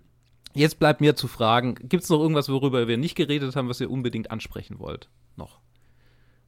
Jetzt 0.53 0.79
bleibt 0.79 1.01
mir 1.01 1.17
zu 1.17 1.27
fragen, 1.27 1.75
gibt 1.75 2.05
es 2.05 2.11
noch 2.11 2.21
irgendwas, 2.21 2.49
worüber 2.49 2.87
wir 2.87 2.97
nicht 2.97 3.17
geredet 3.17 3.57
haben, 3.57 3.69
was 3.69 3.81
ihr 3.81 3.91
unbedingt 3.91 4.31
ansprechen 4.31 4.79
wollt? 4.79 5.09
Noch. 5.35 5.59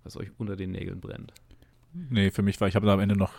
Was 0.04 0.16
euch 0.16 0.28
unter 0.38 0.54
den 0.54 0.70
Nägeln 0.70 1.00
brennt. 1.00 1.32
Nee, 2.10 2.30
für 2.30 2.42
mich 2.42 2.60
war, 2.60 2.68
ich 2.68 2.76
habe 2.76 2.86
da 2.86 2.94
am 2.94 3.00
Ende 3.00 3.16
noch 3.16 3.32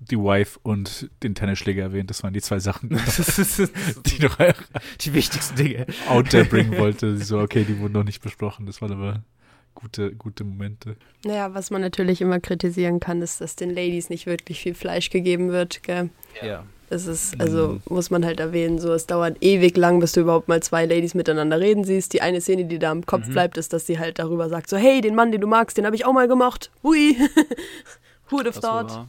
die 0.00 0.18
Wife 0.18 0.58
und 0.62 1.08
den 1.22 1.34
Tennisschläger 1.34 1.82
erwähnt. 1.82 2.10
Das 2.10 2.22
waren 2.22 2.34
die 2.34 2.42
zwei 2.42 2.58
Sachen, 2.58 2.90
die 4.06 4.22
noch 4.22 4.36
die 5.00 5.14
wichtigsten 5.14 5.56
Dinge 5.56 5.86
out 6.08 6.30
there 6.30 6.44
bringen 6.44 6.76
wollte. 6.78 7.16
So, 7.18 7.40
okay, 7.40 7.64
die 7.64 7.78
wurden 7.78 7.94
noch 7.94 8.04
nicht 8.04 8.22
besprochen. 8.22 8.66
Das 8.66 8.82
waren 8.82 8.92
aber 8.92 9.22
gute, 9.74 10.14
gute 10.14 10.44
Momente. 10.44 10.96
Naja, 11.24 11.54
was 11.54 11.70
man 11.70 11.80
natürlich 11.80 12.20
immer 12.20 12.40
kritisieren 12.40 13.00
kann, 13.00 13.22
ist, 13.22 13.40
dass 13.40 13.56
den 13.56 13.70
Ladies 13.70 14.10
nicht 14.10 14.26
wirklich 14.26 14.60
viel 14.60 14.74
Fleisch 14.74 15.10
gegeben 15.10 15.50
wird. 15.50 15.82
Gell? 15.82 16.10
Ja. 16.42 16.64
Das 16.88 17.06
ist, 17.06 17.40
also 17.40 17.68
mhm. 17.68 17.80
muss 17.88 18.10
man 18.10 18.24
halt 18.24 18.38
erwähnen, 18.38 18.78
so 18.78 18.92
es 18.92 19.06
dauert 19.06 19.42
ewig 19.42 19.76
lang, 19.76 19.98
bis 19.98 20.12
du 20.12 20.20
überhaupt 20.20 20.46
mal 20.46 20.62
zwei 20.62 20.86
Ladies 20.86 21.14
miteinander 21.14 21.58
reden 21.58 21.82
siehst. 21.82 22.12
Die 22.12 22.22
eine 22.22 22.40
Szene, 22.40 22.66
die 22.66 22.78
da 22.78 22.92
im 22.92 23.04
Kopf 23.04 23.26
mhm. 23.26 23.32
bleibt, 23.32 23.58
ist, 23.58 23.72
dass 23.72 23.86
sie 23.86 23.98
halt 23.98 24.20
darüber 24.20 24.48
sagt, 24.48 24.68
so 24.68 24.76
hey, 24.76 25.00
den 25.00 25.16
Mann, 25.16 25.32
den 25.32 25.40
du 25.40 25.48
magst, 25.48 25.76
den 25.76 25.84
habe 25.84 25.96
ich 25.96 26.04
auch 26.04 26.12
mal 26.12 26.28
gemacht. 26.28 26.70
Hui. 26.82 27.16
Who 28.30 28.36
would 28.36 28.46
have 28.46 28.60
thought? 28.60 29.08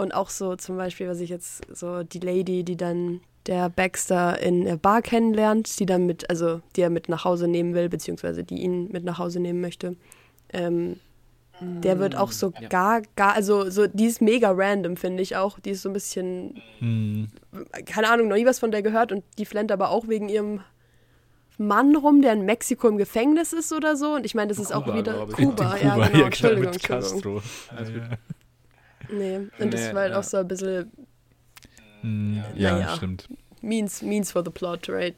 Und 0.00 0.14
auch 0.14 0.30
so 0.30 0.56
zum 0.56 0.78
Beispiel, 0.78 1.08
was 1.08 1.20
ich 1.20 1.28
jetzt 1.28 1.62
so 1.74 2.02
die 2.02 2.20
Lady, 2.20 2.64
die 2.64 2.76
dann 2.76 3.20
der 3.46 3.68
Baxter 3.68 4.40
in 4.40 4.64
der 4.64 4.76
Bar 4.76 5.02
kennenlernt, 5.02 5.78
die 5.78 5.84
dann 5.84 6.06
mit, 6.06 6.30
also 6.30 6.62
die 6.74 6.80
er 6.80 6.88
mit 6.88 7.10
nach 7.10 7.24
Hause 7.24 7.48
nehmen 7.48 7.74
will, 7.74 7.90
beziehungsweise 7.90 8.42
die 8.42 8.62
ihn 8.62 8.90
mit 8.90 9.04
nach 9.04 9.18
Hause 9.18 9.40
nehmen 9.40 9.60
möchte. 9.60 9.96
Ähm, 10.52 11.00
der 11.60 11.98
wird 11.98 12.16
auch 12.16 12.32
so 12.32 12.52
ja. 12.58 12.68
gar, 12.68 13.02
gar, 13.16 13.34
also 13.34 13.68
so, 13.68 13.86
die 13.86 14.06
ist 14.06 14.22
mega 14.22 14.50
random, 14.50 14.96
finde 14.96 15.22
ich 15.22 15.36
auch. 15.36 15.58
Die 15.58 15.70
ist 15.70 15.82
so 15.82 15.90
ein 15.90 15.92
bisschen, 15.92 16.62
mm. 16.80 17.24
keine 17.84 18.08
Ahnung, 18.08 18.28
noch 18.28 18.36
nie 18.36 18.46
was 18.46 18.58
von 18.58 18.70
der 18.70 18.80
gehört 18.80 19.12
und 19.12 19.22
die 19.36 19.44
flennt 19.44 19.70
aber 19.70 19.90
auch 19.90 20.08
wegen 20.08 20.30
ihrem 20.30 20.60
Mann 21.58 21.94
rum, 21.94 22.22
der 22.22 22.32
in 22.32 22.46
Mexiko 22.46 22.88
im 22.88 22.96
Gefängnis 22.96 23.52
ist 23.52 23.70
oder 23.74 23.96
so. 23.96 24.14
Und 24.14 24.24
ich 24.24 24.34
meine, 24.34 24.48
das 24.48 24.58
ist 24.58 24.72
Kuba, 24.72 24.92
auch 24.92 24.96
wieder 24.96 25.26
Kuba, 25.26 25.76
ja, 25.76 25.96
genau, 25.96 26.18
ja, 26.18 26.24
Entschuldigung, 26.24 26.72
Entschuldigung. 26.72 27.42
Ja. 27.76 28.16
Nee, 29.12 29.36
und 29.36 29.50
nee, 29.58 29.70
das 29.70 29.94
war 29.94 30.02
halt 30.02 30.12
ja. 30.12 30.18
auch 30.18 30.24
so 30.24 30.36
ein 30.38 30.48
bisschen. 30.48 30.90
Mm, 32.02 32.38
ja, 32.56 32.72
naja, 32.72 32.96
stimmt. 32.96 33.28
Means, 33.62 34.02
means 34.02 34.32
for 34.32 34.44
the 34.44 34.50
plot, 34.50 34.88
right? 34.88 35.14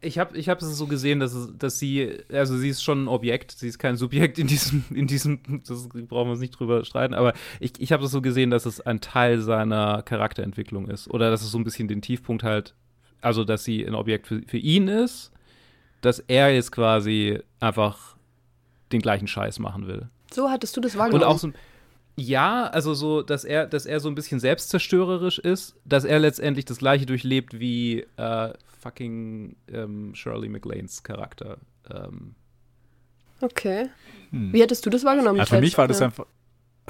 Ich 0.00 0.18
habe 0.18 0.36
ich 0.36 0.48
hab 0.48 0.60
es 0.60 0.76
so 0.76 0.88
gesehen, 0.88 1.20
dass, 1.20 1.36
dass 1.56 1.78
sie, 1.78 2.18
also 2.32 2.56
sie 2.56 2.70
ist 2.70 2.82
schon 2.82 3.04
ein 3.04 3.08
Objekt, 3.08 3.52
sie 3.52 3.68
ist 3.68 3.78
kein 3.78 3.96
Subjekt 3.96 4.36
in 4.38 4.48
diesem, 4.48 4.84
in 4.90 5.06
diesem, 5.06 5.40
das 5.64 5.88
brauchen 5.88 6.26
wir 6.26 6.32
uns 6.32 6.40
nicht 6.40 6.58
drüber 6.58 6.84
streiten, 6.84 7.14
aber 7.14 7.34
ich, 7.60 7.74
ich 7.78 7.92
habe 7.92 8.04
es 8.04 8.10
so 8.10 8.20
gesehen, 8.20 8.50
dass 8.50 8.66
es 8.66 8.80
ein 8.80 9.00
Teil 9.00 9.40
seiner 9.40 10.02
Charakterentwicklung 10.02 10.88
ist. 10.88 11.08
Oder 11.08 11.30
dass 11.30 11.42
es 11.42 11.52
so 11.52 11.58
ein 11.58 11.62
bisschen 11.62 11.86
den 11.86 12.02
Tiefpunkt 12.02 12.42
halt, 12.42 12.74
also 13.20 13.44
dass 13.44 13.62
sie 13.62 13.86
ein 13.86 13.94
Objekt 13.94 14.26
für, 14.26 14.42
für 14.42 14.58
ihn 14.58 14.88
ist, 14.88 15.30
dass 16.00 16.18
er 16.18 16.52
jetzt 16.52 16.72
quasi 16.72 17.38
einfach 17.60 18.16
den 18.90 19.00
gleichen 19.00 19.28
Scheiß 19.28 19.60
machen 19.60 19.86
will. 19.86 20.08
So 20.32 20.50
hattest 20.50 20.76
du 20.76 20.80
das 20.80 20.96
wahrgenommen. 20.96 21.22
Und 21.22 21.28
auch 21.28 21.38
so, 21.38 21.52
ja, 22.18 22.64
also 22.64 22.94
so, 22.94 23.22
dass 23.22 23.44
er, 23.44 23.66
dass 23.66 23.86
er 23.86 24.00
so 24.00 24.08
ein 24.08 24.14
bisschen 24.14 24.40
selbstzerstörerisch 24.40 25.38
ist, 25.38 25.76
dass 25.84 26.04
er 26.04 26.18
letztendlich 26.18 26.64
das 26.64 26.78
gleiche 26.78 27.06
durchlebt 27.06 27.58
wie 27.60 28.06
äh, 28.16 28.52
fucking 28.80 29.56
ähm, 29.72 30.14
Shirley 30.14 30.48
MacLaines 30.48 31.02
Charakter. 31.02 31.58
Ähm. 31.90 32.34
Okay. 33.40 33.88
Hm. 34.30 34.52
Wie 34.52 34.60
hättest 34.60 34.84
du 34.84 34.90
das 34.90 35.04
wahrgenommen? 35.04 35.38
Ja, 35.38 35.46
für 35.46 35.60
mich 35.60 35.78
war 35.78 35.88
das 35.88 36.02
einfach, 36.02 36.26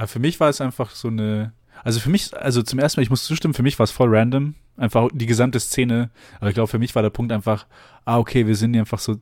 für 0.07 0.19
mich 0.19 0.41
war 0.41 0.49
es 0.49 0.61
einfach 0.61 0.91
so 0.91 1.09
eine, 1.09 1.53
also 1.85 2.01
für 2.01 2.11
mich, 2.11 2.37
also 2.37 2.63
zum 2.63 2.79
ersten 2.79 2.99
Mal, 2.99 3.03
ich 3.03 3.11
muss 3.11 3.25
zustimmen, 3.25 3.55
für 3.55 3.63
mich 3.63 3.79
war 3.79 3.85
es 3.85 3.91
voll 3.91 4.15
random, 4.15 4.55
einfach 4.77 5.09
die 5.13 5.27
gesamte 5.27 5.61
Szene, 5.61 6.11
aber 6.41 6.49
ich 6.49 6.55
glaube, 6.55 6.69
für 6.69 6.79
mich 6.79 6.95
war 6.95 7.03
der 7.03 7.11
Punkt 7.11 7.33
einfach, 7.33 7.67
ah, 8.05 8.19
okay, 8.19 8.47
wir 8.47 8.57
sind 8.57 8.77
einfach 8.77 8.99
so 8.99 9.17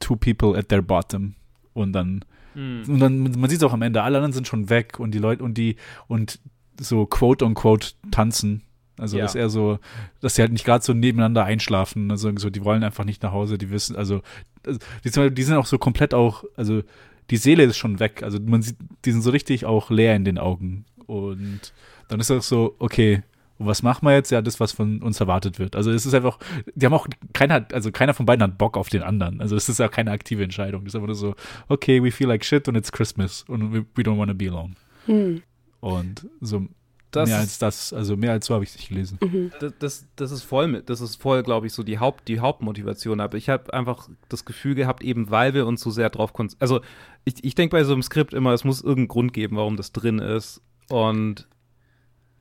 two 0.00 0.16
people 0.16 0.58
at 0.58 0.68
their 0.68 0.82
bottom 0.82 1.34
und 1.74 1.92
dann 1.92 2.24
Mhm. 2.54 2.84
Und 2.88 3.00
dann, 3.00 3.22
man 3.22 3.50
sieht 3.50 3.58
es 3.58 3.64
auch 3.64 3.72
am 3.72 3.82
Ende, 3.82 4.02
alle 4.02 4.18
anderen 4.18 4.32
sind 4.32 4.46
schon 4.46 4.70
weg 4.70 4.98
und 4.98 5.12
die 5.12 5.18
Leute 5.18 5.42
und 5.42 5.58
die 5.58 5.76
und 6.08 6.38
so 6.80 7.06
quote 7.06 7.44
unquote 7.44 7.88
tanzen. 8.10 8.62
Also, 8.98 9.16
ja. 9.16 9.24
dass 9.24 9.34
er 9.34 9.48
so, 9.48 9.78
dass 10.20 10.34
sie 10.34 10.42
halt 10.42 10.52
nicht 10.52 10.64
gerade 10.64 10.84
so 10.84 10.92
nebeneinander 10.92 11.44
einschlafen. 11.44 12.10
Also, 12.10 12.30
so, 12.36 12.50
die 12.50 12.64
wollen 12.64 12.84
einfach 12.84 13.04
nicht 13.04 13.22
nach 13.22 13.32
Hause, 13.32 13.58
die 13.58 13.70
wissen, 13.70 13.96
also, 13.96 14.22
die, 14.66 15.34
die 15.34 15.42
sind 15.42 15.56
auch 15.56 15.66
so 15.66 15.78
komplett 15.78 16.14
auch, 16.14 16.44
also, 16.56 16.82
die 17.30 17.36
Seele 17.36 17.64
ist 17.64 17.78
schon 17.78 18.00
weg. 18.00 18.22
Also, 18.22 18.38
man 18.40 18.62
sieht, 18.62 18.76
die 19.04 19.12
sind 19.12 19.22
so 19.22 19.30
richtig 19.30 19.64
auch 19.64 19.90
leer 19.90 20.14
in 20.14 20.24
den 20.24 20.38
Augen. 20.38 20.84
Und 21.06 21.72
dann 22.08 22.20
ist 22.20 22.30
das 22.30 22.48
so, 22.48 22.76
okay, 22.78 23.22
und 23.62 23.68
was 23.68 23.82
machen 23.82 24.06
wir 24.06 24.14
jetzt? 24.14 24.30
Ja, 24.30 24.42
das, 24.42 24.58
was 24.58 24.72
von 24.72 25.00
uns 25.02 25.20
erwartet 25.20 25.58
wird. 25.58 25.76
Also 25.76 25.90
es 25.92 26.04
ist 26.04 26.14
einfach, 26.14 26.38
die 26.74 26.84
haben 26.84 26.94
auch, 26.94 27.06
keiner, 27.32 27.64
also 27.72 27.92
keiner 27.92 28.12
von 28.12 28.26
beiden 28.26 28.42
hat 28.42 28.58
Bock 28.58 28.76
auf 28.76 28.88
den 28.88 29.02
anderen. 29.02 29.40
Also 29.40 29.54
es 29.54 29.68
ist 29.68 29.80
auch 29.80 29.90
keine 29.90 30.10
aktive 30.10 30.42
Entscheidung. 30.42 30.82
Es 30.82 30.88
ist 30.88 30.94
einfach 30.96 31.06
nur 31.06 31.14
so, 31.14 31.34
okay, 31.68 32.02
we 32.02 32.10
feel 32.10 32.26
like 32.26 32.44
shit 32.44 32.66
und 32.68 32.74
it's 32.74 32.90
Christmas 32.90 33.44
und 33.46 33.72
we, 33.72 33.84
we 33.94 34.02
don't 34.02 34.18
want 34.18 34.30
to 34.30 34.36
be 34.36 34.48
alone. 34.48 34.72
Hm. 35.06 35.42
Und 35.80 36.26
so 36.40 36.66
das 37.12 37.28
mehr 37.28 37.38
als 37.38 37.58
das, 37.58 37.92
also 37.92 38.16
mehr 38.16 38.32
als 38.32 38.46
so 38.46 38.54
habe 38.54 38.64
ich 38.64 38.70
es 38.70 38.76
nicht 38.76 38.88
gelesen. 38.88 39.18
Mhm. 39.22 39.52
Das, 39.60 39.72
das, 39.78 40.06
das, 40.16 40.32
ist 40.32 40.42
voll, 40.42 40.82
das 40.82 41.00
ist 41.00 41.16
voll, 41.16 41.42
glaube 41.42 41.66
ich, 41.66 41.74
so 41.74 41.82
die 41.82 41.98
Haupt, 41.98 42.26
die 42.26 42.40
Hauptmotivation. 42.40 43.20
Aber 43.20 43.36
ich 43.36 43.50
habe 43.50 43.72
einfach 43.74 44.08
das 44.28 44.44
Gefühl 44.44 44.74
gehabt, 44.74 45.02
eben 45.04 45.30
weil 45.30 45.52
wir 45.52 45.66
uns 45.66 45.82
so 45.82 45.90
sehr 45.90 46.08
drauf 46.08 46.32
konzentrieren. 46.32 46.62
Also 46.62 46.84
ich, 47.24 47.44
ich 47.44 47.54
denke 47.54 47.76
bei 47.76 47.84
so 47.84 47.92
einem 47.92 48.02
Skript 48.02 48.32
immer, 48.32 48.52
es 48.52 48.64
muss 48.64 48.80
irgendeinen 48.80 49.08
Grund 49.08 49.32
geben, 49.34 49.56
warum 49.56 49.76
das 49.76 49.92
drin 49.92 50.18
ist. 50.18 50.62
Und 50.88 51.46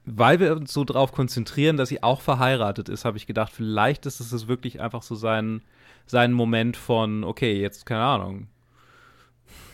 weil 0.06 0.40
wir 0.40 0.56
uns 0.56 0.74
so 0.74 0.84
darauf 0.84 1.12
konzentrieren, 1.12 1.78
dass 1.78 1.90
sie 1.90 2.04
auch 2.04 2.22
verheiratet 2.22 2.90
ist, 2.90 3.06
habe 3.06 3.18
ich 3.18 3.28
gedacht, 3.28 3.52
vielleicht 3.54 4.06
ist 4.06 4.20
es 4.20 4.48
wirklich 4.48 4.82
einfach 4.82 5.04
so 5.04 5.16
sein, 5.16 5.62
sein 6.06 6.34
Moment 6.34 6.78
von, 6.78 7.24
okay, 7.24 7.60
jetzt, 7.60 7.86
keine 7.86 8.04
Ahnung, 8.04 8.48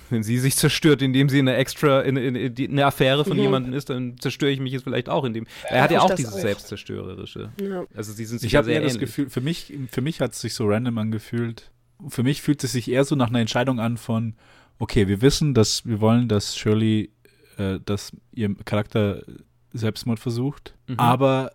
wenn 0.10 0.24
sie 0.24 0.38
sich 0.38 0.56
zerstört, 0.56 1.02
indem 1.02 1.30
sie 1.30 1.40
eine 1.40 1.56
extra, 1.56 2.02
in, 2.02 2.18
in, 2.18 2.36
in, 2.36 2.72
eine 2.72 2.86
Affäre 2.86 3.26
von 3.26 3.38
mhm. 3.38 3.44
jemandem 3.44 3.74
ist, 3.74 3.90
dann 3.90 4.18
zerstöre 4.20 4.52
ich 4.52 4.60
mich 4.60 4.74
jetzt 4.74 4.84
vielleicht 4.84 5.10
auch 5.10 5.26
in 5.26 5.34
dem. 5.34 5.48
Er 5.70 5.84
hat 5.84 5.92
ja 5.92 6.02
auch 6.02 6.14
dieses 6.14 6.36
auch. 6.36 6.40
Selbstzerstörerische. 6.40 7.52
Ja. 7.62 7.86
Also 7.96 8.14
sie 8.14 8.26
sind 8.26 8.40
sich 8.40 8.52
Ich 8.52 8.56
habe 8.56 8.72
eher 8.72 8.82
das 8.82 9.00
Gefühl, 9.00 9.30
für 9.30 9.42
mich, 9.42 9.74
für 9.92 10.02
mich 10.02 10.22
hat 10.22 10.34
es 10.34 10.42
sich 10.42 10.54
so 10.54 10.66
random 10.68 10.98
angefühlt. 10.98 11.72
Für 12.08 12.24
mich 12.24 12.42
fühlt 12.42 12.64
es 12.64 12.72
sich 12.74 12.90
eher 12.90 13.04
so 13.04 13.16
nach 13.16 13.30
einer 13.30 13.40
Entscheidung 13.40 13.80
an 13.80 13.98
von, 13.98 14.36
okay, 14.80 15.08
wir 15.08 15.22
wissen, 15.22 15.54
dass 15.54 15.86
wir 15.86 16.00
wollen, 16.00 16.28
dass 16.28 16.56
Shirley, 16.56 17.10
äh, 17.58 17.80
dass 17.84 18.12
ihr 18.34 18.56
Charakter 18.66 19.24
Selbstmord 19.78 20.20
versucht. 20.20 20.76
Mhm. 20.88 21.00
Aber 21.00 21.52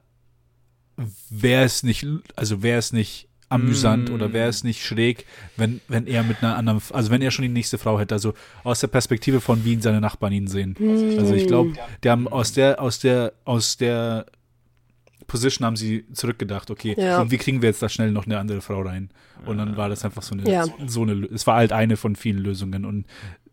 wäre 1.31 1.65
es 1.65 1.83
nicht, 1.83 2.07
also 2.37 2.63
wäre 2.63 2.79
es 2.79 2.93
nicht 2.93 3.29
amüsant 3.53 4.11
mm. 4.11 4.15
oder 4.15 4.33
wäre 4.33 4.49
es 4.49 4.65
nicht 4.65 4.83
schräg, 4.83 5.27
wenn, 5.57 5.81
wenn 5.87 6.07
er 6.07 6.23
mit 6.23 6.43
einer 6.43 6.57
anderen, 6.57 6.81
also 6.91 7.11
wenn 7.11 7.21
er 7.21 7.31
schon 7.31 7.43
die 7.43 7.51
nächste 7.51 7.77
Frau 7.77 7.99
hätte, 8.01 8.15
also 8.15 8.33
aus 8.65 8.81
der 8.81 8.87
Perspektive 8.89 9.41
von 9.41 9.65
wie 9.65 9.75
ihn 9.75 9.83
seine 9.83 10.01
Nachbarn 10.01 10.33
ihn 10.33 10.47
sehen. 10.47 10.75
Mm. 10.79 11.19
Also 11.19 11.35
ich 11.35 11.47
glaube, 11.47 11.75
die 12.03 12.11
haben 12.11 12.29
aus 12.29 12.53
der, 12.53 12.81
aus 12.81 12.99
der, 12.99 13.35
aus 13.45 13.77
der 13.77 14.27
Position 15.27 15.67
haben 15.67 15.77
sie 15.77 16.05
zurückgedacht, 16.13 16.71
okay, 16.71 16.95
ja. 16.99 17.31
wie 17.31 17.39
kriegen 17.39 17.63
wir 17.63 17.69
jetzt 17.69 17.83
da 17.83 17.89
schnell 17.89 18.11
noch 18.11 18.27
eine 18.27 18.39
andere 18.39 18.61
Frau 18.61 18.83
rein? 18.83 19.11
Und 19.45 19.59
dann 19.59 19.77
war 19.77 19.89
das 19.89 20.05
einfach 20.05 20.23
so 20.23 20.35
eine, 20.35 20.51
ja. 20.51 20.65
so 20.87 21.03
eine, 21.03 21.27
es 21.33 21.47
war 21.47 21.57
halt 21.57 21.73
eine 21.73 21.97
von 21.97 22.17
vielen 22.17 22.39
Lösungen 22.39 22.85
und 22.85 23.07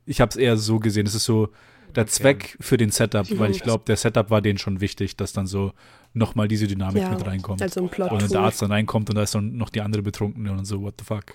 ich 0.05 0.21
habe 0.21 0.29
es 0.29 0.35
eher 0.35 0.57
so 0.57 0.79
gesehen, 0.79 1.05
es 1.05 1.15
ist 1.15 1.25
so, 1.25 1.49
der 1.95 2.07
Zweck 2.07 2.57
für 2.59 2.77
den 2.77 2.91
Setup, 2.91 3.27
weil 3.37 3.51
ich 3.51 3.61
glaube, 3.61 3.83
der 3.85 3.97
Setup 3.97 4.29
war 4.29 4.41
denen 4.41 4.57
schon 4.57 4.81
wichtig, 4.81 5.15
dass 5.17 5.33
dann 5.33 5.47
so 5.47 5.73
nochmal 6.13 6.47
diese 6.47 6.67
Dynamik 6.67 7.03
ja, 7.03 7.09
mit 7.09 7.25
reinkommt. 7.25 7.61
Also 7.61 7.81
ein 7.81 7.89
Plot 7.89 8.11
und 8.11 8.31
der 8.31 8.39
Arzt 8.39 8.61
dann 8.61 8.71
reinkommt 8.71 9.09
und 9.09 9.15
da 9.15 9.23
ist 9.23 9.35
dann 9.35 9.57
noch 9.57 9.69
die 9.69 9.81
andere 9.81 10.01
Betrunkene 10.01 10.51
und 10.51 10.65
so, 10.65 10.81
what 10.81 10.95
the 10.99 11.05
fuck. 11.05 11.25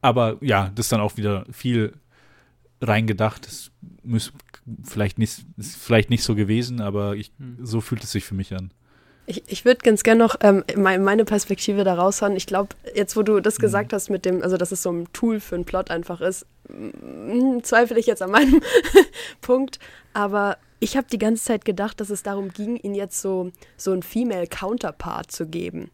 Aber 0.00 0.38
ja, 0.40 0.70
das 0.74 0.86
ist 0.86 0.92
dann 0.92 1.00
auch 1.00 1.16
wieder 1.16 1.44
viel 1.50 1.94
reingedacht. 2.80 3.46
Das 3.46 3.70
muss 4.02 4.32
vielleicht 4.84 5.18
nicht, 5.18 5.44
ist 5.56 5.76
vielleicht 5.76 6.10
nicht 6.10 6.22
so 6.22 6.34
gewesen, 6.34 6.80
aber 6.80 7.16
ich, 7.16 7.32
hm. 7.38 7.58
so 7.62 7.80
fühlt 7.80 8.04
es 8.04 8.12
sich 8.12 8.24
für 8.24 8.34
mich 8.34 8.54
an. 8.54 8.72
Ich, 9.26 9.44
ich 9.46 9.64
würde 9.64 9.80
ganz 9.84 10.02
gerne 10.02 10.18
noch 10.18 10.36
ähm, 10.40 10.64
meine 10.76 11.24
Perspektive 11.24 11.84
da 11.84 11.94
raushauen. 11.94 12.34
Ich 12.34 12.46
glaube, 12.46 12.74
jetzt, 12.96 13.16
wo 13.16 13.22
du 13.22 13.40
das 13.40 13.58
mhm. 13.58 13.62
gesagt 13.62 13.92
hast, 13.92 14.10
mit 14.10 14.24
dem, 14.24 14.42
also 14.42 14.56
dass 14.56 14.72
es 14.72 14.82
so 14.82 14.90
ein 14.90 15.06
Tool 15.12 15.38
für 15.38 15.54
einen 15.54 15.64
Plot 15.64 15.90
einfach 15.90 16.20
ist, 16.20 16.46
zweifle 17.62 17.98
ich 17.98 18.06
jetzt 18.06 18.22
an 18.22 18.30
meinem 18.30 18.60
Punkt. 19.40 19.78
Aber 20.12 20.58
ich 20.80 20.96
habe 20.96 21.06
die 21.10 21.18
ganze 21.18 21.44
Zeit 21.44 21.64
gedacht, 21.64 22.00
dass 22.00 22.10
es 22.10 22.22
darum 22.22 22.50
ging, 22.50 22.76
ihnen 22.76 22.94
jetzt 22.94 23.20
so, 23.20 23.50
so 23.76 23.92
ein 23.92 24.02
Female 24.02 24.46
Counterpart 24.46 25.30
zu 25.30 25.46
geben. 25.46 25.90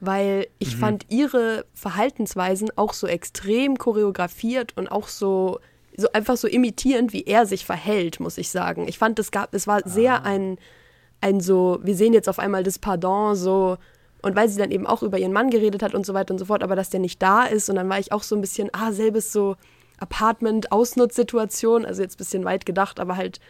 Weil 0.00 0.46
ich 0.58 0.76
mhm. 0.76 0.80
fand 0.80 1.06
ihre 1.10 1.66
Verhaltensweisen 1.74 2.70
auch 2.76 2.94
so 2.94 3.06
extrem 3.06 3.76
choreografiert 3.76 4.76
und 4.76 4.88
auch 4.88 5.08
so, 5.08 5.60
so 5.96 6.10
einfach 6.12 6.36
so 6.36 6.48
imitierend, 6.48 7.12
wie 7.12 7.24
er 7.24 7.44
sich 7.44 7.66
verhält, 7.66 8.20
muss 8.20 8.38
ich 8.38 8.50
sagen. 8.50 8.88
Ich 8.88 8.98
fand, 8.98 9.18
es 9.18 9.30
gab, 9.30 9.54
es 9.54 9.66
war 9.66 9.82
sehr 9.84 10.22
ah. 10.22 10.24
ein 10.24 10.58
ein 11.20 11.40
so, 11.40 11.78
wir 11.82 11.94
sehen 11.94 12.12
jetzt 12.12 12.28
auf 12.28 12.38
einmal 12.38 12.62
das 12.62 12.78
Pardon 12.78 13.34
so, 13.34 13.76
und 14.22 14.36
weil 14.36 14.48
sie 14.48 14.58
dann 14.58 14.70
eben 14.70 14.86
auch 14.86 15.02
über 15.02 15.18
ihren 15.18 15.32
Mann 15.32 15.50
geredet 15.50 15.82
hat 15.82 15.94
und 15.94 16.04
so 16.04 16.14
weiter 16.14 16.32
und 16.32 16.38
so 16.38 16.46
fort, 16.46 16.62
aber 16.62 16.76
dass 16.76 16.90
der 16.90 17.00
nicht 17.00 17.22
da 17.22 17.44
ist 17.44 17.68
und 17.70 17.76
dann 17.76 17.88
war 17.88 17.98
ich 17.98 18.12
auch 18.12 18.22
so 18.22 18.34
ein 18.34 18.40
bisschen, 18.40 18.70
ah, 18.72 18.92
selbes 18.92 19.32
so 19.32 19.56
Apartment-Ausnutzsituation, 20.00 21.84
also 21.84 22.02
jetzt 22.02 22.16
ein 22.16 22.18
bisschen 22.18 22.44
weit 22.44 22.66
gedacht, 22.66 22.98
aber 22.98 23.16
halt 23.16 23.40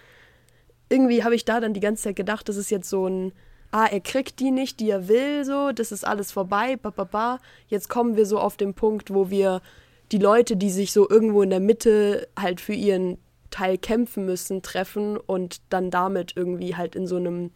irgendwie 0.88 1.24
habe 1.24 1.34
ich 1.34 1.44
da 1.44 1.60
dann 1.60 1.72
die 1.72 1.80
ganze 1.80 2.04
Zeit 2.04 2.16
gedacht, 2.16 2.48
das 2.48 2.56
ist 2.56 2.70
jetzt 2.70 2.90
so 2.90 3.06
ein, 3.06 3.32
ah, 3.70 3.86
er 3.86 4.00
kriegt 4.00 4.40
die 4.40 4.50
nicht, 4.50 4.80
die 4.80 4.90
er 4.90 5.08
will, 5.08 5.44
so, 5.44 5.72
das 5.72 5.92
ist 5.92 6.06
alles 6.06 6.32
vorbei, 6.32 6.76
ba, 6.76 6.90
ba, 6.90 7.04
ba. 7.04 7.38
Jetzt 7.68 7.88
kommen 7.88 8.16
wir 8.16 8.26
so 8.26 8.38
auf 8.38 8.56
den 8.56 8.74
Punkt, 8.74 9.14
wo 9.14 9.30
wir 9.30 9.62
die 10.12 10.18
Leute, 10.18 10.56
die 10.56 10.70
sich 10.70 10.92
so 10.92 11.08
irgendwo 11.08 11.42
in 11.42 11.50
der 11.50 11.60
Mitte 11.60 12.28
halt 12.38 12.60
für 12.60 12.74
ihren 12.74 13.18
Teil 13.50 13.78
kämpfen 13.78 14.26
müssen, 14.26 14.62
treffen 14.62 15.16
und 15.16 15.60
dann 15.70 15.90
damit 15.90 16.32
irgendwie 16.36 16.76
halt 16.76 16.96
in 16.96 17.06
so 17.06 17.16
einem 17.16 17.50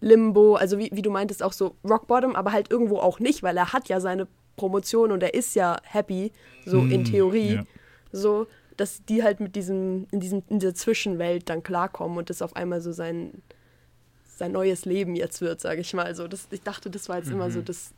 Limbo, 0.00 0.56
also 0.56 0.78
wie, 0.78 0.90
wie 0.92 1.02
du 1.02 1.10
meintest, 1.10 1.42
auch 1.42 1.52
so 1.52 1.76
Rock 1.88 2.08
Bottom, 2.08 2.34
aber 2.34 2.50
halt 2.50 2.70
irgendwo 2.70 2.98
auch 2.98 3.20
nicht, 3.20 3.44
weil 3.44 3.56
er 3.56 3.72
hat 3.72 3.88
ja 3.88 4.00
seine 4.00 4.26
Promotion 4.56 5.12
und 5.12 5.22
er 5.22 5.34
ist 5.34 5.54
ja 5.54 5.78
happy, 5.84 6.32
so 6.66 6.80
mm, 6.80 6.90
in 6.90 7.04
Theorie. 7.04 7.54
Ja. 7.54 7.62
So, 8.12 8.46
dass 8.76 9.04
die 9.04 9.22
halt 9.22 9.40
mit 9.40 9.56
diesem, 9.56 10.06
in 10.10 10.20
diesem, 10.20 10.42
in 10.48 10.58
dieser 10.58 10.74
Zwischenwelt 10.74 11.48
dann 11.48 11.62
klarkommen 11.62 12.18
und 12.18 12.30
das 12.30 12.42
auf 12.42 12.56
einmal 12.56 12.80
so 12.80 12.92
sein, 12.92 13.42
sein 14.24 14.52
neues 14.52 14.84
Leben 14.84 15.14
jetzt 15.14 15.40
wird, 15.40 15.60
sage 15.60 15.80
ich 15.80 15.92
mal. 15.94 16.14
So, 16.14 16.28
das, 16.28 16.48
ich 16.50 16.62
dachte, 16.62 16.90
das 16.90 17.08
war 17.08 17.18
jetzt 17.18 17.28
mhm. 17.28 17.34
immer 17.34 17.50
so 17.50 17.60
mhm. 17.60 17.64
das, 17.64 17.92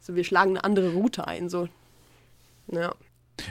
so 0.00 0.14
wir 0.14 0.24
schlagen 0.24 0.50
eine 0.50 0.64
andere 0.64 0.92
Route 0.92 1.26
ein, 1.26 1.48
so. 1.48 1.68
Ja. 2.68 2.94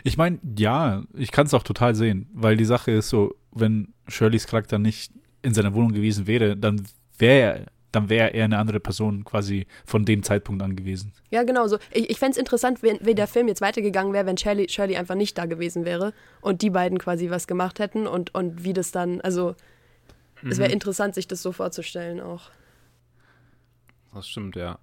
Ich 0.03 0.17
meine, 0.17 0.39
ja, 0.57 1.03
ich 1.13 1.31
kann 1.31 1.47
es 1.47 1.53
auch 1.53 1.63
total 1.63 1.95
sehen, 1.95 2.27
weil 2.33 2.57
die 2.57 2.65
Sache 2.65 2.91
ist 2.91 3.09
so, 3.09 3.35
wenn 3.51 3.93
Shirleys 4.07 4.47
Charakter 4.47 4.77
nicht 4.77 5.11
in 5.41 5.53
seiner 5.53 5.73
Wohnung 5.73 5.91
gewesen 5.91 6.27
wäre, 6.27 6.55
dann 6.55 6.85
wäre 7.17 7.39
er 7.39 7.65
dann 7.91 8.09
wäre 8.09 8.33
er 8.33 8.45
eine 8.45 8.57
andere 8.57 8.79
Person 8.79 9.23
quasi 9.23 9.65
von 9.85 10.05
dem 10.05 10.23
Zeitpunkt 10.23 10.61
an 10.61 10.75
gewesen. 10.75 11.13
Ja, 11.31 11.43
genau 11.43 11.67
so. 11.67 11.77
Ich, 11.91 12.09
ich 12.09 12.19
fände 12.19 12.33
es 12.33 12.37
interessant, 12.37 12.83
wenn, 12.83 12.99
wenn, 13.01 13.15
der 13.15 13.27
Film 13.27 13.47
jetzt 13.47 13.61
weitergegangen 13.61 14.13
wäre, 14.13 14.25
wenn 14.25 14.37
Shirley, 14.37 14.69
Shirley 14.69 14.95
einfach 14.95 15.15
nicht 15.15 15.37
da 15.37 15.45
gewesen 15.45 15.85
wäre 15.85 16.13
und 16.41 16.61
die 16.61 16.69
beiden 16.69 16.99
quasi 16.99 17.29
was 17.29 17.47
gemacht 17.47 17.79
hätten 17.79 18.07
und, 18.07 18.33
und 18.35 18.63
wie 18.63 18.73
das 18.73 18.91
dann, 18.91 19.21
also 19.21 19.55
mhm. 20.41 20.51
es 20.51 20.57
wäre 20.57 20.71
interessant, 20.71 21.15
sich 21.15 21.27
das 21.27 21.41
so 21.41 21.51
vorzustellen 21.51 22.19
auch. 22.19 22.51
Das 24.13 24.27
stimmt, 24.27 24.55
ja. 24.55 24.79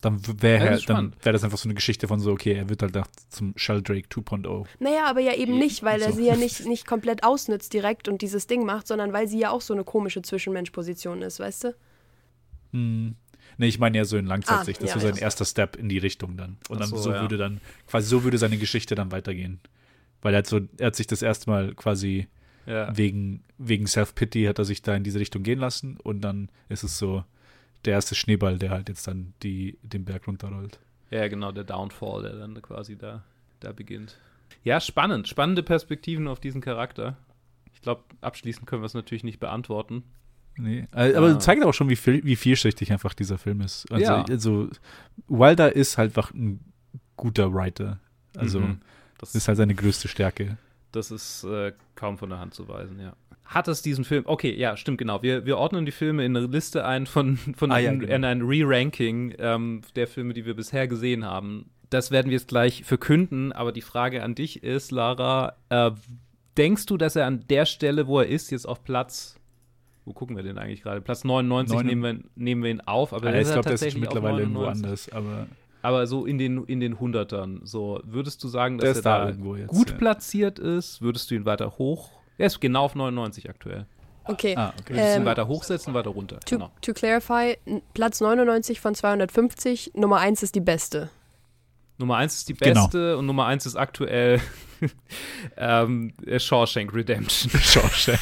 Dann 0.00 0.20
wäre 0.40 0.78
ja, 0.78 0.78
dann 0.86 1.14
wär 1.22 1.32
das 1.32 1.44
einfach 1.44 1.58
so 1.58 1.68
eine 1.68 1.74
Geschichte 1.74 2.08
von 2.08 2.20
so, 2.20 2.32
okay, 2.32 2.54
er 2.54 2.70
wird 2.70 2.82
halt 2.82 2.98
zum 3.28 3.52
Sheldrake 3.56 4.08
2.0. 4.08 4.64
Naja, 4.78 5.04
aber 5.04 5.20
ja 5.20 5.34
eben 5.34 5.58
nicht, 5.58 5.82
weil 5.82 6.00
so. 6.00 6.06
er 6.06 6.12
sie 6.12 6.26
ja 6.26 6.36
nicht, 6.36 6.64
nicht 6.66 6.86
komplett 6.86 7.22
ausnützt 7.22 7.74
direkt 7.74 8.08
und 8.08 8.22
dieses 8.22 8.46
Ding 8.46 8.64
macht, 8.64 8.86
sondern 8.86 9.12
weil 9.12 9.28
sie 9.28 9.38
ja 9.38 9.50
auch 9.50 9.60
so 9.60 9.74
eine 9.74 9.84
komische 9.84 10.22
Zwischenmenschposition 10.22 11.20
ist, 11.20 11.38
weißt 11.38 11.64
du? 11.64 11.74
Hm. 12.72 13.14
Nee, 13.58 13.66
ich 13.68 13.78
meine 13.78 13.98
ja 13.98 14.04
so 14.04 14.16
in 14.16 14.26
Langzeitsicht. 14.26 14.80
Ah, 14.80 14.82
das 14.84 14.90
ja, 14.90 14.94
war 14.96 15.02
sein 15.02 15.16
ja. 15.16 15.22
erster 15.22 15.44
Step 15.44 15.76
in 15.76 15.88
die 15.88 15.98
Richtung 15.98 16.36
dann. 16.36 16.56
Und 16.68 16.80
dann 16.80 16.88
so, 16.88 16.96
so, 16.96 17.12
ja. 17.12 17.20
würde 17.20 17.36
dann, 17.36 17.60
quasi 17.86 18.08
so 18.08 18.24
würde 18.24 18.38
seine 18.38 18.56
Geschichte 18.56 18.94
dann 18.94 19.12
weitergehen. 19.12 19.60
Weil 20.22 20.34
er 20.34 20.38
hat 20.38 20.46
so, 20.46 20.60
er 20.78 20.88
hat 20.88 20.96
sich 20.96 21.06
das 21.06 21.22
erste 21.22 21.50
Mal 21.50 21.74
quasi 21.74 22.28
Ja. 22.66 22.96
wegen, 22.96 23.42
wegen 23.58 23.86
Self-Pity 23.86 24.44
hat 24.44 24.58
er 24.58 24.64
sich 24.64 24.82
da 24.82 24.94
in 24.94 25.04
diese 25.04 25.18
Richtung 25.18 25.42
gehen 25.42 25.58
lassen 25.58 25.96
und 26.02 26.20
dann 26.20 26.48
ist 26.68 26.84
es 26.84 26.98
so 26.98 27.24
der 27.84 27.94
erste 27.94 28.14
Schneeball, 28.14 28.58
der 28.58 28.70
halt 28.70 28.88
jetzt 28.88 29.06
dann 29.06 29.32
die, 29.42 29.78
den 29.82 30.04
Berg 30.04 30.28
runterrollt. 30.28 30.78
ja, 31.10 31.26
genau, 31.28 31.50
der 31.52 31.64
Downfall, 31.64 32.22
der 32.22 32.34
dann 32.34 32.60
quasi 32.62 32.96
da, 32.96 33.24
da 33.60 33.72
beginnt. 33.72 34.18
Ja, 34.62 34.80
spannend. 34.80 35.26
Spannende 35.28 35.62
Perspektiven 35.62 36.28
auf 36.28 36.38
diesen 36.40 36.60
Charakter. 36.60 37.16
Ich 37.72 37.80
glaube, 37.80 38.04
abschließend 38.20 38.66
können 38.66 38.82
wir 38.82 38.86
es 38.86 38.94
natürlich 38.94 39.24
nicht 39.24 39.40
beantworten. 39.40 40.02
Nee, 40.56 40.86
äh, 40.94 41.14
aber 41.14 41.28
Ja. 41.30 41.38
zeigt 41.38 41.64
auch 41.64 41.72
schon, 41.74 41.88
wie, 41.88 41.96
viel, 41.96 42.24
wie 42.24 42.36
vielschichtig 42.36 42.92
einfach 42.92 43.14
dieser 43.14 43.38
Film 43.38 43.60
ist. 43.60 43.90
Also, 43.90 44.04
Ja. 44.04 44.24
also 44.24 44.68
Wilder 45.28 45.74
ist 45.74 45.96
halt 45.98 46.10
einfach 46.10 46.32
ein 46.34 46.60
guter 47.16 47.52
Writer. 47.54 47.98
Also 48.36 48.60
Mhm. 48.60 48.80
das, 49.18 49.30
das 49.32 49.34
ist 49.36 49.48
halt 49.48 49.56
seine 49.58 49.74
größte 49.74 50.08
Stärke. 50.08 50.56
das 50.92 51.12
ist 51.12 51.44
äh, 51.44 51.72
kaum 51.94 52.18
von 52.18 52.30
der 52.30 52.40
Hand 52.40 52.52
zu 52.52 52.66
weisen, 52.68 52.98
ja. 53.00 53.12
Hat 53.44 53.68
es 53.68 53.80
diesen 53.80 54.04
Film, 54.04 54.24
okay, 54.26 54.52
ja, 54.54 54.76
stimmt, 54.76 54.98
genau. 54.98 55.22
Wir, 55.22 55.46
wir 55.46 55.56
ordnen 55.56 55.86
die 55.86 55.92
Filme 55.92 56.24
in 56.24 56.36
eine 56.36 56.46
Liste 56.46 56.84
ein 56.84 57.06
von, 57.06 57.36
von 57.56 57.70
Ah, 57.72 57.78
ja, 57.78 57.90
in, 57.92 58.00
genau. 58.00 58.14
in 58.14 58.24
ein 58.24 58.42
Re-Ranking 58.42 59.34
ähm, 59.38 59.82
der 59.96 60.06
Filme, 60.08 60.34
die 60.34 60.46
wir 60.46 60.54
bisher 60.54 60.88
gesehen 60.88 61.24
haben. 61.24 61.70
Das 61.90 62.10
werden 62.12 62.26
wir 62.30 62.36
jetzt 62.38 62.48
gleich 62.48 62.84
verkünden, 62.84 63.52
aber 63.52 63.72
die 63.72 63.80
Frage 63.82 64.22
an 64.24 64.34
dich 64.36 64.62
ist, 64.62 64.90
Lara, 64.92 65.54
äh, 65.68 65.90
denkst 66.56 66.86
du, 66.86 66.96
dass 66.96 67.16
er 67.16 67.26
an 67.26 67.44
der 67.48 67.66
Stelle, 67.66 68.06
wo 68.06 68.20
er 68.20 68.26
ist, 68.28 68.50
jetzt 68.50 68.66
auf 68.66 68.82
Platz, 68.84 69.36
wo 70.10 70.12
gucken 70.12 70.34
wir 70.36 70.42
denn 70.42 70.58
eigentlich 70.58 70.82
gerade? 70.82 71.00
Platz 71.00 71.22
99 71.22 71.76
Neun- 71.76 71.86
nehmen, 71.86 72.02
wir, 72.02 72.30
nehmen 72.34 72.62
wir 72.64 72.70
ihn 72.72 72.80
auf, 72.80 73.12
aber 73.12 73.30
dann 73.30 73.40
ich 73.40 73.46
er 73.46 73.54
glaube, 73.62 73.76
der 73.76 73.86
ist 73.88 73.96
mittlerweile 73.96 74.40
irgendwo 74.40 74.62
99. 74.62 75.14
anders. 75.14 75.30
Aber 75.30 75.46
Aber 75.82 76.06
so 76.08 76.26
in 76.26 76.36
den, 76.36 76.64
in 76.64 76.80
den 76.80 76.98
Hundertern, 76.98 77.60
so 77.62 78.00
würdest 78.02 78.42
du 78.42 78.48
sagen, 78.48 78.78
dass 78.78 78.96
er 78.98 79.02
da 79.02 79.18
da 79.20 79.26
irgendwo 79.28 79.54
jetzt, 79.54 79.70
gut 79.70 79.90
ja. 79.90 79.96
platziert 79.96 80.58
ist? 80.58 81.00
Würdest 81.00 81.30
du 81.30 81.36
ihn 81.36 81.44
weiter 81.46 81.78
hoch? 81.78 82.10
Er 82.38 82.46
ist 82.48 82.60
genau 82.60 82.84
auf 82.86 82.94
99 82.96 83.48
aktuell. 83.48 83.86
Okay. 84.24 84.54
ah, 84.56 84.72
okay. 84.80 84.94
Würdest 84.94 85.06
du 85.06 85.12
ihn 85.14 85.20
Ähm, 85.22 85.24
weiter 85.26 85.46
hochsetzen, 85.48 85.94
weiter 85.94 86.10
runter? 86.10 86.40
To, 86.40 86.56
Genau. 86.56 86.70
to 86.82 86.92
clarify, 86.92 87.56
Platz 87.94 88.20
99 88.20 88.80
von 88.80 88.94
250, 88.96 89.92
Nummer 89.94 90.18
1 90.18 90.42
ist 90.42 90.54
die 90.56 90.60
beste. 90.60 91.08
Nummer 91.98 92.16
1 92.16 92.34
ist 92.36 92.48
die 92.48 92.54
Genau. 92.54 92.82
beste 92.84 93.16
und 93.16 93.26
Nummer 93.26 93.46
1 93.46 93.64
ist 93.66 93.76
aktuell 93.76 94.40
ähm, 95.56 96.12
äh, 96.26 96.38
Shawshank 96.38 96.94
Redemption. 96.94 97.50
Shawshank. 97.60 98.20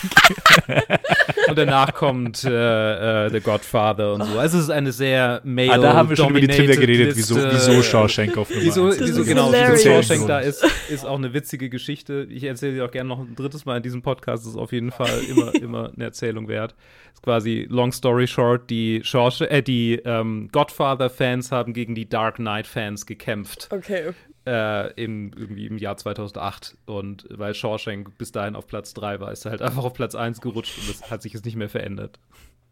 und 1.48 1.58
danach 1.58 1.94
kommt 1.94 2.44
äh, 2.44 3.26
äh, 3.26 3.30
The 3.30 3.40
Godfather 3.40 4.14
und 4.14 4.24
so. 4.24 4.38
Also 4.38 4.58
es 4.58 4.64
ist 4.64 4.70
eine 4.70 4.92
sehr 4.92 5.40
male 5.44 5.72
Ah, 5.72 5.78
da 5.78 5.94
haben 5.94 6.08
wir 6.08 6.16
schon 6.16 6.30
über 6.30 6.40
die 6.40 6.48
Trivia 6.48 6.76
geredet, 6.76 7.16
wieso, 7.16 7.36
wieso 7.36 7.82
Shawshank 7.82 8.36
auf 8.36 8.50
Nummer 8.50 8.62
Wieso, 8.62 8.86
wieso 8.88 9.20
ist 9.22 9.26
genau, 9.28 9.52
wieso. 9.52 9.88
Shawshank 9.88 10.26
da 10.26 10.40
ist, 10.40 10.64
ist 10.90 11.04
auch 11.04 11.18
eine 11.18 11.32
witzige 11.34 11.68
Geschichte. 11.68 12.26
Ich 12.30 12.44
erzähle 12.44 12.74
sie 12.74 12.82
auch 12.82 12.90
gerne 12.90 13.08
noch 13.08 13.20
ein 13.20 13.34
drittes 13.34 13.64
Mal 13.64 13.76
in 13.78 13.82
diesem 13.82 14.02
Podcast. 14.02 14.44
Das 14.44 14.52
ist 14.52 14.58
auf 14.58 14.72
jeden 14.72 14.90
Fall 14.90 15.20
immer, 15.28 15.54
immer 15.60 15.92
eine 15.94 16.04
Erzählung 16.04 16.48
wert. 16.48 16.74
ist 17.12 17.22
quasi 17.22 17.66
long 17.68 17.92
story 17.92 18.26
short, 18.26 18.68
die, 18.70 19.00
Shawshank, 19.02 19.50
äh, 19.50 19.62
die 19.62 20.00
ähm, 20.04 20.48
Godfather-Fans 20.52 21.52
haben 21.52 21.72
gegen 21.72 21.94
die 21.94 22.08
Dark 22.08 22.36
Knight-Fans 22.36 23.06
gekämpft 23.06 23.68
Okay. 23.70 24.12
Äh, 24.48 24.92
im, 24.94 25.30
irgendwie 25.36 25.66
im 25.66 25.76
Jahr 25.78 25.96
2008. 25.98 26.76
Und 26.86 27.26
weil 27.30 27.54
Shawshank 27.54 28.16
bis 28.16 28.32
dahin 28.32 28.56
auf 28.56 28.66
Platz 28.66 28.94
3 28.94 29.20
war, 29.20 29.30
ist 29.30 29.44
er 29.44 29.50
halt 29.50 29.62
einfach 29.62 29.84
auf 29.84 29.92
Platz 29.92 30.14
1 30.14 30.40
gerutscht 30.40 30.78
und 30.78 30.88
das 30.88 31.10
hat 31.10 31.20
sich 31.22 31.34
jetzt 31.34 31.44
nicht 31.44 31.56
mehr 31.56 31.68
verändert. 31.68 32.18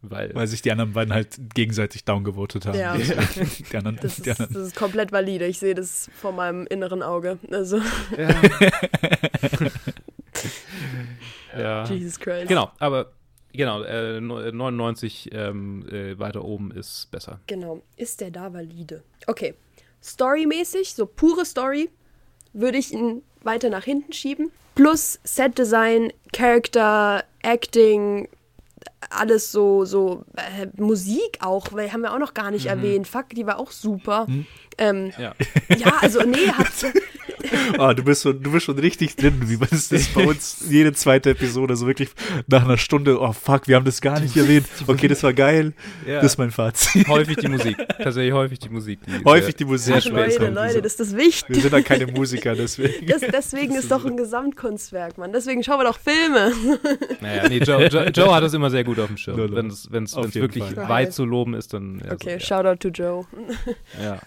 Weil, 0.01 0.33
Weil 0.35 0.45
sich 0.47 0.61
die 0.61 0.71
anderen 0.71 0.93
beiden 0.93 1.11
halt 1.13 1.39
gegenseitig 1.55 2.05
downgevotet 2.05 2.67
haben. 2.67 2.77
Ja. 2.77 2.95
Die 2.95 3.75
anderen, 3.77 3.97
Das 4.01 4.17
die 4.17 4.29
ist, 4.29 4.39
anderen. 4.39 4.53
das 4.53 4.67
ist 4.67 4.75
komplett 4.75 5.11
valide. 5.11 5.45
Ich 5.47 5.57
sehe 5.59 5.73
das 5.73 6.09
vor 6.15 6.31
meinem 6.33 6.67
inneren 6.67 7.01
Auge. 7.01 7.39
Also, 7.51 7.77
ja. 8.15 8.29
ja. 11.57 11.85
Jesus 11.85 12.19
Christ. 12.19 12.47
Genau, 12.47 12.71
aber 12.79 13.11
genau, 13.53 13.81
äh, 13.83 14.21
no- 14.21 14.51
99 14.51 15.29
ähm, 15.31 15.87
äh, 15.89 16.17
weiter 16.19 16.43
oben 16.43 16.71
ist 16.71 17.09
besser. 17.11 17.39
Genau. 17.47 17.81
Ist 17.95 18.21
der 18.21 18.29
da 18.31 18.53
valide? 18.53 19.03
Okay. 19.25 19.55
Storymäßig, 20.03 20.93
so 20.93 21.05
pure 21.05 21.45
Story, 21.45 21.89
würde 22.53 22.77
ich 22.77 22.93
ihn 22.93 23.21
weiter 23.43 23.69
nach 23.69 23.83
hinten 23.83 24.13
schieben. 24.13 24.51
Plus 24.75 25.19
Setdesign, 25.23 26.13
Character, 26.33 27.23
Acting, 27.41 28.27
alles 29.09 29.51
so, 29.51 29.85
so 29.85 30.23
äh, 30.35 30.67
Musik 30.81 31.39
auch, 31.41 31.73
weil 31.73 31.91
haben 31.91 32.01
wir 32.01 32.13
auch 32.13 32.19
noch 32.19 32.33
gar 32.33 32.51
nicht 32.51 32.65
erwähnt. 32.67 33.07
Fuck, 33.07 33.29
die 33.31 33.45
war 33.45 33.59
auch 33.59 33.71
super. 33.71 34.27
Ähm, 34.77 35.11
Ja. 35.17 35.33
ja, 35.75 35.93
also 36.01 36.21
nee, 36.21 36.47
hat 36.47 36.67
Oh, 37.77 37.93
du 37.95 38.03
bist, 38.03 38.23
schon, 38.23 38.41
du 38.41 38.51
bist 38.51 38.65
schon 38.65 38.77
richtig 38.79 39.15
drin. 39.15 39.41
Wie 39.45 39.57
man 39.57 39.69
ist 39.69 39.91
das 39.91 40.07
bei 40.09 40.25
uns 40.25 40.65
jede 40.69 40.93
zweite 40.93 41.31
Episode 41.31 41.75
so 41.75 41.87
wirklich 41.87 42.09
nach 42.47 42.63
einer 42.65 42.77
Stunde, 42.77 43.19
oh 43.19 43.33
fuck, 43.33 43.67
wir 43.67 43.75
haben 43.75 43.85
das 43.85 44.01
gar 44.01 44.19
nicht 44.19 44.35
erwähnt. 44.37 44.65
Okay, 44.87 45.07
das 45.07 45.23
war 45.23 45.33
geil. 45.33 45.73
Ja. 46.05 46.15
Das 46.21 46.33
ist 46.33 46.37
mein 46.37 46.51
Fazit. 46.51 47.07
häufig 47.07 47.37
die 47.37 47.47
Musik. 47.47 47.77
Tatsächlich 47.97 48.33
häufig 48.33 48.59
die 48.59 48.69
Musik. 48.69 48.99
Die 49.05 49.23
Häufig 49.25 49.55
die 49.55 49.65
Musik. 49.65 49.93
sehr 49.93 50.01
schwer 50.01 50.27
Leute. 50.27 50.49
Leute, 50.49 50.81
das 50.81 50.93
ist 50.93 50.99
das 50.99 51.11
Wir 51.15 51.25
Wichtige. 51.25 51.59
sind 51.61 51.73
da 51.73 51.81
keine 51.81 52.07
Musiker, 52.07 52.55
deswegen. 52.55 53.05
Das, 53.07 53.21
deswegen 53.21 53.75
ist 53.75 53.91
doch 53.91 54.05
ein 54.05 54.17
Gesamtkunstwerk, 54.17 55.17
Mann. 55.17 55.31
Deswegen 55.33 55.63
schauen 55.63 55.79
wir 55.79 55.85
doch 55.85 55.99
Filme. 55.99 56.51
Naja, 57.21 57.47
nee, 57.49 57.57
Joe, 57.59 57.87
Joe, 57.87 58.09
Joe 58.09 58.33
hat 58.35 58.43
das 58.43 58.53
immer 58.53 58.69
sehr 58.69 58.83
gut 58.83 58.99
auf 58.99 59.07
dem 59.07 59.17
Schirm. 59.17 59.37
Wenn 59.55 59.67
es 59.69 59.91
wirklich 60.35 60.63
Fall. 60.63 60.89
weit 60.89 61.13
zu 61.13 61.25
loben 61.25 61.53
ist, 61.53 61.73
dann. 61.73 62.01
Ja, 62.05 62.13
Okay, 62.13 62.37
so, 62.39 62.45
Shoutout 62.45 62.77
to 62.77 62.89
Joe. 62.89 63.25
ja. 64.01 64.19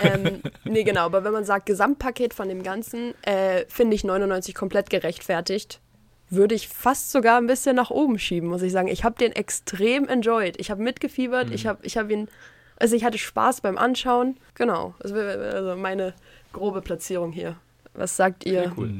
ähm, 0.00 0.40
nee, 0.64 0.82
genau, 0.84 1.02
aber 1.06 1.24
wenn 1.24 1.32
man 1.32 1.44
sagt 1.44 1.66
Gesamtpaket 1.66 2.34
von 2.34 2.45
dem 2.48 2.62
Ganzen, 2.62 3.14
äh, 3.22 3.64
finde 3.68 3.94
ich 3.96 4.04
99 4.04 4.54
komplett 4.54 4.90
gerechtfertigt. 4.90 5.80
Würde 6.28 6.54
ich 6.54 6.68
fast 6.68 7.12
sogar 7.12 7.38
ein 7.38 7.46
bisschen 7.46 7.76
nach 7.76 7.90
oben 7.90 8.18
schieben, 8.18 8.48
muss 8.48 8.62
ich 8.62 8.72
sagen. 8.72 8.88
Ich 8.88 9.04
habe 9.04 9.16
den 9.16 9.32
extrem 9.32 10.08
enjoyed. 10.08 10.58
Ich 10.58 10.70
habe 10.70 10.82
mitgefiebert, 10.82 11.50
ich 11.52 11.66
habe 11.66 11.78
ich 11.86 11.96
hab 11.96 12.10
ihn, 12.10 12.28
also 12.76 12.96
ich 12.96 13.04
hatte 13.04 13.18
Spaß 13.18 13.60
beim 13.60 13.78
Anschauen. 13.78 14.36
Genau, 14.54 14.94
also, 15.00 15.76
meine 15.76 16.14
grobe 16.52 16.80
Platzierung 16.82 17.30
hier. 17.32 17.56
Was 17.94 18.16
sagt 18.16 18.44
ihr, 18.44 18.72
cool. 18.76 18.90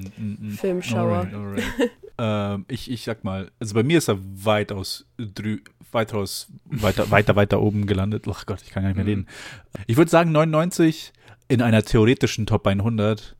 Filmschauer? 0.56 1.26
Alright, 1.32 1.34
alright. 1.34 1.64
ähm, 2.18 2.64
ich, 2.68 2.90
ich 2.90 3.02
sag 3.04 3.24
mal, 3.24 3.50
also 3.60 3.74
bei 3.74 3.82
mir 3.82 3.98
ist 3.98 4.08
er 4.08 4.18
weitaus 4.20 5.04
drü 5.18 5.58
weitaus 5.92 6.48
weiter, 6.66 7.10
weiter, 7.10 7.36
weiter 7.36 7.60
oben 7.60 7.86
gelandet. 7.86 8.24
Ach 8.30 8.44
Gott, 8.46 8.60
ich 8.62 8.70
kann 8.70 8.82
gar 8.82 8.88
nicht 8.90 8.96
mehr 8.96 9.04
Mhm. 9.04 9.10
reden. 9.10 9.28
Ich 9.86 9.96
würde 9.96 10.10
sagen 10.10 10.30
99 10.32 11.12
in 11.48 11.62
einer 11.62 11.82
theoretischen 11.82 12.46
Top 12.46 12.66
100, 12.66 13.36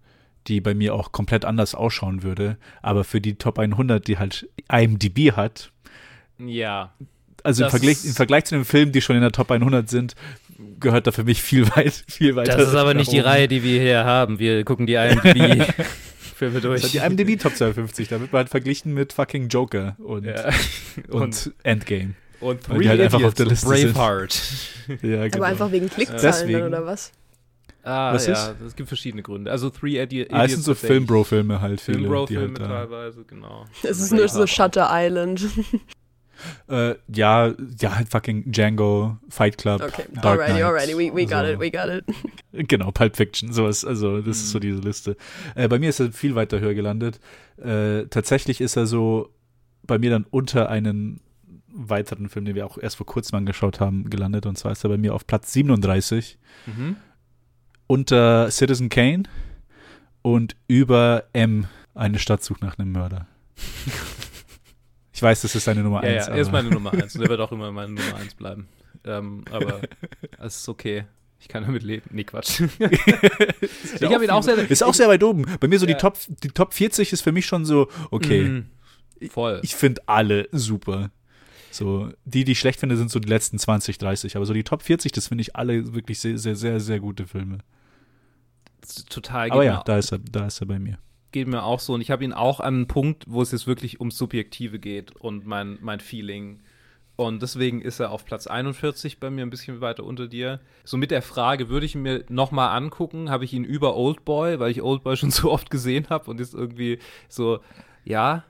die 0.46 0.60
bei 0.60 0.74
mir 0.74 0.94
auch 0.94 1.12
komplett 1.12 1.44
anders 1.44 1.74
ausschauen 1.74 2.22
würde, 2.22 2.56
aber 2.82 3.04
für 3.04 3.20
die 3.20 3.34
Top 3.34 3.58
100, 3.58 4.06
die 4.06 4.18
halt 4.18 4.48
IMDb 4.70 5.32
hat, 5.32 5.72
ja. 6.38 6.92
also 7.42 7.64
im 7.64 7.70
Vergleich, 7.70 8.04
im 8.04 8.12
Vergleich 8.12 8.44
zu 8.44 8.54
den 8.54 8.64
Filmen, 8.64 8.92
die 8.92 9.00
schon 9.00 9.16
in 9.16 9.22
der 9.22 9.32
Top 9.32 9.50
100 9.50 9.88
sind, 9.88 10.14
gehört 10.80 11.06
da 11.06 11.12
für 11.12 11.24
mich 11.24 11.42
viel 11.42 11.68
weit, 11.76 12.04
viel 12.08 12.36
weiter. 12.36 12.56
Das 12.56 12.68
ist 12.68 12.74
aber 12.74 12.94
nicht 12.94 13.12
die. 13.12 13.20
Reihe, 13.20 13.48
die 13.48 13.62
wir 13.62 13.80
hier 13.80 14.04
haben. 14.04 14.38
Wir 14.38 14.64
gucken 14.64 14.86
die 14.86 14.94
IMDb-Filme 14.94 16.60
durch. 16.62 16.82
Das 16.82 16.92
die 16.92 16.98
IMDb 16.98 17.40
Top 17.40 17.56
250, 17.56 18.08
da 18.08 18.20
wird 18.20 18.32
man 18.32 18.40
halt 18.40 18.48
verglichen 18.48 18.94
mit 18.94 19.12
fucking 19.12 19.48
Joker 19.48 19.96
und, 19.98 20.24
ja. 20.24 20.48
und, 21.08 21.22
und, 21.22 21.54
Endgame. 21.62 22.14
und 22.40 22.60
die 22.80 22.88
halt 22.88 23.00
einfach 23.00 23.22
auf 23.22 23.34
der 23.34 23.46
Idiots 23.46 23.64
und 23.64 23.70
Liste 23.72 23.88
sind. 23.88 23.94
Braveheart. 23.94 24.42
Ja, 25.02 25.24
genau. 25.24 25.36
Aber 25.38 25.46
einfach 25.46 25.72
wegen 25.72 25.90
Klickzahlen 25.90 26.22
Deswegen. 26.22 26.62
oder 26.62 26.86
was? 26.86 27.10
Ah, 27.86 28.12
Was 28.12 28.26
ja, 28.26 28.32
ist? 28.32 28.60
es 28.66 28.74
gibt 28.76 28.88
verschiedene 28.88 29.22
Gründe. 29.22 29.50
Also 29.50 29.70
Three 29.70 30.02
Idi 30.02 30.22
Idiots. 30.22 30.32
Ah, 30.34 30.44
es 30.44 30.52
sind 30.52 30.64
so. 30.64 30.74
Filmbro-Filme 30.74 31.60
halt. 31.60 31.80
viele, 31.80 31.98
Filmbro-Filme 31.98 32.58
halt, 32.58 32.68
teilweise, 32.68 33.24
genau. 33.24 33.64
Es 33.84 34.00
ist 34.00 34.12
nur 34.12 34.26
so 34.28 34.46
Shutter 34.46 34.88
Island. 34.90 35.46
Äh, 36.68 36.96
ja, 37.08 37.54
ja, 37.80 37.96
halt 37.96 38.10
fucking 38.10 38.52
Django, 38.52 39.16
Fight 39.30 39.56
Club. 39.56 39.80
Okay, 39.82 40.04
Dark 40.12 40.38
alrighty, 40.38 40.52
Knight, 40.52 40.64
alrighty, 40.64 40.94
we, 40.94 41.14
we 41.14 41.24
got 41.24 41.46
so. 41.46 41.52
it, 41.52 41.58
we 41.58 41.70
got 41.70 41.88
it. 41.88 42.04
Genau, 42.68 42.90
Pulp 42.90 43.16
Fiction, 43.16 43.52
sowas. 43.54 43.86
Also, 43.86 44.20
das 44.20 44.36
ist 44.36 44.50
so 44.50 44.58
diese 44.58 44.80
Liste. 44.80 45.16
Äh, 45.54 45.66
bei 45.68 45.78
mir 45.78 45.88
ist 45.88 45.98
er 46.00 46.12
viel 46.12 46.34
weiter 46.34 46.60
höher 46.60 46.74
gelandet. 46.74 47.20
Äh, 47.56 48.04
tatsächlich 48.10 48.60
ist 48.60 48.76
er 48.76 48.86
so 48.86 49.30
bei 49.82 49.98
mir 49.98 50.10
dann 50.10 50.26
unter 50.30 50.68
einen 50.68 51.20
weiteren 51.68 52.28
Film, 52.28 52.44
den 52.44 52.54
wir 52.54 52.66
auch 52.66 52.76
erst 52.78 52.96
vor 52.96 53.06
kurzem 53.06 53.36
angeschaut 53.38 53.80
haben, 53.80 54.10
gelandet. 54.10 54.44
Und 54.44 54.56
zwar 54.58 54.72
ist 54.72 54.84
er 54.84 54.90
bei 54.90 54.98
mir 54.98 55.14
auf 55.14 55.26
Platz 55.26 55.52
37 55.54 56.38
Mhm. 56.66 56.96
Unter 57.86 58.50
Citizen 58.50 58.88
Kane 58.88 59.24
und 60.22 60.56
über 60.68 61.24
M, 61.32 61.66
eine 61.94 62.18
Stadt 62.18 62.42
sucht 62.42 62.62
nach 62.62 62.78
einem 62.78 62.92
Mörder. 62.92 63.26
Ich 65.12 65.22
weiß, 65.22 65.40
das 65.40 65.54
ist 65.54 65.66
deine 65.66 65.82
Nummer 65.82 66.04
Ja, 66.04 66.10
eins. 66.18 66.26
ja, 66.26 66.34
er 66.34 66.40
ist 66.42 66.52
meine 66.52 66.68
Nummer 66.68 66.92
eins 66.92 67.16
und 67.16 67.22
er 67.22 67.30
wird 67.30 67.40
auch 67.40 67.50
immer 67.50 67.72
meine 67.72 67.92
Nummer 67.92 68.16
eins 68.16 68.34
bleiben. 68.34 68.68
Ähm, 69.02 69.46
aber 69.50 69.80
es 70.38 70.56
ist 70.56 70.68
okay. 70.68 71.04
Ich 71.40 71.48
kann 71.48 71.62
damit 71.64 71.82
leben. 71.82 72.04
Nee, 72.12 72.24
Quatsch. 72.24 72.60
ich 72.78 74.02
habe 74.02 74.24
ihn 74.24 74.30
auch 74.30 74.42
sehr. 74.42 74.58
Ist 74.70 74.82
auch 74.84 74.92
sehr 74.92 75.08
weit 75.08 75.22
oben. 75.24 75.46
Bei 75.58 75.68
mir 75.68 75.78
so 75.78 75.86
Ja. 75.86 75.94
die, 75.94 75.98
Top, 75.98 76.18
die 76.42 76.48
Top 76.48 76.74
40 76.74 77.14
ist 77.14 77.22
für 77.22 77.32
mich 77.32 77.46
schon 77.46 77.64
so, 77.64 77.88
okay, 78.10 78.42
Mhm. 78.42 78.66
Voll. 79.30 79.60
ich 79.62 79.74
finde 79.74 80.02
alle 80.06 80.48
super. 80.52 81.10
So, 81.70 82.10
die, 82.26 82.44
die 82.44 82.52
ich 82.52 82.58
schlecht 82.60 82.78
finde, 82.80 82.98
sind 82.98 83.10
so 83.10 83.18
die 83.18 83.28
letzten 83.30 83.58
20, 83.58 83.96
30. 83.96 84.36
Aber 84.36 84.44
so 84.44 84.52
die 84.52 84.64
Top 84.64 84.82
40, 84.82 85.12
das 85.12 85.28
finde 85.28 85.40
ich 85.40 85.56
alle 85.56 85.94
wirklich 85.94 86.20
sehr, 86.20 86.36
sehr, 86.36 86.56
sehr, 86.56 86.78
sehr 86.78 87.00
gute 87.00 87.26
Filme. 87.26 87.58
Total. 89.08 89.50
Aber 89.50 89.64
ja, 89.64 89.82
da 89.84 89.98
ist 89.98 90.12
er, 90.12 90.18
da 90.18 90.46
ist 90.46 90.60
er 90.60 90.66
bei 90.66 90.78
mir. 90.78 90.98
geht 91.32 91.48
mir 91.48 91.62
auch 91.64 91.80
so. 91.80 91.94
Und 91.94 92.00
ich 92.00 92.10
habe 92.10 92.24
ihn 92.24 92.32
auch 92.32 92.60
an 92.60 92.74
einen 92.74 92.86
Punkt, 92.88 93.24
wo 93.28 93.42
es 93.42 93.52
jetzt 93.52 93.66
wirklich 93.66 94.00
ums 94.00 94.16
Subjektive 94.18 94.78
geht 94.78 95.14
und 95.16 95.46
mein, 95.46 95.78
mein 95.80 96.00
Feeling. 96.00 96.60
Und 97.16 97.40
deswegen 97.40 97.80
ist 97.80 97.98
er 97.98 98.10
auf 98.10 98.26
Platz 98.26 98.46
41 98.46 99.20
bei 99.20 99.30
mir 99.30 99.42
ein 99.42 99.50
bisschen 99.50 99.80
weiter 99.80 100.04
unter 100.04 100.28
dir. 100.28 100.60
So 100.84 100.98
mit 100.98 101.10
der 101.10 101.22
Frage, 101.22 101.70
würde 101.70 101.86
ich 101.86 101.94
ihn 101.94 102.02
mir 102.02 102.24
nochmal 102.28 102.76
angucken, 102.76 103.30
habe 103.30 103.44
ich 103.44 103.54
ihn 103.54 103.64
über 103.64 103.96
Oldboy, 103.96 104.58
weil 104.58 104.70
ich 104.70 104.82
Oldboy 104.82 105.16
schon 105.16 105.30
so 105.32 105.50
oft 105.50 105.70
gesehen 105.70 106.08
habe 106.10 106.30
und 106.30 106.40
ist 106.40 106.54
irgendwie 106.54 106.98
so, 107.28 107.60
ja, 108.04 108.44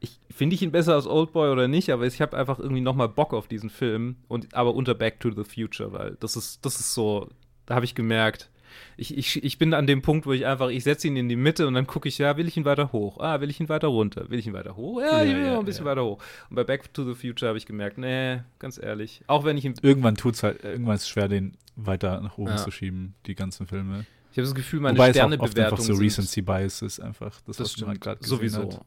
ich 0.00 0.18
finde 0.30 0.54
ich 0.54 0.60
ihn 0.60 0.70
besser 0.70 0.94
als 0.94 1.06
Oldboy 1.06 1.50
oder 1.50 1.66
nicht, 1.66 1.88
aber 1.90 2.06
ich 2.06 2.20
habe 2.20 2.36
einfach 2.36 2.58
irgendwie 2.58 2.82
nochmal 2.82 3.08
Bock 3.08 3.32
auf 3.32 3.48
diesen 3.48 3.70
Film 3.70 4.16
und 4.28 4.54
aber 4.54 4.74
unter 4.74 4.94
Back 4.94 5.20
to 5.20 5.30
the 5.30 5.44
Future, 5.44 5.92
weil 5.92 6.16
das 6.20 6.36
ist, 6.36 6.64
das 6.66 6.78
ist 6.78 6.92
so, 6.92 7.30
da 7.64 7.74
habe 7.74 7.86
ich 7.86 7.94
gemerkt, 7.94 8.50
ich, 8.96 9.16
ich, 9.16 9.42
ich 9.44 9.58
bin 9.58 9.74
an 9.74 9.86
dem 9.86 10.02
Punkt, 10.02 10.26
wo 10.26 10.32
ich 10.32 10.46
einfach, 10.46 10.68
ich 10.68 10.84
setze 10.84 11.08
ihn 11.08 11.16
in 11.16 11.28
die 11.28 11.36
Mitte 11.36 11.66
und 11.66 11.74
dann 11.74 11.86
gucke 11.86 12.08
ich, 12.08 12.18
ja, 12.18 12.36
will 12.36 12.48
ich 12.48 12.56
ihn 12.56 12.64
weiter 12.64 12.92
hoch? 12.92 13.18
Ah, 13.20 13.40
will 13.40 13.50
ich 13.50 13.60
ihn 13.60 13.68
weiter 13.68 13.88
runter? 13.88 14.28
Will 14.30 14.38
ich 14.38 14.46
ihn 14.46 14.52
weiter 14.52 14.76
hoch? 14.76 15.00
Ja, 15.00 15.18
Ja, 15.18 15.24
ich 15.24 15.34
will 15.34 15.44
ja, 15.44 15.52
noch 15.54 15.60
ein 15.60 15.64
bisschen 15.64 15.84
ja. 15.84 15.90
weiter 15.92 16.04
hoch. 16.04 16.18
Und 16.50 16.56
bei 16.56 16.64
Back 16.64 16.92
to 16.94 17.04
the 17.04 17.14
Future 17.14 17.48
habe 17.48 17.58
ich 17.58 17.66
gemerkt, 17.66 17.98
nee, 17.98 18.40
ganz 18.58 18.78
ehrlich, 18.82 19.22
auch 19.26 19.44
wenn 19.44 19.56
ich 19.56 19.64
ihn, 19.64 19.74
Irgendwann 19.82 20.14
tut's 20.16 20.42
halt, 20.42 20.62
irgendwann 20.64 20.94
ist 20.96 21.02
es 21.02 21.08
schwer, 21.08 21.28
den 21.28 21.56
weiter 21.76 22.20
nach 22.20 22.38
oben 22.38 22.50
Ja. 22.50 22.56
zu 22.56 22.70
schieben, 22.70 23.14
die 23.26 23.34
ganzen 23.34 23.66
Filme. 23.66 24.06
ich 24.32 24.38
habe 24.38 24.46
das 24.46 24.54
Gefühl, 24.54 24.80
meine 24.80 24.96
Wobei 24.98 25.10
es 25.10 25.18
auch 25.18 25.30
oft 25.38 25.58
einfach 25.58 25.78
so 25.78 25.94
Recency 25.94 26.42
Bias 26.42 26.82
ist, 26.82 27.00
einfach 27.00 27.40
das, 27.46 27.56
das 27.56 27.72
was 27.72 27.80
man 27.80 27.90
stimmt, 27.96 28.00
gerade 28.00 28.20
gesehen 28.20 28.36
sowieso. 28.36 28.62
hat. 28.62 28.80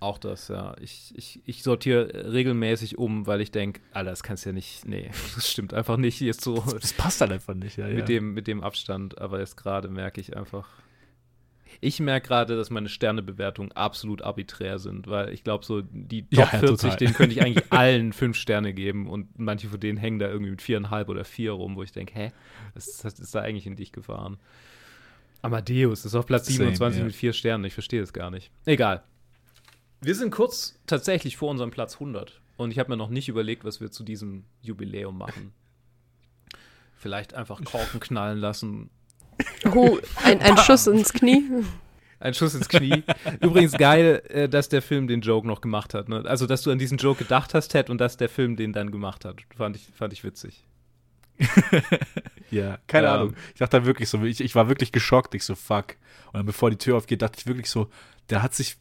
Auch 0.00 0.18
das, 0.18 0.48
ja. 0.48 0.76
Ich, 0.80 1.12
ich, 1.16 1.40
ich 1.44 1.62
sortiere 1.62 2.32
regelmäßig 2.32 2.98
um, 2.98 3.26
weil 3.26 3.40
ich 3.40 3.50
denke, 3.50 3.80
Alter, 3.92 4.10
das 4.10 4.22
kannst 4.22 4.46
ja 4.46 4.52
nicht, 4.52 4.86
nee, 4.86 5.10
das 5.34 5.50
stimmt 5.50 5.74
einfach 5.74 5.96
nicht 5.96 6.20
jetzt 6.20 6.42
so 6.42 6.62
Das 6.80 6.92
passt 6.92 7.20
halt 7.20 7.32
einfach 7.32 7.54
nicht, 7.54 7.78
ja. 7.78 7.88
ja. 7.88 7.94
mit, 7.94 8.08
dem, 8.08 8.34
mit 8.34 8.46
dem 8.46 8.62
Abstand. 8.62 9.18
Aber 9.18 9.40
jetzt 9.40 9.56
gerade 9.56 9.88
merke 9.88 10.20
ich 10.20 10.36
einfach, 10.36 10.68
ich 11.80 12.00
merke 12.00 12.28
gerade, 12.28 12.56
dass 12.56 12.70
meine 12.70 12.88
Sternebewertungen 12.88 13.72
absolut 13.72 14.22
arbiträr 14.22 14.78
sind, 14.78 15.06
weil 15.06 15.32
ich 15.32 15.44
glaube, 15.44 15.64
so 15.64 15.82
die 15.82 16.22
Top 16.22 16.32
Ja, 16.32 16.48
ja, 16.52 16.58
40, 16.58 16.76
total. 16.80 16.96
denen 16.96 17.14
könnte 17.14 17.34
ich 17.34 17.42
eigentlich 17.42 17.64
allen 17.72 18.12
fünf 18.12 18.36
Sterne 18.36 18.72
geben 18.72 19.08
und 19.08 19.38
manche 19.38 19.68
von 19.68 19.80
denen 19.80 19.98
hängen 19.98 20.18
da 20.18 20.28
irgendwie 20.28 20.50
mit 20.50 20.62
viereinhalb 20.62 21.08
oder 21.08 21.24
vier 21.24 21.52
rum, 21.52 21.76
wo 21.76 21.82
ich 21.82 21.92
denke, 21.92 22.14
hä, 22.14 22.32
was, 22.74 23.04
ist 23.04 23.34
da 23.34 23.40
eigentlich 23.40 23.66
in 23.66 23.76
dich 23.76 23.92
gefahren? 23.92 24.38
Amadeus 25.42 26.04
ist 26.04 26.14
auf 26.14 26.26
Platz 26.26 26.46
Same, 26.46 26.58
27 26.58 26.98
ja. 26.98 27.04
mit 27.04 27.14
vier 27.14 27.32
Sternen, 27.32 27.64
ich 27.64 27.74
verstehe 27.74 28.00
das 28.00 28.12
gar 28.12 28.30
nicht. 28.30 28.50
Egal. 28.64 29.02
Wir 30.00 30.14
sind 30.14 30.30
kurz 30.30 30.78
tatsächlich 30.86 31.36
vor 31.36 31.50
unserem 31.50 31.70
Platz 31.70 31.94
100 31.94 32.40
und 32.56 32.70
ich 32.70 32.78
habe 32.78 32.90
mir 32.90 32.96
noch 32.96 33.08
nicht 33.10 33.28
überlegt, 33.28 33.64
was 33.64 33.80
wir 33.80 33.90
zu 33.90 34.04
diesem 34.04 34.44
Jubiläum 34.62 35.16
machen. 35.18 35.52
Vielleicht 36.96 37.34
einfach 37.34 37.62
Korken 37.64 38.00
knallen 38.00 38.38
lassen 38.38 38.90
Oh, 39.72 39.98
ein, 40.24 40.40
ein 40.40 40.56
Schuss 40.58 40.88
ins 40.88 41.12
Knie. 41.12 41.44
ein 42.18 42.34
Schuss 42.34 42.56
ins 42.56 42.68
Knie. 42.68 43.04
Übrigens 43.40 43.72
geil, 43.72 44.20
äh, 44.28 44.48
dass 44.48 44.68
der 44.68 44.82
Film 44.82 45.06
den 45.06 45.20
Joke 45.20 45.46
noch 45.46 45.60
gemacht 45.60 45.94
hat. 45.94 46.08
Ne? 46.08 46.24
Also, 46.26 46.46
dass 46.46 46.62
du 46.62 46.72
an 46.72 46.78
diesen 46.80 46.98
Joke 46.98 47.22
gedacht 47.22 47.54
hast, 47.54 47.68
Ted, 47.68 47.88
und 47.88 47.98
dass 47.98 48.16
der 48.16 48.28
Film 48.28 48.56
den 48.56 48.72
dann 48.72 48.90
gemacht 48.90 49.24
hat. 49.24 49.36
Fand 49.56 49.76
ich, 49.76 49.86
fand 49.94 50.12
ich 50.12 50.24
witzig. 50.24 50.64
Ja, 52.50 52.78
keine 52.86 53.08
Ja. 53.08 53.14
Ahnung. 53.16 53.34
Ich 53.52 53.58
dachte 53.58 53.78
da 53.80 53.84
wirklich 53.86 54.08
so, 54.08 54.22
ich, 54.24 54.40
ich 54.40 54.54
war 54.54 54.70
wirklich 54.70 54.90
geschockt. 54.90 55.34
Ich 55.34 55.44
so, 55.44 55.54
fuck. 55.54 55.96
Und 56.28 56.34
dann 56.38 56.46
bevor 56.46 56.70
die 56.70 56.78
Tür 56.78 56.96
aufgeht, 56.96 57.20
dachte 57.20 57.36
ich 57.38 57.46
wirklich 57.46 57.68
so, 57.68 57.90
der 58.30 58.42
hat 58.42 58.54
sich 58.54 58.78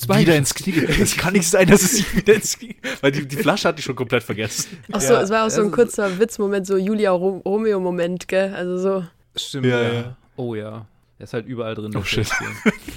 Jetzt 0.00 0.18
wieder 0.18 0.36
ins 0.36 0.54
Knie 0.54 0.72
ge- 0.72 1.00
Es 1.02 1.16
kann 1.16 1.32
nicht 1.32 1.48
sein, 1.48 1.68
dass 1.68 1.82
es 1.82 1.92
sich 1.96 2.16
wieder 2.16 2.34
ins 2.34 2.58
Knie. 2.58 2.76
Weil 3.00 3.12
die, 3.12 3.26
die 3.26 3.36
Flasche 3.36 3.68
hatte 3.68 3.78
ich 3.78 3.84
schon 3.84 3.96
komplett 3.96 4.22
vergessen. 4.22 4.78
Ach 4.92 5.00
so, 5.00 5.14
Ja, 5.14 5.22
es 5.22 5.30
war 5.30 5.46
auch 5.46 5.50
so 5.50 5.60
ein 5.62 5.68
ist- 5.68 5.72
kurzer 5.74 6.18
Witzmoment, 6.18 6.66
so 6.66 6.76
Julia 6.76 7.10
Ro- 7.12 7.42
Romeo-Moment, 7.44 8.28
gell? 8.28 8.54
Also 8.54 8.78
so. 8.78 9.04
Stimmt, 9.36 9.66
Ja, 9.66 9.82
ja, 9.82 9.92
ja. 9.92 10.16
Oh 10.36 10.54
ja. 10.54 10.86
Er 11.18 11.24
ist 11.24 11.32
halt 11.32 11.46
überall 11.46 11.74
drin. 11.74 11.96
Oh, 11.96 12.02
shit. 12.02 12.28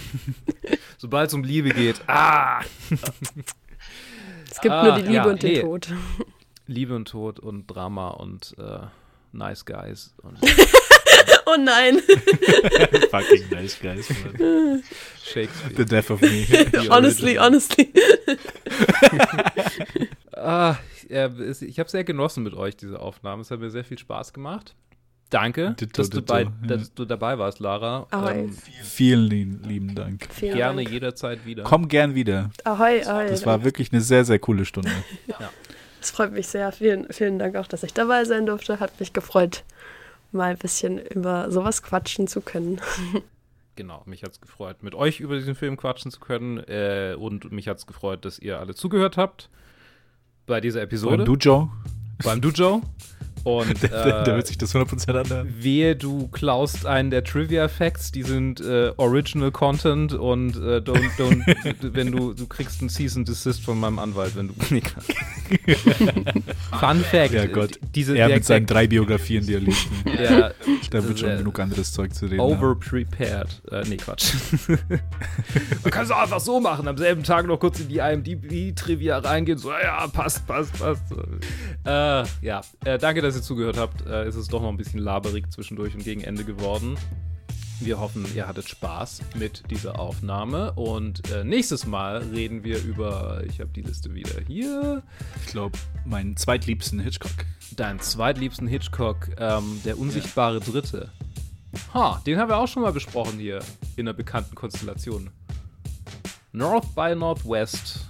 Sobald 0.98 1.30
es 1.30 1.34
um 1.34 1.44
Liebe 1.44 1.70
geht. 1.70 2.02
Ah! 2.08 2.60
Es 4.52 4.60
gibt 4.62 4.74
Ah, 4.74 4.84
nur 4.84 4.96
die 4.96 5.02
Liebe 5.04 5.14
ja, 5.14 5.24
und 5.26 5.42
den 5.44 5.52
nee. 5.54 5.62
Tod. 5.62 5.94
Liebe 6.68 6.96
und 6.96 7.08
Tod 7.08 7.40
und 7.40 7.68
Drama 7.68 8.10
und 8.10 8.56
äh, 8.58 8.80
Nice 9.32 9.64
Guys. 9.66 10.14
Und 10.22 10.38
Oh 11.52 11.56
nein. 11.60 12.00
Fucking 13.12 13.50
nice, 13.50 13.80
guys. 13.82 14.10
man. 14.38 14.84
Shakespeare. 15.24 15.76
The 15.78 15.86
death 15.86 16.12
of 16.12 16.22
me. 16.22 16.46
honestly, 16.90 17.38
honestly. 17.40 17.92
Ah, 20.36 20.78
ja, 21.10 21.26
es- 21.26 21.62
ich 21.62 21.80
habe 21.80 21.90
sehr 21.90 22.04
genossen 22.06 22.44
mit 22.44 22.54
euch, 22.54 22.78
diese 22.78 23.00
Aufnahme. 23.00 23.42
Es 23.42 23.52
hat 23.52 23.60
mir 23.60 23.70
sehr 23.70 23.84
viel 23.84 23.98
Spaß 23.98 24.32
gemacht. 24.32 24.74
Danke, 25.30 25.76
Ditto, 25.80 26.02
dass, 26.02 26.10
du 26.10 26.22
ditto, 26.22 26.34
bei, 26.34 26.42
ja. 26.44 26.50
dass 26.64 26.94
du 26.94 27.04
dabei 27.06 27.38
warst, 27.38 27.60
Lara. 27.60 28.08
Ahoi. 28.10 28.32
Ähm, 28.46 28.58
Vielen 28.84 29.24
lieben, 29.28 29.62
lieben 29.64 29.96
Dank. 29.96 30.28
Vielen 30.32 30.56
gerne 30.56 30.78
Dank. 30.84 30.90
jederzeit 30.94 31.46
wieder. 31.46 31.64
Komm 31.64 31.88
gern 31.88 32.16
wieder. 32.16 32.50
Ahoi, 32.64 33.04
ahoi. 33.06 33.28
Das 33.28 33.46
war 33.46 33.64
wirklich 33.64 33.92
eine 33.92 34.02
sehr, 34.02 34.24
sehr 34.26 34.40
coole 34.40 34.66
Stunde. 34.66 34.90
Das 36.00 36.10
freut 36.12 36.32
mich 36.32 36.48
sehr. 36.48 36.72
Vielen, 36.72 37.12
vielen 37.12 37.38
Dank 37.38 37.58
auch, 37.58 37.68
dass 37.68 37.84
ich 37.84 37.94
dabei 37.94 38.24
sein 38.26 38.46
durfte. 38.46 38.80
Hat 38.80 38.98
mich 39.00 39.12
gefreut, 39.14 39.64
mal 40.32 40.52
ein 40.52 40.58
bisschen 40.58 41.00
über 41.00 41.52
sowas 41.52 41.84
quatschen 41.84 42.28
zu 42.28 42.42
können. 42.42 42.82
Genau, 43.76 44.04
mich 44.06 44.24
hat's 44.24 44.42
gefreut, 44.42 44.84
mit 44.84 44.94
euch 44.94 45.22
über 45.22 45.38
diesen 45.38 45.56
Film 45.56 45.78
quatschen 45.78 46.12
zu 46.12 46.20
können. 46.20 46.58
Äh, 46.58 47.16
und 47.18 47.50
mich 47.54 47.70
hat's 47.70 47.88
gefreut, 47.88 48.26
dass 48.26 48.38
ihr 48.38 48.60
alle 48.60 48.76
zugehört 48.76 49.16
habt 49.16 49.50
bei 50.46 50.60
dieser 50.60 50.82
Episode. 50.82 51.20
Und 51.20 51.26
du, 51.26 51.36
Joe? 51.36 51.70
beim 52.24 52.42
Dujo. 52.42 52.82
Und 53.44 53.82
Der, 53.90 53.90
der, 53.90 54.24
der 54.24 54.34
äh, 54.34 54.38
wird 54.38 54.48
sich 54.48 54.58
das 54.58 54.76
100% 54.76 55.12
anhören. 55.18 55.54
wehe, 55.60 55.96
du 55.96 56.28
klaust 56.30 56.86
einen 56.86 57.10
der 57.12 57.24
Trivia-Facts, 57.24 58.12
die 58.12 58.24
sind 58.24 58.60
äh, 58.62 58.92
Original 58.98 59.52
Content 59.52 60.14
und 60.14 60.56
äh, 60.56 60.78
don't, 60.78 61.10
don't, 61.18 61.42
wenn 61.94 62.12
du, 62.12 62.34
du 62.34 62.48
kriegst 62.48 62.82
einen 62.82 62.90
Cease 62.90 63.20
and 63.20 63.28
Desist 63.28 63.62
von 63.64 63.80
meinem 63.80 64.00
Anwalt, 64.00 64.36
wenn 64.36 64.50
du 64.50 64.54
nee, 64.70 64.82
Fun 66.80 67.00
Fact. 67.04 67.34
Ja 67.34 67.46
Gott. 67.48 67.80
Diese, 67.96 68.18
Er 68.18 68.30
mit 68.30 68.46
seinen 68.46 68.66
drei 68.66 68.88
Biografien, 68.88 69.46
die 69.46 69.54
er 69.56 69.60
liest. 69.60 69.88
der, 70.06 70.54
Da 70.92 71.04
wird 71.08 71.20
schon 71.20 71.30
der- 71.30 71.38
genug 71.38 71.60
anderes 71.60 71.92
Zeug 71.92 72.14
zu 72.14 72.26
reden. 72.26 72.40
Overprepared. 72.40 73.62
Äh, 73.72 73.84
nee, 73.88 73.98
Quatsch. 73.98 74.34
Man 74.68 75.92
kann 75.92 76.04
es 76.06 76.12
auch 76.12 76.22
einfach 76.22 76.40
so 76.40 76.60
machen, 76.60 76.88
am 76.88 76.98
selben 76.98 77.24
Tag 77.24 77.48
noch 77.48 77.60
kurz 77.60 77.80
in 77.80 77.88
die 77.90 77.98
IMDb-Trivia 77.98 79.18
reingehen, 79.20 79.58
so, 79.58 79.72
ja, 79.72 80.08
passt, 80.08 80.46
passt, 80.48 80.78
passt. 80.80 81.04
Äh, 81.86 82.24
ja, 82.46 82.62
äh, 82.86 82.98
danke, 82.98 83.22
dass 83.22 83.36
ihr 83.36 83.39
zugehört 83.42 83.78
habt. 83.78 84.06
Äh, 84.06 84.24
es 84.24 84.36
ist 84.36 84.52
doch 84.54 84.62
noch 84.62 84.70
ein 84.70 84.78
bisschen 84.78 85.00
laberig 85.00 85.52
zwischendurch 85.52 85.94
und 85.96 86.04
gegen 86.04 86.22
Ende 86.22 86.44
geworden. 86.44 86.98
Wir 87.82 87.98
hoffen, 88.00 88.26
ihr 88.36 88.46
hattet 88.46 88.68
Spaß 88.68 89.22
mit 89.36 89.72
dieser 89.72 90.00
Aufnahme 90.00 90.74
und 90.74 91.32
äh, 91.32 91.46
nächstes 91.46 91.86
Mal 91.86 92.18
reden 92.18 92.66
wir 92.66 92.84
über, 92.84 93.42
ich 93.48 93.62
habe 93.62 93.70
die 93.74 93.82
Liste 93.82 94.14
wieder 94.14 94.42
hier, 94.46 95.02
Ich 95.46 95.52
glaube, 95.54 95.78
meinen 96.06 96.36
zweitliebsten 96.36 97.00
Hitchcock. 97.00 97.32
deinen 97.78 98.02
zweitliebsten 98.02 98.68
Hitchcock, 98.68 99.30
ähm, 99.38 99.80
der 99.86 99.98
unsichtbare 99.98 100.60
Dritte. 100.60 101.10
Ha, 101.94 102.22
den 102.26 102.38
haben 102.38 102.50
wir 102.50 102.58
auch 102.58 102.68
schon 102.68 102.84
mal 102.84 102.92
besprochen 102.92 103.40
hier 103.40 103.60
in 103.96 104.08
einer 104.08 104.14
bekannten 104.14 104.56
Konstellation. 104.56 105.30
North 106.52 106.94
by 106.96 107.16
Northwest. 107.16 108.08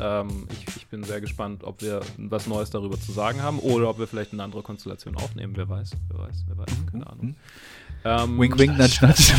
Ähm, 0.00 0.48
ich, 0.50 0.66
ich 0.66 0.71
bin 0.92 1.02
sehr 1.04 1.20
gespannt, 1.22 1.64
ob 1.64 1.80
wir 1.80 2.02
was 2.18 2.46
Neues 2.46 2.68
darüber 2.68 3.00
zu 3.00 3.12
sagen 3.12 3.42
haben 3.42 3.58
oder 3.60 3.88
ob 3.88 3.98
wir 3.98 4.06
vielleicht 4.06 4.34
eine 4.34 4.42
andere 4.42 4.60
Konstellation 4.62 5.16
aufnehmen. 5.16 5.54
Wer 5.56 5.66
weiß, 5.66 5.92
wer 6.08 6.18
weiß, 6.18 6.44
wer 6.46 6.58
weiß, 6.58 6.68
keine 6.92 7.06
Ahnung. 7.06 7.34
Ähm, 8.04 8.38
Wink, 8.38 8.58
wink, 8.58 8.76
nudge, 8.76 8.98
nudge. 9.00 9.32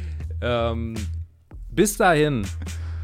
Ähm, 0.42 0.94
bis 1.68 1.98
dahin, 1.98 2.46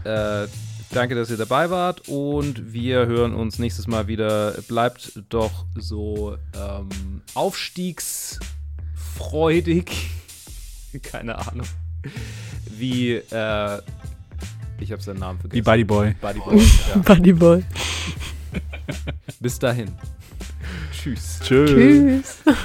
äh, 0.04 0.46
danke, 0.90 1.14
dass 1.14 1.30
ihr 1.30 1.36
dabei 1.36 1.68
wart 1.68 2.08
und 2.08 2.72
wir 2.72 3.04
hören 3.04 3.34
uns 3.34 3.58
nächstes 3.58 3.86
Mal 3.86 4.08
wieder. 4.08 4.52
Bleibt 4.68 5.20
doch 5.28 5.66
so 5.74 6.38
ähm, 6.54 7.20
aufstiegsfreudig, 7.34 10.08
keine 11.02 11.46
Ahnung, 11.46 11.66
wie, 12.70 13.16
äh, 13.16 13.82
ich 14.80 14.92
habe 14.92 15.02
seinen 15.02 15.20
Namen 15.20 15.38
Wie 15.38 15.62
vergessen. 15.62 15.64
Buddy 15.64 15.84
Boy. 15.84 16.14
Buddy 16.20 16.40
Boy. 16.40 16.58
Ja. 16.58 16.96
Buddy 17.14 17.32
Boy. 17.32 17.64
Bis 19.40 19.58
dahin. 19.58 19.92
Tschüss. 20.92 21.40
Tschüss. 21.42 21.70
Tschüss. 21.70 22.56